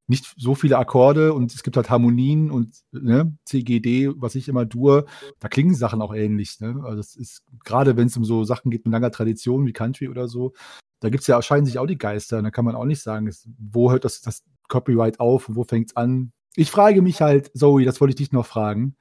nicht 0.07 0.33
so 0.37 0.55
viele 0.55 0.77
Akkorde 0.77 1.33
und 1.33 1.53
es 1.53 1.63
gibt 1.63 1.75
halt 1.75 1.89
Harmonien 1.89 2.49
und 2.49 2.75
ne, 2.91 3.35
CGD, 3.45 4.09
was 4.15 4.35
ich 4.35 4.47
immer 4.47 4.67
tue, 4.67 5.05
da 5.39 5.49
klingen 5.49 5.75
Sachen 5.75 6.01
auch 6.01 6.13
ähnlich. 6.13 6.59
Ne? 6.61 6.81
Also 6.83 6.99
es 6.99 7.15
ist, 7.15 7.43
gerade 7.65 7.97
wenn 7.97 8.07
es 8.07 8.15
um 8.15 8.23
so 8.23 8.43
Sachen 8.45 8.71
geht 8.71 8.85
mit 8.85 8.93
langer 8.93 9.11
Tradition 9.11 9.65
wie 9.65 9.73
Country 9.73 10.07
oder 10.07 10.27
so, 10.27 10.53
da 10.99 11.09
gibt 11.09 11.21
es 11.21 11.27
ja, 11.27 11.35
erscheinen 11.35 11.65
sich 11.65 11.77
auch 11.77 11.85
die 11.85 11.97
Geister. 11.97 12.41
Da 12.41 12.51
kann 12.51 12.65
man 12.65 12.75
auch 12.75 12.85
nicht 12.85 13.01
sagen, 13.01 13.27
es, 13.27 13.47
wo 13.59 13.91
hört 13.91 14.05
das, 14.05 14.21
das 14.21 14.43
Copyright 14.67 15.19
auf 15.19 15.49
und 15.49 15.55
wo 15.55 15.63
fängt 15.63 15.89
es 15.89 15.95
an? 15.95 16.31
Ich 16.55 16.71
frage 16.71 17.01
mich 17.01 17.21
halt, 17.21 17.51
Zoe, 17.55 17.85
das 17.85 18.01
wollte 18.01 18.11
ich 18.11 18.15
dich 18.15 18.31
noch 18.31 18.45
fragen. 18.45 18.95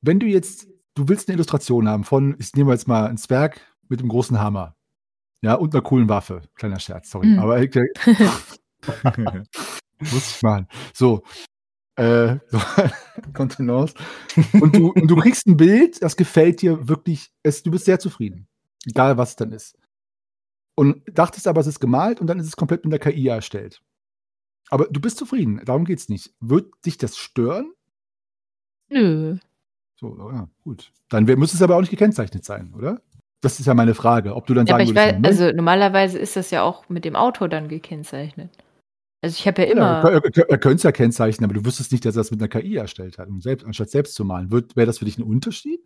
Wenn 0.00 0.18
du 0.18 0.26
jetzt, 0.26 0.68
du 0.94 1.08
willst 1.08 1.28
eine 1.28 1.36
Illustration 1.36 1.88
haben 1.88 2.04
von, 2.04 2.36
ich 2.38 2.54
nehme 2.54 2.72
jetzt 2.72 2.88
mal 2.88 3.06
ein 3.06 3.18
Zwerg 3.18 3.60
mit 3.88 4.00
einem 4.00 4.08
großen 4.08 4.40
Hammer. 4.40 4.76
Ja, 5.42 5.54
und 5.54 5.74
einer 5.74 5.82
coolen 5.82 6.08
Waffe. 6.08 6.42
Kleiner 6.54 6.80
Scherz, 6.80 7.10
sorry. 7.10 7.28
Mhm. 7.28 7.38
Aber 7.38 7.60
okay. 7.60 7.86
muss 10.00 10.36
ich 10.36 10.42
machen. 10.42 10.66
So. 10.92 11.22
Äh, 11.96 12.36
so, 12.48 12.60
Kontenance. 13.32 13.94
Und 14.60 14.76
du, 14.76 14.92
und 14.92 15.06
du 15.08 15.16
kriegst 15.20 15.46
ein 15.46 15.56
Bild, 15.56 16.02
das 16.02 16.16
gefällt 16.16 16.62
dir 16.62 16.88
wirklich, 16.88 17.32
es, 17.42 17.62
du 17.62 17.70
bist 17.70 17.84
sehr 17.84 17.98
zufrieden. 17.98 18.48
Egal, 18.84 19.16
was 19.16 19.30
es 19.30 19.36
dann 19.36 19.52
ist. 19.52 19.78
Und 20.74 21.02
dachtest 21.10 21.48
aber, 21.48 21.60
es 21.60 21.66
ist 21.66 21.80
gemalt 21.80 22.20
und 22.20 22.26
dann 22.26 22.38
ist 22.38 22.46
es 22.46 22.56
komplett 22.56 22.84
mit 22.84 22.92
der 22.92 23.00
KI 23.00 23.28
erstellt. 23.28 23.82
Aber 24.70 24.86
du 24.90 25.00
bist 25.00 25.18
zufrieden, 25.18 25.60
darum 25.64 25.84
geht 25.84 25.98
es 25.98 26.08
nicht. 26.08 26.34
Wird 26.40 26.72
dich 26.84 26.98
das 26.98 27.16
stören? 27.16 27.72
Nö. 28.88 29.38
So, 29.96 30.16
ja, 30.32 30.48
gut. 30.64 30.92
Dann 31.08 31.24
müsste 31.24 31.56
es 31.56 31.62
aber 31.62 31.76
auch 31.76 31.80
nicht 31.80 31.90
gekennzeichnet 31.90 32.44
sein, 32.44 32.74
oder? 32.74 33.00
Das 33.40 33.60
ist 33.60 33.66
ja 33.66 33.74
meine 33.74 33.94
Frage, 33.94 34.34
ob 34.34 34.46
du 34.46 34.54
dann 34.54 34.66
ja, 34.66 34.72
sagen 34.72 34.82
aber 34.82 34.90
ich 34.90 34.96
würdest, 34.96 35.22
weiß, 35.22 35.40
Also 35.40 35.56
normalerweise 35.56 36.18
ist 36.18 36.36
das 36.36 36.50
ja 36.50 36.62
auch 36.62 36.88
mit 36.88 37.04
dem 37.04 37.16
Auto 37.16 37.46
dann 37.48 37.68
gekennzeichnet. 37.68 38.50
Also 39.22 39.36
ich 39.38 39.46
habe 39.46 39.62
ja 39.62 39.68
immer. 39.68 39.82
Ja, 39.82 40.20
er, 40.48 40.58
könnte 40.58 40.76
es 40.76 40.82
ja 40.82 40.92
kennzeichnen, 40.92 41.44
aber 41.48 41.58
du 41.58 41.64
wüsstest 41.64 41.92
nicht, 41.92 42.04
dass 42.04 42.16
er 42.16 42.22
es 42.22 42.30
mit 42.30 42.40
einer 42.40 42.48
KI 42.48 42.76
erstellt 42.76 43.18
hat, 43.18 43.28
um 43.28 43.40
selbst, 43.40 43.64
anstatt 43.64 43.90
selbst 43.90 44.14
zu 44.14 44.24
malen. 44.24 44.50
Wäre 44.50 44.86
das 44.86 44.98
für 44.98 45.04
dich 45.04 45.18
ein 45.18 45.22
Unterschied? 45.22 45.80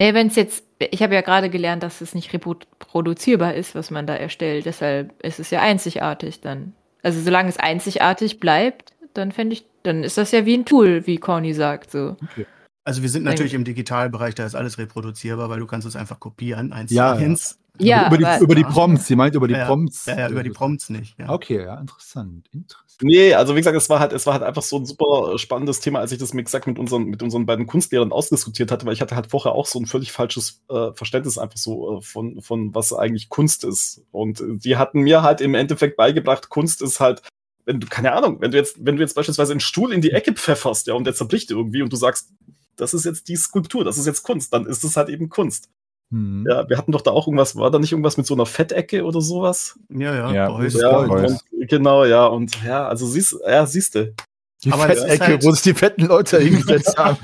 Nee, 0.00 0.14
wenn 0.14 0.28
es 0.28 0.36
jetzt, 0.36 0.64
ich 0.78 1.02
habe 1.02 1.14
ja 1.14 1.22
gerade 1.22 1.50
gelernt, 1.50 1.82
dass 1.82 2.00
es 2.00 2.14
nicht 2.14 2.32
reproduzierbar 2.32 3.54
ist, 3.54 3.74
was 3.74 3.90
man 3.90 4.06
da 4.06 4.14
erstellt. 4.14 4.66
Deshalb 4.66 5.20
ist 5.24 5.40
es 5.40 5.50
ja 5.50 5.60
einzigartig 5.60 6.40
dann. 6.40 6.74
Also 7.02 7.20
solange 7.20 7.48
es 7.48 7.58
einzigartig 7.58 8.40
bleibt, 8.40 8.92
dann 9.14 9.32
fände 9.32 9.54
ich, 9.54 9.66
dann 9.82 10.04
ist 10.04 10.18
das 10.18 10.32
ja 10.32 10.46
wie 10.46 10.54
ein 10.54 10.64
Tool, 10.64 11.06
wie 11.06 11.18
Corny 11.18 11.54
sagt. 11.54 11.90
So. 11.90 12.16
Okay. 12.22 12.46
Also 12.84 13.02
wir 13.02 13.10
sind 13.10 13.24
natürlich 13.24 13.54
im 13.54 13.64
Digitalbereich, 13.64 14.34
da 14.34 14.46
ist 14.46 14.54
alles 14.54 14.78
reproduzierbar, 14.78 15.50
weil 15.50 15.60
du 15.60 15.66
kannst 15.66 15.86
es 15.86 15.94
einfach 15.94 16.20
kopieren, 16.20 16.72
eins 16.72 16.90
ja, 16.90 17.14
zu 17.14 17.22
eins. 17.22 17.57
Ja, 17.80 18.08
über, 18.08 18.18
die, 18.18 18.44
über 18.44 18.54
die 18.54 18.64
Prompts, 18.64 19.06
sie 19.06 19.16
meint 19.16 19.34
über 19.34 19.48
die 19.48 19.54
ja, 19.54 19.66
Prompts. 19.66 20.06
Ja, 20.06 20.18
ja, 20.18 20.28
über 20.28 20.42
die 20.42 20.50
Prompts 20.50 20.90
nicht. 20.90 21.18
Ja. 21.18 21.30
Okay, 21.30 21.64
ja, 21.64 21.78
interessant. 21.78 22.48
interessant. 22.52 22.84
Nee, 23.00 23.34
also 23.34 23.54
wie 23.54 23.60
gesagt, 23.60 23.76
es 23.76 23.88
war 23.88 24.00
halt, 24.00 24.12
es 24.12 24.26
war 24.26 24.34
halt 24.34 24.42
einfach 24.42 24.62
so 24.62 24.76
ein 24.76 24.84
super 24.84 25.38
spannendes 25.38 25.80
Thema, 25.80 26.00
als 26.00 26.10
ich 26.10 26.18
das, 26.18 26.34
wie 26.34 26.42
gesagt, 26.42 26.66
mit 26.66 26.78
unseren, 26.78 27.04
mit 27.04 27.22
unseren 27.22 27.46
beiden 27.46 27.66
Kunstlehrern 27.66 28.10
ausdiskutiert 28.10 28.72
hatte, 28.72 28.86
weil 28.86 28.92
ich 28.92 29.00
hatte 29.00 29.14
halt 29.14 29.28
vorher 29.28 29.52
auch 29.52 29.66
so 29.66 29.78
ein 29.78 29.86
völlig 29.86 30.10
falsches 30.10 30.62
äh, 30.68 30.92
Verständnis 30.94 31.38
einfach 31.38 31.58
so 31.58 31.98
äh, 31.98 32.02
von, 32.02 32.40
von 32.40 32.74
was 32.74 32.92
eigentlich 32.92 33.28
Kunst 33.28 33.62
ist. 33.64 34.02
Und 34.10 34.42
die 34.44 34.76
hatten 34.76 35.02
mir 35.02 35.22
halt 35.22 35.40
im 35.40 35.54
Endeffekt 35.54 35.96
beigebracht, 35.96 36.48
Kunst 36.48 36.82
ist 36.82 37.00
halt 37.00 37.22
wenn 37.64 37.80
du, 37.80 37.86
keine 37.86 38.12
Ahnung, 38.12 38.40
wenn 38.40 38.50
du 38.50 38.56
jetzt, 38.56 38.78
wenn 38.84 38.96
du 38.96 39.02
jetzt 39.02 39.14
beispielsweise 39.14 39.52
einen 39.52 39.60
Stuhl 39.60 39.92
in 39.92 40.00
die 40.00 40.12
Ecke 40.12 40.32
pfefferst, 40.32 40.86
ja, 40.86 40.94
und 40.94 41.04
der 41.04 41.14
zerbricht 41.14 41.50
irgendwie 41.50 41.82
und 41.82 41.92
du 41.92 41.98
sagst, 41.98 42.30
das 42.76 42.94
ist 42.94 43.04
jetzt 43.04 43.28
die 43.28 43.36
Skulptur, 43.36 43.84
das 43.84 43.98
ist 43.98 44.06
jetzt 44.06 44.22
Kunst, 44.22 44.54
dann 44.54 44.64
ist 44.64 44.84
es 44.84 44.96
halt 44.96 45.10
eben 45.10 45.28
Kunst. 45.28 45.68
Mhm. 46.10 46.46
Ja, 46.48 46.68
wir 46.68 46.78
hatten 46.78 46.92
doch 46.92 47.02
da 47.02 47.10
auch 47.10 47.26
irgendwas, 47.26 47.56
war 47.56 47.70
da 47.70 47.78
nicht 47.78 47.92
irgendwas 47.92 48.16
mit 48.16 48.26
so 48.26 48.34
einer 48.34 48.46
Fettecke 48.46 49.04
oder 49.04 49.20
sowas? 49.20 49.78
Ja, 49.90 50.14
ja, 50.14 50.32
ja, 50.32 50.48
Boys, 50.48 50.74
ja 50.74 51.02
Boys. 51.02 51.44
Und, 51.50 51.68
genau, 51.68 52.04
ja, 52.04 52.26
und 52.26 52.64
ja, 52.64 52.88
also 52.88 53.06
siehst, 53.06 53.36
ja, 53.46 53.66
siehst 53.66 53.94
du. 53.94 54.14
Die 54.64 54.72
Aber 54.72 54.86
Fettecke, 54.86 55.24
halt, 55.24 55.44
wo 55.44 55.52
sich 55.52 55.62
die 55.62 55.74
fetten 55.74 56.06
Leute 56.06 56.38
hingesetzt 56.40 56.98
haben. 56.98 57.18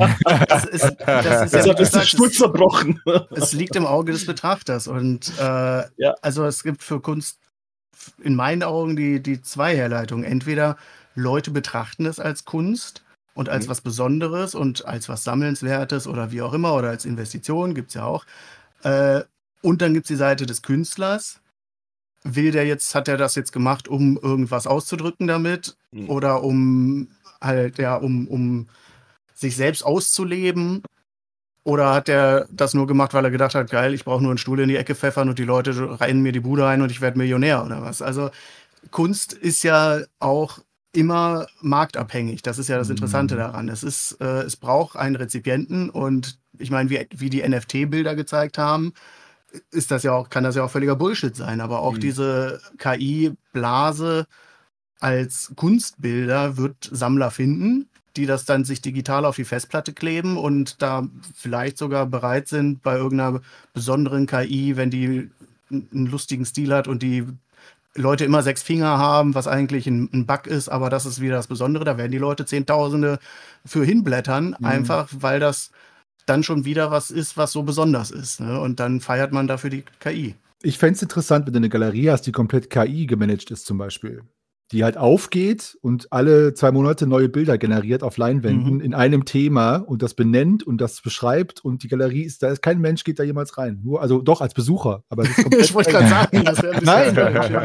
Das 0.49 0.65
ist, 0.67 0.97
das 1.05 1.53
ist 1.53 1.67
ja, 1.67 1.75
das 1.75 1.95
ist 1.95 2.09
Stuhl 2.09 2.31
zerbrochen. 2.31 3.01
Es 3.31 3.53
liegt 3.53 3.75
im 3.75 3.87
Auge 3.87 4.13
des 4.13 4.25
Betrachters. 4.25 4.87
Und 4.87 5.33
äh, 5.39 5.43
ja. 5.43 6.15
also 6.23 6.45
es 6.45 6.63
gibt 6.63 6.83
für 6.85 7.01
Kunst 7.01 7.41
in 8.23 8.37
meinen 8.37 8.63
Augen 8.63 8.95
die, 8.95 9.21
die 9.21 9.43
zwei 9.43 9.75
Herleitungen. 9.77 10.25
Entweder 10.25 10.77
Leute 11.17 11.51
betrachten 11.51 12.07
es 12.07 12.21
als 12.21 12.45
Kunst 12.45 13.03
und 13.35 13.49
als 13.49 13.67
mhm. 13.67 13.71
was 13.71 13.81
Besonderes 13.81 14.55
und 14.55 14.85
als 14.87 15.09
was 15.09 15.25
Sammelnswertes 15.25 16.07
oder 16.07 16.31
wie 16.31 16.43
auch 16.43 16.53
immer 16.53 16.75
oder 16.75 16.91
als 16.91 17.05
Investition, 17.05 17.75
gibt 17.75 17.89
es 17.89 17.95
ja 17.95 18.05
auch. 18.05 18.25
Äh, 18.85 19.23
und 19.63 19.83
dann 19.83 19.95
gibt 19.95 20.05
es 20.05 20.09
die 20.09 20.17
Seite 20.17 20.47
des 20.47 20.63
Künstlers. 20.63 21.41
Will 22.23 22.53
der 22.53 22.67
jetzt, 22.67 22.95
hat 22.95 23.09
er 23.09 23.17
das 23.17 23.35
jetzt 23.35 23.53
gemacht, 23.53 23.89
um 23.89 24.17
irgendwas 24.17 24.67
auszudrücken 24.67 25.27
damit? 25.27 25.77
Mhm. 25.91 26.09
Oder 26.09 26.43
um 26.43 27.09
halt, 27.41 27.79
ja, 27.79 27.97
um, 27.97 28.29
um 28.29 28.69
sich 29.35 29.57
selbst 29.57 29.85
auszuleben? 29.85 30.83
Oder 31.65 31.95
hat 31.95 32.09
er 32.11 32.47
das 32.51 32.75
nur 32.75 32.87
gemacht, 32.87 33.15
weil 33.15 33.25
er 33.25 33.31
gedacht 33.31 33.55
hat, 33.55 33.71
geil, 33.71 33.95
ich 33.95 34.05
brauche 34.05 34.23
nur 34.23 34.31
einen 34.31 34.39
Stuhl 34.39 34.61
in 34.61 34.69
die 34.69 34.77
Ecke 34.77 34.95
pfeffern 34.95 35.31
und 35.31 35.39
die 35.39 35.45
Leute 35.45 35.99
rennen 36.01 36.23
mir 36.23 36.33
die 36.33 36.41
Bude 36.41 36.67
ein 36.67 36.83
und 36.83 36.91
ich 36.91 37.01
werde 37.01 37.17
Millionär 37.17 37.65
oder 37.65 37.81
was? 37.81 38.03
Also 38.03 38.31
Kunst 38.91 39.33
ist 39.33 39.63
ja 39.65 40.01
auch 40.19 40.59
immer 40.93 41.47
marktabhängig. 41.61 42.43
Das 42.43 42.59
ist 42.59 42.69
ja 42.69 42.77
das 42.77 42.91
Interessante 42.91 43.35
mhm. 43.35 43.39
daran. 43.39 43.69
Es 43.69 43.83
ist, 43.83 44.21
äh, 44.21 44.43
es 44.43 44.57
braucht 44.57 44.97
einen 44.97 45.17
Rezipienten 45.17 45.89
und 45.89 46.39
ich 46.59 46.71
meine, 46.71 46.91
wie, 46.91 47.07
wie 47.15 47.31
die 47.31 47.47
NFT-Bilder 47.47 48.15
gezeigt 48.15 48.59
haben, 48.59 48.93
ist 49.71 49.91
das 49.91 50.03
ja 50.03 50.13
auch, 50.13 50.31
kann 50.31 50.45
das 50.45 50.57
ja 50.57 50.65
auch 50.65 50.71
völliger 50.71 50.97
Bullshit 50.97 51.35
sein. 51.35 51.61
Aber 51.61 51.81
auch 51.81 51.95
mhm. 51.95 52.01
diese 52.01 52.61
KI-Blase 52.79 54.27
als 55.01 55.53
Kunstbilder 55.57 56.57
wird 56.57 56.89
Sammler 56.91 57.31
finden, 57.31 57.89
die 58.17 58.27
das 58.27 58.45
dann 58.45 58.65
sich 58.65 58.81
digital 58.81 59.25
auf 59.25 59.37
die 59.37 59.45
Festplatte 59.45 59.93
kleben 59.93 60.37
und 60.37 60.81
da 60.83 61.09
vielleicht 61.35 61.79
sogar 61.79 62.07
bereit 62.07 62.49
sind, 62.49 62.83
bei 62.83 62.97
irgendeiner 62.97 63.41
besonderen 63.73 64.27
KI, 64.27 64.77
wenn 64.77 64.91
die 64.91 65.31
einen 65.71 66.07
lustigen 66.07 66.45
Stil 66.45 66.73
hat 66.73 66.89
und 66.89 67.03
die 67.03 67.27
Leute 67.97 68.25
immer 68.25 68.43
sechs 68.43 68.63
Finger 68.63 68.99
haben, 68.99 69.35
was 69.35 69.47
eigentlich 69.47 69.87
ein, 69.87 70.09
ein, 70.13 70.27
Bug 70.27 70.47
ist, 70.47 70.69
aber 70.69 70.91
das 70.91 71.07
ist 71.07 71.21
wieder 71.21 71.37
das 71.37 71.47
Besondere. 71.47 71.85
Da 71.85 71.97
werden 71.97 72.11
die 72.11 72.19
Leute 72.19 72.45
Zehntausende 72.45 73.19
für 73.65 73.85
hinblättern, 73.85 74.57
mhm. 74.59 74.65
einfach 74.65 75.09
weil 75.13 75.39
das 75.39 75.71
dann 76.27 76.43
schon 76.43 76.65
wieder 76.65 76.91
was 76.91 77.11
ist, 77.11 77.37
was 77.37 77.53
so 77.53 77.63
besonders 77.63 78.11
ist. 78.11 78.41
Ne? 78.41 78.61
Und 78.61 78.81
dann 78.81 79.01
feiert 79.01 79.33
man 79.33 79.47
dafür 79.47 79.71
die 79.71 79.85
KI. 80.01 80.35
Ich 80.63 80.79
fände 80.79 80.95
es 80.95 81.03
interessant, 81.03 81.47
wenn 81.47 81.53
du 81.53 81.59
eine 81.59 81.69
Galerie 81.69 82.11
hast, 82.11 82.23
die 82.23 82.33
komplett 82.33 82.71
KI 82.71 83.07
gemanagt 83.07 83.51
ist, 83.51 83.67
zum 83.67 83.79
Beispiel 83.79 84.23
die 84.73 84.83
halt 84.83 84.97
aufgeht 84.97 85.77
und 85.83 86.11
alle 86.11 86.55
zwei 86.55 86.73
Monate 86.73 87.07
neue 87.07 87.29
Bilder 87.29 87.59
generiert 87.59 88.03
auf 88.03 88.17
Leinwänden 88.17 88.75
mhm. 88.75 88.81
in 88.81 88.95
einem 88.95 89.25
Thema 89.25 89.77
und 89.77 90.03
das 90.03 90.15
benennt 90.15 90.63
und 90.63 90.81
das 90.81 91.03
beschreibt 91.03 91.65
und 91.65 91.83
die 91.83 91.89
Galerie 91.89 92.23
ist, 92.23 92.43
da 92.43 92.49
ist 92.49 92.63
kein 92.63 92.81
Mensch 92.81 93.05
geht 93.05 93.19
da 93.19 93.23
jemals 93.23 93.59
rein. 93.59 93.81
Nur, 93.85 94.01
also 94.01 94.23
doch 94.23 94.41
als 94.41 94.55
Besucher, 94.55 95.05
aber 95.09 95.25
ich 95.59 95.75
wollte 95.75 95.91
gerade 95.91 96.09
sagen, 96.09 96.45
das 96.45 96.63
wäre 96.63 96.83
Nein, 96.83 97.19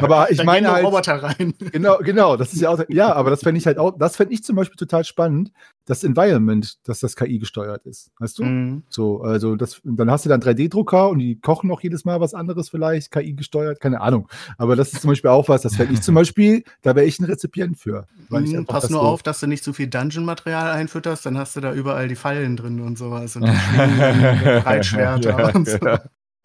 aber 0.04 0.30
ich 0.30 0.38
da 0.38 0.43
meine 0.43 0.72
halt, 0.72 0.86
Roboter 0.86 1.24
rein. 1.24 1.54
Genau, 1.72 1.97
genau, 2.00 2.36
das 2.36 2.54
ist 2.54 2.62
ja 2.62 2.70
auch, 2.70 2.80
ja, 2.89 3.14
aber 3.14 3.30
das 3.30 3.41
fände 3.41 3.60
ich 3.60 3.66
halt 3.66 3.78
auch, 3.78 3.97
das 3.97 4.16
fände 4.16 4.34
ich 4.34 4.43
zum 4.43 4.56
Beispiel 4.56 4.76
total 4.76 5.04
spannend, 5.04 5.52
das 5.86 6.04
Environment, 6.04 6.78
dass 6.88 7.00
das 7.00 7.16
KI 7.16 7.39
gesteuert 7.39 7.86
ist, 7.86 8.12
weißt 8.20 8.39
du? 8.39 8.43
Mhm. 8.43 8.84
So, 8.89 9.22
also 9.22 9.56
das, 9.56 9.82
dann 9.84 10.12
hast 10.12 10.26
du 10.26 10.30
dann 10.30 10.41
3D-Drucker 10.41 11.10
und 11.10 11.20
die 11.20 11.39
kochen 11.39 11.72
auch 11.72 11.82
jedes 11.82 12.06
Mal 12.06 12.22
was 12.22 12.36
anderes 12.36 12.70
vielleicht, 12.70 13.12
KI 13.12 13.34
gesteuert, 13.34 13.80
keine 13.80 14.02
Ahnung. 14.02 14.28
Aber 14.58 14.76
das 14.76 14.93
ist 14.93 15.02
zum 15.02 15.10
Beispiel 15.10 15.32
auch 15.32 15.50
was, 15.50 15.64
das 15.64 15.76
fände 15.76 15.93
ich 15.93 16.02
zum 16.02 16.14
Beispiel, 16.20 16.64
da 16.90 16.96
wäre 16.96 17.06
ich 17.06 17.20
ein 17.20 17.26
Rezipient 17.26 17.78
für. 17.78 18.08
Mhm, 18.30 18.66
pass 18.66 18.90
nur 18.90 19.02
so 19.02 19.08
auf, 19.08 19.22
dass 19.22 19.40
du 19.40 19.48
nicht 19.48 19.64
zu 19.64 19.74
viel 19.74 19.88
Dungeon-Material 19.88 20.72
einfütterst, 20.72 21.24
dann 21.24 21.38
hast 21.38 21.56
du 21.56 21.62
da 21.62 21.72
überall 21.72 22.08
die 22.08 22.16
Fallen 22.16 22.58
drin 22.58 22.82
und 22.82 22.98
sowas 22.98 23.36
und 23.36 23.44
Breitschwerter 24.64 25.38
ja, 25.40 25.50
und 25.54 25.68
so. 25.68 25.78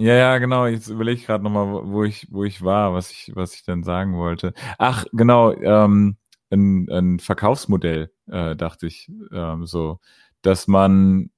Ja, 0.01 0.15
ja, 0.15 0.39
genau. 0.39 0.67
Jetzt 0.67 0.89
überlege 0.89 1.19
ich 1.19 1.27
gerade 1.27 1.43
nochmal, 1.43 1.67
wo 1.67 2.05
ich, 2.05 2.27
wo 2.31 2.45
ich 2.45 2.63
war, 2.63 2.93
was 2.93 3.11
ich, 3.11 3.33
was 3.35 3.55
ich 3.55 3.65
dann 3.65 3.85
sagen 3.85 4.17
wollte. 4.17 4.53
Ach, 4.77 5.07
genau, 5.13 5.53
ähm, 5.53 6.17
ein, 6.51 6.89
ein 6.91 7.19
Verkaufsmodell, 7.21 8.11
äh, 8.31 8.55
dachte 8.55 8.87
ich, 8.87 9.11
ähm, 9.33 9.65
so, 9.65 10.01
dass 10.43 10.69
man 10.69 11.31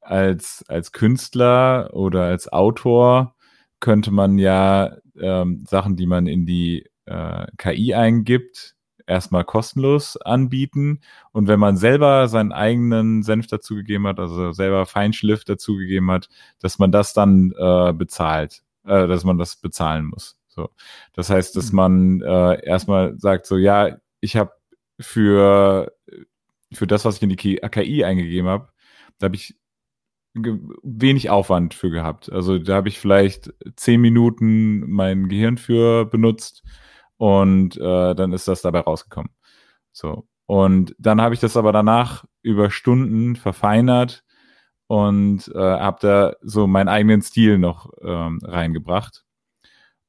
als, 0.00 0.64
als 0.66 0.90
Künstler 0.90 1.90
oder 1.92 2.24
als 2.24 2.52
Autor 2.52 3.36
könnte 3.78 4.10
man 4.10 4.38
ja 4.38 4.96
ähm, 5.20 5.64
Sachen, 5.68 5.94
die 5.94 6.06
man 6.06 6.26
in 6.26 6.44
die 6.44 6.87
äh, 7.08 7.46
KI 7.56 7.94
eingibt, 7.94 8.76
erstmal 9.06 9.44
kostenlos 9.44 10.16
anbieten. 10.16 11.00
Und 11.32 11.48
wenn 11.48 11.60
man 11.60 11.76
selber 11.76 12.28
seinen 12.28 12.52
eigenen 12.52 13.22
Senf 13.22 13.46
dazugegeben 13.46 14.06
hat, 14.06 14.20
also 14.20 14.52
selber 14.52 14.86
Feinschliff 14.86 15.44
dazugegeben 15.44 16.10
hat, 16.10 16.28
dass 16.60 16.78
man 16.78 16.92
das 16.92 17.14
dann 17.14 17.52
äh, 17.58 17.92
bezahlt, 17.92 18.62
äh, 18.84 19.06
dass 19.06 19.24
man 19.24 19.38
das 19.38 19.56
bezahlen 19.56 20.04
muss. 20.06 20.36
So, 20.48 20.70
das 21.14 21.30
heißt, 21.30 21.56
dass 21.56 21.72
mhm. 21.72 21.76
man 21.76 22.20
äh, 22.22 22.64
erstmal 22.66 23.18
sagt, 23.18 23.46
so 23.46 23.56
ja, 23.56 23.96
ich 24.20 24.36
habe 24.36 24.52
für 25.00 25.92
für 26.72 26.86
das, 26.86 27.04
was 27.04 27.16
ich 27.16 27.22
in 27.22 27.30
die 27.30 27.36
KI 27.36 28.04
eingegeben 28.04 28.48
habe, 28.48 28.68
da 29.18 29.26
habe 29.26 29.36
ich 29.36 29.56
wenig 30.34 31.30
Aufwand 31.30 31.74
für 31.74 31.90
gehabt. 31.90 32.30
Also 32.30 32.58
da 32.58 32.76
habe 32.76 32.88
ich 32.88 32.98
vielleicht 32.98 33.52
zehn 33.76 34.00
Minuten 34.00 34.88
mein 34.90 35.28
Gehirn 35.28 35.56
für 35.56 36.04
benutzt 36.04 36.62
und 37.18 37.76
äh, 37.76 38.14
dann 38.14 38.32
ist 38.32 38.48
das 38.48 38.62
dabei 38.62 38.80
rausgekommen. 38.80 39.30
So. 39.92 40.26
Und 40.46 40.94
dann 40.98 41.20
habe 41.20 41.34
ich 41.34 41.40
das 41.40 41.56
aber 41.56 41.72
danach 41.72 42.24
über 42.42 42.70
Stunden 42.70 43.36
verfeinert 43.36 44.24
und 44.86 45.48
äh, 45.54 45.58
habe 45.58 45.98
da 46.00 46.36
so 46.40 46.66
meinen 46.66 46.88
eigenen 46.88 47.20
Stil 47.20 47.58
noch 47.58 47.92
ähm, 48.00 48.40
reingebracht. 48.42 49.24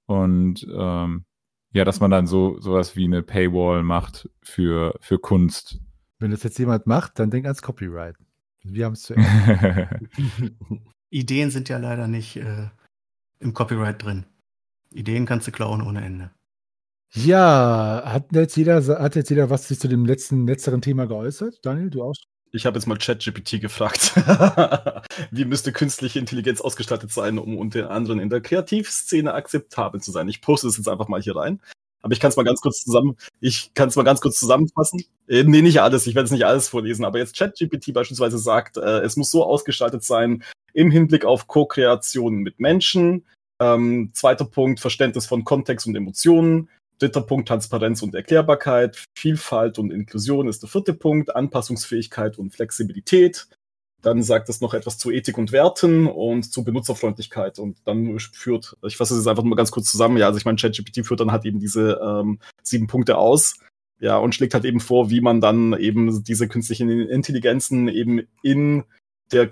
Und 0.06 0.66
ähm, 0.74 1.26
ja, 1.72 1.84
dass 1.84 2.00
man 2.00 2.10
dann 2.10 2.26
so 2.26 2.60
sowas 2.62 2.96
wie 2.96 3.04
eine 3.06 3.22
Paywall 3.22 3.84
macht 3.84 4.30
für, 4.42 4.98
für 5.02 5.20
Kunst. 5.20 5.80
Wenn 6.20 6.32
das 6.32 6.44
jetzt 6.44 6.58
jemand 6.58 6.88
macht, 6.88 7.20
dann 7.20 7.30
denk 7.30 7.46
ans 7.46 7.62
Copyright. 7.62 8.16
Wir 8.64 8.86
haben 8.86 8.94
es 8.94 9.04
zu 9.04 9.16
Ideen 11.10 11.50
sind 11.50 11.70
ja 11.70 11.78
leider 11.78 12.08
nicht 12.08 12.38
äh, 12.38 12.70
im 13.40 13.54
Copyright 13.54 14.04
drin. 14.04 14.26
Ideen 14.92 15.26
kannst 15.26 15.48
du 15.48 15.52
klauen 15.52 15.82
ohne 15.82 16.02
Ende. 16.02 16.32
Ja, 17.14 18.04
hat 18.06 18.28
jetzt 18.34 18.56
jeder, 18.56 18.86
hat 19.02 19.16
jetzt 19.16 19.30
jeder 19.30 19.50
was 19.50 19.68
sich 19.68 19.80
zu 19.80 19.88
dem 19.88 20.06
letzten, 20.06 20.46
letzteren 20.46 20.82
Thema 20.82 21.08
geäußert? 21.08 21.60
Daniel, 21.64 21.90
du 21.90 22.04
auch? 22.04 22.14
Ich 22.52 22.66
habe 22.66 22.78
jetzt 22.78 22.88
mal 22.88 22.98
ChatGPT 22.98 23.62
gefragt. 23.62 24.14
Wie 25.32 25.46
müsste 25.46 25.72
künstliche 25.72 26.20
Intelligenz 26.20 26.62
ausgestattet 26.62 27.12
sein, 27.12 27.38
um 27.38 27.58
unter 27.58 27.92
anderem 27.92 28.20
in 28.20 28.30
der 28.30 28.42
Kreativszene 28.42 29.34
akzeptabel 29.34 30.02
zu 30.02 30.12
sein? 30.12 30.28
Ich 30.30 30.42
poste 30.42 30.68
es 30.68 30.78
jetzt 30.78 30.88
einfach 30.88 31.08
mal 31.08 31.22
hier 31.22 31.36
rein. 31.36 31.62
Aber 32.02 32.14
ich 32.14 32.20
kann 32.20 32.30
es 32.30 32.38
mal 32.38 32.44
ganz 32.44 32.62
kurz 32.62 32.84
zusammen, 32.84 33.18
ich 33.42 33.74
kann 33.74 33.90
es 33.90 33.96
mal 33.96 34.04
ganz 34.04 34.22
kurz 34.22 34.40
zusammenfassen. 34.40 35.04
Äh, 35.28 35.44
nee, 35.44 35.62
nicht 35.62 35.82
alles, 35.82 36.08
ich 36.08 36.16
werde 36.16 36.26
es 36.26 36.32
nicht 36.32 36.46
alles 36.46 36.70
vorlesen, 36.70 37.04
aber 37.04 37.20
jetzt 37.20 37.38
ChatGPT 37.38 37.94
beispielsweise 37.94 38.38
sagt, 38.38 38.78
äh, 38.78 39.02
es 39.02 39.18
muss 39.18 39.32
so 39.32 39.44
ausgestaltet 39.44 40.04
sein 40.04 40.44
im 40.74 40.92
Hinblick 40.92 41.26
auf 41.26 41.48
Co-Kreation 41.48 42.36
mit 42.38 42.60
Menschen. 42.60 43.26
Ähm, 43.62 44.12
zweiter 44.14 44.46
Punkt, 44.46 44.80
Verständnis 44.80 45.26
von 45.26 45.44
Kontext 45.44 45.88
und 45.88 45.96
Emotionen. 45.96 46.70
Dritter 47.00 47.22
Punkt, 47.22 47.48
Transparenz 47.48 48.02
und 48.02 48.14
Erklärbarkeit. 48.14 49.04
Vielfalt 49.18 49.80
und 49.80 49.92
Inklusion 49.92 50.48
ist 50.48 50.62
der 50.62 50.70
vierte 50.70 50.94
Punkt. 50.94 51.36
Anpassungsfähigkeit 51.36 52.38
und 52.38 52.52
Flexibilität. 52.52 53.48
Dann 54.02 54.24
sagt 54.24 54.48
es 54.50 54.62
noch 54.62 54.74
etwas 54.74 54.98
zu 54.98 55.12
Ethik 55.12 55.38
und 55.38 55.52
Werten 55.52 56.08
und 56.08 56.44
zu 56.44 56.64
Benutzerfreundlichkeit. 56.64 57.60
Und 57.60 57.78
dann 57.86 58.18
führt, 58.20 58.78
ich 58.86 58.96
fasse 58.96 59.14
es 59.14 59.22
jetzt 59.22 59.28
einfach 59.28 59.44
mal 59.44 59.56
ganz 59.56 59.72
kurz 59.72 59.92
zusammen, 59.92 60.18
ja, 60.18 60.28
also 60.28 60.38
ich 60.38 60.46
meine, 60.46 60.58
ChatGPT 60.58 61.06
führt 61.06 61.20
dann 61.20 61.32
halt 61.32 61.46
eben 61.46 61.60
diese 61.60 62.00
ähm, 62.02 62.40
sieben 62.64 62.88
Punkte 62.88 63.18
aus, 63.18 63.60
ja, 64.00 64.18
und 64.18 64.34
schlägt 64.34 64.54
halt 64.54 64.66
eben 64.66 64.80
vor, 64.80 65.10
wie 65.10 65.22
man 65.22 65.42
dann 65.42 65.74
eben 65.74 66.24
diese 66.24 66.48
künstlichen 66.48 66.90
Intelligenzen 66.90 67.90
eben 67.90 68.26
in 68.42 68.86
der, 69.32 69.50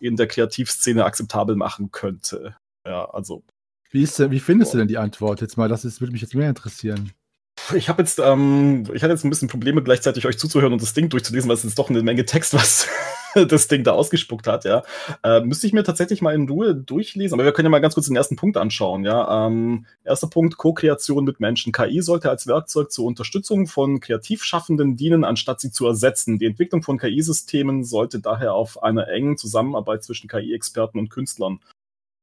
in 0.00 0.16
der 0.16 0.26
Kreativszene 0.28 1.04
akzeptabel 1.04 1.56
machen 1.56 1.90
könnte. 1.90 2.56
Ja, 2.86 3.04
also. 3.10 3.42
Wie, 3.92 4.02
ist, 4.02 4.18
wie 4.30 4.40
findest 4.40 4.72
du 4.72 4.78
denn 4.78 4.88
die 4.88 4.96
Antwort 4.96 5.42
jetzt 5.42 5.58
mal? 5.58 5.68
Das 5.68 5.84
ist, 5.84 6.00
würde 6.00 6.12
mich 6.12 6.22
jetzt 6.22 6.34
mehr 6.34 6.48
interessieren. 6.48 7.12
Ich 7.74 7.90
habe 7.90 8.02
jetzt, 8.02 8.18
ähm, 8.18 8.84
ich 8.94 9.02
hatte 9.02 9.12
jetzt 9.12 9.24
ein 9.24 9.30
bisschen 9.30 9.48
Probleme, 9.48 9.82
gleichzeitig 9.82 10.26
euch 10.26 10.38
zuzuhören 10.38 10.72
und 10.72 10.80
das 10.80 10.94
Ding 10.94 11.10
durchzulesen, 11.10 11.48
weil 11.48 11.56
es 11.56 11.64
ist 11.64 11.78
doch 11.78 11.90
eine 11.90 12.02
Menge 12.02 12.24
Text, 12.24 12.54
was 12.54 12.88
das 13.48 13.68
Ding 13.68 13.84
da 13.84 13.92
ausgespuckt 13.92 14.46
hat, 14.46 14.64
ja. 14.64 14.82
Äh, 15.22 15.42
müsste 15.42 15.66
ich 15.66 15.74
mir 15.74 15.84
tatsächlich 15.84 16.22
mal 16.22 16.34
in 16.34 16.48
Ruhe 16.48 16.74
durchlesen, 16.74 17.34
aber 17.34 17.44
wir 17.44 17.52
können 17.52 17.66
ja 17.66 17.70
mal 17.70 17.80
ganz 17.80 17.94
kurz 17.94 18.06
den 18.06 18.16
ersten 18.16 18.36
Punkt 18.36 18.56
anschauen, 18.56 19.04
ja. 19.04 19.46
Ähm, 19.46 19.84
erster 20.04 20.26
Punkt, 20.26 20.56
Co-Kreation 20.56 21.24
mit 21.24 21.38
Menschen. 21.38 21.72
KI 21.72 22.00
sollte 22.00 22.30
als 22.30 22.46
Werkzeug 22.46 22.90
zur 22.90 23.04
Unterstützung 23.04 23.66
von 23.66 24.00
Kreativschaffenden 24.00 24.96
dienen, 24.96 25.22
anstatt 25.22 25.60
sie 25.60 25.70
zu 25.70 25.86
ersetzen. 25.86 26.38
Die 26.38 26.46
Entwicklung 26.46 26.82
von 26.82 26.98
KI-Systemen 26.98 27.84
sollte 27.84 28.20
daher 28.20 28.54
auf 28.54 28.82
einer 28.82 29.08
engen 29.08 29.36
Zusammenarbeit 29.36 30.02
zwischen 30.02 30.28
KI-Experten 30.28 30.98
und 30.98 31.10
Künstlern 31.10 31.60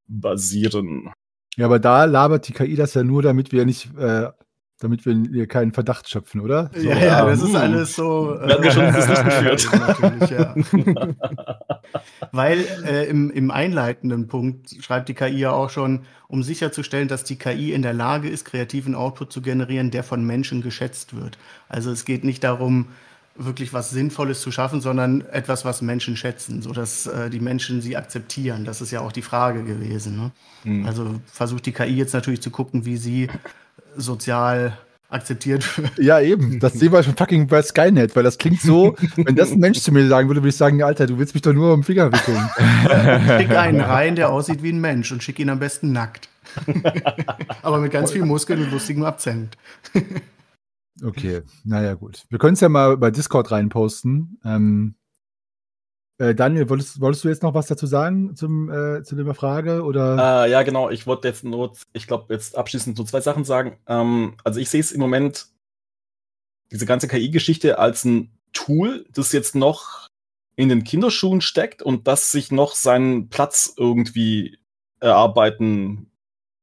basieren. 0.08 1.12
Ja, 1.60 1.66
aber 1.66 1.78
da 1.78 2.06
labert 2.06 2.48
die 2.48 2.54
KI 2.54 2.74
das 2.74 2.94
ja 2.94 3.04
nur, 3.04 3.20
damit 3.20 3.52
wir 3.52 3.66
nicht 3.66 3.90
äh, 3.98 4.28
damit 4.78 5.04
wir 5.04 5.46
keinen 5.46 5.72
Verdacht 5.72 6.08
schöpfen, 6.08 6.40
oder? 6.40 6.70
So, 6.74 6.88
ja, 6.88 6.96
ja, 6.96 7.26
das 7.26 7.42
ist 7.42 7.54
alles 7.54 7.94
so. 7.94 8.34
Äh, 8.40 8.48
wir 8.48 8.54
haben 8.54 8.70
schon 8.70 8.94
das 8.94 9.08
nicht 9.08 9.24
geführt. 9.24 9.68
Natürlich, 10.00 10.30
ja. 10.30 10.54
Weil 12.32 12.64
äh, 12.86 13.10
im, 13.10 13.30
im 13.30 13.50
einleitenden 13.50 14.26
Punkt 14.26 14.70
schreibt 14.82 15.10
die 15.10 15.14
KI 15.14 15.36
ja 15.36 15.52
auch 15.52 15.68
schon, 15.68 16.06
um 16.28 16.42
sicherzustellen, 16.42 17.08
dass 17.08 17.24
die 17.24 17.36
KI 17.36 17.74
in 17.74 17.82
der 17.82 17.92
Lage 17.92 18.30
ist, 18.30 18.46
kreativen 18.46 18.94
Output 18.94 19.30
zu 19.30 19.42
generieren, 19.42 19.90
der 19.90 20.02
von 20.02 20.24
Menschen 20.24 20.62
geschätzt 20.62 21.14
wird. 21.14 21.36
Also 21.68 21.90
es 21.90 22.06
geht 22.06 22.24
nicht 22.24 22.42
darum, 22.42 22.86
wirklich 23.36 23.72
was 23.72 23.90
Sinnvolles 23.90 24.40
zu 24.40 24.50
schaffen, 24.50 24.80
sondern 24.80 25.22
etwas, 25.32 25.64
was 25.64 25.82
Menschen 25.82 26.16
schätzen, 26.16 26.62
sodass 26.62 27.06
äh, 27.06 27.30
die 27.30 27.40
Menschen 27.40 27.80
sie 27.80 27.96
akzeptieren. 27.96 28.64
Das 28.64 28.80
ist 28.80 28.90
ja 28.90 29.00
auch 29.00 29.12
die 29.12 29.22
Frage 29.22 29.64
gewesen. 29.64 30.16
Ne? 30.16 30.30
Mhm. 30.64 30.86
Also 30.86 31.20
versucht 31.26 31.66
die 31.66 31.72
KI 31.72 31.96
jetzt 31.96 32.12
natürlich 32.12 32.42
zu 32.42 32.50
gucken, 32.50 32.84
wie 32.84 32.96
sie 32.96 33.28
sozial 33.96 34.76
akzeptiert 35.10 35.76
wird. 35.76 35.98
Ja, 35.98 36.20
eben. 36.20 36.60
Das 36.60 36.74
sehen 36.74 36.92
wir 36.92 37.02
schon 37.02 37.16
fucking 37.16 37.48
bei 37.48 37.62
Skynet, 37.62 38.14
weil 38.14 38.22
das 38.22 38.38
klingt 38.38 38.60
so, 38.60 38.96
wenn 39.16 39.34
das 39.34 39.52
ein 39.52 39.58
Mensch 39.58 39.80
zu 39.80 39.92
mir 39.92 40.06
sagen 40.08 40.28
würde, 40.28 40.40
würde 40.40 40.50
ich 40.50 40.56
sagen, 40.56 40.82
Alter, 40.82 41.06
du 41.06 41.18
willst 41.18 41.34
mich 41.34 41.42
doch 41.42 41.52
nur 41.52 41.72
um 41.72 41.80
den 41.80 41.84
Finger 41.84 42.12
wickeln. 42.12 42.48
Schick 43.40 43.56
einen 43.56 43.80
rein, 43.80 44.16
der 44.16 44.30
aussieht 44.30 44.62
wie 44.62 44.72
ein 44.72 44.80
Mensch 44.80 45.10
und 45.10 45.22
schick 45.22 45.38
ihn 45.38 45.50
am 45.50 45.58
besten 45.58 45.92
nackt. 45.92 46.28
Aber 47.62 47.78
mit 47.78 47.92
ganz 47.92 48.12
viel 48.12 48.24
Muskeln 48.24 48.62
und 48.62 48.70
lustigem 48.70 49.04
Akzent. 49.04 49.56
Okay, 51.04 51.42
naja, 51.64 51.94
gut. 51.94 52.24
Wir 52.28 52.38
können 52.38 52.54
es 52.54 52.60
ja 52.60 52.68
mal 52.68 52.96
bei 52.96 53.10
Discord 53.10 53.50
reinposten. 53.50 54.40
Ähm, 54.44 54.94
äh, 56.18 56.34
Daniel, 56.34 56.68
wolltest, 56.68 57.00
wolltest, 57.00 57.24
du 57.24 57.28
jetzt 57.28 57.42
noch 57.42 57.54
was 57.54 57.66
dazu 57.66 57.86
sagen 57.86 58.36
zum, 58.36 58.70
äh, 58.70 59.02
zu 59.02 59.16
der 59.16 59.34
Frage? 59.34 59.82
Oder? 59.82 60.44
Äh, 60.44 60.50
ja, 60.50 60.62
genau. 60.62 60.90
Ich 60.90 61.06
wollte 61.06 61.28
jetzt 61.28 61.44
nur, 61.44 61.72
ich 61.94 62.06
glaube, 62.06 62.32
jetzt 62.34 62.56
abschließend 62.56 62.96
so 62.96 63.04
zwei 63.04 63.22
Sachen 63.22 63.44
sagen. 63.44 63.78
Ähm, 63.86 64.34
also 64.44 64.60
ich 64.60 64.68
sehe 64.68 64.80
es 64.80 64.92
im 64.92 65.00
Moment, 65.00 65.46
diese 66.70 66.84
ganze 66.84 67.08
KI-Geschichte 67.08 67.78
als 67.78 68.04
ein 68.04 68.38
Tool, 68.52 69.06
das 69.14 69.32
jetzt 69.32 69.54
noch 69.54 70.08
in 70.56 70.68
den 70.68 70.84
Kinderschuhen 70.84 71.40
steckt 71.40 71.82
und 71.82 72.06
das 72.06 72.30
sich 72.30 72.52
noch 72.52 72.74
seinen 72.74 73.30
Platz 73.30 73.72
irgendwie 73.76 74.58
erarbeiten, 75.00 76.09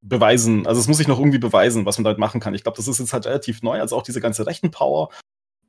beweisen. 0.08 0.68
Also 0.68 0.80
es 0.80 0.88
muss 0.88 0.98
sich 0.98 1.08
noch 1.08 1.20
irgendwie 1.20 1.40
beweisen, 1.40 1.86
was 1.86 1.98
man 1.98 2.04
damit 2.04 2.20
machen 2.20 2.40
kann. 2.40 2.54
Ich 2.54 2.64
glaube, 2.64 2.78
das 2.78 2.88
ist 2.88 3.00
jetzt 3.00 3.14
halt 3.14 3.26
relativ 3.26 3.62
neu. 3.62 3.80
Also 3.80 3.96
auch 3.96 4.04
diese 4.04 4.22
ganze 4.22 4.46
Rechenpower 4.46 5.10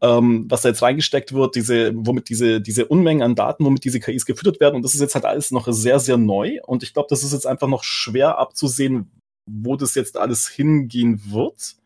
ähm, 0.01 0.47
was 0.49 0.63
da 0.63 0.69
jetzt 0.69 0.83
reingesteckt 0.83 1.33
wird, 1.33 1.57
diese, 1.57 1.93
womit 1.95 2.29
diese, 2.29 2.61
diese 2.61 2.87
Unmengen 2.87 3.23
an 3.23 3.35
Daten, 3.35 3.65
womit 3.65 3.85
diese 3.85 4.01
KIs 4.01 4.27
gefüttert 4.27 4.61
werden. 4.61 4.77
Und 4.77 4.83
das 4.83 4.95
ist 4.95 5.01
jetzt 5.01 5.15
halt 5.15 5.25
alles 5.25 5.51
noch 5.51 5.67
sehr, 5.71 5.99
sehr 5.99 6.17
neu. 6.17 6.59
Und 6.65 6.83
ich 6.83 6.93
glaube, 6.93 7.09
das 7.11 7.25
ist 7.25 7.33
jetzt 7.33 7.47
einfach 7.47 7.69
noch 7.69 7.83
schwer 7.83 8.39
abzusehen, 8.39 9.11
wo 9.47 9.77
das 9.77 9.95
jetzt 9.95 10.17
alles 10.17 10.49
hingehen 10.49 11.21
wird. 11.33 11.77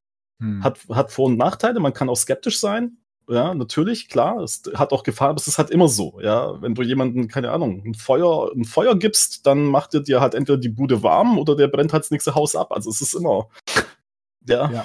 Hm. 0.40 0.62
Hat, 0.62 0.80
hat 0.90 1.12
Vor- 1.12 1.26
und 1.26 1.38
Nachteile. 1.38 1.80
Man 1.80 1.94
kann 1.94 2.08
auch 2.08 2.16
skeptisch 2.16 2.60
sein. 2.60 2.98
Ja, 3.32 3.54
natürlich, 3.54 4.10
klar. 4.10 4.40
Es 4.40 4.62
hat 4.74 4.92
auch 4.92 5.04
Gefahr, 5.04 5.30
aber 5.30 5.38
es 5.38 5.48
ist 5.48 5.56
halt 5.56 5.70
immer 5.70 5.88
so. 5.88 6.20
Ja, 6.20 6.60
wenn 6.60 6.74
du 6.74 6.82
jemanden, 6.82 7.28
keine 7.28 7.50
Ahnung, 7.50 7.82
ein 7.82 7.94
Feuer, 7.94 8.52
ein 8.54 8.66
Feuer 8.66 8.94
gibst, 8.94 9.46
dann 9.46 9.64
macht 9.64 9.94
er 9.94 10.00
dir 10.00 10.20
halt 10.20 10.34
entweder 10.34 10.58
die 10.58 10.68
Bude 10.68 11.02
warm 11.02 11.38
oder 11.38 11.56
der 11.56 11.68
brennt 11.68 11.94
halt 11.94 12.02
das 12.02 12.10
nächste 12.10 12.34
Haus 12.34 12.54
ab. 12.54 12.72
Also 12.72 12.90
es 12.90 13.00
ist 13.00 13.14
immer, 13.14 13.48
ja, 14.46 14.70
ja. 14.70 14.84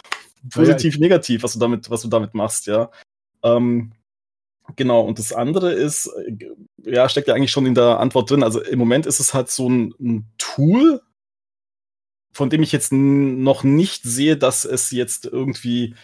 positiv, 0.50 0.98
negativ, 0.98 1.44
was 1.44 1.54
du 1.54 1.60
damit, 1.60 1.90
was 1.90 2.04
du 2.04 2.08
damit 2.08 2.36
machst, 2.36 2.68
ja. 2.68 2.90
Ähm, 3.44 3.92
genau, 4.78 5.02
und 5.02 5.20
das 5.20 5.34
andere 5.34 5.74
ist, 5.74 6.08
äh, 6.08 6.38
ja, 6.86 7.10
steckt 7.10 7.28
ja 7.28 7.34
eigentlich 7.34 7.52
schon 7.52 7.66
in 7.66 7.76
der 7.76 8.00
Antwort 8.00 8.32
drin. 8.32 8.44
Also 8.44 8.62
im 8.62 8.80
Moment 8.80 9.06
ist 9.08 9.20
es 9.20 9.34
halt 9.34 9.52
so 9.52 9.70
ein, 9.70 9.94
ein 10.00 10.32
Tool, 10.38 11.02
von 12.32 12.50
dem 12.50 12.64
ich 12.64 12.72
jetzt 12.72 12.94
noch 12.94 13.64
nicht 13.66 14.04
sehe, 14.04 14.38
dass 14.38 14.64
es 14.64 14.92
jetzt 14.92 15.26
irgendwie, 15.26 15.96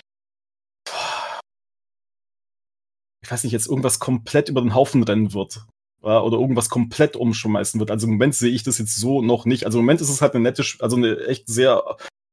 ich 3.24 3.32
weiß 3.32 3.44
nicht, 3.44 3.54
jetzt 3.54 3.68
irgendwas 3.68 4.00
komplett 4.00 4.50
über 4.50 4.62
den 4.62 4.76
Haufen 4.76 5.04
rennen 5.04 5.34
wird 5.34 5.66
oder 6.02 6.38
irgendwas 6.38 6.70
komplett 6.70 7.16
umschmeißen 7.16 7.80
wird. 7.80 7.90
Also 7.90 8.08
im 8.08 8.14
Moment 8.14 8.36
sehe 8.36 8.52
ich 8.52 8.64
das 8.64 8.78
jetzt 8.78 8.98
so 8.98 9.22
noch 9.22 9.46
nicht. 9.46 9.66
Also 9.66 9.80
im 9.80 9.86
Moment 9.86 10.02
ist 10.02 10.10
es 10.10 10.22
halt 10.22 10.34
eine 10.34 10.44
nette, 10.44 10.64
also 10.80 10.98
eine 10.98 11.18
echt 11.28 11.48
sehr 11.48 11.82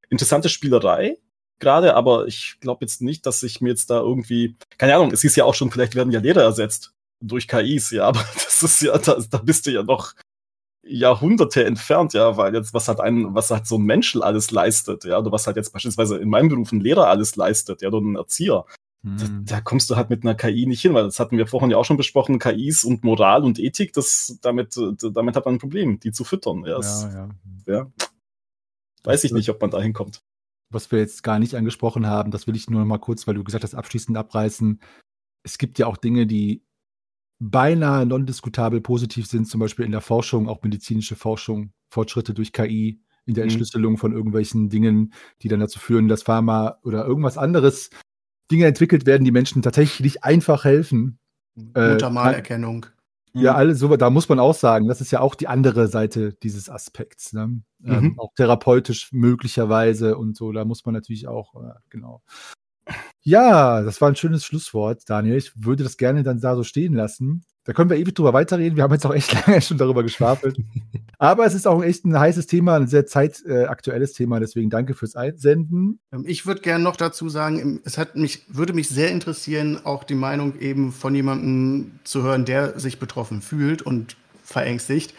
interessante 0.08 0.48
Spielerei, 0.48 1.18
gerade, 1.60 1.94
aber 1.94 2.26
ich 2.26 2.56
glaube 2.60 2.84
jetzt 2.84 3.00
nicht, 3.00 3.26
dass 3.26 3.42
ich 3.44 3.60
mir 3.60 3.68
jetzt 3.68 3.90
da 3.90 4.00
irgendwie, 4.00 4.56
keine 4.76 4.96
Ahnung, 4.96 5.12
es 5.12 5.22
ist 5.22 5.36
ja 5.36 5.44
auch 5.44 5.54
schon, 5.54 5.70
vielleicht 5.70 5.94
werden 5.94 6.12
ja 6.12 6.18
Lehrer 6.18 6.42
ersetzt 6.42 6.92
durch 7.22 7.46
KIs, 7.46 7.92
ja, 7.92 8.04
aber 8.08 8.24
das 8.34 8.62
ist 8.62 8.82
ja, 8.82 8.98
da, 8.98 9.18
da 9.30 9.38
bist 9.38 9.66
du 9.66 9.70
ja 9.70 9.84
noch 9.84 10.14
Jahrhunderte 10.82 11.64
entfernt, 11.64 12.14
ja, 12.14 12.36
weil 12.36 12.54
jetzt, 12.54 12.74
was 12.74 12.88
hat 12.88 13.00
ein, 13.00 13.34
was 13.34 13.50
hat 13.50 13.68
so 13.68 13.78
ein 13.78 13.84
Mensch 13.84 14.16
alles 14.16 14.50
leistet, 14.50 15.04
ja, 15.04 15.18
oder 15.18 15.30
was 15.30 15.46
halt 15.46 15.56
jetzt 15.56 15.72
beispielsweise 15.72 16.16
in 16.16 16.28
meinem 16.28 16.48
Beruf 16.48 16.72
ein 16.72 16.80
Lehrer 16.80 17.06
alles 17.06 17.36
leistet, 17.36 17.82
ja, 17.82 17.88
oder 17.88 18.00
ein 18.00 18.16
Erzieher. 18.16 18.64
Hm. 19.02 19.44
Da, 19.46 19.56
da, 19.56 19.60
kommst 19.60 19.88
du 19.90 19.96
halt 19.96 20.10
mit 20.10 20.24
einer 20.24 20.34
KI 20.34 20.66
nicht 20.66 20.82
hin, 20.82 20.92
weil 20.92 21.04
das 21.04 21.18
hatten 21.18 21.38
wir 21.38 21.46
vorhin 21.46 21.70
ja 21.70 21.78
auch 21.78 21.84
schon 21.84 21.96
besprochen, 21.96 22.38
KIs 22.38 22.84
und 22.84 23.02
Moral 23.02 23.44
und 23.44 23.58
Ethik, 23.58 23.92
das, 23.92 24.38
damit, 24.42 24.76
damit 24.76 25.36
hat 25.36 25.44
man 25.46 25.54
ein 25.54 25.58
Problem, 25.58 26.00
die 26.00 26.12
zu 26.12 26.24
füttern. 26.24 26.64
Ja, 26.66 26.76
das, 26.76 27.04
ja, 27.04 27.28
ja. 27.66 27.74
ja. 27.74 27.92
Weiß 29.04 29.24
ich 29.24 29.32
nicht, 29.32 29.48
ob 29.48 29.60
man 29.60 29.70
da 29.70 29.80
hinkommt 29.80 30.22
was 30.70 30.90
wir 30.90 31.00
jetzt 31.00 31.22
gar 31.22 31.38
nicht 31.38 31.54
angesprochen 31.54 32.06
haben, 32.06 32.30
das 32.30 32.46
will 32.46 32.56
ich 32.56 32.70
nur 32.70 32.80
noch 32.80 32.86
mal 32.86 32.98
kurz, 32.98 33.26
weil 33.26 33.34
du 33.34 33.44
gesagt 33.44 33.64
hast, 33.64 33.74
abschließend 33.74 34.16
abreißen. 34.16 34.80
Es 35.42 35.58
gibt 35.58 35.78
ja 35.78 35.86
auch 35.86 35.96
Dinge, 35.96 36.26
die 36.26 36.64
beinahe 37.40 38.06
non-diskutabel 38.06 38.80
positiv 38.80 39.26
sind, 39.26 39.46
zum 39.46 39.60
Beispiel 39.60 39.84
in 39.84 39.92
der 39.92 40.00
Forschung, 40.00 40.48
auch 40.48 40.62
medizinische 40.62 41.16
Forschung, 41.16 41.72
Fortschritte 41.90 42.34
durch 42.34 42.52
KI, 42.52 43.02
in 43.26 43.34
der 43.34 43.44
mhm. 43.44 43.50
Entschlüsselung 43.50 43.98
von 43.98 44.12
irgendwelchen 44.12 44.68
Dingen, 44.68 45.12
die 45.42 45.48
dann 45.48 45.60
dazu 45.60 45.78
führen, 45.78 46.08
dass 46.08 46.22
Pharma 46.22 46.78
oder 46.82 47.04
irgendwas 47.04 47.38
anderes 47.38 47.90
Dinge 48.50 48.66
entwickelt 48.66 49.06
werden, 49.06 49.24
die 49.24 49.30
Menschen 49.30 49.62
tatsächlich 49.62 50.24
einfach 50.24 50.64
helfen. 50.64 51.18
Muttermalerkennung. 51.54 52.86
Äh, 52.86 53.00
ja, 53.32 53.52
mhm. 53.52 53.58
alles 53.58 53.78
so, 53.78 53.96
da 53.96 54.10
muss 54.10 54.28
man 54.28 54.40
auch 54.40 54.54
sagen, 54.54 54.88
das 54.88 55.00
ist 55.00 55.12
ja 55.12 55.20
auch 55.20 55.34
die 55.34 55.46
andere 55.46 55.86
Seite 55.88 56.34
dieses 56.42 56.68
Aspekts. 56.68 57.32
Ne? 57.32 57.46
Mhm. 57.46 57.62
Ähm, 57.84 58.18
auch 58.18 58.32
therapeutisch 58.34 59.12
möglicherweise 59.12 60.16
und 60.16 60.36
so, 60.36 60.52
da 60.52 60.64
muss 60.64 60.84
man 60.84 60.94
natürlich 60.94 61.28
auch, 61.28 61.54
äh, 61.54 61.74
genau. 61.90 62.22
Ja, 63.22 63.82
das 63.82 64.00
war 64.00 64.08
ein 64.08 64.16
schönes 64.16 64.44
Schlusswort, 64.44 65.02
Daniel. 65.06 65.36
Ich 65.36 65.52
würde 65.54 65.84
das 65.84 65.96
gerne 65.96 66.22
dann 66.22 66.40
da 66.40 66.56
so 66.56 66.64
stehen 66.64 66.94
lassen. 66.94 67.44
Da 67.64 67.74
können 67.74 67.90
wir 67.90 67.98
ewig 67.98 68.14
drüber 68.14 68.32
weiterreden. 68.32 68.76
Wir 68.76 68.82
haben 68.82 68.92
jetzt 68.92 69.04
auch 69.04 69.14
echt 69.14 69.32
lange 69.46 69.60
schon 69.60 69.76
darüber 69.76 70.02
geschwafelt. 70.02 70.58
Aber 71.18 71.44
es 71.44 71.54
ist 71.54 71.68
auch 71.68 71.82
echt 71.84 72.04
ein 72.06 72.18
heißes 72.18 72.46
Thema, 72.46 72.76
ein 72.76 72.86
sehr 72.86 73.06
zeitaktuelles 73.06 74.14
Thema. 74.14 74.40
Deswegen 74.40 74.70
danke 74.70 74.94
fürs 74.94 75.14
Einsenden. 75.14 76.00
Ähm, 76.12 76.24
ich 76.26 76.46
würde 76.46 76.62
gerne 76.62 76.82
noch 76.82 76.96
dazu 76.96 77.28
sagen, 77.28 77.80
es 77.84 77.98
hat 77.98 78.16
mich, 78.16 78.46
würde 78.48 78.72
mich 78.72 78.88
sehr 78.88 79.10
interessieren, 79.10 79.80
auch 79.84 80.04
die 80.04 80.14
Meinung 80.14 80.58
eben 80.58 80.90
von 80.90 81.14
jemandem 81.14 82.00
zu 82.04 82.22
hören, 82.22 82.46
der 82.46 82.80
sich 82.80 82.98
betroffen 82.98 83.42
fühlt 83.42 83.82
und 83.82 84.16
verängstigt 84.42 85.14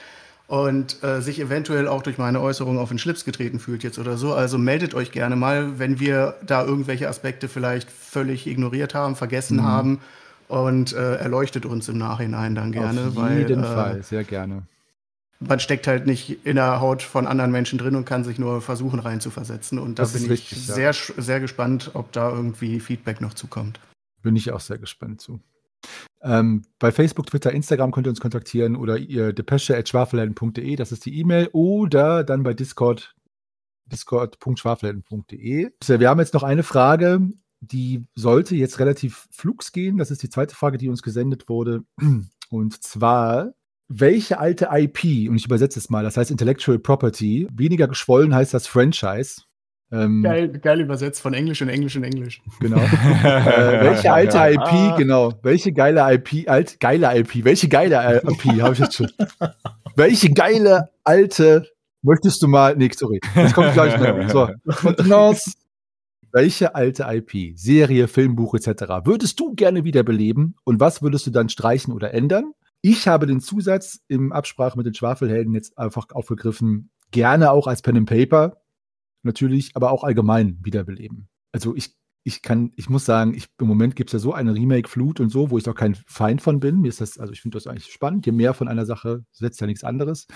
und 0.52 1.02
äh, 1.02 1.22
sich 1.22 1.40
eventuell 1.40 1.88
auch 1.88 2.04
durch 2.04 2.18
meine 2.18 2.42
Äußerung 2.42 2.78
auf 2.78 2.90
den 2.90 3.00
Schlips 3.00 3.24
getreten 3.24 3.58
fühlt 3.58 3.84
jetzt 3.84 3.98
oder 4.00 4.18
so. 4.18 4.34
Also 4.34 4.58
meldet 4.58 4.94
euch 4.94 5.14
gerne 5.14 5.38
mal, 5.38 5.80
wenn 5.80 6.02
wir 6.02 6.36
da 6.46 6.66
irgendwelche 6.66 7.08
Aspekte 7.08 7.48
vielleicht 7.48 7.90
völlig 7.90 8.48
ignoriert 8.48 8.94
haben, 8.94 9.16
vergessen 9.16 9.60
mhm. 9.60 9.64
haben 9.64 10.02
und 10.50 10.92
äh, 10.92 11.16
erleuchtet 11.16 11.66
uns 11.66 11.88
im 11.88 11.98
Nachhinein 11.98 12.54
dann 12.54 12.74
gerne. 12.74 13.14
Auf 13.16 13.16
jeden 13.16 13.64
weil, 13.64 13.72
äh, 13.72 13.76
Fall, 13.76 14.04
sehr 14.04 14.26
gerne. 14.26 14.64
man 15.40 15.62
steckt 15.62 15.88
halt 15.88 16.06
nicht 16.06 16.46
in 16.46 16.58
der 16.58 16.82
Haut 16.82 17.02
von 17.02 17.28
anderen 17.28 17.52
Menschen 17.52 17.80
drin 17.80 17.96
und 17.96 18.04
kann 18.04 18.26
sich 18.26 18.38
nur 18.38 18.62
versuchen 18.62 19.00
reinzuversetzen. 19.00 19.80
Und 19.80 20.00
da 20.00 20.04
das 20.04 20.12
bin 20.12 20.26
ich 20.26 20.32
richtig, 20.32 20.68
sehr, 20.68 20.92
ja. 20.92 21.22
sehr 21.22 21.40
gespannt, 21.40 21.92
ob 21.94 22.12
da 22.12 22.30
irgendwie 22.30 22.82
Feedback 22.82 23.22
noch 23.22 23.36
zukommt. 23.36 23.80
Bin 24.22 24.36
ich 24.36 24.52
auch 24.52 24.60
sehr 24.60 24.80
gespannt 24.80 25.22
zu. 25.22 25.40
Ähm, 26.24 26.64
bei 26.80 26.92
Facebook, 26.92 27.28
Twitter, 27.28 27.52
Instagram 27.52 27.92
könnt 27.92 28.08
ihr 28.08 28.12
uns 28.12 28.20
kontaktieren 28.20 28.76
oder 28.76 28.98
ihr 28.98 29.34
depesche.schwafelhelden.de, 29.34 30.76
das 30.76 30.92
ist 30.92 31.06
die 31.06 31.20
E-Mail, 31.20 31.50
oder 31.54 32.24
dann 32.24 32.44
bei 32.44 32.54
Discord, 32.54 33.16
discord.schwafelhelden.de. 33.86 35.72
Wir 35.88 36.10
haben 36.10 36.20
jetzt 36.20 36.34
noch 36.34 36.44
eine 36.44 36.64
Frage, 36.64 37.32
die 37.60 38.06
sollte 38.16 38.56
jetzt 38.56 38.80
relativ 38.80 39.28
flugs 39.32 39.72
gehen. 39.72 39.98
Das 39.98 40.12
ist 40.12 40.24
die 40.24 40.30
zweite 40.30 40.56
Frage, 40.56 40.78
die 40.78 40.90
uns 40.90 41.02
gesendet 41.02 41.48
wurde. 41.48 41.84
Und 42.50 42.84
zwar, 42.84 43.54
welche 43.88 44.40
alte 44.40 44.70
IP, 44.72 45.30
und 45.30 45.38
ich 45.38 45.46
übersetze 45.46 45.80
es 45.80 45.90
mal, 45.90 46.04
das 46.04 46.18
heißt 46.18 46.32
Intellectual 46.32 46.80
Property, 46.80 47.48
weniger 47.54 47.88
geschwollen 47.88 48.36
heißt 48.36 48.54
das 48.54 48.68
Franchise. 48.68 49.44
Ähm, 49.94 50.24
geil, 50.24 50.48
geil 50.48 50.80
übersetzt 50.80 51.22
von 51.22 51.34
Englisch 51.34 51.62
in 51.62 51.68
Englisch 51.68 51.96
in 51.98 52.04
Englisch. 52.04 52.42
Genau. 52.60 52.78
äh, 53.24 53.84
welche 53.84 54.12
alte 54.12 54.38
IP, 54.38 54.60
ah. 54.62 54.96
genau. 54.98 55.34
Welche 55.44 55.74
geile 55.74 56.14
IP, 56.14 56.50
alt, 56.50 56.80
geile 56.80 57.18
IP, 57.18 57.44
welche 57.44 57.68
geile 57.68 58.22
IP, 58.24 58.46
habe 58.62 58.74
ich 58.74 58.80
jetzt 58.80 58.96
schon. 58.96 59.12
welche 59.96 60.32
geile 60.32 60.90
alte 61.04 61.68
möchtest 62.02 62.42
du 62.42 62.48
mal, 62.48 62.76
nee, 62.76 62.90
sorry, 62.96 63.20
das 63.36 63.54
kommt 63.54 63.74
gleich 63.74 64.00
noch. 64.00 64.30
So, 64.30 64.50
Kontenance. 64.74 65.54
Welche 66.34 66.76
alte 66.76 67.06
IP, 67.10 67.58
Serie, 67.58 68.08
Filmbuch 68.08 68.56
etc. 68.56 69.06
würdest 69.06 69.38
du 69.42 69.54
gerne 69.54 69.84
wiederbeleben 69.84 70.56
und 70.64 70.80
was 70.80 71.02
würdest 71.02 71.28
du 71.28 71.32
dann 71.32 71.50
streichen 71.50 71.94
oder 71.94 72.14
ändern? 72.14 72.54
Ich 72.82 73.10
habe 73.10 73.28
den 73.28 73.42
Zusatz 73.42 74.00
im 74.08 74.32
Absprache 74.32 74.78
mit 74.78 74.86
den 74.86 74.94
Schwafelhelden 74.94 75.54
jetzt 75.54 75.78
einfach 75.78 76.08
aufgegriffen, 76.14 76.90
gerne 77.12 77.52
auch 77.52 77.68
als 77.68 77.82
Pen 77.82 77.98
and 77.98 78.10
Paper, 78.10 78.61
natürlich, 79.24 79.72
aber 79.76 79.92
auch 79.92 80.04
allgemein 80.04 80.60
wiederbeleben. 80.64 81.28
Also 81.52 81.76
ich, 81.76 81.96
ich 82.24 82.42
kann, 82.42 82.72
ich 82.76 82.90
muss 82.90 83.06
sagen, 83.06 83.34
ich, 83.34 83.48
im 83.60 83.68
Moment 83.68 83.96
gibt 83.96 84.10
es 84.10 84.14
ja 84.14 84.20
so 84.20 84.34
eine 84.34 84.54
Remake-Flut 84.54 85.20
und 85.20 85.30
so, 85.30 85.50
wo 85.50 85.58
ich 85.58 85.68
auch 85.68 85.76
kein 85.76 85.96
Feind 86.08 86.42
von 86.42 86.60
bin. 86.60 86.82
Mir 86.82 86.90
ist 86.90 87.02
das, 87.02 87.18
also 87.18 87.34
ich 87.34 87.42
finde 87.42 87.58
das 87.58 87.68
eigentlich 87.68 87.92
spannend. 87.92 88.26
Je 88.26 88.32
mehr 88.32 88.54
von 88.54 88.68
einer 88.68 88.86
Sache 88.86 89.24
setzt 89.32 89.62
ja 89.62 89.68
nichts 89.68 89.84
anderes. 89.84 90.28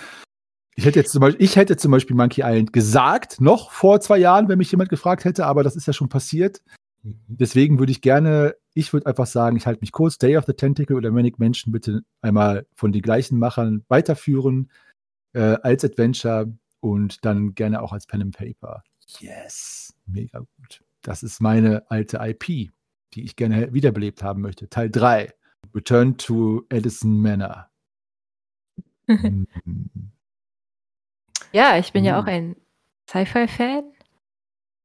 Ich 0.74 0.84
hätte 0.84 0.98
jetzt 0.98 1.12
zum 1.12 1.20
Beispiel, 1.20 1.42
ich 1.42 1.56
hätte 1.56 1.76
zum 1.76 1.90
Beispiel 1.90 2.16
Monkey 2.16 2.42
Island 2.42 2.72
gesagt, 2.72 3.40
noch 3.40 3.70
vor 3.70 4.00
zwei 4.00 4.18
Jahren, 4.18 4.48
wenn 4.48 4.58
mich 4.58 4.70
jemand 4.70 4.90
gefragt 4.90 5.24
hätte, 5.24 5.46
aber 5.46 5.62
das 5.62 5.74
ist 5.74 5.86
ja 5.86 5.94
schon 5.94 6.10
passiert. 6.10 6.60
Mhm. 7.02 7.20
Deswegen 7.28 7.78
würde 7.78 7.92
ich 7.92 8.02
gerne, 8.02 8.56
ich 8.74 8.92
würde 8.92 9.06
einfach 9.06 9.26
sagen, 9.26 9.56
ich 9.56 9.66
halte 9.66 9.80
mich 9.80 9.92
kurz, 9.92 10.18
Day 10.18 10.36
of 10.36 10.44
the 10.44 10.52
Tentacle 10.52 10.96
oder 10.96 11.10
Manic 11.10 11.38
Menschen 11.38 11.72
bitte 11.72 12.02
einmal 12.20 12.66
von 12.74 12.92
den 12.92 13.00
gleichen 13.00 13.38
Machern 13.38 13.84
weiterführen 13.88 14.70
äh, 15.32 15.56
als 15.62 15.84
Adventure 15.84 16.52
und 16.80 17.24
dann 17.24 17.54
gerne 17.54 17.82
auch 17.82 17.92
als 17.92 18.06
Pen 18.06 18.22
and 18.22 18.36
Paper. 18.36 18.82
Yes, 19.18 19.94
mega 20.06 20.40
gut. 20.40 20.84
Das 21.02 21.22
ist 21.22 21.40
meine 21.40 21.88
alte 21.90 22.18
IP, 22.20 22.72
die 23.14 23.22
ich 23.22 23.36
gerne 23.36 23.72
wiederbelebt 23.72 24.22
haben 24.22 24.42
möchte. 24.42 24.68
Teil 24.68 24.90
3, 24.90 25.32
Return 25.74 26.18
to 26.18 26.64
Edison 26.68 27.20
Manor. 27.20 27.68
Ja, 31.52 31.78
ich 31.78 31.92
bin 31.92 32.04
ja 32.04 32.20
auch 32.20 32.26
ein 32.26 32.56
Sci-Fi-Fan 33.08 33.84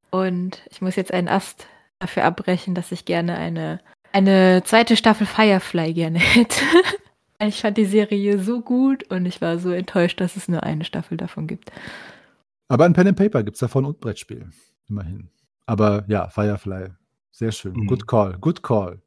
und 0.10 0.62
ich 0.70 0.82
muss 0.82 0.96
jetzt 0.96 1.14
einen 1.14 1.28
Ast 1.28 1.68
dafür 2.00 2.24
abbrechen, 2.24 2.76
dass 2.76 2.94
ich 2.94 3.04
gerne 3.04 3.36
eine, 3.36 3.82
eine 4.14 4.64
zweite 4.64 4.96
Staffel 4.96 5.28
Firefly 5.28 5.94
gerne 5.94 6.20
hätte. 6.20 6.64
Ich 7.48 7.62
fand 7.62 7.78
die 7.78 7.86
Serie 7.86 8.40
so 8.40 8.62
gut 8.62 9.04
und 9.10 9.26
ich 9.26 9.42
war 9.42 9.58
so 9.58 9.72
enttäuscht, 9.72 10.22
dass 10.22 10.36
es 10.36 10.48
nur 10.48 10.62
eine 10.64 10.86
Staffel 10.86 11.18
davon 11.18 11.48
gibt. 11.48 11.72
Aber 12.68 12.86
ein 12.86 12.94
Pen 12.94 13.08
and 13.08 13.18
Paper 13.18 13.44
gibt 13.44 13.56
es 13.56 13.60
davon 13.60 13.84
und 13.86 14.00
Brettspiel. 14.00 14.48
Immerhin. 14.88 15.30
Aber 15.66 16.06
ja, 16.08 16.30
Firefly. 16.30 16.90
Sehr 17.32 17.52
schön. 17.52 17.74
Mhm. 17.74 17.88
Good 17.88 18.08
call. 18.08 18.38
Good 18.40 18.62
call. 18.62 19.02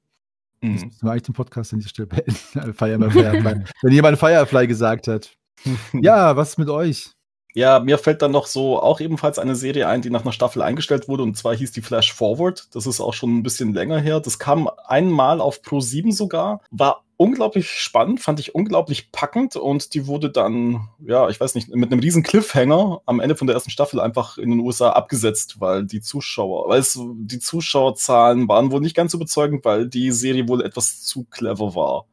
Mhm. 0.60 0.72
Jetzt 0.72 0.84
müssen 0.86 1.06
wir 1.06 1.12
eigentlich 1.12 1.22
den 1.22 1.34
Podcast 1.34 1.72
an 1.72 1.78
dieser 1.78 1.90
Stelle 1.90 2.08
beenden. 2.08 2.34
Firefly. 2.74 3.64
Wenn 3.82 3.92
jemand 3.92 4.18
Firefly 4.18 4.66
gesagt 4.66 5.06
hat. 5.06 5.36
ja, 5.92 6.36
was 6.36 6.58
mit 6.58 6.68
euch? 6.68 7.12
Ja, 7.56 7.78
mir 7.78 7.98
fällt 7.98 8.20
dann 8.20 8.32
noch 8.32 8.46
so 8.48 8.82
auch 8.82 8.98
ebenfalls 9.00 9.38
eine 9.38 9.54
Serie 9.54 9.86
ein, 9.86 10.02
die 10.02 10.10
nach 10.10 10.22
einer 10.22 10.32
Staffel 10.32 10.60
eingestellt 10.60 11.06
wurde, 11.06 11.22
und 11.22 11.36
zwar 11.36 11.54
hieß 11.54 11.70
die 11.70 11.82
Flash 11.82 12.12
Forward. 12.12 12.66
Das 12.74 12.84
ist 12.86 13.00
auch 13.00 13.14
schon 13.14 13.38
ein 13.38 13.42
bisschen 13.44 13.72
länger 13.72 14.00
her. 14.00 14.18
Das 14.18 14.40
kam 14.40 14.68
einmal 14.88 15.40
auf 15.40 15.62
Pro 15.62 15.78
7 15.80 16.10
sogar, 16.10 16.60
war 16.72 17.04
unglaublich 17.16 17.70
spannend, 17.70 18.20
fand 18.20 18.40
ich 18.40 18.56
unglaublich 18.56 19.12
packend 19.12 19.54
und 19.54 19.94
die 19.94 20.08
wurde 20.08 20.30
dann, 20.30 20.88
ja, 20.98 21.28
ich 21.28 21.38
weiß 21.38 21.54
nicht, 21.54 21.68
mit 21.68 21.92
einem 21.92 22.00
riesen 22.00 22.24
Cliffhanger 22.24 23.02
am 23.06 23.20
Ende 23.20 23.36
von 23.36 23.46
der 23.46 23.54
ersten 23.54 23.70
Staffel 23.70 24.00
einfach 24.00 24.36
in 24.36 24.50
den 24.50 24.58
USA 24.58 24.90
abgesetzt, 24.90 25.60
weil 25.60 25.84
die 25.84 26.00
Zuschauer, 26.00 26.68
weil 26.68 26.80
es, 26.80 26.98
die 27.00 27.38
Zuschauerzahlen 27.38 28.48
waren 28.48 28.72
wohl 28.72 28.80
nicht 28.80 28.96
ganz 28.96 29.12
so 29.12 29.18
überzeugend, 29.18 29.64
weil 29.64 29.88
die 29.88 30.10
Serie 30.10 30.48
wohl 30.48 30.60
etwas 30.60 31.02
zu 31.02 31.24
clever 31.30 31.76
war. 31.76 32.06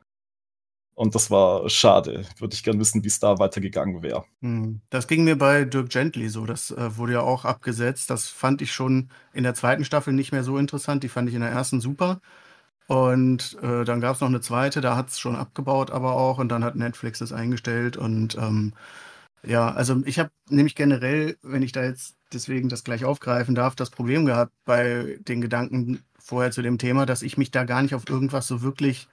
Und 1.01 1.15
das 1.15 1.31
war 1.31 1.67
schade. 1.67 2.25
Würde 2.37 2.53
ich 2.53 2.61
gern 2.61 2.79
wissen, 2.79 3.03
wie 3.03 3.07
es 3.07 3.19
da 3.19 3.39
weitergegangen 3.39 4.03
wäre. 4.03 4.23
Hm. 4.41 4.81
Das 4.91 5.07
ging 5.07 5.23
mir 5.23 5.35
bei 5.35 5.65
Dirk 5.65 5.89
Gently 5.89 6.29
so. 6.29 6.45
Das 6.45 6.69
äh, 6.69 6.95
wurde 6.95 7.13
ja 7.13 7.21
auch 7.21 7.43
abgesetzt. 7.43 8.11
Das 8.11 8.27
fand 8.27 8.61
ich 8.61 8.71
schon 8.71 9.09
in 9.33 9.41
der 9.41 9.55
zweiten 9.55 9.83
Staffel 9.83 10.13
nicht 10.13 10.31
mehr 10.31 10.43
so 10.43 10.59
interessant. 10.59 11.01
Die 11.01 11.09
fand 11.09 11.27
ich 11.27 11.33
in 11.33 11.41
der 11.41 11.49
ersten 11.49 11.81
super. 11.81 12.21
Und 12.85 13.57
äh, 13.63 13.83
dann 13.83 13.99
gab 13.99 14.13
es 14.13 14.21
noch 14.21 14.27
eine 14.27 14.41
zweite, 14.41 14.79
da 14.79 14.95
hat 14.95 15.09
es 15.09 15.19
schon 15.19 15.35
abgebaut, 15.35 15.89
aber 15.89 16.13
auch. 16.13 16.37
Und 16.37 16.49
dann 16.49 16.63
hat 16.63 16.75
Netflix 16.75 17.17
das 17.17 17.33
eingestellt. 17.33 17.97
Und 17.97 18.37
ähm, 18.37 18.73
ja, 19.43 19.71
also 19.71 20.03
ich 20.05 20.19
habe 20.19 20.29
nämlich 20.49 20.75
generell, 20.75 21.35
wenn 21.41 21.63
ich 21.63 21.71
da 21.71 21.83
jetzt 21.83 22.15
deswegen 22.31 22.69
das 22.69 22.83
gleich 22.83 23.05
aufgreifen 23.05 23.55
darf, 23.55 23.75
das 23.75 23.89
Problem 23.89 24.27
gehabt 24.27 24.53
bei 24.65 25.17
den 25.27 25.41
Gedanken 25.41 26.03
vorher 26.19 26.51
zu 26.51 26.61
dem 26.61 26.77
Thema, 26.77 27.07
dass 27.07 27.23
ich 27.23 27.39
mich 27.39 27.49
da 27.49 27.63
gar 27.63 27.81
nicht 27.81 27.95
auf 27.95 28.07
irgendwas 28.07 28.45
so 28.45 28.61
wirklich 28.61 29.07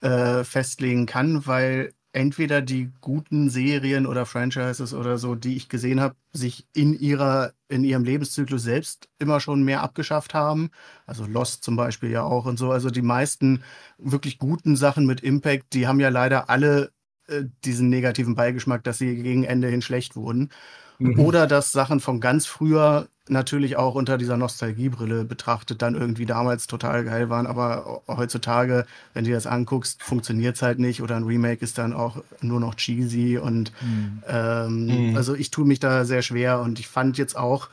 äh, 0.00 0.44
festlegen 0.44 1.06
kann, 1.06 1.46
weil 1.46 1.92
entweder 2.12 2.62
die 2.62 2.90
guten 3.02 3.50
Serien 3.50 4.06
oder 4.06 4.24
Franchises 4.24 4.94
oder 4.94 5.18
so, 5.18 5.34
die 5.34 5.56
ich 5.56 5.68
gesehen 5.68 6.00
habe, 6.00 6.16
sich 6.32 6.66
in 6.72 6.98
ihrer 6.98 7.52
in 7.68 7.84
ihrem 7.84 8.04
Lebenszyklus 8.04 8.62
selbst 8.62 9.08
immer 9.18 9.38
schon 9.40 9.64
mehr 9.64 9.82
abgeschafft 9.82 10.32
haben. 10.32 10.70
Also 11.04 11.26
Lost 11.26 11.62
zum 11.64 11.76
Beispiel 11.76 12.10
ja 12.10 12.22
auch 12.22 12.46
und 12.46 12.58
so. 12.58 12.70
Also 12.70 12.90
die 12.90 13.02
meisten 13.02 13.62
wirklich 13.98 14.38
guten 14.38 14.76
Sachen 14.76 15.04
mit 15.06 15.20
Impact, 15.20 15.74
die 15.74 15.86
haben 15.86 16.00
ja 16.00 16.08
leider 16.08 16.48
alle 16.48 16.90
äh, 17.28 17.44
diesen 17.64 17.88
negativen 17.90 18.34
Beigeschmack, 18.34 18.82
dass 18.84 18.98
sie 18.98 19.16
gegen 19.22 19.44
Ende 19.44 19.68
hin 19.68 19.82
schlecht 19.82 20.16
wurden. 20.16 20.50
Mhm. 20.98 21.18
Oder 21.20 21.46
dass 21.46 21.72
Sachen 21.72 22.00
von 22.00 22.20
ganz 22.20 22.46
früher 22.46 23.08
natürlich 23.28 23.76
auch 23.76 23.94
unter 23.94 24.18
dieser 24.18 24.36
Nostalgiebrille 24.36 25.24
betrachtet 25.24 25.82
dann 25.82 25.94
irgendwie 25.94 26.26
damals 26.26 26.66
total 26.66 27.04
geil 27.04 27.28
waren, 27.28 27.46
aber 27.46 28.02
heutzutage, 28.06 28.86
wenn 29.14 29.24
du 29.24 29.32
das 29.32 29.46
anguckst, 29.46 30.02
funktioniert 30.02 30.56
es 30.56 30.62
halt 30.62 30.78
nicht 30.78 31.02
oder 31.02 31.16
ein 31.16 31.24
Remake 31.24 31.64
ist 31.64 31.78
dann 31.78 31.92
auch 31.92 32.22
nur 32.40 32.60
noch 32.60 32.76
cheesy 32.76 33.38
und 33.38 33.72
mhm. 33.82 34.22
Ähm, 34.28 35.10
mhm. 35.10 35.16
also 35.16 35.34
ich 35.34 35.50
tue 35.50 35.66
mich 35.66 35.80
da 35.80 36.04
sehr 36.04 36.22
schwer 36.22 36.60
und 36.60 36.78
ich 36.78 36.86
fand 36.86 37.18
jetzt 37.18 37.36
auch 37.36 37.68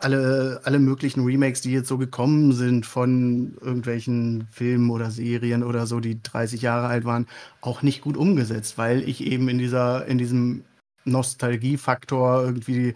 alle, 0.00 0.60
alle 0.64 0.78
möglichen 0.78 1.24
Remakes, 1.24 1.60
die 1.60 1.72
jetzt 1.72 1.88
so 1.88 1.98
gekommen 1.98 2.52
sind 2.52 2.86
von 2.86 3.54
irgendwelchen 3.60 4.48
Filmen 4.50 4.90
oder 4.90 5.10
Serien 5.10 5.62
oder 5.62 5.86
so, 5.86 6.00
die 6.00 6.22
30 6.22 6.62
Jahre 6.62 6.86
alt 6.86 7.04
waren, 7.04 7.26
auch 7.60 7.82
nicht 7.82 8.00
gut 8.00 8.16
umgesetzt, 8.16 8.78
weil 8.78 9.06
ich 9.06 9.22
eben 9.22 9.48
in 9.48 9.58
dieser, 9.58 10.06
in 10.06 10.16
diesem 10.16 10.64
Nostalgiefaktor 11.04 12.44
irgendwie 12.44 12.94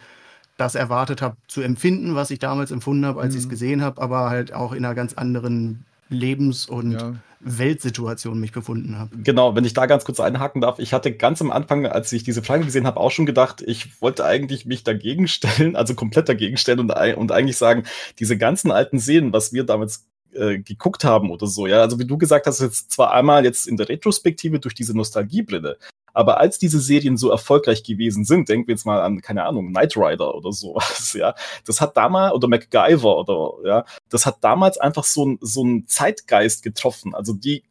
das 0.56 0.74
erwartet 0.74 1.20
habe 1.20 1.36
zu 1.48 1.62
empfinden, 1.62 2.14
was 2.14 2.30
ich 2.30 2.38
damals 2.38 2.70
empfunden 2.70 3.04
habe, 3.06 3.20
als 3.20 3.34
mhm. 3.34 3.38
ich 3.38 3.44
es 3.44 3.48
gesehen 3.48 3.82
habe, 3.82 4.00
aber 4.00 4.30
halt 4.30 4.52
auch 4.52 4.72
in 4.72 4.84
einer 4.84 4.94
ganz 4.94 5.14
anderen 5.14 5.84
Lebens- 6.08 6.66
und 6.66 6.92
ja. 6.92 7.14
Weltsituation 7.40 8.40
mich 8.40 8.52
befunden 8.52 8.98
habe. 8.98 9.16
Genau, 9.22 9.54
wenn 9.54 9.64
ich 9.64 9.74
da 9.74 9.86
ganz 9.86 10.04
kurz 10.04 10.20
einhaken 10.20 10.60
darf, 10.60 10.78
ich 10.78 10.92
hatte 10.92 11.12
ganz 11.12 11.42
am 11.42 11.50
Anfang, 11.50 11.86
als 11.86 12.12
ich 12.12 12.22
diese 12.22 12.42
Frage 12.42 12.64
gesehen 12.64 12.86
habe, 12.86 13.00
auch 13.00 13.10
schon 13.10 13.26
gedacht, 13.26 13.62
ich 13.66 14.00
wollte 14.00 14.24
eigentlich 14.24 14.64
mich 14.64 14.84
dagegen 14.84 15.28
stellen, 15.28 15.76
also 15.76 15.94
komplett 15.94 16.28
dagegen 16.28 16.56
stellen 16.56 16.80
und, 16.80 16.90
und 16.90 17.32
eigentlich 17.32 17.56
sagen, 17.56 17.84
diese 18.18 18.38
ganzen 18.38 18.70
alten 18.70 18.98
Serien, 18.98 19.32
was 19.32 19.52
wir 19.52 19.64
damals 19.64 20.06
äh, 20.32 20.58
geguckt 20.58 21.04
haben 21.04 21.30
oder 21.30 21.46
so, 21.46 21.66
ja, 21.66 21.80
also 21.80 21.98
wie 21.98 22.06
du 22.06 22.16
gesagt 22.16 22.46
hast, 22.46 22.60
jetzt 22.60 22.92
zwar 22.92 23.12
einmal 23.12 23.44
jetzt 23.44 23.66
in 23.66 23.76
der 23.76 23.88
Retrospektive 23.88 24.58
durch 24.58 24.74
diese 24.74 24.96
Nostalgiebrille, 24.96 25.78
aber 26.14 26.38
als 26.38 26.58
diese 26.58 26.80
Serien 26.80 27.16
so 27.16 27.30
erfolgreich 27.30 27.82
gewesen 27.82 28.24
sind, 28.24 28.48
denken 28.48 28.68
wir 28.68 28.74
jetzt 28.74 28.86
mal 28.86 29.02
an, 29.02 29.20
keine 29.20 29.44
Ahnung, 29.44 29.68
Knight 29.68 29.96
Rider 29.96 30.34
oder 30.34 30.52
sowas, 30.52 31.12
ja, 31.12 31.34
das 31.66 31.80
hat 31.80 31.96
damals, 31.96 32.34
oder 32.34 32.48
MacGyver 32.48 33.16
oder, 33.18 33.68
ja, 33.68 33.84
das 34.08 34.24
hat 34.24 34.38
damals 34.40 34.78
einfach 34.78 35.04
so, 35.04 35.26
ein, 35.26 35.38
so 35.40 35.62
einen 35.62 35.86
Zeitgeist 35.86 36.62
getroffen. 36.62 37.14
Also 37.14 37.34
die 37.34 37.64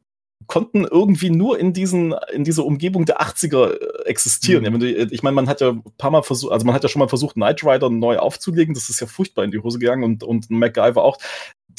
konnten 0.47 0.83
irgendwie 0.83 1.29
nur 1.29 1.57
in 1.59 1.73
diesen 1.73 2.13
in 2.33 2.43
dieser 2.43 2.65
Umgebung 2.65 3.05
der 3.05 3.21
80er 3.21 3.71
äh, 3.71 4.05
existieren. 4.05 4.63
Mhm. 4.73 5.07
Ich 5.11 5.23
meine, 5.23 5.35
man 5.35 5.47
hat 5.47 5.61
ja 5.61 5.69
ein 5.69 5.83
paar 5.97 6.11
Mal 6.11 6.23
versucht, 6.23 6.51
also 6.51 6.65
man 6.65 6.75
hat 6.75 6.83
ja 6.83 6.89
schon 6.89 6.99
mal 6.99 7.07
versucht, 7.07 7.35
Knight 7.35 7.63
Rider 7.63 7.89
neu 7.89 8.17
aufzulegen. 8.17 8.73
Das 8.73 8.89
ist 8.89 8.99
ja 8.99 9.07
furchtbar 9.07 9.45
in 9.45 9.51
die 9.51 9.59
Hose 9.59 9.79
gegangen 9.79 10.03
und 10.03 10.23
und 10.23 10.49
MacGyver 10.49 11.03
auch 11.03 11.17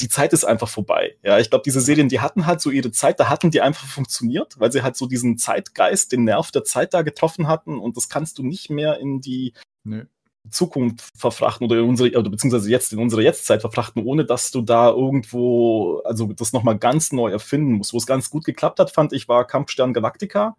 die 0.01 0.09
Zeit 0.09 0.33
ist 0.33 0.45
einfach 0.45 0.69
vorbei. 0.69 1.15
Ja, 1.23 1.39
ich 1.39 1.49
glaube, 1.49 1.63
diese 1.65 1.81
Serien, 1.81 2.09
die 2.09 2.19
hatten 2.19 2.45
halt 2.45 2.61
so 2.61 2.69
ihre 2.69 2.91
Zeit, 2.91 3.19
da 3.19 3.29
hatten 3.29 3.51
die 3.51 3.61
einfach 3.61 3.87
funktioniert, 3.87 4.59
weil 4.59 4.71
sie 4.71 4.83
halt 4.83 4.95
so 4.95 5.07
diesen 5.07 5.37
Zeitgeist, 5.37 6.11
den 6.11 6.23
Nerv 6.23 6.51
der 6.51 6.63
Zeit 6.63 6.93
da 6.93 7.01
getroffen 7.01 7.47
hatten 7.47 7.77
und 7.79 7.97
das 7.97 8.09
kannst 8.09 8.37
du 8.37 8.43
nicht 8.43 8.69
mehr 8.69 8.99
in 8.99 9.21
die 9.21 9.53
nee. 9.83 10.03
Zukunft 10.49 11.11
verfrachten 11.17 11.65
oder 11.65 11.79
in 11.79 11.89
unsere, 11.89 12.17
oder 12.17 12.29
beziehungsweise 12.29 12.69
jetzt 12.69 12.93
in 12.93 12.99
unsere 12.99 13.23
Jetztzeit 13.23 13.61
verfrachten, 13.61 14.03
ohne 14.03 14.25
dass 14.25 14.51
du 14.51 14.61
da 14.61 14.89
irgendwo, 14.89 15.99
also 16.05 16.31
das 16.33 16.53
nochmal 16.53 16.77
ganz 16.77 17.11
neu 17.11 17.31
erfinden 17.31 17.73
musst. 17.73 17.93
Wo 17.93 17.97
es 17.97 18.05
ganz 18.05 18.29
gut 18.29 18.45
geklappt 18.45 18.79
hat, 18.79 18.91
fand 18.91 19.13
ich, 19.13 19.27
war 19.27 19.47
Kampfstern 19.47 19.93
Galactica. 19.93 20.55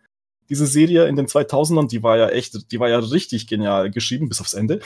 Diese 0.48 0.66
Serie 0.66 1.06
in 1.06 1.16
den 1.16 1.26
2000ern, 1.26 1.88
die 1.88 2.02
war 2.02 2.16
ja 2.16 2.28
echt, 2.28 2.70
die 2.70 2.80
war 2.80 2.88
ja 2.88 2.98
richtig 2.98 3.46
genial 3.46 3.90
geschrieben, 3.90 4.28
bis 4.28 4.40
aufs 4.40 4.54
Ende. 4.54 4.80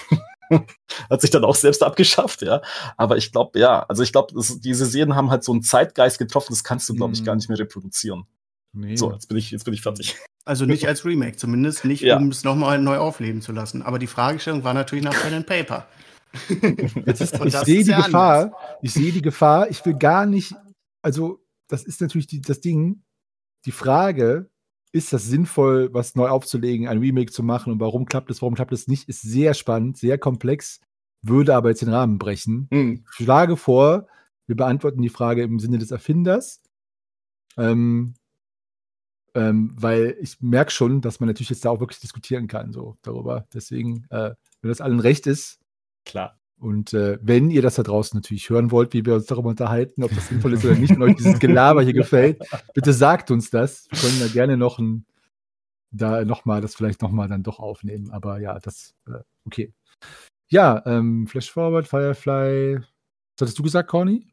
hat 1.10 1.20
sich 1.20 1.30
dann 1.30 1.44
auch 1.44 1.54
selbst 1.54 1.82
abgeschafft, 1.82 2.42
ja. 2.42 2.62
Aber 2.96 3.16
ich 3.16 3.32
glaube, 3.32 3.58
ja, 3.58 3.84
also 3.88 4.02
ich 4.02 4.12
glaube, 4.12 4.34
diese 4.34 4.86
Serien 4.86 5.14
haben 5.14 5.30
halt 5.30 5.44
so 5.44 5.52
einen 5.52 5.62
Zeitgeist 5.62 6.18
getroffen, 6.18 6.48
das 6.50 6.64
kannst 6.64 6.88
du, 6.88 6.94
glaube 6.94 7.14
ich, 7.14 7.24
gar 7.24 7.34
mhm. 7.34 7.38
nicht 7.38 7.48
mehr 7.48 7.58
reproduzieren. 7.58 8.24
Nee. 8.72 8.96
So, 8.96 9.12
jetzt 9.12 9.28
bin 9.28 9.36
ich, 9.36 9.50
jetzt 9.50 9.64
bin 9.64 9.74
ich 9.74 9.82
fertig. 9.82 10.16
Also 10.44 10.64
nicht 10.64 10.86
als 10.86 11.04
Remake, 11.04 11.36
zumindest 11.36 11.84
nicht, 11.84 12.02
ja. 12.02 12.16
um 12.16 12.28
es 12.28 12.44
nochmal 12.44 12.78
neu 12.78 12.98
aufleben 12.98 13.42
zu 13.42 13.52
lassen. 13.52 13.82
Aber 13.82 13.98
die 13.98 14.06
Fragestellung 14.06 14.64
war 14.64 14.74
natürlich 14.74 15.04
nach 15.04 15.20
Pen 15.20 15.34
and 15.34 15.46
Paper. 15.46 15.86
Ich 17.06 17.56
sehe 17.56 17.82
die 17.82 17.92
Gefahr, 17.92 18.42
anders. 18.44 18.60
ich 18.82 18.92
sehe 18.92 19.10
die 19.10 19.20
Gefahr, 19.20 19.68
ich 19.68 19.84
will 19.84 19.94
gar 19.94 20.26
nicht, 20.26 20.54
also 21.02 21.44
das 21.66 21.82
ist 21.82 22.00
natürlich 22.00 22.28
die, 22.28 22.40
das 22.40 22.60
Ding, 22.60 23.02
die 23.64 23.72
Frage, 23.72 24.48
ist 24.92 25.12
das 25.12 25.24
sinnvoll, 25.24 25.92
was 25.92 26.14
neu 26.14 26.28
aufzulegen, 26.28 26.88
ein 26.88 26.98
Remake 26.98 27.32
zu 27.32 27.42
machen 27.42 27.72
und 27.72 27.80
warum 27.80 28.06
klappt 28.06 28.30
es, 28.30 28.42
warum 28.42 28.54
klappt 28.54 28.72
es 28.72 28.88
nicht, 28.88 29.08
ist 29.08 29.22
sehr 29.22 29.54
spannend, 29.54 29.96
sehr 29.96 30.18
komplex, 30.18 30.80
würde 31.22 31.54
aber 31.54 31.68
jetzt 31.68 31.82
den 31.82 31.90
Rahmen 31.90 32.18
brechen. 32.18 32.68
Mhm. 32.70 33.04
Ich 33.08 33.24
schlage 33.24 33.56
vor, 33.56 34.08
wir 34.46 34.56
beantworten 34.56 35.02
die 35.02 35.08
Frage 35.10 35.42
im 35.42 35.60
Sinne 35.60 35.78
des 35.78 35.90
Erfinders. 35.90 36.62
Ähm, 37.56 38.14
ähm, 39.34 39.72
weil 39.76 40.16
ich 40.20 40.40
merke 40.40 40.72
schon, 40.72 41.00
dass 41.00 41.20
man 41.20 41.28
natürlich 41.28 41.50
jetzt 41.50 41.64
da 41.64 41.70
auch 41.70 41.80
wirklich 41.80 42.00
diskutieren 42.00 42.48
kann, 42.48 42.72
so 42.72 42.96
darüber. 43.02 43.46
Deswegen, 43.54 44.06
äh, 44.10 44.34
wenn 44.60 44.68
das 44.68 44.80
allen 44.80 45.00
recht 45.00 45.26
ist. 45.26 45.60
Klar. 46.04 46.39
Und 46.60 46.92
äh, 46.92 47.18
wenn 47.22 47.50
ihr 47.50 47.62
das 47.62 47.76
da 47.76 47.82
draußen 47.82 48.18
natürlich 48.18 48.50
hören 48.50 48.70
wollt, 48.70 48.92
wie 48.92 49.06
wir 49.06 49.14
uns 49.14 49.24
darüber 49.24 49.48
unterhalten, 49.48 50.04
ob 50.04 50.14
das 50.14 50.28
sinnvoll 50.28 50.52
ist 50.52 50.64
oder 50.64 50.74
nicht, 50.74 50.94
und 50.94 51.02
euch 51.02 51.16
dieses 51.16 51.38
Gelaber 51.38 51.82
hier 51.82 51.94
gefällt, 51.94 52.38
bitte 52.74 52.92
sagt 52.92 53.30
uns 53.30 53.48
das. 53.48 53.88
Wir 53.90 53.98
können 53.98 54.20
da 54.20 54.26
gerne 54.26 54.58
noch 54.58 54.78
ein, 54.78 55.06
da 55.90 56.22
nochmal, 56.26 56.60
das 56.60 56.74
vielleicht 56.74 57.00
nochmal 57.00 57.28
dann 57.28 57.42
doch 57.42 57.60
aufnehmen. 57.60 58.10
Aber 58.10 58.40
ja, 58.40 58.58
das, 58.58 58.94
äh, 59.08 59.22
okay. 59.46 59.72
Ja, 60.48 60.82
ähm, 60.84 61.26
Flash 61.26 61.50
Forward, 61.50 61.88
Firefly. 61.88 62.76
Was 62.76 63.40
hattest 63.40 63.58
du 63.58 63.62
gesagt, 63.62 63.88
Corny? 63.88 64.26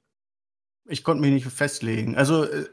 Ich 0.85 1.05
konnte 1.05 1.21
mich 1.21 1.31
nicht 1.31 1.47
festlegen. 1.47 2.17
Also 2.17 2.43
äh, 2.43 2.65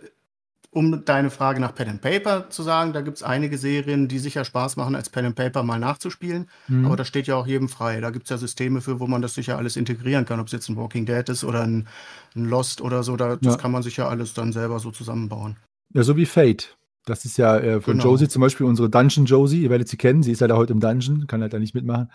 um 0.74 1.04
deine 1.04 1.30
Frage 1.30 1.60
nach 1.60 1.72
Pen 1.72 1.88
and 1.88 2.00
Paper 2.00 2.50
zu 2.50 2.64
sagen, 2.64 2.92
da 2.92 3.00
gibt 3.00 3.18
es 3.18 3.22
einige 3.22 3.58
Serien, 3.58 4.08
die 4.08 4.18
sicher 4.18 4.44
Spaß 4.44 4.76
machen, 4.76 4.96
als 4.96 5.08
Pen 5.08 5.26
and 5.26 5.36
Paper 5.36 5.62
mal 5.62 5.78
nachzuspielen. 5.78 6.48
Mhm. 6.66 6.86
Aber 6.86 6.96
das 6.96 7.06
steht 7.06 7.28
ja 7.28 7.36
auch 7.36 7.46
jedem 7.46 7.68
frei. 7.68 8.00
Da 8.00 8.10
gibt 8.10 8.24
es 8.24 8.30
ja 8.30 8.38
Systeme 8.38 8.80
für, 8.80 8.98
wo 8.98 9.06
man 9.06 9.22
das 9.22 9.34
sicher 9.34 9.56
alles 9.56 9.76
integrieren 9.76 10.24
kann, 10.24 10.40
ob 10.40 10.48
es 10.48 10.52
jetzt 10.52 10.68
ein 10.68 10.76
Walking 10.76 11.06
Dead 11.06 11.28
ist 11.28 11.44
oder 11.44 11.62
ein, 11.62 11.86
ein 12.34 12.46
Lost 12.46 12.80
oder 12.80 13.04
so. 13.04 13.16
Da, 13.16 13.36
das 13.36 13.54
ja. 13.54 13.60
kann 13.60 13.70
man 13.70 13.84
sich 13.84 13.96
ja 13.96 14.08
alles 14.08 14.34
dann 14.34 14.52
selber 14.52 14.80
so 14.80 14.90
zusammenbauen. 14.90 15.56
Ja, 15.94 16.02
so 16.02 16.16
wie 16.16 16.26
Fate. 16.26 16.76
Das 17.06 17.24
ist 17.24 17.38
ja 17.38 17.56
äh, 17.58 17.80
von 17.80 17.98
genau. 17.98 18.10
Josie 18.10 18.28
zum 18.28 18.40
Beispiel 18.40 18.66
unsere 18.66 18.90
Dungeon 18.90 19.26
Josie. 19.26 19.62
Ihr 19.62 19.70
werdet 19.70 19.88
sie 19.88 19.96
kennen. 19.96 20.24
Sie 20.24 20.32
ist 20.32 20.40
ja 20.40 20.48
da 20.48 20.56
heute 20.56 20.72
im 20.72 20.80
Dungeon, 20.80 21.28
kann 21.28 21.40
halt 21.40 21.52
da 21.52 21.60
nicht 21.60 21.74
mitmachen. 21.74 22.10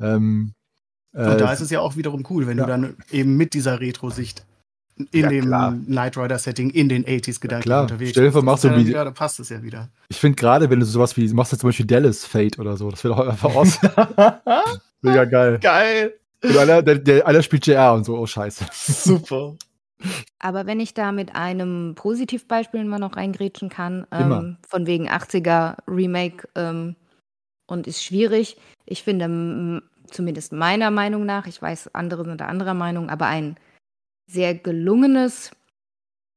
Ähm, 0.00 0.54
äh, 1.12 1.30
und 1.30 1.40
da 1.40 1.52
ist 1.52 1.60
es 1.60 1.68
ja 1.68 1.80
auch 1.80 1.96
wiederum 1.96 2.24
cool, 2.30 2.46
wenn 2.46 2.56
ja. 2.56 2.64
du 2.64 2.70
dann 2.70 2.96
eben 3.10 3.36
mit 3.36 3.52
dieser 3.52 3.80
Retro-Sicht 3.80 4.46
in 4.96 5.22
ja, 5.22 5.28
dem 5.28 5.46
klar. 5.46 5.74
Knight 5.86 6.16
Rider 6.16 6.38
Setting 6.38 6.70
in 6.70 6.88
den 6.88 7.04
80s 7.04 7.40
Gedanken 7.40 7.64
klar. 7.64 7.82
unterwegs. 7.82 8.10
Stell 8.10 8.24
dir 8.24 8.32
vor, 8.32 8.42
machst 8.42 8.64
du 8.64 8.76
wie. 8.76 8.90
Ja, 8.90 9.04
da 9.04 9.10
passt 9.10 9.40
es 9.40 9.48
ja 9.48 9.62
wieder. 9.62 9.88
Ich 10.08 10.18
finde 10.18 10.36
gerade, 10.36 10.68
wenn 10.70 10.80
du 10.80 10.86
sowas 10.86 11.16
wie, 11.16 11.26
machst 11.32 11.52
du 11.52 11.56
zum 11.56 11.68
Beispiel 11.68 11.86
Dallas 11.86 12.24
Fate 12.24 12.58
oder 12.58 12.76
so, 12.76 12.90
das 12.90 13.02
wäre 13.04 13.14
doch 13.14 13.26
einfach 13.26 13.54
aus. 13.54 13.78
Mega 15.02 15.24
geil. 15.24 15.58
Geil. 15.60 16.14
Und 16.42 16.56
einer, 16.56 16.82
der, 16.82 16.98
der, 16.98 17.26
einer 17.26 17.42
spielt 17.42 17.66
JR 17.66 17.94
und 17.94 18.04
so, 18.04 18.18
oh 18.18 18.26
Scheiße. 18.26 18.66
Super. 18.72 19.54
Aber 20.38 20.66
wenn 20.66 20.80
ich 20.80 20.94
da 20.94 21.12
mit 21.12 21.34
einem 21.36 21.94
Positivbeispiel 21.94 22.84
mal 22.84 22.98
noch 22.98 23.16
reingrätschen 23.16 23.68
kann, 23.68 24.06
ähm, 24.10 24.56
von 24.68 24.86
wegen 24.86 25.08
80er 25.08 25.76
Remake 25.86 26.48
ähm, 26.56 26.96
und 27.66 27.86
ist 27.86 28.02
schwierig. 28.02 28.56
Ich 28.84 29.04
finde, 29.04 29.82
zumindest 30.10 30.52
meiner 30.52 30.90
Meinung 30.90 31.24
nach, 31.24 31.46
ich 31.46 31.62
weiß, 31.62 31.94
andere 31.94 32.24
sind 32.24 32.40
da 32.40 32.46
anderer 32.46 32.74
Meinung, 32.74 33.08
aber 33.08 33.26
ein 33.26 33.56
sehr 34.26 34.54
gelungenes 34.54 35.50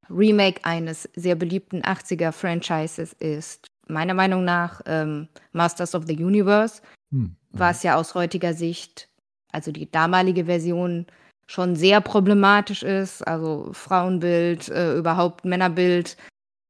Remake 0.09 0.63
eines 0.63 1.09
sehr 1.15 1.35
beliebten 1.35 1.81
80er-Franchises 1.81 3.13
ist 3.13 3.67
meiner 3.87 4.13
Meinung 4.13 4.43
nach 4.43 4.81
ähm, 4.85 5.27
Masters 5.51 5.95
of 5.95 6.05
the 6.07 6.15
Universe, 6.15 6.81
hm. 7.11 7.35
was 7.51 7.83
ja 7.83 7.95
aus 7.95 8.15
heutiger 8.15 8.53
Sicht, 8.53 9.09
also 9.51 9.71
die 9.71 9.89
damalige 9.89 10.45
Version, 10.45 11.05
schon 11.47 11.75
sehr 11.75 12.01
problematisch 12.01 12.83
ist. 12.83 13.21
Also 13.27 13.69
Frauenbild, 13.71 14.69
äh, 14.69 14.95
überhaupt 14.97 15.45
Männerbild, 15.45 16.17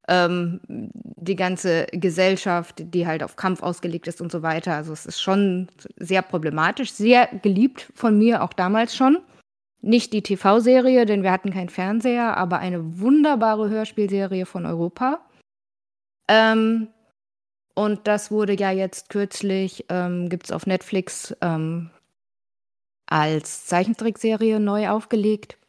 ähm, 0.08 0.60
die 0.68 1.36
ganze 1.36 1.88
Gesellschaft, 1.92 2.76
die 2.78 3.08
halt 3.08 3.24
auf 3.24 3.36
Kampf 3.38 3.64
ausgelegt 3.64 4.08
ist 4.08 4.22
und 4.22 4.32
so 4.32 4.42
weiter. 4.42 4.76
Also 4.76 4.94
es 4.94 5.06
ist 5.06 5.22
schon 5.22 5.70
sehr 5.98 6.22
problematisch, 6.22 6.92
sehr 6.92 7.28
geliebt 7.42 7.92
von 7.96 8.18
mir 8.18 8.44
auch 8.44 8.54
damals 8.54 8.96
schon. 8.96 9.20
Nicht 9.86 10.14
die 10.14 10.24
TV-Serie, 10.24 11.06
denn 11.06 11.22
wir 11.22 11.32
hatten 11.32 11.52
keinen 11.52 11.70
Fernseher, 11.70 12.38
aber 12.38 12.58
eine 12.58 13.00
wunderbare 13.00 13.70
Hörspielserie 13.70 14.48
von 14.48 14.66
Europa. 14.66 15.24
Ähm, 16.28 16.88
und 17.76 18.08
das 18.08 18.32
wurde 18.32 18.56
ja 18.58 18.72
jetzt 18.72 19.10
kürzlich, 19.10 19.86
ähm, 19.90 20.28
gibt 20.28 20.46
es 20.46 20.52
auf 20.52 20.66
Netflix 20.66 21.36
ähm, 21.42 21.92
als 23.06 23.68
Zeichentrickserie 23.68 24.60
neu 24.60 24.90
aufgelegt. 24.90 25.60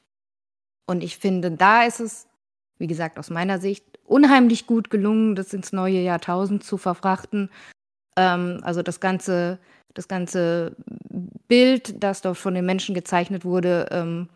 Und 0.87 1.05
ich 1.05 1.19
finde, 1.19 1.51
da 1.51 1.85
ist 1.85 2.01
es, 2.01 2.27
wie 2.79 2.87
gesagt, 2.87 3.19
aus 3.19 3.29
meiner 3.29 3.59
Sicht 3.59 3.85
unheimlich 4.03 4.67
gut 4.67 4.89
gelungen, 4.89 5.35
das 5.35 5.53
ins 5.53 5.75
neue 5.75 6.01
Jahrtausend 6.01 6.65
zu 6.65 6.79
verfrachten. 6.79 7.51
Ähm, 8.17 8.61
also 8.63 8.83
das 8.83 9.01
ganze 9.01 9.59
das 9.97 10.09
ganze 10.09 10.77
Bild, 11.49 12.03
das 12.03 12.21
dort 12.21 12.37
von 12.37 12.55
den 12.55 12.67
Menschen 12.67 12.95
gezeichnet 12.95 13.45
wurde, 13.45 13.89
ähm, 13.91 14.29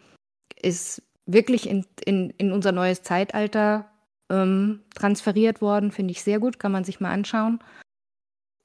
ist 0.60 1.02
wirklich 1.26 1.68
in, 1.68 1.84
in, 2.04 2.30
in 2.38 2.52
unser 2.52 2.72
neues 2.72 3.02
Zeitalter 3.02 3.90
ähm, 4.30 4.80
transferiert 4.94 5.60
worden. 5.60 5.92
Finde 5.92 6.12
ich 6.12 6.22
sehr 6.22 6.38
gut, 6.40 6.58
kann 6.58 6.72
man 6.72 6.84
sich 6.84 7.00
mal 7.00 7.12
anschauen. 7.12 7.60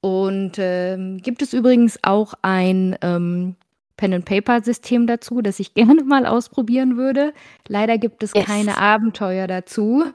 Und 0.01 0.53
ähm, 0.57 1.17
gibt 1.17 1.41
es 1.41 1.53
übrigens 1.53 1.99
auch 2.03 2.33
ein 2.41 2.95
ähm, 3.01 3.55
Pen-and-Paper-System 3.97 5.07
dazu, 5.07 5.41
das 5.41 5.59
ich 5.59 5.73
gerne 5.73 6.03
mal 6.03 6.25
ausprobieren 6.25 6.97
würde. 6.97 7.33
Leider 7.67 7.97
gibt 7.97 8.23
es 8.23 8.33
yes. 8.33 8.45
keine 8.45 8.77
Abenteuer 8.77 9.47
dazu. 9.47 10.05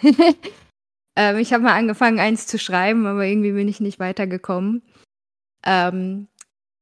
ähm, 1.16 1.38
ich 1.38 1.52
habe 1.52 1.64
mal 1.64 1.76
angefangen, 1.76 2.20
eins 2.20 2.46
zu 2.46 2.58
schreiben, 2.58 3.06
aber 3.06 3.26
irgendwie 3.26 3.52
bin 3.52 3.68
ich 3.68 3.80
nicht 3.80 3.98
weitergekommen. 3.98 4.82
Ähm, 5.64 6.28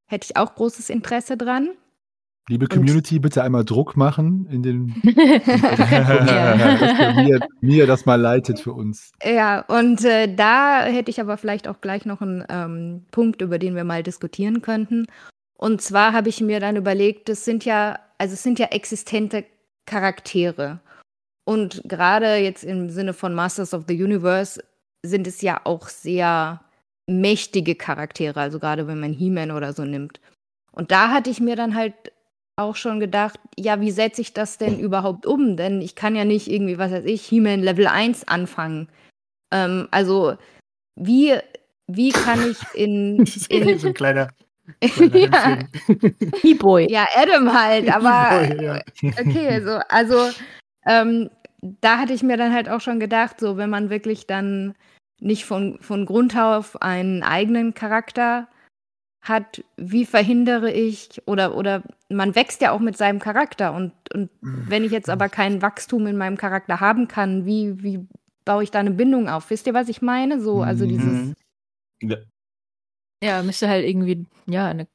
hätte 0.06 0.26
ich 0.30 0.36
auch 0.36 0.54
großes 0.54 0.90
Interesse 0.90 1.36
dran. 1.36 1.70
Liebe 2.48 2.66
Community, 2.66 3.16
und 3.16 3.22
bitte 3.22 3.42
einmal 3.42 3.64
Druck 3.64 3.96
machen 3.96 4.46
in 4.50 4.62
den, 4.62 4.94
dass 5.04 5.14
mir, 7.16 7.40
mir, 7.60 7.86
das 7.86 8.06
mal 8.06 8.18
leitet 8.18 8.58
für 8.58 8.72
uns. 8.72 9.12
Ja, 9.22 9.60
und 9.68 10.02
äh, 10.04 10.34
da 10.34 10.84
hätte 10.84 11.10
ich 11.10 11.20
aber 11.20 11.36
vielleicht 11.36 11.68
auch 11.68 11.82
gleich 11.82 12.06
noch 12.06 12.22
einen 12.22 12.44
ähm, 12.48 13.04
Punkt, 13.10 13.42
über 13.42 13.58
den 13.58 13.76
wir 13.76 13.84
mal 13.84 14.02
diskutieren 14.02 14.62
könnten. 14.62 15.04
Und 15.58 15.82
zwar 15.82 16.14
habe 16.14 16.30
ich 16.30 16.40
mir 16.40 16.58
dann 16.58 16.76
überlegt, 16.76 17.28
das 17.28 17.44
sind 17.44 17.66
ja, 17.66 17.98
also 18.16 18.32
es 18.32 18.42
sind 18.42 18.58
ja 18.58 18.66
existente 18.66 19.44
Charaktere. 19.84 20.80
Und 21.48 21.80
gerade 21.86 22.36
jetzt 22.36 22.62
im 22.62 22.90
Sinne 22.90 23.14
von 23.14 23.32
Masters 23.32 23.72
of 23.72 23.84
the 23.88 24.02
Universe 24.04 24.62
sind 25.02 25.26
es 25.26 25.40
ja 25.40 25.62
auch 25.64 25.88
sehr 25.88 26.60
mächtige 27.06 27.74
Charaktere, 27.74 28.38
also 28.38 28.58
gerade 28.58 28.86
wenn 28.86 29.00
man 29.00 29.14
He-Man 29.14 29.50
oder 29.50 29.72
so 29.72 29.86
nimmt. 29.86 30.20
Und 30.72 30.90
da 30.90 31.08
hatte 31.08 31.30
ich 31.30 31.40
mir 31.40 31.56
dann 31.56 31.74
halt 31.74 31.94
auch 32.56 32.76
schon 32.76 33.00
gedacht, 33.00 33.40
ja, 33.56 33.80
wie 33.80 33.90
setze 33.90 34.20
ich 34.20 34.34
das 34.34 34.58
denn 34.58 34.78
überhaupt 34.78 35.24
um? 35.24 35.56
Denn 35.56 35.80
ich 35.80 35.94
kann 35.94 36.14
ja 36.14 36.26
nicht 36.26 36.48
irgendwie, 36.48 36.76
was 36.76 36.92
weiß 36.92 37.06
ich, 37.06 37.24
He-Man 37.24 37.60
Level 37.62 37.86
1 37.86 38.28
anfangen. 38.28 38.90
Ähm, 39.50 39.88
also, 39.90 40.36
wie, 40.96 41.32
wie 41.86 42.10
kann 42.10 42.46
ich 42.50 42.58
in. 42.74 43.24
in 43.48 43.78
so 43.78 43.88
ein 43.88 43.94
kleiner. 43.94 44.28
ja. 44.82 45.60
E-Boy. 46.42 46.90
Ja, 46.90 47.06
Adam 47.16 47.50
halt, 47.50 47.88
aber. 47.90 48.62
ja. 48.62 48.82
Okay, 49.18 49.62
so, 49.62 49.80
also, 49.88 50.28
ähm, 50.84 51.30
da 51.60 51.98
hatte 51.98 52.12
ich 52.12 52.22
mir 52.22 52.36
dann 52.36 52.52
halt 52.52 52.68
auch 52.68 52.80
schon 52.80 53.00
gedacht, 53.00 53.40
so, 53.40 53.56
wenn 53.56 53.70
man 53.70 53.90
wirklich 53.90 54.26
dann 54.26 54.74
nicht 55.20 55.44
von, 55.44 55.78
von 55.80 56.06
Grund 56.06 56.36
auf 56.36 56.80
einen 56.80 57.22
eigenen 57.22 57.74
Charakter 57.74 58.48
hat, 59.20 59.64
wie 59.76 60.04
verhindere 60.04 60.70
ich 60.70 61.22
oder 61.26 61.56
oder 61.56 61.82
man 62.08 62.34
wächst 62.34 62.60
ja 62.60 62.70
auch 62.70 62.78
mit 62.78 62.96
seinem 62.96 63.18
Charakter 63.18 63.74
und 63.74 63.92
und 64.14 64.30
wenn 64.40 64.84
ich 64.84 64.92
jetzt 64.92 65.10
aber 65.10 65.28
kein 65.28 65.60
Wachstum 65.60 66.06
in 66.06 66.16
meinem 66.16 66.36
Charakter 66.36 66.80
haben 66.80 67.08
kann, 67.08 67.44
wie 67.44 67.82
wie 67.82 68.06
baue 68.44 68.62
ich 68.62 68.70
da 68.70 68.78
eine 68.78 68.92
Bindung 68.92 69.28
auf? 69.28 69.50
Wisst 69.50 69.66
ihr, 69.66 69.74
was 69.74 69.88
ich 69.88 70.00
meine? 70.00 70.40
So, 70.40 70.62
also 70.62 70.86
dieses 70.86 71.04
mhm. 71.04 71.34
ja. 72.00 72.16
ja, 73.22 73.42
müsste 73.42 73.68
halt 73.68 73.84
irgendwie 73.84 74.24
ja, 74.46 74.68
eine 74.68 74.86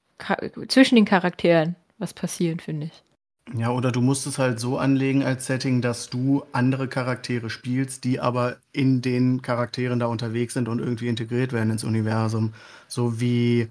zwischen 0.68 0.96
den 0.96 1.06
Charakteren 1.06 1.76
was 1.98 2.14
passieren, 2.14 2.60
finde 2.60 2.88
ich. 2.88 3.04
Ja, 3.52 3.72
oder 3.72 3.92
du 3.92 4.02
musst 4.02 4.26
es 4.26 4.40
halt 4.40 4.60
so 4.60 4.78
anlegen 4.78 5.24
als 5.24 5.46
Setting, 5.46 5.82
dass 5.82 6.10
du 6.10 6.44
andere 6.54 6.88
Charaktere 6.88 7.50
spielst, 7.50 8.06
die 8.06 8.20
aber 8.20 8.58
in 8.72 9.02
den 9.02 9.42
Charakteren 9.42 10.00
da 10.00 10.06
unterwegs 10.06 10.54
sind 10.54 10.70
und 10.70 10.80
irgendwie 10.80 11.10
integriert 11.10 11.52
werden 11.52 11.70
ins 11.70 11.84
Universum. 11.84 12.54
So 12.88 13.20
wie 13.20 13.70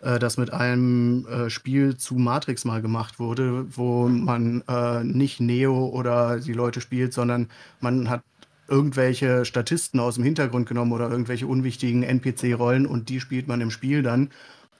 äh, 0.00 0.18
das 0.20 0.36
mit 0.36 0.52
einem 0.52 1.26
äh, 1.26 1.50
Spiel 1.50 1.96
zu 1.96 2.14
Matrix 2.14 2.64
mal 2.64 2.80
gemacht 2.80 3.18
wurde, 3.18 3.66
wo 3.76 4.08
man 4.08 4.62
äh, 4.68 5.02
nicht 5.02 5.40
Neo 5.40 5.88
oder 5.88 6.38
die 6.38 6.52
Leute 6.52 6.80
spielt, 6.80 7.12
sondern 7.12 7.48
man 7.80 8.08
hat 8.08 8.22
irgendwelche 8.68 9.44
Statisten 9.44 9.98
aus 9.98 10.14
dem 10.14 10.24
Hintergrund 10.24 10.68
genommen 10.68 10.92
oder 10.92 11.10
irgendwelche 11.10 11.46
unwichtigen 11.46 12.02
NPC-Rollen 12.02 12.86
und 12.86 13.08
die 13.08 13.20
spielt 13.20 13.48
man 13.48 13.60
im 13.60 13.70
Spiel 13.70 14.02
dann 14.02 14.30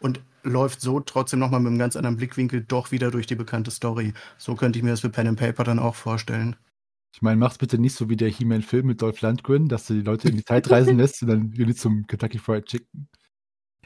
und 0.00 0.20
läuft 0.48 0.80
so 0.80 1.00
trotzdem 1.00 1.38
nochmal 1.38 1.60
mit 1.60 1.68
einem 1.68 1.78
ganz 1.78 1.96
anderen 1.96 2.16
Blickwinkel 2.16 2.62
doch 2.62 2.90
wieder 2.90 3.10
durch 3.10 3.26
die 3.26 3.34
bekannte 3.34 3.70
Story. 3.70 4.12
So 4.36 4.54
könnte 4.54 4.78
ich 4.78 4.82
mir 4.82 4.90
das 4.90 5.00
für 5.00 5.10
Pen 5.10 5.28
and 5.28 5.38
Paper 5.38 5.64
dann 5.64 5.78
auch 5.78 5.94
vorstellen. 5.94 6.56
Ich 7.14 7.22
meine, 7.22 7.36
mach's 7.36 7.58
bitte 7.58 7.78
nicht 7.78 7.94
so 7.94 8.08
wie 8.08 8.16
der 8.16 8.28
He-Man-Film 8.28 8.86
mit 8.86 9.02
Dolph 9.02 9.20
Lundgren, 9.22 9.68
dass 9.68 9.86
du 9.86 9.94
die 9.94 10.02
Leute 10.02 10.28
in 10.28 10.36
die 10.36 10.44
Zeit 10.44 10.70
reisen 10.70 10.96
lässt 10.98 11.22
und 11.22 11.28
dann 11.28 11.56
wieder 11.56 11.74
zum 11.74 12.06
Kentucky 12.06 12.38
Fried 12.38 12.66
Chicken. 12.66 13.08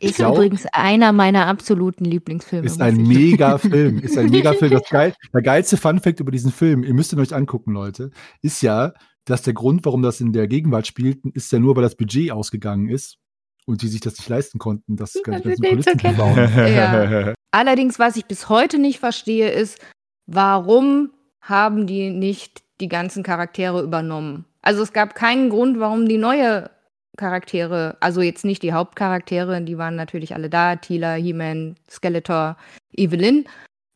Ist 0.00 0.16
glaub, 0.16 0.34
übrigens 0.34 0.66
einer 0.72 1.12
meiner 1.12 1.46
absoluten 1.46 2.04
Lieblingsfilme. 2.04 2.66
Ist 2.66 2.80
ein 2.80 2.96
mega 2.96 3.58
Film. 3.58 4.00
Ist 4.00 4.18
ein 4.18 4.30
mega 4.30 4.52
Film. 4.52 4.72
Das 4.72 4.82
geil, 4.90 5.14
der 5.32 5.42
geilste 5.42 5.76
Fun-Fact 5.76 6.18
über 6.18 6.32
diesen 6.32 6.50
Film, 6.50 6.82
ihr 6.82 6.92
müsst 6.92 7.12
ihn 7.12 7.20
euch 7.20 7.34
angucken, 7.34 7.72
Leute, 7.72 8.10
ist 8.40 8.62
ja, 8.62 8.92
dass 9.24 9.42
der 9.42 9.54
Grund, 9.54 9.84
warum 9.84 10.02
das 10.02 10.20
in 10.20 10.32
der 10.32 10.48
Gegenwart 10.48 10.88
spielt, 10.88 11.24
ist 11.34 11.52
ja 11.52 11.60
nur, 11.60 11.76
weil 11.76 11.84
das 11.84 11.94
Budget 11.94 12.32
ausgegangen 12.32 12.88
ist 12.88 13.21
und 13.66 13.82
die 13.82 13.88
sich 13.88 14.00
das 14.00 14.18
nicht 14.18 14.28
leisten 14.28 14.58
konnten, 14.58 14.96
das 14.96 15.14
ganze 15.22 15.54
Kulissen 15.54 15.98
zu 15.98 16.12
bauen. 16.12 16.36
Ja. 16.56 17.34
Allerdings, 17.52 17.98
was 17.98 18.16
ich 18.16 18.24
bis 18.26 18.48
heute 18.48 18.78
nicht 18.78 18.98
verstehe, 18.98 19.50
ist, 19.50 19.78
warum 20.26 21.10
haben 21.40 21.86
die 21.86 22.10
nicht 22.10 22.62
die 22.80 22.88
ganzen 22.88 23.22
Charaktere 23.22 23.82
übernommen? 23.82 24.46
Also 24.62 24.82
es 24.82 24.92
gab 24.92 25.14
keinen 25.14 25.50
Grund, 25.50 25.78
warum 25.78 26.08
die 26.08 26.18
neue 26.18 26.70
Charaktere, 27.18 27.96
also 28.00 28.22
jetzt 28.22 28.44
nicht 28.44 28.62
die 28.62 28.72
Hauptcharaktere, 28.72 29.60
die 29.60 29.76
waren 29.76 29.96
natürlich 29.96 30.34
alle 30.34 30.48
da, 30.48 30.76
Tila, 30.76 31.14
He-Man, 31.14 31.76
Skeletor, 31.90 32.56
Evelyn. 32.96 33.44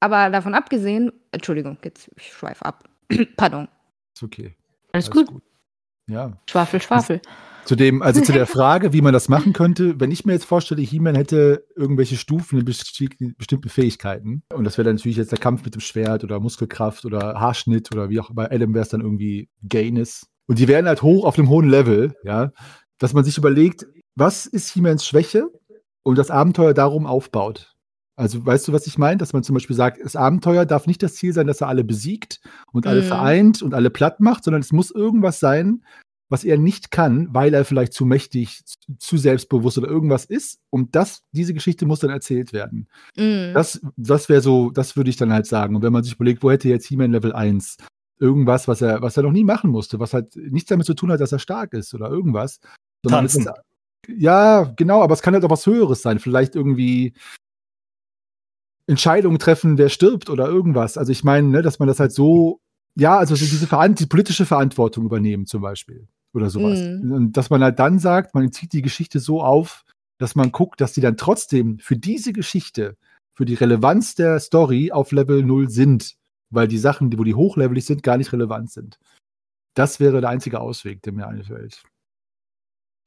Aber 0.00 0.28
davon 0.28 0.54
abgesehen, 0.54 1.10
Entschuldigung, 1.32 1.78
jetzt 1.82 2.10
ich 2.16 2.32
schweife 2.32 2.64
ab. 2.64 2.84
Pardon. 3.36 3.68
Ist 4.14 4.22
okay. 4.22 4.54
Alles, 4.92 5.06
Alles 5.06 5.10
gut. 5.10 5.26
gut. 5.28 5.42
Ja. 6.08 6.38
Schwafel, 6.48 6.80
Schwafel. 6.80 7.20
Zu 7.64 7.74
dem, 7.74 8.00
also 8.00 8.20
zu 8.20 8.32
der 8.32 8.46
Frage, 8.46 8.92
wie 8.92 9.00
man 9.00 9.12
das 9.12 9.28
machen 9.28 9.52
könnte, 9.52 9.98
wenn 9.98 10.12
ich 10.12 10.24
mir 10.24 10.32
jetzt 10.32 10.44
vorstelle, 10.44 10.82
He-Man 10.82 11.16
hätte 11.16 11.66
irgendwelche 11.74 12.16
Stufen 12.16 12.60
in 12.60 12.64
bestimmten 12.64 13.68
Fähigkeiten. 13.68 14.42
Und 14.54 14.64
das 14.64 14.78
wäre 14.78 14.84
dann 14.84 14.96
natürlich 14.96 15.16
jetzt 15.16 15.32
der 15.32 15.38
Kampf 15.38 15.64
mit 15.64 15.74
dem 15.74 15.80
Schwert 15.80 16.22
oder 16.22 16.38
Muskelkraft 16.38 17.04
oder 17.04 17.40
Haarschnitt 17.40 17.90
oder 17.92 18.08
wie 18.08 18.20
auch 18.20 18.30
bei 18.32 18.50
Adam 18.50 18.72
wäre 18.72 18.82
es 18.82 18.88
dann 18.88 19.00
irgendwie 19.00 19.48
Gayness. 19.62 20.28
Und 20.46 20.60
die 20.60 20.68
wären 20.68 20.86
halt 20.86 21.02
hoch 21.02 21.24
auf 21.24 21.38
einem 21.38 21.48
hohen 21.48 21.68
Level, 21.68 22.14
ja 22.22 22.52
dass 22.98 23.12
man 23.12 23.24
sich 23.24 23.38
überlegt, 23.38 23.86
was 24.14 24.46
ist 24.46 24.70
He-Mans 24.70 25.06
Schwäche 25.06 25.50
und 26.02 26.16
das 26.16 26.30
Abenteuer 26.30 26.74
darum 26.74 27.06
aufbaut. 27.06 27.75
Also 28.16 28.44
weißt 28.44 28.66
du, 28.66 28.72
was 28.72 28.86
ich 28.86 28.96
meine? 28.96 29.18
Dass 29.18 29.34
man 29.34 29.42
zum 29.42 29.54
Beispiel 29.54 29.76
sagt, 29.76 30.02
das 30.02 30.16
Abenteuer 30.16 30.64
darf 30.64 30.86
nicht 30.86 31.02
das 31.02 31.14
Ziel 31.14 31.32
sein, 31.32 31.46
dass 31.46 31.60
er 31.60 31.68
alle 31.68 31.84
besiegt 31.84 32.40
und 32.72 32.86
alle 32.86 33.02
mhm. 33.02 33.06
vereint 33.06 33.62
und 33.62 33.74
alle 33.74 33.90
platt 33.90 34.20
macht, 34.20 34.44
sondern 34.44 34.62
es 34.62 34.72
muss 34.72 34.90
irgendwas 34.90 35.38
sein, 35.38 35.84
was 36.28 36.42
er 36.42 36.58
nicht 36.58 36.90
kann, 36.90 37.28
weil 37.32 37.54
er 37.54 37.64
vielleicht 37.64 37.92
zu 37.92 38.04
mächtig, 38.04 38.64
zu 38.98 39.16
selbstbewusst 39.16 39.78
oder 39.78 39.88
irgendwas 39.88 40.24
ist. 40.24 40.58
Und 40.70 40.96
das, 40.96 41.22
diese 41.32 41.54
Geschichte 41.54 41.86
muss 41.86 42.00
dann 42.00 42.10
erzählt 42.10 42.52
werden. 42.52 42.88
Mhm. 43.16 43.52
Das, 43.54 43.80
das 43.96 44.28
wäre 44.28 44.40
so, 44.40 44.70
das 44.70 44.96
würde 44.96 45.10
ich 45.10 45.16
dann 45.16 45.32
halt 45.32 45.46
sagen. 45.46 45.76
Und 45.76 45.82
wenn 45.82 45.92
man 45.92 46.02
sich 46.02 46.14
überlegt, 46.14 46.42
wo 46.42 46.50
hätte 46.50 46.68
jetzt 46.68 46.86
He-Man 46.86 47.12
Level 47.12 47.32
1? 47.32 47.76
Irgendwas, 48.18 48.66
was 48.66 48.80
er, 48.80 49.02
was 49.02 49.16
er 49.18 49.24
noch 49.24 49.32
nie 49.32 49.44
machen 49.44 49.70
musste, 49.70 50.00
was 50.00 50.14
halt 50.14 50.34
nichts 50.36 50.70
damit 50.70 50.86
zu 50.86 50.94
tun 50.94 51.12
hat, 51.12 51.20
dass 51.20 51.32
er 51.32 51.38
stark 51.38 51.74
ist 51.74 51.94
oder 51.94 52.08
irgendwas. 52.08 52.60
Tanzen. 53.06 53.42
Ist, 53.42 53.50
ja, 54.08 54.72
genau, 54.76 55.02
aber 55.02 55.14
es 55.14 55.22
kann 55.22 55.34
halt 55.34 55.44
auch 55.44 55.50
was 55.50 55.66
Höheres 55.66 56.00
sein. 56.02 56.18
Vielleicht 56.18 56.56
irgendwie 56.56 57.12
Entscheidungen 58.86 59.38
treffen, 59.38 59.78
wer 59.78 59.88
stirbt 59.88 60.30
oder 60.30 60.46
irgendwas. 60.46 60.96
Also 60.96 61.12
ich 61.12 61.24
meine, 61.24 61.48
ne, 61.48 61.62
dass 61.62 61.78
man 61.78 61.88
das 61.88 62.00
halt 62.00 62.12
so, 62.12 62.60
ja, 62.94 63.18
also 63.18 63.34
diese 63.34 63.66
die 63.66 64.06
politische 64.06 64.46
Verantwortung 64.46 65.04
übernehmen 65.04 65.46
zum 65.46 65.62
Beispiel 65.62 66.08
oder 66.32 66.50
sowas. 66.50 66.80
Mhm. 66.80 67.12
Und 67.12 67.36
dass 67.36 67.50
man 67.50 67.62
halt 67.62 67.78
dann 67.78 67.98
sagt, 67.98 68.34
man 68.34 68.52
zieht 68.52 68.72
die 68.72 68.82
Geschichte 68.82 69.20
so 69.20 69.42
auf, 69.42 69.84
dass 70.18 70.34
man 70.34 70.52
guckt, 70.52 70.80
dass 70.80 70.92
die 70.92 71.00
dann 71.00 71.16
trotzdem 71.16 71.78
für 71.78 71.96
diese 71.96 72.32
Geschichte, 72.32 72.96
für 73.34 73.44
die 73.44 73.54
Relevanz 73.54 74.14
der 74.14 74.40
Story 74.40 74.92
auf 74.92 75.12
Level 75.12 75.42
0 75.42 75.68
sind, 75.68 76.16
weil 76.50 76.68
die 76.68 76.78
Sachen, 76.78 77.16
wo 77.18 77.24
die 77.24 77.34
hochlevelig 77.34 77.84
sind, 77.84 78.02
gar 78.02 78.16
nicht 78.16 78.32
relevant 78.32 78.70
sind. 78.70 78.98
Das 79.74 80.00
wäre 80.00 80.20
der 80.20 80.30
einzige 80.30 80.60
Ausweg, 80.60 81.02
der 81.02 81.12
mir 81.12 81.26
einfällt. 81.26 81.82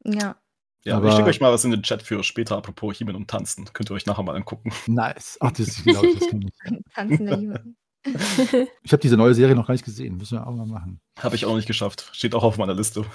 Ja. 0.03 0.39
Ja, 0.85 0.97
aber 0.97 1.09
ich 1.09 1.15
schicke 1.15 1.29
euch 1.29 1.41
mal 1.41 1.51
was 1.51 1.65
in 1.65 1.71
den 1.71 1.83
Chat 1.83 2.01
für 2.01 2.23
später, 2.23 2.57
apropos 2.57 2.97
Himen 2.97 3.15
und 3.15 3.29
Tanzen. 3.29 3.65
Könnt 3.73 3.91
ihr 3.91 3.93
euch 3.95 4.05
nachher 4.05 4.23
mal 4.23 4.35
angucken. 4.35 4.71
Nice. 4.87 5.37
Ach, 5.41 5.51
das 5.51 5.67
ist 5.67 5.83
genau 5.83 6.01
das 6.01 6.27
kenne 6.27 6.45
ich. 6.47 6.83
Tanzende 6.93 7.35
Himen. 7.35 7.75
Ich 8.81 8.93
habe 8.93 9.01
diese 9.01 9.17
neue 9.17 9.33
Serie 9.33 9.55
noch 9.55 9.67
gar 9.67 9.73
nicht 9.73 9.83
gesehen. 9.83 10.15
Müssen 10.15 10.37
wir 10.37 10.47
auch 10.47 10.55
mal 10.55 10.65
machen. 10.65 11.01
Habe 11.19 11.35
ich 11.35 11.45
auch 11.45 11.55
nicht 11.57 11.67
geschafft. 11.67 12.09
Steht 12.13 12.33
auch 12.33 12.43
auf 12.43 12.57
meiner 12.57 12.73
Liste. 12.73 13.05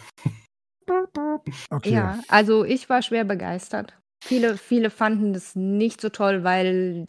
Okay. 1.71 1.91
Ja, 1.91 2.21
also 2.29 2.65
ich 2.65 2.91
war 2.91 3.01
schwer 3.01 3.25
begeistert. 3.25 3.95
Viele, 4.23 4.59
viele 4.59 4.91
fanden 4.91 5.33
das 5.33 5.55
nicht 5.55 6.03
so 6.03 6.11
toll, 6.11 6.45
weil 6.45 7.07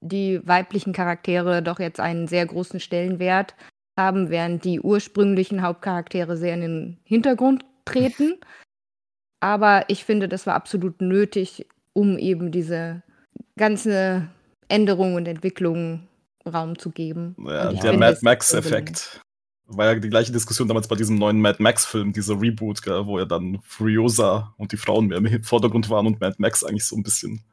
die 0.00 0.40
weiblichen 0.46 0.92
Charaktere 0.92 1.62
doch 1.62 1.78
jetzt 1.78 2.00
einen 2.00 2.26
sehr 2.26 2.46
großen 2.46 2.80
Stellenwert 2.80 3.54
haben, 3.98 4.30
während 4.30 4.64
die 4.64 4.80
ursprünglichen 4.80 5.62
Hauptcharaktere 5.62 6.36
sehr 6.36 6.54
in 6.54 6.60
den 6.60 7.00
Hintergrund 7.04 7.64
treten. 7.84 8.38
Aber 9.44 9.84
ich 9.88 10.06
finde, 10.06 10.26
das 10.26 10.46
war 10.46 10.54
absolut 10.54 11.02
nötig, 11.02 11.66
um 11.92 12.16
eben 12.16 12.50
diese 12.50 13.02
ganze 13.58 14.26
Änderung 14.68 15.16
und 15.16 15.28
Entwicklung 15.28 16.08
Raum 16.50 16.78
zu 16.78 16.90
geben. 16.90 17.36
Ja, 17.46 17.70
der 17.70 17.80
finde, 17.82 17.98
Mad 17.98 18.18
Max-Effekt. 18.22 19.20
War 19.66 19.92
ja 19.92 19.94
die 19.96 20.08
gleiche 20.08 20.32
Diskussion 20.32 20.66
damals 20.66 20.88
bei 20.88 20.96
diesem 20.96 21.18
neuen 21.18 21.42
Mad 21.42 21.62
Max-Film, 21.62 22.14
dieser 22.14 22.40
Reboot, 22.40 22.80
gell, 22.80 23.04
wo 23.04 23.18
ja 23.18 23.26
dann 23.26 23.58
Furiosa 23.64 24.54
und 24.56 24.72
die 24.72 24.78
Frauen 24.78 25.08
mehr 25.08 25.18
im 25.18 25.44
Vordergrund 25.44 25.90
waren 25.90 26.06
und 26.06 26.22
Mad 26.22 26.36
Max 26.38 26.64
eigentlich 26.64 26.86
so 26.86 26.96
ein 26.96 27.02
bisschen. 27.02 27.44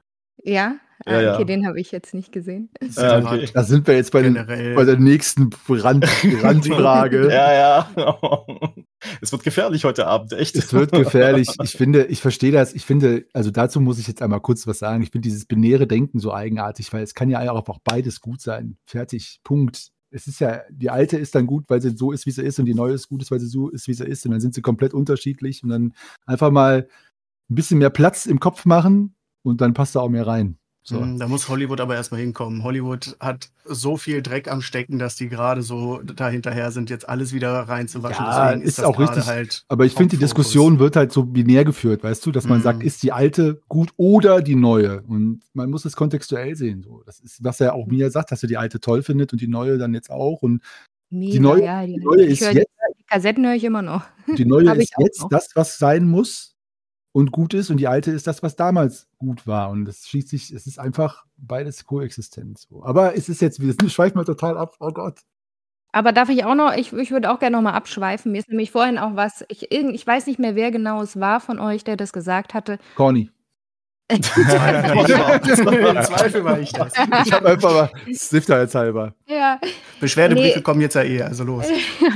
Ja, 0.43 0.76
ja, 1.05 1.13
ah, 1.13 1.34
okay, 1.34 1.41
ja. 1.41 1.43
den 1.45 1.65
habe 1.65 1.80
ich 1.80 1.91
jetzt 1.91 2.13
nicht 2.13 2.31
gesehen. 2.31 2.69
Ja, 2.95 3.19
okay. 3.19 3.49
Da 3.53 3.63
sind 3.63 3.88
wir 3.88 3.95
jetzt 3.95 4.11
bei, 4.11 4.22
den, 4.22 4.34
bei 4.35 4.84
der 4.84 4.97
nächsten 4.97 5.49
Rand, 5.68 6.05
Randfrage. 6.43 7.27
ja, 7.31 7.53
ja. 7.53 7.89
Es 9.19 9.31
wird 9.31 9.43
gefährlich 9.43 9.84
heute 9.84 10.05
Abend, 10.05 10.31
echt. 10.34 10.55
Es 10.55 10.73
wird 10.73 10.91
gefährlich. 10.91 11.47
Ich 11.63 11.72
finde, 11.72 12.05
ich 12.05 12.22
verstehe 12.22 12.51
das. 12.51 12.76
Ich 12.76 12.85
finde, 12.85 13.26
also 13.34 13.49
dazu 13.49 13.81
muss 13.81 13.97
ich 13.97 14.07
jetzt 14.07 14.22
einmal 14.22 14.41
kurz 14.41 14.68
was 14.68 14.77
sagen. 14.77 15.01
Ich 15.01 15.09
finde 15.09 15.27
dieses 15.27 15.45
binäre 15.45 15.88
Denken 15.88 16.19
so 16.19 16.31
eigenartig, 16.31 16.93
weil 16.93 17.01
es 17.01 17.15
kann 17.15 17.30
ja 17.31 17.39
einfach 17.39 17.80
beides 17.84 18.22
gut 18.22 18.41
sein. 18.41 18.77
Fertig. 18.85 19.39
Punkt. 19.43 19.89
Es 20.11 20.27
ist 20.27 20.39
ja, 20.39 20.61
die 20.69 20.91
alte 20.91 21.18
ist 21.18 21.34
dann 21.34 21.47
gut, 21.47 21.65
weil 21.68 21.81
sie 21.81 21.97
so 21.97 22.11
ist, 22.11 22.27
wie 22.27 22.31
sie 22.31 22.43
ist, 22.43 22.59
und 22.59 22.65
die 22.65 22.76
neue 22.76 22.93
ist 22.93 23.07
gut, 23.07 23.26
weil 23.31 23.39
sie 23.39 23.47
so 23.47 23.69
ist, 23.69 23.88
wie 23.88 23.93
sie 23.95 24.05
ist. 24.05 24.23
Und 24.26 24.34
dann 24.34 24.41
sind 24.41 24.53
sie 24.53 24.61
komplett 24.61 24.93
unterschiedlich. 24.93 25.63
Und 25.63 25.69
dann 25.69 25.93
einfach 26.27 26.51
mal 26.51 26.88
ein 27.49 27.55
bisschen 27.55 27.80
mehr 27.80 27.89
Platz 27.89 28.27
im 28.27 28.39
Kopf 28.39 28.65
machen 28.65 29.15
und 29.43 29.61
dann 29.61 29.73
passt 29.73 29.95
da 29.95 29.99
auch 30.01 30.09
mehr 30.09 30.27
rein. 30.27 30.57
So. 30.84 30.99
Hm, 30.99 31.19
da 31.19 31.27
muss 31.27 31.47
Hollywood 31.47 31.80
aber 31.80 31.95
erstmal 31.95 32.22
hinkommen. 32.22 32.63
Hollywood 32.63 33.15
hat 33.19 33.51
so 33.65 33.97
viel 33.97 34.23
Dreck 34.23 34.51
am 34.51 34.63
Stecken, 34.63 34.97
dass 34.97 35.15
die 35.15 35.30
gerade 35.30 35.61
so 35.61 36.01
dahinterher 36.01 36.72
sind, 36.72 36.89
jetzt 36.89 37.07
alles 37.07 37.34
wieder 37.34 37.51
reinzuwaschen. 37.51 38.26
Ja, 38.26 38.47
Deswegen 38.47 38.68
ist, 38.68 38.80
ist 38.80 38.84
auch 38.84 38.97
richtig. 38.97 39.27
Halt 39.27 39.63
aber 39.68 39.85
ich 39.85 39.93
finde, 39.93 40.15
die 40.15 40.22
Diskussion 40.22 40.80
wird 40.80 40.95
halt 40.95 41.11
so 41.11 41.23
binär 41.23 41.65
geführt, 41.65 42.03
weißt 42.03 42.26
du, 42.26 42.31
dass 42.31 42.47
man 42.47 42.59
mm. 42.59 42.63
sagt, 42.63 42.84
ist 42.84 43.03
die 43.03 43.11
alte 43.11 43.61
gut 43.68 43.91
oder 43.97 44.41
die 44.41 44.55
neue? 44.55 45.03
Und 45.03 45.41
man 45.53 45.69
muss 45.69 45.85
es 45.85 45.95
kontextuell 45.95 46.55
sehen. 46.55 46.81
So. 46.81 47.03
Das 47.05 47.19
ist, 47.19 47.43
was 47.43 47.61
er 47.61 47.76
auch 47.76 47.85
mir 47.85 48.09
sagt, 48.09 48.31
dass 48.31 48.41
er 48.41 48.49
die 48.49 48.57
alte 48.57 48.80
toll 48.80 49.03
findet 49.03 49.34
und 49.34 49.41
die 49.41 49.47
neue 49.47 49.77
dann 49.77 49.93
jetzt 49.93 50.09
auch. 50.09 50.41
Und 50.41 50.63
Mega, 51.11 51.31
die 51.34 51.39
neue, 51.39 51.63
ja, 51.63 51.85
die, 51.85 51.93
die 51.93 51.99
neue 51.99 52.23
ist 52.23 52.41
jetzt. 52.41 52.72
Die 52.97 53.03
Kassetten 53.03 53.45
höre 53.45 53.55
ich 53.55 53.63
immer 53.63 53.84
noch. 53.84 54.05
Die 54.35 54.45
neue 54.45 54.73
ist 54.77 54.93
jetzt 54.97 55.22
noch. 55.22 55.30
das, 55.30 55.49
was 55.53 55.77
sein 55.77 56.07
muss 56.07 56.51
und 57.12 57.32
gut 57.32 57.54
ist 57.54 57.70
und 57.70 57.78
die 57.78 57.88
alte 57.88 58.12
ist 58.12 58.28
das, 58.28 58.42
was 58.44 58.56
damals 58.56 59.08
gut 59.18 59.46
war. 59.46 59.70
Und 59.70 59.86
das 59.86 60.08
schließt 60.08 60.30
sich, 60.30 60.52
es 60.52 60.68
ist 60.68 60.80
einfach 60.80 61.26
beides 61.38 61.86
koexistent. 61.86 62.60
So. 62.60 62.84
Aber 62.84 63.16
es 63.16 63.30
ist 63.30 63.42
jetzt, 63.42 63.60
wir 63.60 63.74
schweifen 63.90 64.18
mal 64.18 64.26
total 64.26 64.58
ab, 64.58 64.76
oh 64.80 64.92
Gott. 64.92 65.20
Aber 65.94 66.14
darf 66.14 66.30
ich 66.30 66.46
auch 66.46 66.56
noch, 66.56 66.74
ich, 66.74 66.94
ich 66.94 67.12
würde 67.12 67.30
auch 67.30 67.40
gerne 67.40 67.58
noch 67.58 67.64
mal 67.64 67.74
abschweifen. 67.74 68.32
Mir 68.32 68.40
ist 68.40 68.48
nämlich 68.48 68.72
vorhin 68.72 68.98
auch 68.98 69.16
was, 69.16 69.44
ich, 69.50 69.72
ich 69.72 70.08
weiß 70.08 70.28
nicht 70.28 70.40
mehr, 70.40 70.56
wer 70.56 70.72
genau 70.72 71.02
es 71.02 71.20
war 71.20 71.42
von 71.42 71.60
euch, 71.60 71.84
der 71.84 71.98
das 71.98 72.14
gesagt 72.14 72.54
hatte. 72.54 72.80
Corny. 72.96 73.30
Im 74.12 74.24
Zweifel 76.04 76.44
war 76.44 76.60
ich 76.60 76.72
das. 76.72 76.94
Ich 77.26 77.32
habe 77.32 77.50
einfach 77.50 77.74
mal 77.74 77.90
Stifterhalber. 78.14 79.14
Ja. 79.28 79.60
Beschwerdebriefe 80.00 80.58
nee. 80.58 80.64
kommen 80.64 80.82
jetzt 80.82 80.96
ja 80.96 81.04
eh, 81.04 81.22
also 81.22 81.44
los. 81.44 81.66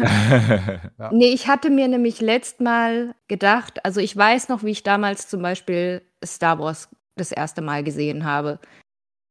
ja. 1.00 1.12
Nee, 1.12 1.34
ich 1.34 1.48
hatte 1.48 1.70
mir 1.70 1.88
nämlich 1.88 2.20
letzt 2.22 2.60
mal 2.62 3.16
gedacht, 3.28 3.86
also 3.86 4.02
ich 4.02 4.16
weiß 4.16 4.50
noch, 4.50 4.64
wie 4.64 4.72
ich 4.72 4.84
damals 4.84 5.28
zum 5.28 5.42
Beispiel 5.42 6.02
Star 6.24 6.60
Wars 6.60 6.90
das 7.16 7.32
erste 7.32 7.62
Mal 7.62 7.84
gesehen 7.84 8.26
habe. 8.26 8.60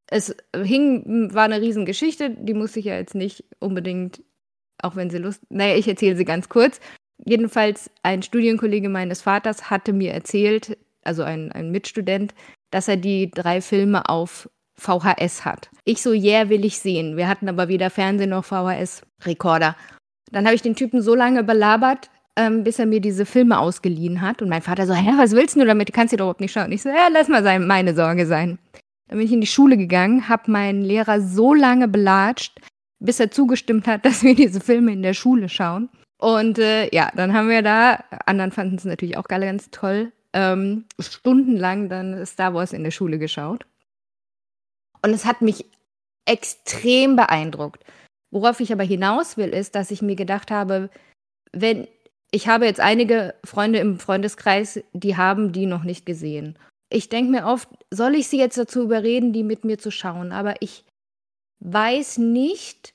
Es 0.07 0.35
hing, 0.55 1.31
war 1.35 1.45
eine 1.45 1.61
Riesengeschichte, 1.61 2.31
die 2.31 2.55
muss 2.55 2.77
ich 2.77 2.87
ja 2.87 2.95
jetzt 2.97 3.15
nicht 3.15 3.45
unbedingt, 3.59 4.23
auch 4.83 4.97
wenn 4.97 5.11
sie 5.11 5.19
Lust, 5.19 5.43
naja, 5.51 5.77
ich 5.77 5.89
erzähle 5.89 6.17
sie 6.17 6.25
ganz 6.25 6.49
kurz. 6.49 6.81
Jedenfalls 7.25 7.91
ein 8.03 8.23
Studienkollege 8.23 8.89
meines 8.89 9.23
Vaters 9.23 9.71
hatte 9.71 9.93
mir 9.93 10.13
erzählt, 10.13 10.77
also 11.07 11.23
ein, 11.23 11.53
ein 11.53 11.71
Mitstudent, 11.71 12.35
dass 12.71 12.89
er 12.89 12.97
die 12.97 13.31
drei 13.31 13.61
Filme 13.61 14.09
auf 14.09 14.49
VHS 14.77 15.45
hat. 15.45 15.71
Ich 15.85 16.03
so, 16.03 16.13
yeah, 16.13 16.49
will 16.49 16.65
ich 16.65 16.79
sehen. 16.79 17.17
Wir 17.17 17.29
hatten 17.29 17.49
aber 17.49 17.69
weder 17.69 17.91
Fernsehen 17.91 18.31
noch 18.31 18.45
VHS-Rekorder. 18.45 19.77
Dann 20.31 20.47
habe 20.47 20.55
ich 20.55 20.63
den 20.63 20.75
Typen 20.75 21.01
so 21.01 21.15
lange 21.15 21.45
belabert, 21.45 22.11
ähm, 22.37 22.65
bis 22.65 22.79
er 22.79 22.87
mir 22.87 23.01
diese 23.01 23.27
Filme 23.27 23.59
ausgeliehen 23.59 24.21
hat. 24.21 24.43
Und 24.43 24.49
mein 24.49 24.63
Vater 24.63 24.87
so, 24.87 24.95
hä, 24.95 25.13
was 25.17 25.33
willst 25.33 25.57
du 25.57 25.65
damit? 25.65 25.89
Du 25.89 25.93
kannst 25.93 26.11
sie 26.11 26.17
doch 26.17 26.25
überhaupt 26.25 26.41
nicht 26.41 26.53
schauen. 26.53 26.73
Ich 26.73 26.83
so, 26.83 26.89
ja, 26.89 27.09
lass 27.11 27.29
mal 27.29 27.45
sein, 27.45 27.67
meine 27.67 27.95
Sorge 27.95 28.27
sein. 28.27 28.59
Dann 29.09 29.19
bin 29.19 29.27
ich 29.27 29.33
in 29.33 29.41
die 29.41 29.47
Schule 29.47 29.77
gegangen, 29.77 30.29
habe 30.29 30.51
meinen 30.51 30.83
Lehrer 30.83 31.21
so 31.21 31.55
lange 31.55 31.87
belatscht, 31.87 32.61
bis 32.99 33.21
er 33.21 33.31
zugestimmt 33.31 33.87
hat, 33.87 34.05
dass 34.07 34.23
wir 34.23 34.35
diese 34.35 34.61
Filme 34.61 34.93
in 34.93 35.03
der 35.03 35.15
Schule 35.15 35.49
schauen. 35.49 35.89
Und 36.19 36.59
äh, 36.59 36.89
ja, 36.95 37.11
dann 37.15 37.35
haben 37.35 37.49
wir 37.49 37.63
da, 37.63 38.03
anderen 38.27 38.51
fanden 38.51 38.77
es 38.77 38.85
natürlich 38.85 39.17
auch 39.19 39.29
ganz 39.29 39.71
toll, 39.71 40.13
ähm, 40.35 40.85
stundenlang 40.99 41.89
dann 41.89 42.27
Star 42.27 42.53
Wars 42.53 42.73
in 42.73 42.85
der 42.85 42.91
Schule 42.91 43.19
geschaut. 43.19 43.65
Und 45.01 45.13
es 45.13 45.25
hat 45.25 45.41
mich 45.41 45.65
extrem 46.27 47.17
beeindruckt. 47.17 47.85
Worauf 48.31 48.61
ich 48.61 48.73
aber 48.73 48.83
hinaus 48.83 49.37
will, 49.37 49.51
ist, 49.51 49.75
dass 49.75 49.91
ich 49.91 50.03
mir 50.03 50.17
gedacht 50.17 50.51
habe, 50.51 50.91
wenn 51.53 51.87
ich 52.33 52.49
habe 52.49 52.67
jetzt 52.67 52.81
einige 52.81 53.35
Freunde 53.45 53.79
im 53.79 54.01
Freundeskreis, 54.01 54.81
die 54.93 55.17
haben 55.17 55.53
die 55.53 55.67
noch 55.67 55.85
nicht 55.85 56.05
gesehen. 56.05 56.59
Ich 56.91 57.09
denke 57.09 57.31
mir 57.31 57.47
oft, 57.47 57.69
soll 57.93 58.17
ich 58.17 58.27
sie 58.27 58.39
jetzt 58.39 58.59
dazu 58.59 58.83
überreden, 58.83 59.33
die 59.33 59.45
mit 59.45 59.65
mir 59.65 59.79
zu 59.79 59.93
schauen? 59.93 60.33
Aber 60.33 60.57
ich 60.61 60.85
weiß 61.61 62.19
nicht, 62.19 62.93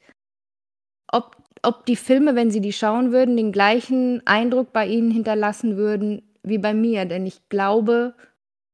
ob, 1.09 1.37
ob 1.61 1.85
die 1.85 1.95
Filme, 1.95 2.35
wenn 2.35 2.51
sie 2.51 2.59
die 2.59 2.73
schauen 2.73 3.13
würden, 3.13 3.37
den 3.37 3.53
gleichen 3.53 4.25
Eindruck 4.27 4.73
bei 4.73 4.85
ihnen 4.85 5.09
hinterlassen 5.09 5.77
würden, 5.77 6.28
wie 6.43 6.57
bei 6.57 6.73
mir, 6.73 7.05
denn 7.05 7.25
ich 7.25 7.47
glaube 7.49 8.15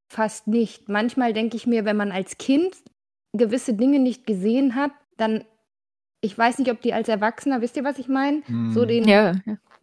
fast 0.08 0.48
nicht. 0.48 0.90
Manchmal 0.90 1.34
denke 1.34 1.58
ich 1.58 1.68
mir, 1.68 1.86
wenn 1.86 1.98
man 1.98 2.12
als 2.12 2.38
Kind 2.38 2.76
gewisse 3.34 3.74
Dinge 3.74 4.00
nicht 4.00 4.26
gesehen 4.26 4.76
hat, 4.76 4.92
dann, 5.18 5.44
ich 6.22 6.38
weiß 6.38 6.60
nicht, 6.60 6.72
ob 6.72 6.82
die 6.82 6.94
als 6.94 7.10
Erwachsener, 7.10 7.62
wisst 7.62 7.76
ihr, 7.78 7.84
was 7.84 8.00
ich 8.00 8.08
meine? 8.08 8.42
Mm. 8.48 8.72
So 8.72 8.86
den, 8.86 9.08
ja. 9.08 9.34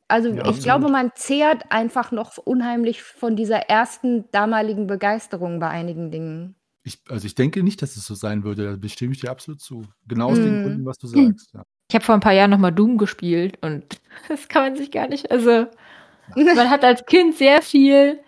Also 0.09 0.29
ja, 0.29 0.35
ich 0.35 0.41
absolut. 0.41 0.63
glaube, 0.63 0.89
man 0.91 1.11
zehrt 1.15 1.71
einfach 1.71 2.13
noch 2.13 2.37
unheimlich 2.39 3.03
von 3.03 3.37
dieser 3.37 3.69
ersten 3.69 4.31
damaligen 4.33 4.87
Begeisterung 4.87 5.59
bei 5.59 5.69
einigen 5.69 6.11
Dingen. 6.11 6.55
Ich, 6.85 7.01
also 7.09 7.27
ich 7.27 7.35
denke 7.35 7.63
nicht, 7.63 7.81
dass 7.81 7.97
es 7.97 8.05
so 8.07 8.15
sein 8.15 8.43
würde. 8.45 8.71
Da 8.71 8.77
bestimme 8.77 9.13
ich 9.13 9.21
dir 9.21 9.31
absolut 9.31 9.61
zu. 9.61 9.83
Genau 10.07 10.31
aus 10.31 10.39
mm. 10.39 10.43
den 10.43 10.63
Gründen, 10.63 10.87
was 10.87 10.99
du 10.99 11.07
sagst. 11.07 11.53
Ja. 11.55 11.63
Ich 11.89 11.95
habe 11.95 12.05
vor 12.05 12.15
ein 12.15 12.21
paar 12.21 12.33
Jahren 12.33 12.51
nochmal 12.51 12.73
Doom 12.73 12.99
gespielt 12.99 13.59
und 13.61 14.01
das 14.29 14.49
kann 14.49 14.63
man 14.63 14.77
sich 14.77 14.91
gar 14.91 15.09
nicht, 15.09 15.31
also 15.31 15.67
man 16.37 16.71
hat 16.71 16.85
als 16.85 17.05
Kind 17.07 17.37
sehr 17.37 17.63
viel 17.63 18.21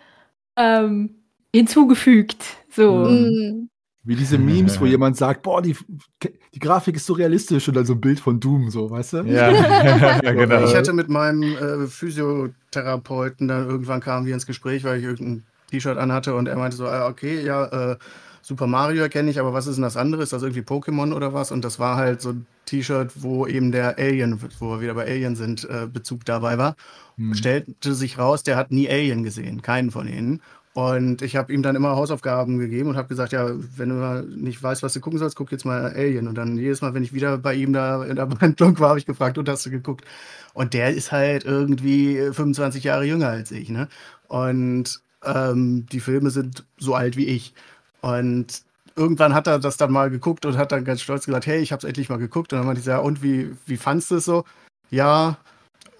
ähm, 0.55 1.15
hinzugefügt. 1.53 2.43
So. 2.69 3.05
Mhm. 3.05 3.69
Wie 4.03 4.15
diese 4.15 4.37
Memes, 4.37 4.79
wo 4.79 4.85
jemand 4.85 5.17
sagt, 5.17 5.41
boah, 5.41 5.63
die, 5.63 5.75
die 6.53 6.59
Grafik 6.59 6.95
ist 6.95 7.07
so 7.07 7.13
realistisch 7.13 7.67
und 7.67 7.75
dann 7.75 7.87
so 7.87 7.93
ein 7.93 8.01
Bild 8.01 8.19
von 8.19 8.39
Doom, 8.39 8.69
so, 8.69 8.91
weißt 8.91 9.13
du? 9.13 9.17
Ja, 9.23 9.49
ja 10.21 10.31
genau. 10.31 10.63
Ich 10.63 10.75
hatte 10.75 10.93
mit 10.93 11.09
meinem 11.09 11.41
äh, 11.41 11.87
Physiotherapeuten 11.87 13.47
dann 13.47 13.67
irgendwann 13.67 14.01
kamen 14.01 14.27
wir 14.27 14.35
ins 14.35 14.45
Gespräch, 14.45 14.83
weil 14.83 14.99
ich 14.99 15.05
irgendein 15.05 15.43
T-Shirt 15.71 15.97
anhatte 15.97 16.35
und 16.35 16.47
er 16.47 16.55
meinte 16.55 16.77
so, 16.77 16.85
ah, 16.85 17.07
okay, 17.07 17.43
ja, 17.43 17.93
äh, 17.93 17.97
Super 18.47 18.67
Mario 18.67 19.01
erkenne 19.01 19.31
ich, 19.31 19.39
aber 19.39 19.53
was 19.53 19.65
ist 19.65 19.77
denn 19.77 19.81
das 19.81 19.97
andere? 19.97 20.21
Ist 20.21 20.31
das 20.31 20.43
irgendwie 20.43 20.61
Pokémon 20.61 21.15
oder 21.15 21.33
was? 21.33 21.51
Und 21.51 21.65
das 21.65 21.79
war 21.79 21.95
halt 21.95 22.21
so 22.21 22.29
ein 22.29 22.45
T-Shirt, 22.67 23.13
wo 23.15 23.47
eben 23.47 23.71
der 23.71 23.97
Alien, 23.97 24.39
wo 24.59 24.69
wir 24.69 24.81
wieder 24.81 24.93
bei 24.93 25.07
Alien 25.07 25.35
sind, 25.35 25.67
äh, 25.67 25.87
Bezug 25.91 26.25
dabei 26.25 26.59
war. 26.59 26.75
Hm. 27.17 27.33
Stellte 27.33 27.95
sich 27.95 28.19
raus, 28.19 28.43
der 28.43 28.55
hat 28.55 28.69
nie 28.69 28.87
Alien 28.87 29.23
gesehen, 29.23 29.63
keinen 29.63 29.89
von 29.89 30.07
ihnen. 30.07 30.43
Und 30.75 31.23
ich 31.23 31.35
habe 31.37 31.51
ihm 31.51 31.63
dann 31.63 31.75
immer 31.75 31.95
Hausaufgaben 31.95 32.59
gegeben 32.59 32.89
und 32.89 32.97
habe 32.97 33.07
gesagt, 33.07 33.31
ja, 33.31 33.49
wenn 33.77 33.89
du 33.89 34.27
nicht 34.37 34.61
weißt, 34.61 34.83
was 34.83 34.93
du 34.93 34.99
gucken 34.99 35.17
sollst, 35.17 35.35
guck 35.35 35.51
jetzt 35.51 35.65
mal 35.65 35.93
Alien. 35.95 36.27
Und 36.27 36.35
dann 36.35 36.55
jedes 36.55 36.83
Mal, 36.83 36.93
wenn 36.93 37.01
ich 37.03 37.13
wieder 37.13 37.39
bei 37.39 37.55
ihm 37.55 37.73
da 37.73 38.03
in 38.03 38.15
der 38.15 38.25
Behandlung 38.27 38.77
war, 38.77 38.89
habe 38.89 38.99
ich 38.99 39.07
gefragt, 39.07 39.39
und 39.39 39.49
hast 39.49 39.65
du 39.65 39.71
geguckt? 39.71 40.05
Und 40.53 40.75
der 40.75 40.93
ist 40.93 41.11
halt 41.11 41.45
irgendwie 41.45 42.29
25 42.31 42.83
Jahre 42.83 43.05
jünger 43.05 43.29
als 43.29 43.49
ich, 43.49 43.69
ne? 43.69 43.87
Und 44.27 45.01
ähm, 45.23 45.87
die 45.91 45.99
Filme 45.99 46.29
sind 46.29 46.63
so 46.77 46.93
alt 46.93 47.17
wie 47.17 47.25
ich. 47.25 47.55
Und 48.05 48.61
irgendwann 48.95 49.33
hat 49.33 49.47
er 49.47 49.57
das 49.57 49.77
dann 49.77 49.91
mal 49.91 50.11
geguckt 50.11 50.45
und 50.45 50.57
hat 50.57 50.71
dann 50.71 50.85
ganz 50.85 51.01
stolz 51.01 51.25
gesagt, 51.25 51.47
hey, 51.47 51.59
ich 51.59 51.71
habe 51.71 51.79
es 51.79 51.85
endlich 51.85 52.07
mal 52.07 52.19
geguckt. 52.19 52.53
Und 52.53 52.59
dann 52.59 52.67
meinte 52.67 52.79
ich, 52.79 52.85
ja, 52.85 52.99
und 52.99 53.23
wie, 53.23 53.57
wie 53.65 53.77
fandst 53.77 54.11
du 54.11 54.17
es 54.17 54.25
so? 54.25 54.45
Ja, 54.91 55.37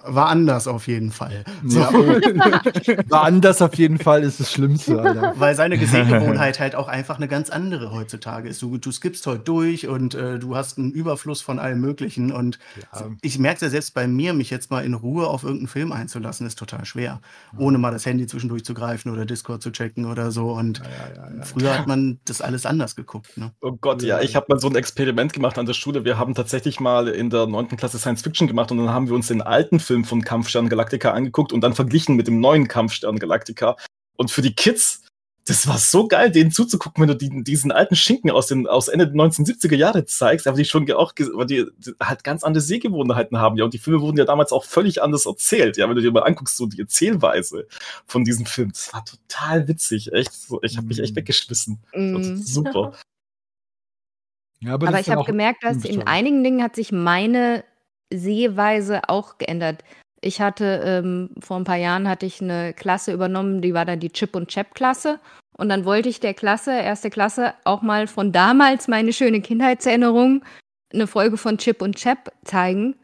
war 0.07 0.27
anders 0.27 0.67
auf 0.67 0.87
jeden 0.87 1.11
Fall. 1.11 1.43
So. 1.63 1.79
Ja, 1.79 1.91
war 3.09 3.23
anders 3.23 3.61
auf 3.61 3.75
jeden 3.75 3.97
Fall 3.97 4.23
ist 4.23 4.39
das 4.39 4.51
Schlimmste, 4.51 5.01
Alter. 5.01 5.33
Weil 5.37 5.55
seine 5.55 5.77
Sehgewohnheit 5.77 6.59
halt 6.59 6.75
auch 6.75 6.87
einfach 6.87 7.17
eine 7.17 7.27
ganz 7.27 7.49
andere 7.49 7.91
heutzutage 7.91 8.49
ist. 8.49 8.61
Du, 8.61 8.77
du 8.77 8.91
skippst 8.91 9.25
heute 9.27 9.43
durch 9.43 9.87
und 9.87 10.15
äh, 10.15 10.39
du 10.39 10.55
hast 10.55 10.77
einen 10.77 10.91
Überfluss 10.91 11.41
von 11.41 11.59
allem 11.59 11.81
Möglichen. 11.81 12.31
Und 12.31 12.59
ja. 12.93 13.07
ich 13.21 13.39
merke 13.39 13.65
ja 13.65 13.69
selbst 13.69 13.93
bei 13.93 14.07
mir, 14.07 14.33
mich 14.33 14.49
jetzt 14.49 14.71
mal 14.71 14.83
in 14.83 14.93
Ruhe 14.93 15.27
auf 15.27 15.43
irgendeinen 15.43 15.67
Film 15.67 15.91
einzulassen, 15.91 16.45
ist 16.45 16.59
total 16.59 16.85
schwer. 16.85 17.21
Ohne 17.57 17.77
mal 17.77 17.91
das 17.91 18.05
Handy 18.05 18.27
zwischendurch 18.27 18.65
zu 18.65 18.73
greifen 18.73 19.11
oder 19.11 19.25
Discord 19.25 19.61
zu 19.61 19.71
checken 19.71 20.05
oder 20.05 20.31
so. 20.31 20.51
Und 20.51 20.79
ja, 20.79 21.43
früher 21.43 21.77
hat 21.77 21.87
man 21.87 22.19
das 22.25 22.41
alles 22.41 22.65
anders 22.65 22.95
geguckt. 22.95 23.37
Ne? 23.37 23.51
Oh 23.61 23.73
Gott, 23.73 24.03
ja, 24.03 24.21
ich 24.21 24.35
habe 24.35 24.47
mal 24.49 24.59
so 24.59 24.67
ein 24.67 24.75
Experiment 24.75 25.33
gemacht 25.33 25.57
an 25.57 25.65
der 25.65 25.73
Schule. 25.73 26.05
Wir 26.05 26.17
haben 26.17 26.35
tatsächlich 26.35 26.79
mal 26.79 27.07
in 27.07 27.29
der 27.29 27.47
neunten 27.47 27.77
Klasse 27.77 27.97
Science 27.97 28.21
Fiction 28.21 28.47
gemacht 28.47 28.71
und 28.71 28.77
dann 28.77 28.89
haben 28.89 29.07
wir 29.07 29.15
uns 29.15 29.27
den 29.27 29.41
alten 29.41 29.79
Film 29.79 29.94
Film 29.95 30.03
von 30.03 30.21
Kampfstern 30.21 30.67
Galactica 30.67 31.11
angeguckt 31.11 31.53
und 31.53 31.61
dann 31.61 31.73
verglichen 31.73 32.15
mit 32.15 32.27
dem 32.27 32.41
neuen 32.41 32.67
Kampfstern 32.67 33.17
Galactica. 33.17 33.77
Und 34.17 34.29
für 34.29 34.41
die 34.41 34.53
Kids, 34.53 35.03
das 35.45 35.67
war 35.67 35.77
so 35.77 36.07
geil, 36.07 36.31
denen 36.31 36.51
zuzugucken, 36.51 37.01
wenn 37.01 37.07
du 37.07 37.15
die, 37.15 37.43
diesen 37.43 37.71
alten 37.71 37.95
Schinken 37.95 38.29
aus, 38.29 38.47
den, 38.47 38.67
aus 38.67 38.89
Ende 38.89 39.07
der 39.07 39.15
1970er 39.15 39.75
Jahre 39.75 40.03
zeigst, 40.05 40.47
aber 40.47 40.57
die 40.57 40.65
schon 40.65 40.91
auch, 40.91 41.13
weil 41.33 41.45
die, 41.45 41.65
halt 42.01 42.25
ganz 42.25 42.43
andere 42.43 42.61
Sehgewohnheiten 42.61 43.37
haben, 43.37 43.55
ja. 43.55 43.63
Und 43.63 43.73
die 43.73 43.77
Filme 43.77 44.01
wurden 44.01 44.17
ja 44.17 44.25
damals 44.25 44.51
auch 44.51 44.65
völlig 44.65 45.01
anders 45.01 45.25
erzählt, 45.25 45.77
ja. 45.77 45.87
Wenn 45.87 45.95
du 45.95 46.01
dir 46.01 46.11
mal 46.11 46.23
anguckst, 46.23 46.57
so 46.57 46.65
die 46.65 46.81
Erzählweise 46.81 47.67
von 48.05 48.25
diesem 48.25 48.45
Film, 48.45 48.71
das 48.71 48.91
war 48.93 49.05
total 49.05 49.67
witzig, 49.69 50.11
echt. 50.11 50.31
Ich 50.61 50.77
habe 50.77 50.87
mich 50.87 50.99
echt 50.99 51.13
mm. 51.13 51.17
weggeschmissen. 51.17 51.79
Mm. 51.93 52.35
super. 52.37 52.93
Ja, 54.61 54.73
aber, 54.73 54.87
aber 54.87 54.99
ich 54.99 55.09
habe 55.09 55.25
gemerkt, 55.25 55.63
dass 55.63 55.83
in 55.83 56.07
einigen 56.07 56.43
Dingen 56.43 56.63
hat 56.63 56.75
sich 56.75 56.91
meine 56.91 57.63
Sehweise 58.13 59.09
auch 59.09 59.37
geändert. 59.37 59.83
Ich 60.21 60.41
hatte 60.41 60.81
ähm, 60.83 61.29
vor 61.39 61.57
ein 61.57 61.65
paar 61.65 61.75
Jahren 61.77 62.07
hatte 62.09 62.25
ich 62.25 62.41
eine 62.41 62.73
Klasse 62.73 63.13
übernommen, 63.13 63.61
die 63.61 63.73
war 63.73 63.85
dann 63.85 63.99
die 63.99 64.09
Chip 64.09 64.35
und 64.35 64.47
Chap 64.47 64.73
Klasse 64.73 65.19
und 65.57 65.69
dann 65.69 65.85
wollte 65.85 66.09
ich 66.09 66.19
der 66.19 66.33
Klasse, 66.33 66.71
erste 66.71 67.09
Klasse, 67.09 67.53
auch 67.63 67.81
mal 67.81 68.07
von 68.07 68.31
damals 68.31 68.87
meine 68.87 69.13
schöne 69.13 69.41
Kindheitserinnerung 69.41 70.43
eine 70.93 71.07
Folge 71.07 71.37
von 71.37 71.57
Chip 71.57 71.81
und 71.81 71.95
Chap 71.95 72.31
zeigen. 72.43 72.95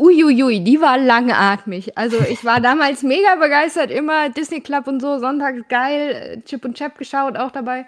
Uiuiui, 0.00 0.64
die 0.64 0.80
war 0.80 0.98
langatmig. 0.98 1.96
Also 1.96 2.18
ich 2.28 2.44
war 2.44 2.60
damals 2.60 3.02
mega 3.04 3.36
begeistert, 3.36 3.90
immer 3.90 4.28
Disney 4.30 4.60
Club 4.60 4.88
und 4.88 5.00
so, 5.00 5.18
sonntags 5.18 5.68
geil, 5.68 6.42
Chip 6.44 6.64
und 6.64 6.76
Chap 6.76 6.98
geschaut 6.98 7.36
auch 7.36 7.52
dabei 7.52 7.86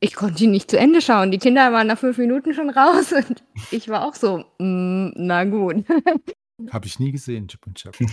ich 0.00 0.14
konnte 0.14 0.44
ihn 0.44 0.50
nicht 0.50 0.70
zu 0.70 0.78
Ende 0.78 1.02
schauen. 1.02 1.30
Die 1.30 1.38
Kinder 1.38 1.72
waren 1.72 1.86
nach 1.86 1.98
fünf 1.98 2.18
Minuten 2.18 2.54
schon 2.54 2.70
raus 2.70 3.12
und 3.12 3.42
ich 3.70 3.88
war 3.88 4.06
auch 4.06 4.14
so, 4.14 4.44
mm, 4.58 5.12
na 5.14 5.44
gut. 5.44 5.84
Habe 6.72 6.86
ich 6.86 6.98
nie 6.98 7.12
gesehen, 7.12 7.48
Chip 7.48 7.66
und 7.66 7.76
Chap. 7.76 7.96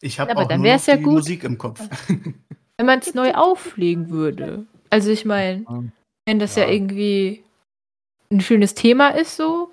Ich 0.00 0.20
habe 0.20 0.36
auch 0.36 0.46
dann 0.46 0.60
nur 0.60 0.68
ja 0.68 0.96
die 0.96 1.02
gut, 1.02 1.14
Musik 1.14 1.44
im 1.44 1.56
Kopf. 1.56 1.80
Wenn 2.08 2.84
man 2.86 2.98
es 2.98 3.14
neu 3.14 3.32
auflegen 3.32 4.10
würde. 4.10 4.66
Also 4.90 5.10
ich 5.10 5.24
meine, 5.24 5.64
wenn 6.26 6.38
das 6.38 6.56
ja. 6.56 6.64
ja 6.64 6.72
irgendwie 6.72 7.42
ein 8.30 8.42
schönes 8.42 8.74
Thema 8.74 9.08
ist, 9.10 9.36
so. 9.36 9.72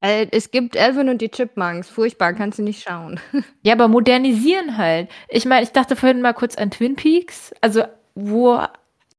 Äh, 0.00 0.26
es 0.32 0.50
gibt 0.50 0.74
Elvin 0.74 1.08
und 1.08 1.22
die 1.22 1.28
Chipmunks. 1.28 1.88
Furchtbar, 1.88 2.32
kannst 2.32 2.58
du 2.58 2.64
nicht 2.64 2.82
schauen. 2.82 3.20
Ja, 3.62 3.74
aber 3.74 3.86
modernisieren 3.86 4.76
halt. 4.76 5.08
Ich 5.28 5.44
meine, 5.44 5.62
ich 5.62 5.70
dachte 5.70 5.94
vorhin 5.94 6.20
mal 6.20 6.34
kurz 6.34 6.56
an 6.56 6.72
Twin 6.72 6.96
Peaks. 6.96 7.52
Also, 7.60 7.84
wo 8.16 8.60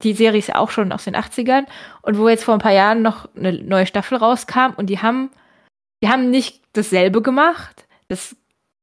die 0.01 0.13
Serie 0.13 0.39
ist 0.39 0.47
ja 0.47 0.55
auch 0.55 0.71
schon 0.71 0.91
aus 0.91 1.05
den 1.05 1.15
80ern 1.15 1.65
und 2.01 2.17
wo 2.17 2.27
jetzt 2.29 2.43
vor 2.43 2.53
ein 2.53 2.59
paar 2.59 2.73
Jahren 2.73 3.01
noch 3.01 3.29
eine 3.35 3.53
neue 3.53 3.85
Staffel 3.85 4.17
rauskam 4.17 4.73
und 4.75 4.87
die 4.87 4.99
haben, 4.99 5.29
die 6.01 6.09
haben 6.09 6.29
nicht 6.29 6.63
dasselbe 6.73 7.21
gemacht. 7.21 7.87
Das 8.07 8.35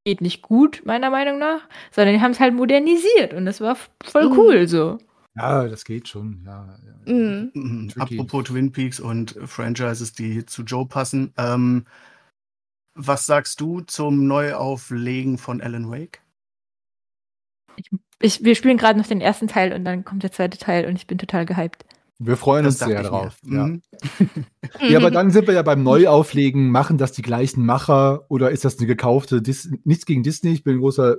geht 0.03 0.21
nicht 0.21 0.41
gut, 0.41 0.81
meiner 0.85 1.09
Meinung 1.09 1.37
nach, 1.37 1.61
sondern 1.91 2.15
die 2.15 2.21
haben 2.21 2.31
es 2.31 2.39
halt 2.39 2.53
modernisiert 2.53 3.33
und 3.33 3.45
das 3.45 3.61
war 3.61 3.77
voll 4.03 4.29
mhm. 4.29 4.37
cool 4.37 4.67
so. 4.67 4.97
Ja, 5.35 5.67
das 5.67 5.85
geht 5.85 6.07
schon, 6.07 6.43
ja. 6.45 6.77
Mhm. 7.05 7.51
mhm. 7.53 7.91
Apropos 7.97 8.45
Twin 8.45 8.71
Peaks 8.71 8.99
und 8.99 9.37
Franchises, 9.45 10.13
die 10.13 10.45
zu 10.45 10.63
Joe 10.63 10.85
passen. 10.85 11.33
Ähm, 11.37 11.85
was 12.93 13.25
sagst 13.25 13.61
du 13.61 13.81
zum 13.81 14.27
Neuauflegen 14.27 15.37
von 15.37 15.61
Alan 15.61 15.89
Wake? 15.89 16.21
Ich, 17.75 17.89
ich, 18.21 18.43
wir 18.43 18.55
spielen 18.55 18.77
gerade 18.77 18.99
noch 18.99 19.07
den 19.07 19.21
ersten 19.21 19.47
Teil 19.47 19.73
und 19.73 19.85
dann 19.85 20.03
kommt 20.03 20.23
der 20.23 20.31
zweite 20.31 20.57
Teil 20.57 20.85
und 20.85 20.95
ich 20.95 21.07
bin 21.07 21.17
total 21.17 21.45
gehypt. 21.45 21.85
Wir 22.23 22.37
freuen 22.37 22.63
das 22.65 22.79
uns 22.79 22.87
sehr 22.87 23.01
drauf. 23.01 23.37
Ja. 23.43 23.65
Mhm. 23.65 23.81
ja, 24.89 24.99
aber 24.99 25.09
dann 25.09 25.31
sind 25.31 25.47
wir 25.47 25.55
ja 25.55 25.63
beim 25.63 25.81
Neuauflegen. 25.83 26.69
Machen 26.69 26.99
das 26.99 27.13
die 27.13 27.23
gleichen 27.23 27.65
Macher 27.65 28.25
oder 28.29 28.51
ist 28.51 28.63
das 28.63 28.77
eine 28.77 28.85
gekaufte? 28.85 29.41
Dis 29.41 29.71
Nichts 29.85 30.05
gegen 30.05 30.21
Disney. 30.21 30.51
Ich 30.51 30.63
bin 30.63 30.75
ein 30.75 30.81
großer 30.81 31.17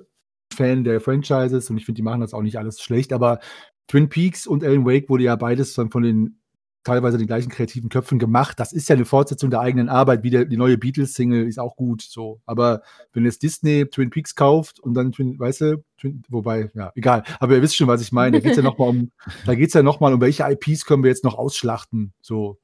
Fan 0.54 0.84
der 0.84 1.00
Franchises 1.00 1.68
und 1.70 1.76
ich 1.76 1.86
finde, 1.86 1.96
die 1.96 2.02
machen 2.02 2.20
das 2.20 2.34
auch 2.34 2.42
nicht 2.42 2.56
alles 2.56 2.80
schlecht. 2.80 3.12
Aber 3.12 3.40
Twin 3.88 4.08
Peaks 4.08 4.46
und 4.46 4.62
Alan 4.62 4.86
Wake 4.86 5.08
wurde 5.08 5.24
ja 5.24 5.34
beides 5.34 5.74
dann 5.74 5.90
von 5.90 6.04
den 6.04 6.41
teilweise 6.84 7.18
den 7.18 7.26
gleichen 7.26 7.50
kreativen 7.50 7.88
Köpfen 7.88 8.18
gemacht. 8.18 8.58
Das 8.58 8.72
ist 8.72 8.88
ja 8.88 8.96
eine 8.96 9.04
Fortsetzung 9.04 9.50
der 9.50 9.60
eigenen 9.60 9.88
Arbeit, 9.88 10.22
wie 10.22 10.30
der, 10.30 10.44
die 10.44 10.56
neue 10.56 10.78
Beatles-Single 10.78 11.46
ist 11.46 11.58
auch 11.58 11.76
gut 11.76 12.02
so. 12.02 12.40
Aber 12.46 12.82
wenn 13.12 13.24
jetzt 13.24 13.42
Disney 13.42 13.86
Twin 13.86 14.10
Peaks 14.10 14.34
kauft 14.34 14.80
und 14.80 14.94
dann 14.94 15.12
Twin, 15.12 15.38
weißt 15.38 15.60
du, 15.60 15.84
Twin, 15.98 16.22
wobei, 16.28 16.70
ja, 16.74 16.92
egal. 16.94 17.22
Aber 17.38 17.54
ihr 17.54 17.62
wisst 17.62 17.76
schon, 17.76 17.86
was 17.86 18.02
ich 18.02 18.12
meine. 18.12 18.38
Da 18.38 18.40
geht 18.40 18.52
es 18.52 18.56
ja 18.56 18.62
nochmal 18.62 18.88
um, 18.88 19.10
da 19.46 19.54
geht's 19.54 19.74
ja 19.74 19.82
nochmal 19.82 20.12
um, 20.12 20.20
welche 20.20 20.44
IPs 20.44 20.84
können 20.84 21.02
wir 21.02 21.10
jetzt 21.10 21.24
noch 21.24 21.36
ausschlachten. 21.36 22.12
So. 22.20 22.58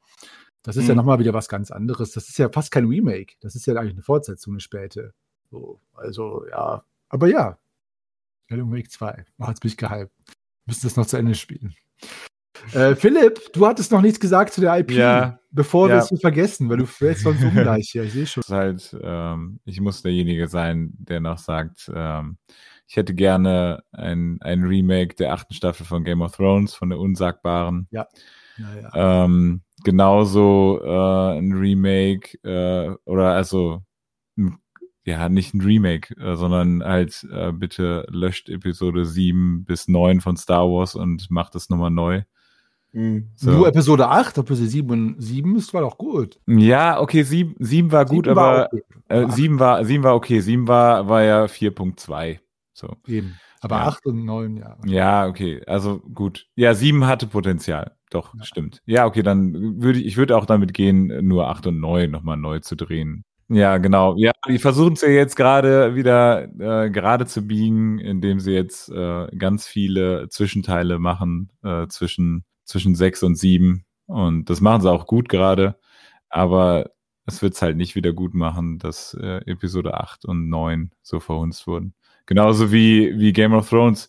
Das 0.63 0.77
ist 0.77 0.85
mhm. 0.85 0.91
ja 0.91 0.95
nochmal 0.97 1.19
wieder 1.19 1.33
was 1.33 1.49
ganz 1.49 1.71
anderes. 1.71 2.13
Das 2.13 2.29
ist 2.29 2.39
ja 2.39 2.49
fast 2.51 2.71
kein 2.71 2.87
Remake. 2.87 3.35
Das 3.41 3.55
ist 3.55 3.67
ja 3.67 3.75
eigentlich 3.75 3.95
eine 3.95 4.03
Fortsetzung, 4.03 4.55
eine 4.55 4.61
späte. 4.61 5.15
So, 5.51 5.81
also, 5.95 6.45
ja. 6.51 6.85
Aber 7.09 7.29
ja. 7.29 7.59
Alan 8.51 8.73
Wake 8.73 8.91
2. 8.91 9.25
Oh, 9.39 9.47
jetzt 9.49 9.61
bin 9.61 9.71
ich 9.71 9.77
gehypt. 9.77 10.13
Müssen 10.67 10.87
das 10.87 10.97
noch 10.97 11.07
zu 11.07 11.17
Ende 11.17 11.35
spielen. 11.35 11.75
Äh, 12.73 12.95
Philipp, 12.95 13.53
du 13.53 13.67
hattest 13.67 13.93
noch 13.93 14.03
nichts 14.03 14.21
gesagt 14.21 14.53
zu 14.53 14.61
der 14.61 14.79
IP, 14.79 14.93
ja, 14.93 15.39
bevor 15.51 15.89
ja. 15.89 15.97
wir 15.97 15.99
es 16.03 16.21
vergessen, 16.21 16.69
weil 16.69 16.79
du 16.79 16.87
fällst 16.87 17.23
sonst 17.23 17.43
ungleich 17.43 17.91
hier. 17.91 18.05
Ich 18.05 18.13
sehe 18.13 18.27
schon. 18.27 18.43
Halt, 18.49 18.97
ähm, 19.03 19.61
ich 19.65 19.81
muss 19.81 20.03
derjenige 20.03 20.49
sein, 20.49 20.93
der 20.99 21.21
noch 21.21 21.39
sagt, 21.39 21.91
ähm, 21.95 22.39
ich 22.87 22.97
hätte 22.97 23.15
gerne 23.15 23.83
ein, 23.93 24.39
ein 24.41 24.65
Remake 24.65 25.15
der 25.15 25.33
achten 25.33 25.55
Staffel 25.55 25.85
von 25.85 26.05
Game 26.05 26.23
of 26.23 26.37
Thrones, 26.37 26.75
von 26.75 26.89
der 26.89 26.99
Unsagbaren. 26.99 27.87
Ja. 27.91 28.07
ja 28.59 29.25
ähm, 29.25 29.63
genauso 29.85 30.81
äh, 30.83 31.39
ein 31.39 31.53
Remake 31.53 32.39
äh, 32.43 32.95
oder 33.05 33.33
also 33.33 33.83
ja, 35.09 35.29
nicht 35.29 35.55
ein 35.55 35.63
Remake, 35.63 36.15
äh, 36.21 36.37
sondern 36.37 36.85
halt 36.85 37.27
äh, 37.33 37.51
bitte 37.53 38.07
löscht 38.11 38.49
Episode 38.49 39.07
7 39.07 39.65
bis 39.65 39.89
9 39.89 40.21
von 40.21 40.37
Star 40.37 40.69
Wars 40.69 40.95
und 40.95 41.31
macht 41.31 41.55
das 41.55 41.71
nochmal 41.71 41.91
neu. 41.91 42.23
Mhm. 42.99 43.29
So. 43.37 43.53
Nur 43.53 43.69
Episode 43.69 44.09
8, 44.09 44.39
Episode 44.39 44.69
7 44.69 44.91
und 44.91 45.23
7 45.23 45.57
ist 45.57 45.73
war 45.73 45.83
doch 45.83 45.99
gut. 45.99 46.41
Ja, 46.47 47.01
okay, 47.01 47.23
7, 47.23 47.55
7 47.61 47.93
war 47.93 48.05
gut, 48.05 48.25
7 48.25 48.37
aber 48.37 48.43
war 48.43 48.69
okay. 48.73 48.83
äh, 49.09 49.31
7, 49.31 49.61
war, 49.61 49.85
7 49.85 50.03
war 50.03 50.17
okay. 50.17 50.41
7 50.41 50.67
war, 50.67 51.09
war 51.09 51.23
ja 51.23 51.45
4.2. 51.45 52.41
So. 52.73 52.97
Eben. 53.07 53.39
Aber 53.61 53.77
ja. 53.77 53.87
8 53.87 54.07
und 54.07 54.25
9, 54.25 54.57
ja. 54.57 54.77
Ja, 54.85 55.27
okay. 55.29 55.63
Also 55.67 56.01
gut. 56.13 56.47
Ja, 56.57 56.75
7 56.75 57.07
hatte 57.07 57.29
Potenzial. 57.29 57.93
Doch, 58.11 58.35
ja. 58.35 58.43
stimmt. 58.43 58.83
Ja, 58.85 59.07
okay, 59.07 59.23
dann 59.23 59.81
würde 59.81 60.01
ich, 60.01 60.07
ich 60.07 60.17
würde 60.17 60.37
auch 60.37 60.47
damit 60.47 60.75
gehen, 60.75 61.27
nur 61.27 61.49
8 61.49 61.69
und 61.69 61.79
9 61.79 62.11
nochmal 62.11 62.37
neu 62.37 62.59
zu 62.59 62.75
drehen. 62.75 63.25
Ja, 63.49 63.79
genau. 63.79 64.15
Ja, 64.17 64.33
die 64.49 64.59
versuchen 64.59 64.95
es 64.95 65.03
ja 65.03 65.09
jetzt 65.09 65.37
gerade 65.37 65.95
wieder 65.95 66.49
äh, 66.59 66.91
gerade 66.91 67.27
zu 67.27 67.47
biegen, 67.47 67.99
indem 67.99 68.41
sie 68.41 68.53
jetzt 68.53 68.91
äh, 68.91 69.29
ganz 69.37 69.67
viele 69.67 70.29
Zwischenteile 70.29 70.99
machen 70.99 71.51
äh, 71.63 71.87
zwischen 71.87 72.45
zwischen 72.69 72.95
sechs 72.95 73.23
und 73.23 73.37
sieben. 73.37 73.85
Und 74.07 74.51
das 74.51 74.61
machen 74.61 74.83
sie 74.83 74.91
auch 74.91 75.07
gut 75.07 75.29
gerade. 75.29 75.79
Aber 76.29 76.91
es 77.27 77.43
wird 77.43 77.55
es 77.55 77.63
halt 77.63 77.77
nicht 77.77 77.95
wieder 77.95 78.13
gut 78.13 78.35
machen, 78.35 78.79
dass 78.79 79.15
äh, 79.15 79.39
Episode 79.51 79.95
8 79.95 80.25
und 80.25 80.49
9 80.49 80.93
so 81.03 81.19
verhunzt 81.21 81.67
wurden. 81.67 81.95
Genauso 82.27 82.71
wie, 82.71 83.19
wie 83.19 83.33
Game 83.33 83.55
of 83.55 83.69
Thrones. 83.69 84.09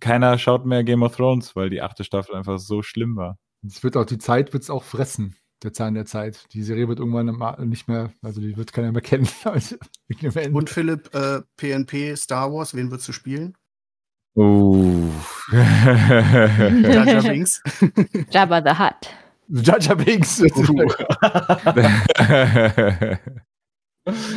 Keiner 0.00 0.38
schaut 0.38 0.66
mehr 0.66 0.84
Game 0.84 1.02
of 1.02 1.16
Thrones, 1.16 1.54
weil 1.56 1.70
die 1.70 1.82
achte 1.82 2.04
Staffel 2.04 2.34
einfach 2.34 2.58
so 2.58 2.82
schlimm 2.82 3.16
war. 3.16 3.38
Es 3.66 3.82
wird 3.82 3.96
auch, 3.96 4.04
die 4.04 4.18
Zeit 4.18 4.52
wird 4.52 4.62
es 4.62 4.70
auch 4.70 4.84
fressen, 4.84 5.36
der 5.62 5.72
Zahn 5.72 5.94
der 5.94 6.06
Zeit. 6.06 6.46
Die 6.52 6.62
Serie 6.62 6.88
wird 6.88 6.98
irgendwann 6.98 7.68
nicht 7.68 7.88
mehr, 7.88 8.12
also 8.22 8.40
die 8.40 8.56
wird 8.56 8.72
keiner 8.72 8.92
mehr 8.92 9.02
kennen. 9.02 9.28
und 10.52 10.70
Philipp, 10.70 11.14
äh, 11.14 11.42
PNP, 11.56 12.16
Star 12.16 12.52
Wars, 12.52 12.74
wen 12.74 12.90
würdest 12.90 13.08
du 13.08 13.12
spielen? 13.12 13.54
Oh. 14.42 15.26
Jaja 15.52 17.22
Binks. 17.28 17.60
Jabba 18.32 18.64
the 18.64 18.72
Hutt. 18.72 19.10
Jaja 19.52 19.94
Binks. 20.02 20.40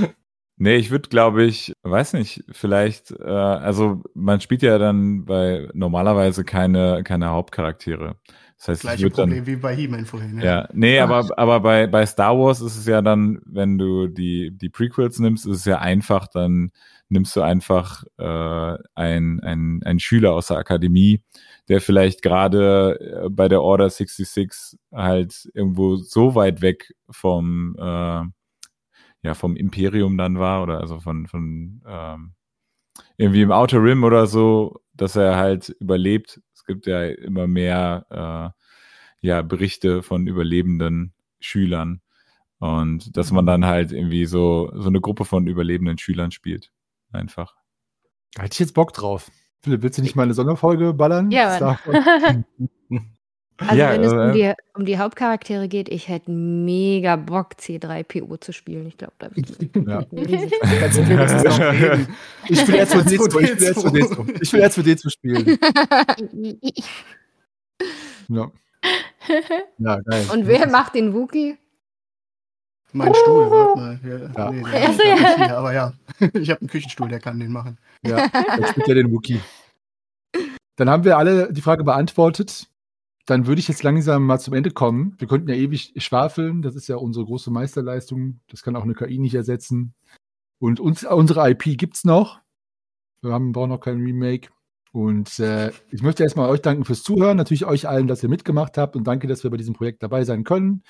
nee, 0.57 0.75
ich 0.75 0.91
würde, 0.91 1.09
glaube 1.09 1.43
ich, 1.43 1.73
weiß 1.83 2.13
nicht, 2.13 2.43
vielleicht, 2.51 3.11
äh, 3.11 3.23
also 3.23 4.03
man 4.13 4.41
spielt 4.41 4.61
ja 4.61 4.77
dann 4.77 5.25
bei 5.25 5.69
normalerweise 5.73 6.43
keine, 6.43 7.03
keine 7.03 7.29
Hauptcharaktere. 7.29 8.15
Das 8.57 8.67
heißt, 8.69 8.81
Gleiche 8.81 9.09
Problem 9.09 9.39
dann, 9.39 9.47
wie 9.47 9.55
bei 9.57 9.75
He-Man 9.75 10.05
vorhin. 10.05 10.39
Ja, 10.39 10.43
ja 10.45 10.69
nee, 10.73 10.99
Ach. 10.99 11.09
aber, 11.09 11.37
aber 11.37 11.59
bei, 11.59 11.87
bei 11.87 12.05
Star 12.05 12.37
Wars 12.37 12.61
ist 12.61 12.77
es 12.77 12.85
ja 12.85 13.01
dann, 13.01 13.41
wenn 13.45 13.77
du 13.77 14.07
die, 14.07 14.51
die 14.51 14.69
Prequels 14.69 15.19
nimmst, 15.19 15.45
ist 15.45 15.57
es 15.57 15.65
ja 15.65 15.79
einfach, 15.79 16.27
dann 16.27 16.71
nimmst 17.09 17.35
du 17.35 17.41
einfach 17.41 18.03
äh, 18.17 18.77
ein, 18.95 19.39
ein, 19.41 19.81
ein 19.83 19.99
Schüler 19.99 20.33
aus 20.33 20.47
der 20.47 20.57
Akademie, 20.57 21.23
der 21.67 21.81
vielleicht 21.81 22.21
gerade 22.21 23.25
äh, 23.25 23.29
bei 23.29 23.47
der 23.47 23.61
Order 23.61 23.89
66 23.89 24.79
halt 24.93 25.49
irgendwo 25.53 25.97
so 25.97 26.35
weit 26.35 26.61
weg 26.61 26.93
vom, 27.09 27.75
äh, 27.77 28.23
ja, 29.23 29.33
vom 29.33 29.55
Imperium 29.55 30.17
dann 30.17 30.37
war 30.37 30.61
oder 30.63 30.79
also 30.81 30.99
von, 30.99 31.27
von 31.27 31.81
ähm, 31.87 32.33
irgendwie 33.17 33.41
im 33.41 33.51
Outer 33.51 33.81
Rim 33.81 34.03
oder 34.03 34.27
so, 34.27 34.81
dass 34.93 35.15
er 35.15 35.37
halt 35.37 35.69
überlebt. 35.79 36.41
Es 36.53 36.65
gibt 36.65 36.85
ja 36.85 37.05
immer 37.05 37.47
mehr 37.47 38.53
äh, 39.23 39.27
ja, 39.27 39.41
Berichte 39.41 40.03
von 40.03 40.27
überlebenden 40.27 41.13
Schülern. 41.39 42.01
Und 42.59 43.15
dass 43.17 43.31
man 43.31 43.45
dann 43.45 43.65
halt 43.65 43.91
irgendwie 43.91 44.25
so, 44.25 44.71
so 44.75 44.87
eine 44.87 45.01
Gruppe 45.01 45.25
von 45.25 45.47
überlebenden 45.47 45.97
Schülern 45.97 46.31
spielt. 46.31 46.71
Einfach. 47.11 47.55
Da 48.33 48.43
hätte 48.43 48.53
ich 48.53 48.59
jetzt 48.59 48.73
Bock 48.73 48.93
drauf. 48.93 49.31
Philipp, 49.61 49.81
willst 49.81 49.97
du 49.97 50.01
nicht 50.01 50.15
mal 50.15 50.23
eine 50.23 50.33
Sonderfolge 50.33 50.93
ballern? 50.93 51.31
Ja, 51.31 51.77
Mann. 51.85 52.45
Also 53.57 53.75
ja, 53.75 53.91
wenn 53.91 54.03
es 54.03 54.11
um 54.11 54.19
äh, 54.19 54.31
die, 54.31 54.53
um 54.73 54.85
die, 54.85 54.97
Hauptcharaktere 54.97 55.67
geht, 55.67 55.87
ich 55.89 56.07
hätte 56.07 56.31
mega 56.31 57.15
Bock, 57.15 57.53
C3PO 57.59 58.41
zu 58.41 58.51
spielen. 58.51 58.87
Ich 58.87 58.97
glaube, 58.97 59.13
da 59.19 59.29
bin 59.29 59.45
ich 59.45 59.71
ja. 59.87 60.03
Ich 62.49 62.67
will 62.67 62.75
erst 62.75 62.93
für 62.93 63.01
Ich 64.41 64.53
will 64.53 64.59
erst 64.59 64.75
für 64.75 64.83
D 64.83 64.95
zu 64.95 65.09
spielen. 65.09 65.59
ja. 68.27 68.51
ja, 69.77 69.99
geil. 70.01 70.25
Und 70.33 70.47
wer 70.47 70.67
macht 70.69 70.95
den 70.95 71.13
Wookie? 71.13 71.57
Mein 72.91 73.13
Stuhl, 73.13 73.49
warte 73.49 73.79
mal. 73.79 73.99
Ja, 74.03 74.17
ja. 74.17 74.51
Nee, 74.51 75.47
ja. 75.47 75.57
aber 75.57 75.73
ja, 75.73 75.93
ich 76.33 76.49
habe 76.49 76.61
einen 76.61 76.69
Küchenstuhl, 76.69 77.07
der 77.07 77.19
kann 77.19 77.39
den 77.39 77.51
machen. 77.51 77.77
Ja, 78.03 78.29
jetzt 78.57 78.69
spielt 78.69 78.87
er 78.87 78.95
den 78.95 79.11
Wookie. 79.11 79.41
Dann 80.75 80.89
haben 80.89 81.03
wir 81.03 81.17
alle 81.17 81.51
die 81.51 81.61
Frage 81.61 81.83
beantwortet. 81.83 82.67
Dann 83.25 83.47
würde 83.47 83.59
ich 83.59 83.67
jetzt 83.67 83.83
langsam 83.83 84.25
mal 84.25 84.39
zum 84.39 84.53
Ende 84.53 84.71
kommen. 84.71 85.15
Wir 85.17 85.27
könnten 85.27 85.49
ja 85.49 85.55
ewig 85.55 85.93
schwafeln. 85.97 86.61
Das 86.61 86.75
ist 86.75 86.87
ja 86.87 86.97
unsere 86.97 87.25
große 87.25 87.51
Meisterleistung. 87.51 88.41
Das 88.49 88.63
kann 88.63 88.75
auch 88.75 88.83
eine 88.83 88.95
KI 88.95 89.17
nicht 89.17 89.35
ersetzen. 89.35 89.93
Und 90.59 90.79
uns, 90.79 91.05
unsere 91.05 91.49
IP 91.49 91.77
gibt 91.77 91.95
es 91.95 92.03
noch. 92.03 92.39
Wir 93.21 93.31
haben, 93.31 93.53
brauchen 93.53 93.69
noch 93.69 93.79
kein 93.79 94.01
Remake. 94.01 94.49
Und 94.91 95.39
äh, 95.39 95.71
ich 95.89 96.03
möchte 96.03 96.23
erstmal 96.23 96.49
euch 96.49 96.61
danken 96.61 96.83
fürs 96.85 97.03
Zuhören. 97.03 97.37
Natürlich 97.37 97.65
euch 97.65 97.87
allen, 97.87 98.07
dass 98.07 98.21
ihr 98.23 98.29
mitgemacht 98.29 98.77
habt. 98.77 98.95
Und 98.95 99.05
danke, 99.05 99.27
dass 99.27 99.43
wir 99.43 99.51
bei 99.51 99.57
diesem 99.57 99.73
Projekt 99.73 100.03
dabei 100.03 100.25
sein 100.25 100.43
können 100.43 100.83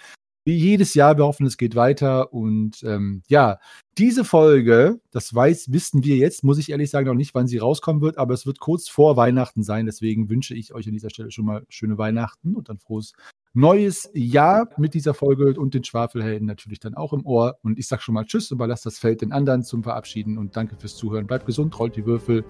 wie 0.45 0.55
jedes 0.55 0.93
Jahr. 0.93 1.17
Wir 1.17 1.25
hoffen, 1.25 1.45
es 1.45 1.57
geht 1.57 1.75
weiter. 1.75 2.33
Und 2.33 2.83
ähm, 2.83 3.21
ja, 3.27 3.59
diese 3.97 4.25
Folge, 4.25 4.99
das 5.11 5.33
weiß, 5.33 5.71
wissen 5.71 6.03
wir 6.03 6.17
jetzt, 6.17 6.43
muss 6.43 6.57
ich 6.57 6.69
ehrlich 6.69 6.89
sagen, 6.89 7.07
noch 7.07 7.13
nicht, 7.13 7.35
wann 7.35 7.47
sie 7.47 7.57
rauskommen 7.57 8.01
wird, 8.01 8.17
aber 8.17 8.33
es 8.33 8.45
wird 8.45 8.59
kurz 8.59 8.89
vor 8.89 9.17
Weihnachten 9.17 9.63
sein. 9.63 9.85
Deswegen 9.85 10.29
wünsche 10.29 10.55
ich 10.55 10.73
euch 10.73 10.87
an 10.87 10.93
dieser 10.93 11.09
Stelle 11.09 11.31
schon 11.31 11.45
mal 11.45 11.65
schöne 11.69 11.97
Weihnachten 11.97 12.55
und 12.55 12.69
ein 12.69 12.79
frohes 12.79 13.13
neues 13.53 14.09
Jahr 14.13 14.69
mit 14.77 14.93
dieser 14.95 15.13
Folge 15.13 15.53
und 15.59 15.73
den 15.73 15.83
Schwafelhelden 15.83 16.47
natürlich 16.47 16.79
dann 16.79 16.95
auch 16.95 17.13
im 17.13 17.25
Ohr. 17.25 17.57
Und 17.61 17.77
ich 17.77 17.87
sage 17.87 18.01
schon 18.01 18.15
mal 18.15 18.25
Tschüss 18.25 18.51
und 18.51 18.55
überlasse 18.55 18.85
das 18.85 18.97
Feld 18.97 19.21
den 19.21 19.31
anderen 19.31 19.63
zum 19.63 19.83
Verabschieden 19.83 20.37
und 20.37 20.55
danke 20.55 20.75
fürs 20.75 20.95
Zuhören. 20.95 21.27
Bleibt 21.27 21.45
gesund, 21.45 21.77
rollt 21.77 21.95
die 21.95 22.05
Würfel. 22.05 22.43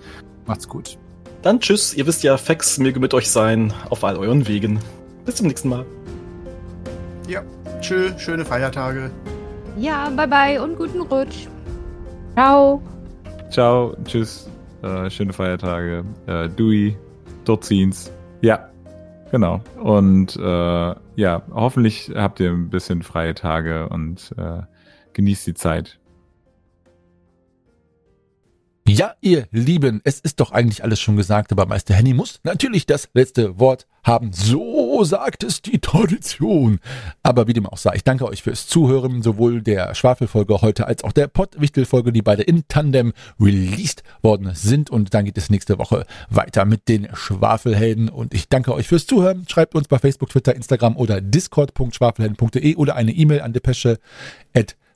Macht's 0.45 0.67
gut. 0.67 0.97
Dann 1.41 1.59
Tschüss. 1.59 1.93
Ihr 1.93 2.07
wisst 2.07 2.23
ja, 2.23 2.37
Fax 2.37 2.79
möge 2.79 3.01
mit 3.01 3.13
euch 3.13 3.29
sein 3.29 3.73
auf 3.89 4.03
all 4.03 4.15
euren 4.17 4.47
Wegen. 4.47 4.79
Bis 5.25 5.35
zum 5.35 5.47
nächsten 5.47 5.69
Mal. 5.69 5.85
Ja. 7.27 7.41
Tschö, 7.79 8.11
schöne 8.17 8.45
Feiertage. 8.45 9.11
Ja, 9.77 10.09
bye 10.09 10.27
bye 10.27 10.61
und 10.61 10.77
guten 10.77 11.01
Rutsch. 11.01 11.47
Ciao. 12.35 12.81
ciao, 13.49 13.95
tschüss, 14.05 14.49
äh, 14.81 15.09
schöne 15.09 15.33
Feiertage, 15.33 16.03
äh, 16.27 16.49
Dui, 16.49 16.95
Dutzins. 17.45 18.11
Ja, 18.41 18.69
genau. 19.31 19.61
Und 19.81 20.35
äh, 20.35 20.95
ja, 21.15 21.41
hoffentlich 21.53 22.11
habt 22.15 22.39
ihr 22.39 22.51
ein 22.51 22.69
bisschen 22.69 23.03
freie 23.03 23.35
Tage 23.35 23.87
und 23.89 24.33
äh, 24.37 24.61
genießt 25.13 25.47
die 25.47 25.53
Zeit. 25.53 25.99
Ja, 28.85 29.15
ihr 29.22 29.47
Lieben, 29.51 30.01
es 30.03 30.19
ist 30.19 30.41
doch 30.41 30.51
eigentlich 30.51 30.84
alles 30.84 30.99
schon 30.99 31.15
gesagt, 31.15 31.53
aber 31.53 31.65
Meister 31.65 31.93
Henny 31.93 32.14
muss 32.14 32.41
natürlich 32.43 32.85
das 32.85 33.07
letzte 33.14 33.57
Wort 33.57 33.88
haben. 34.03 34.34
So 34.34 35.05
sagt 35.05 35.43
es 35.43 35.61
die 35.61 35.80
Tradition. 35.80 36.80
Aber 37.23 37.47
wie 37.47 37.53
dem 37.53 37.65
auch 37.65 37.77
sei, 37.77 37.95
ich 37.95 38.03
danke 38.03 38.27
euch 38.27 38.43
fürs 38.43 38.68
Zuhören, 38.68 39.22
sowohl 39.22 39.61
der 39.61 39.95
Schwafelfolge 39.95 40.61
heute 40.61 40.85
als 40.85 41.05
auch 41.05 41.14
der 41.14 41.27
Pottwichtelfolge, 41.27 42.11
die 42.11 42.22
beide 42.22 42.43
in 42.43 42.68
Tandem 42.68 43.14
released 43.39 44.03
worden 44.22 44.51
sind. 44.53 44.89
Und 44.89 45.14
dann 45.14 45.23
geht 45.23 45.38
es 45.38 45.49
nächste 45.49 45.80
Woche 45.80 46.05
weiter 46.30 46.65
mit 46.65 46.89
den 46.89 47.07
Schwafelhelden. 47.14 48.10
Und 48.10 48.34
ich 48.34 48.49
danke 48.49 48.73
euch 48.73 48.89
fürs 48.89 49.07
Zuhören. 49.07 49.45
Schreibt 49.47 49.76
uns 49.76 49.88
bei 49.88 49.97
Facebook, 49.97 50.30
Twitter, 50.30 50.55
Instagram 50.55 50.97
oder 50.97 51.22
discord.schwafelhelden.de 51.22 52.76
oder 52.76 52.97
eine 52.97 53.14
E-Mail 53.14 53.41
an 53.41 53.53
depesche@ 53.53 53.97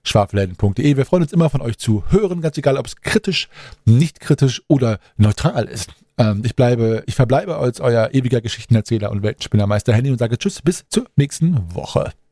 schwafelhelden.de. 0.08 0.98
Wir 0.98 1.06
freuen 1.06 1.24
uns 1.24 1.34
immer 1.34 1.50
von 1.50 1.62
euch 1.62 1.78
zu 1.78 2.04
hören, 2.10 2.42
ganz 2.42 2.58
egal, 2.58 2.78
ob 2.78 2.88
es 2.88 2.96
kritisch, 2.96 3.50
nicht 3.86 4.20
kritisch 4.20 4.62
oder 4.68 5.00
neutral 5.18 5.66
ist. 5.66 5.90
Ähm, 6.18 6.42
ich 6.46 6.56
bleibe, 6.56 7.04
ich 7.06 7.16
verbleibe 7.16 7.58
als 7.58 7.80
euer 7.80 8.10
ewiger 8.14 8.42
Geschichtenerzähler 8.42 9.12
und 9.12 9.24
Weltenspinnermeister 9.24 9.94
Henny 9.94 10.12
und 10.12 10.18
sage 10.18 10.38
Tschüss 10.38 10.62
bis 10.62 10.86
zur 10.90 11.06
nächsten 11.16 11.74
Woche. 11.74 12.12